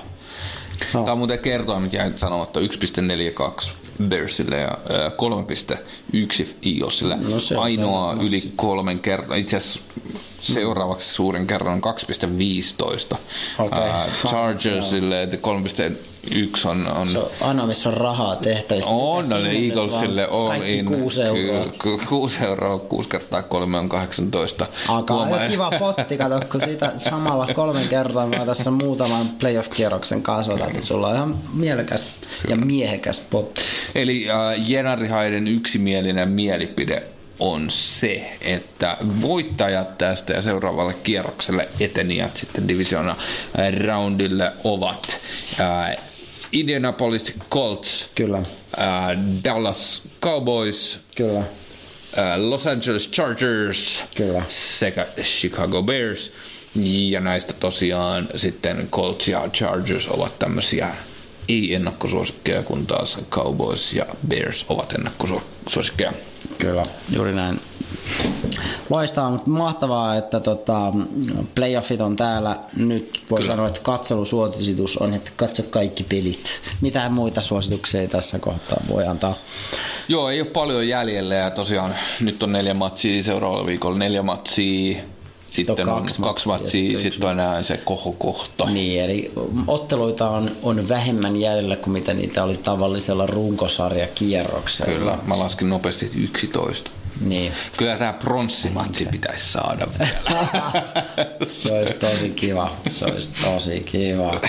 No. 0.94 1.00
Tämä 1.00 1.12
on 1.12 1.18
muuten 1.18 1.38
kertoa, 1.38 1.80
mitä 1.80 1.96
jäi 1.96 2.12
sanomatta, 2.16 2.60
1.42 2.60 2.66
Bearsille 4.02 4.56
ja 4.56 4.78
äh, 4.90 5.12
3.1 5.72 6.46
Eaglesille. 6.62 7.16
No 7.16 7.40
se 7.40 7.56
Ainoa 7.56 8.16
yli 8.20 8.42
kolmen 8.56 8.98
kertaa. 8.98 9.36
Itse 9.36 9.56
asiassa 9.56 9.80
Seuraavaksi 10.54 11.14
suurin 11.14 11.46
kerran 11.46 11.72
on 11.72 11.94
2,15. 13.12 13.16
Okei. 13.58 13.78
Ää, 13.78 14.08
Chargersille 14.26 15.22
että 15.22 15.36
3,1 15.36 16.68
on, 16.68 16.86
on 16.96 17.06
Se 17.06 17.18
on 17.18 17.26
aina 17.40 17.66
missä 17.66 17.88
on 17.88 17.94
rahaa 17.96 18.36
tehtävissä. 18.36 18.90
on, 18.90 19.28
no 19.28 19.38
nyt 19.38 19.52
Eaglesille 19.70 20.28
vaan 20.30 20.40
on. 20.40 20.48
Kaikki 20.48 20.78
in. 20.78 20.84
kuusi 20.86 21.22
euroa. 21.22 21.66
Ky- 21.82 22.44
euroa, 22.46 22.78
kuusi 22.78 23.08
kertaa 23.08 23.42
kolme 23.42 23.78
on 23.78 23.88
18. 23.88 24.66
Alkaa 24.88 25.16
Huomaa- 25.16 25.42
jo 25.44 25.50
kiva 25.50 25.70
potti, 25.78 26.16
kato, 26.16 26.40
kun 26.52 26.60
siitä 26.60 26.92
samalla 26.96 27.46
kolmen 27.54 27.88
kertaa 27.88 28.26
mä 28.26 28.46
tässä 28.46 28.70
muutaman 28.70 29.26
playoff-kierroksen 29.38 30.22
kasvatat, 30.22 30.72
niin 30.72 30.82
sulla 30.82 31.08
on 31.08 31.14
ihan 31.16 31.38
mielekäs 31.52 32.06
ja 32.48 32.56
miehekäs 32.56 33.20
potti. 33.30 33.60
Eli 33.94 34.30
äh, 34.30 34.68
Jenarihaiden 34.70 35.48
yksimielinen 35.48 36.28
mielipide 36.28 37.02
on 37.38 37.70
se, 37.70 38.36
että 38.40 38.96
voittajat 39.22 39.98
tästä 39.98 40.32
ja 40.32 40.42
seuraavalle 40.42 40.94
kierrokselle 40.94 41.68
etenijät 41.80 42.36
sitten 42.36 42.68
divisiona 42.68 43.16
roundille 43.86 44.52
ovat 44.64 45.18
äh, 45.60 45.96
Indianapolis 46.52 47.32
Colts, 47.50 48.10
Kyllä, 48.14 48.38
äh, 48.38 48.44
Dallas 49.44 50.02
Cowboys, 50.22 51.00
kyllä. 51.14 51.38
äh, 51.38 51.44
Los 52.36 52.66
Angeles 52.66 53.10
Chargers 53.10 54.02
Kyllä. 54.14 54.42
sekä 54.48 55.06
Chicago 55.22 55.82
Bears. 55.82 56.32
Ja 56.84 57.20
näistä 57.20 57.52
tosiaan 57.52 58.28
sitten 58.36 58.88
Colts 58.90 59.28
ja 59.28 59.48
Chargers 59.52 60.08
ovat 60.08 60.38
tämmöisiä 60.38 60.94
ei-ennakkosuosikkeja, 61.48 62.62
kun 62.62 62.86
taas 62.86 63.18
Cowboys 63.30 63.92
ja 63.92 64.06
Bears 64.28 64.64
ovat 64.68 64.92
ennakkosuosikkeja. 64.92 66.12
Kyllä, 66.58 66.86
juuri 67.10 67.34
näin. 67.34 67.60
Loistavaa, 68.90 69.30
mutta 69.30 69.50
mahtavaa, 69.50 70.16
että 70.16 70.40
tota, 70.40 70.92
playoffit 71.54 72.00
on 72.00 72.16
täällä. 72.16 72.56
Nyt 72.76 73.22
voi 73.30 73.40
Kyllä. 73.40 73.52
sanoa, 73.52 73.66
että 73.66 73.80
katselusuositus 73.82 74.96
on, 74.96 75.14
että 75.14 75.30
katso 75.36 75.62
kaikki 75.62 76.04
pelit. 76.04 76.60
Mitään 76.80 77.12
muita 77.12 77.40
suosituksia 77.40 78.00
ei 78.00 78.08
tässä 78.08 78.38
kohtaa 78.38 78.80
voi 78.88 79.06
antaa. 79.06 79.34
Joo, 80.08 80.30
ei 80.30 80.40
ole 80.40 80.48
paljon 80.50 80.88
jäljellä 80.88 81.34
ja 81.34 81.50
tosiaan 81.50 81.94
nyt 82.20 82.42
on 82.42 82.52
neljä 82.52 82.74
matsia, 82.74 83.22
seuraavalla 83.22 83.66
viikolla 83.66 83.98
neljä 83.98 84.22
matsia, 84.22 85.02
sitten 85.50 85.88
on 85.88 85.94
kaksi 86.02 86.22
kaksi, 86.22 86.48
matsia 86.48 86.52
matsia, 86.52 86.70
sitten 86.70 87.00
sitten 87.00 87.12
sit 87.12 87.24
on 87.24 87.30
enää 87.32 87.62
se 87.62 87.76
kohokohta. 87.76 88.66
Niin, 88.70 89.02
eli 89.04 89.32
otteluita 89.66 90.30
on, 90.30 90.50
on 90.62 90.88
vähemmän 90.88 91.36
jäljellä 91.36 91.76
kuin 91.76 91.92
mitä 91.92 92.14
niitä 92.14 92.42
oli 92.44 92.56
tavallisella 92.56 93.26
runkosarjakierroksella. 93.26 94.92
Kyllä, 94.98 95.18
mä 95.26 95.38
laskin 95.38 95.70
nopeasti 95.70 96.10
11. 96.16 96.90
Niin. 97.20 97.52
Kyllä 97.76 97.96
tämä 97.96 98.12
pronssimatsi 98.12 99.06
pitäisi 99.06 99.52
saada 99.52 99.86
vielä. 99.98 100.18
Se 101.46 101.72
olisi 101.72 101.94
tosi 101.94 102.30
kiva. 102.30 102.72
Se 102.90 103.04
olisi 103.04 103.30
tosi 103.44 103.80
kiva. 103.80 104.40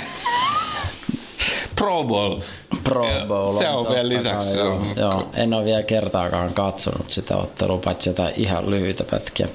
Pro 1.76 2.04
Bowl. 2.04 2.40
Pro 2.84 3.06
Bowl 3.28 3.58
Se 3.58 3.70
on 3.70 3.76
totta 3.86 3.94
vielä 3.94 4.10
lisäksi. 4.10 4.48
kai, 4.48 4.58
Joo, 4.58 4.76
on- 4.76 4.94
joo, 4.96 5.30
en 5.34 5.54
ole 5.54 5.66
vielä 5.66 5.84
kertaakaan 5.84 6.54
katsonut 6.54 7.12
sitä 7.12 7.38
ottelua, 7.38 7.78
paitsi 7.78 8.10
jotain 8.10 8.34
ihan 8.38 8.70
lyhyitä 8.70 9.04
pätkiä. 9.04 9.48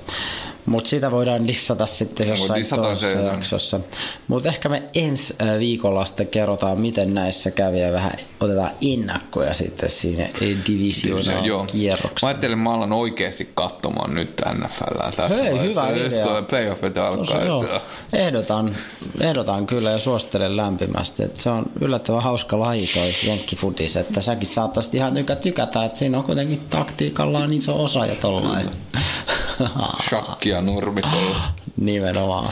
Mutta 0.66 0.90
sitä 0.90 1.10
voidaan 1.10 1.46
dissata 1.46 1.86
sitten 1.86 2.28
jossain 2.28 2.66
toisessa 2.66 3.18
jaksossa. 3.18 3.80
Mutta 4.28 4.48
ehkä 4.48 4.68
me 4.68 4.82
ensi 4.94 5.34
viikolla 5.58 6.04
sitten 6.04 6.26
kerrotaan, 6.26 6.80
miten 6.80 7.14
näissä 7.14 7.50
kävi 7.50 7.80
ja 7.80 7.92
vähän 7.92 8.12
otetaan 8.40 8.70
ennakkoja 8.92 9.54
sitten 9.54 9.90
siinä 9.90 10.28
divisioonaan 10.68 11.44
Joo. 11.44 11.60
Mä 11.60 11.66
kierroksessa. 11.66 12.26
ajattelin, 12.26 12.58
mä 12.58 12.74
alan 12.74 12.92
oikeasti 12.92 13.50
katsomaan 13.54 14.14
nyt 14.14 14.40
NFL 14.54 14.98
tässä 15.16 15.28
Hei, 15.28 15.60
hyvä 15.60 15.90
Nyt 15.90 16.06
idea. 16.06 16.26
kun 16.26 16.44
playoffit 16.46 16.98
alkaa. 16.98 17.60
että- 17.62 17.80
Ehdotan, 18.12 18.76
ehdotan 19.20 19.66
kyllä 19.66 19.90
ja 19.90 19.98
suosittelen 19.98 20.56
lämpimästi. 20.56 21.22
Että 21.22 21.42
se 21.42 21.50
on 21.50 21.64
yllättävän 21.80 22.22
hauska 22.22 22.58
laji 22.60 22.86
toi 22.94 23.14
jenkkifutis, 23.22 23.96
että 23.96 24.20
säkin 24.20 24.46
saattaisit 24.48 24.94
ihan 24.94 25.14
tykä, 25.14 25.36
tykätä, 25.36 25.84
että 25.84 25.98
siinä 25.98 26.18
on 26.18 26.24
kuitenkin 26.24 26.60
taktiikallaan 26.70 27.52
iso 27.52 27.84
osa 27.84 28.06
ja 28.06 28.14
tollain. 28.14 28.70
Shakki 30.08 30.51
ja 30.52 30.60
nurmikolla. 30.60 31.36
Nimenomaan. 31.76 32.50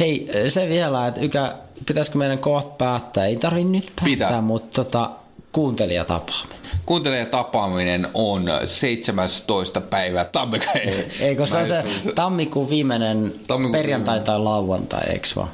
Hei, 0.00 0.28
se 0.48 0.68
vielä, 0.68 1.06
että 1.06 1.20
ykä, 1.20 1.54
pitäisikö 1.86 2.18
meidän 2.18 2.38
kohta 2.38 2.70
päättää? 2.78 3.26
Ei 3.26 3.36
tarvi 3.36 3.64
nyt 3.64 3.84
päättää, 3.84 4.04
Pitää. 4.04 4.40
mutta 4.40 4.84
tota, 4.84 5.10
kuuntelijatapaaminen. 5.52 6.58
Kuuntelijatapaaminen 6.86 8.08
on 8.14 8.44
17. 8.64 9.80
päivä 9.80 10.24
tammikuuta. 10.24 10.78
Eikö 11.20 11.46
se 11.46 11.56
ole 11.56 11.66
se 11.66 11.78
en- 11.78 12.14
tammikuun 12.14 12.68
viimeinen 12.70 13.34
Tammikuun 13.46 13.72
perjantai 13.72 14.20
tai 14.20 14.38
lauantai, 14.40 15.02
eikö 15.10 15.28
vaan? 15.36 15.50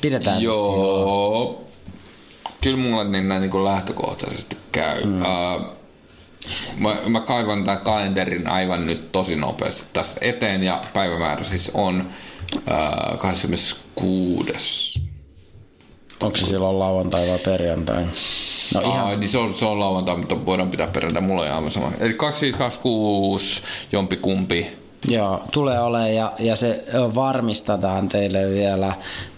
Pidetään 0.00 0.40
silloin. 0.40 0.78
Joo. 1.00 1.64
Kyllä 2.60 2.76
mulle 2.76 3.04
niin 3.04 3.28
näin 3.28 3.42
niin 3.42 3.64
lähtökohtaisesti 3.64 4.56
käy. 4.72 5.04
Mm. 5.04 5.20
Uh, 5.22 5.26
mä, 6.76 6.96
mä 7.08 7.20
kaivan 7.20 7.64
tämän 7.64 7.80
kalenterin 7.80 8.48
aivan 8.48 8.86
nyt 8.86 9.12
tosi 9.12 9.36
nopeasti 9.36 9.82
tästä 9.92 10.18
eteen 10.20 10.62
ja 10.62 10.84
päivämäärä 10.92 11.44
siis 11.44 11.70
on 11.74 12.08
uh, 12.54 13.18
26. 13.18 15.08
Onko 16.20 16.36
se 16.36 16.46
silloin 16.46 16.78
lauantai 16.78 17.28
vai 17.28 17.38
perjantai? 17.38 18.04
No 18.74 18.80
ihan, 18.80 18.98
Aa, 19.00 19.16
niin 19.16 19.28
se 19.28 19.38
on, 19.38 19.54
se 19.54 19.64
on 19.64 19.80
lauantai, 19.80 20.16
mutta 20.16 20.46
voidaan 20.46 20.70
pitää 20.70 20.86
perjantai. 20.86 21.22
Mulla 21.22 21.42
on 21.42 21.52
aivan 21.52 21.70
sama. 21.70 21.92
Eli 22.00 22.14
2526, 22.14 23.62
jompi 23.92 24.16
kumpi. 24.16 24.66
joo, 25.08 25.42
tulee 25.52 25.80
olemaan 25.80 26.14
ja, 26.14 26.32
ja 26.38 26.56
se 26.56 26.84
varmistetaan 27.14 28.08
teille 28.08 28.50
vielä 28.50 28.92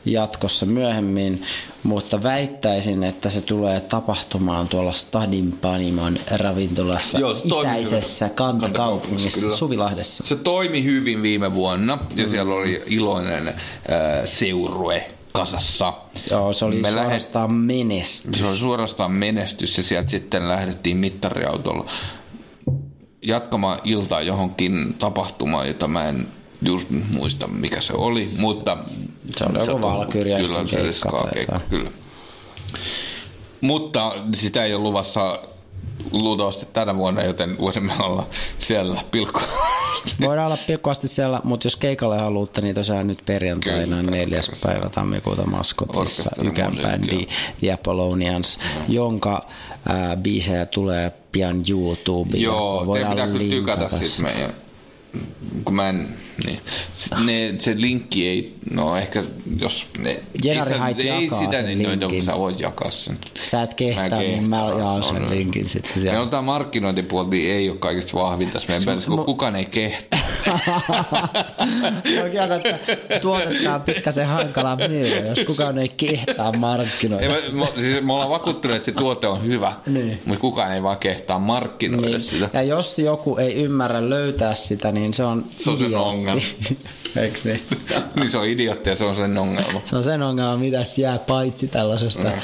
jatkossa 0.04 0.66
myöhemmin, 0.66 1.42
mutta 1.82 2.22
väittäisin, 2.22 3.04
että 3.04 3.30
se 3.30 3.40
tulee 3.40 3.80
tapahtumaan 3.80 4.68
tuolla 4.68 4.92
Stadin 4.92 5.52
Panimon 5.60 6.18
ravintolassa 6.36 7.18
Joo, 7.18 7.34
se 7.34 7.42
itäisessä 7.60 8.28
kantakaupungissa 8.28 9.40
kyllä. 9.40 9.56
Suvilahdessa. 9.56 10.24
Se 10.26 10.36
toimi 10.36 10.84
hyvin 10.84 11.22
viime 11.22 11.54
vuonna 11.54 11.98
ja 12.16 12.28
siellä 12.28 12.54
oli 12.54 12.82
iloinen 12.86 13.48
äh, 13.48 13.54
seurue 14.24 15.06
kasassa. 15.32 15.94
Joo, 16.30 16.52
se 16.52 16.64
oli 16.64 16.76
Me 16.76 16.90
lähet- 16.90 17.02
suorastaan 17.02 17.52
menestys. 17.52 18.38
Se 18.40 18.46
oli 18.46 18.56
suorastaan 18.56 19.12
menestys 19.12 19.78
ja 19.78 19.84
sieltä 19.84 20.10
sitten 20.10 20.48
lähdettiin 20.48 20.96
mittariautolla 20.96 21.86
jatkamaan 23.22 23.80
iltaa 23.84 24.20
johonkin 24.22 24.94
tapahtumaan, 24.98 25.68
jota 25.68 25.88
mä 25.88 26.08
en 26.08 26.28
just 26.62 26.86
muista 26.90 27.46
mikä 27.48 27.80
se 27.80 27.92
oli, 27.92 28.28
mutta 28.38 28.78
Se 29.36 29.44
oli 29.44 29.58
joku 29.66 29.82
Valkyrian 29.82 30.40
Kyllä, 30.40 30.52
se 30.92 31.08
oli 31.08 31.30
keikka 31.34 31.60
kyllä. 31.70 31.90
Mutta 33.60 34.14
sitä 34.34 34.64
ei 34.64 34.74
ole 34.74 34.82
luvassa 34.82 35.42
luultavasti 36.12 36.66
tänä 36.72 36.96
vuonna, 36.96 37.22
joten 37.22 37.58
voimme 37.58 37.92
olla 37.98 38.26
siellä 38.58 39.00
pilkku. 39.10 39.40
Voidaan 40.20 40.46
olla 40.46 40.58
pilkkuasti 40.66 41.08
siellä, 41.08 41.40
mutta 41.44 41.66
jos 41.66 41.76
keikalle 41.76 42.18
haluatte, 42.18 42.60
niin 42.60 42.74
tosiaan 42.74 43.06
nyt 43.06 43.22
perjantaina 43.26 43.96
Kyllä, 43.96 44.02
neljäs 44.02 44.50
päivä 44.62 44.88
tammikuuta 44.88 45.46
Maskotissa 45.46 46.00
Orkesteri 46.00 46.48
Ykän 46.48 46.66
musiikkia. 46.66 46.90
bändi 46.90 47.26
The 47.60 47.72
Apollonians, 47.72 48.58
jonka 48.88 49.46
ää, 49.88 50.16
biisejä 50.16 50.66
tulee 50.66 51.12
pian 51.32 51.62
YouTubeen. 51.70 52.42
Joo, 52.42 52.80
te 52.80 52.86
Voidaan 52.86 53.10
pitää 53.10 53.26
kyllä 53.26 53.50
tykätä 53.50 53.88
siis 53.98 54.22
meidän 54.22 54.52
kun 55.64 55.74
mä 55.74 55.88
en, 55.88 56.08
niin. 56.46 56.58
Ne, 57.24 57.54
se 57.58 57.74
linkki 57.76 58.28
ei, 58.28 58.54
no 58.70 58.96
ehkä 58.96 59.22
jos... 59.60 59.86
Ne, 59.98 60.20
Jenari 60.44 60.72
ei, 60.72 60.78
Hait 60.78 61.00
ei 61.00 61.28
sitä, 61.38 61.50
sen 61.56 61.64
niin 61.66 61.82
noin, 61.82 62.00
linkin. 62.00 62.24
sä 62.24 62.38
voit 62.38 62.60
jakaa 62.60 62.90
sen. 62.90 63.18
Sä 63.46 63.62
et 63.62 63.74
kehtaa, 63.74 64.18
niin 64.18 64.50
mä 64.50 64.56
kehtaan, 64.60 64.78
jaan 64.78 65.02
se 65.02 65.08
sen 65.08 65.22
on- 65.22 65.30
linkin 65.30 65.66
sitten 65.66 66.02
siellä. 66.02 66.20
on 66.20 66.30
tämä 66.30 66.42
markkinointipuoli 66.42 67.50
ei 67.50 67.70
ole 67.70 67.78
kaikista 67.78 68.12
vahvin 68.18 68.50
tässä 68.50 68.68
meidän 68.68 68.84
pelissä, 68.84 69.08
kun 69.10 69.24
kukaan 69.24 69.56
ei 69.56 69.64
kehtaa. 69.64 70.20
No 72.16 72.22
kyllä 72.30 72.48
tätä 72.48 72.78
tuotetta 73.20 73.74
on 73.74 73.80
pikkasen 73.82 74.26
hankala 74.26 74.76
myydä, 74.88 75.16
jos 75.26 75.40
kukaan 75.46 75.78
ei 75.78 75.88
kehtaa 75.88 76.52
markkinoida. 76.52 77.24
Ei, 77.26 77.30
me, 77.52 77.60
me, 77.60 77.66
siis 77.80 78.02
me 78.04 78.12
ollaan 78.12 78.30
vakuuttuneet, 78.30 78.76
että 78.78 78.90
se 78.92 78.98
tuote 78.98 79.26
on 79.26 79.44
hyvä, 79.46 79.72
Niin. 79.86 80.18
mutta 80.24 80.40
kukaan 80.40 80.72
ei 80.72 80.82
vaan 80.82 80.98
kehtaa 80.98 81.38
markkinoida 81.38 82.06
Niin. 82.06 82.20
sitä. 82.20 82.48
Ja 82.52 82.62
jos 82.62 82.98
joku 82.98 83.36
ei 83.36 83.54
ymmärrä 83.54 84.10
löytää 84.10 84.54
sitä, 84.54 84.92
niin 84.92 84.99
se 85.14 85.24
on 85.24 85.44
Se 85.56 85.70
on 85.70 85.78
sen 85.78 85.94
ongelma. 85.96 86.40
Eikö 87.22 87.38
niin? 87.44 87.62
niin 88.16 88.30
se 88.30 88.38
on 88.38 88.46
idiootti 88.46 88.90
ja 88.90 88.96
se 88.96 89.04
on 89.04 89.16
sen 89.16 89.38
ongelma. 89.38 89.80
Se 89.84 89.96
on 89.96 90.04
sen 90.04 90.22
ongelma, 90.22 90.56
mitä 90.56 90.78
jää 90.96 91.18
paitsi 91.18 91.68
tällaisesta 91.68 92.22
Mm. 92.22 92.40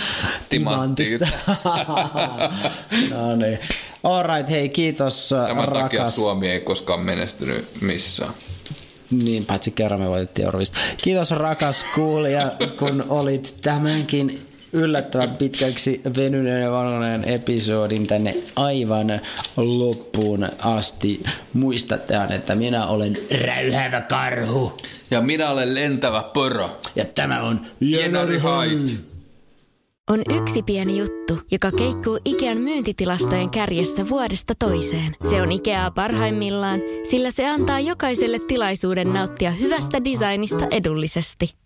timantista. 0.49 1.27
no 3.11 3.37
niin. 3.37 3.59
Alright, 4.05 4.51
hei 4.51 4.69
kiitos 4.69 5.29
Tämän 5.49 5.65
takia 5.65 5.83
rakas. 5.83 6.15
Suomi 6.15 6.49
ei 6.51 6.61
koskaan 6.61 7.01
menestynyt 7.01 7.69
missään. 7.81 8.33
Niin, 9.11 9.47
paitsi 9.47 9.71
kerran 9.71 10.01
me 10.01 10.09
voitettiin 10.09 10.45
Eurovista. 10.45 10.79
Kiitos 11.03 11.31
rakas 11.31 11.85
kuulija, 11.95 12.53
kun 12.79 13.05
olit 13.09 13.55
tämänkin 13.63 14.46
yllättävän 14.73 15.37
pitkäksi 15.37 16.01
venyneen 16.17 16.63
ja 16.63 16.71
vanhoinen 16.71 17.25
episodin 17.25 18.07
tänne 18.07 18.37
aivan 18.57 19.21
loppuun 19.57 20.49
asti. 20.63 21.23
Muistattehan, 21.53 22.33
että 22.33 22.55
minä 22.55 22.87
olen 22.87 23.17
räyhävä 23.41 24.01
karhu. 24.01 24.73
Ja 25.11 25.21
minä 25.21 25.51
olen 25.51 25.75
lentävä 25.75 26.25
pörö. 26.35 26.69
Ja 26.97 27.05
tämä 27.05 27.43
on 27.43 27.61
Jenari 27.81 28.39
Hait. 28.39 29.17
On 30.11 30.23
yksi 30.41 30.63
pieni 30.63 30.99
juttu, 30.99 31.39
joka 31.51 31.73
keikkuu 31.73 32.19
Ikean 32.25 32.59
myyntitilastojen 32.59 33.51
kärjessä 33.51 34.09
vuodesta 34.09 34.55
toiseen. 34.59 35.17
Se 35.31 35.43
on 35.43 35.53
Ikeaa 35.53 35.91
parhaimmillaan, 35.91 36.81
sillä 37.11 37.31
se 37.31 37.49
antaa 37.49 37.81
jokaiselle 37.81 38.39
tilaisuuden 38.49 39.13
nauttia 39.13 39.51
hyvästä 39.51 40.05
designista 40.05 40.67
edullisesti. 40.71 41.66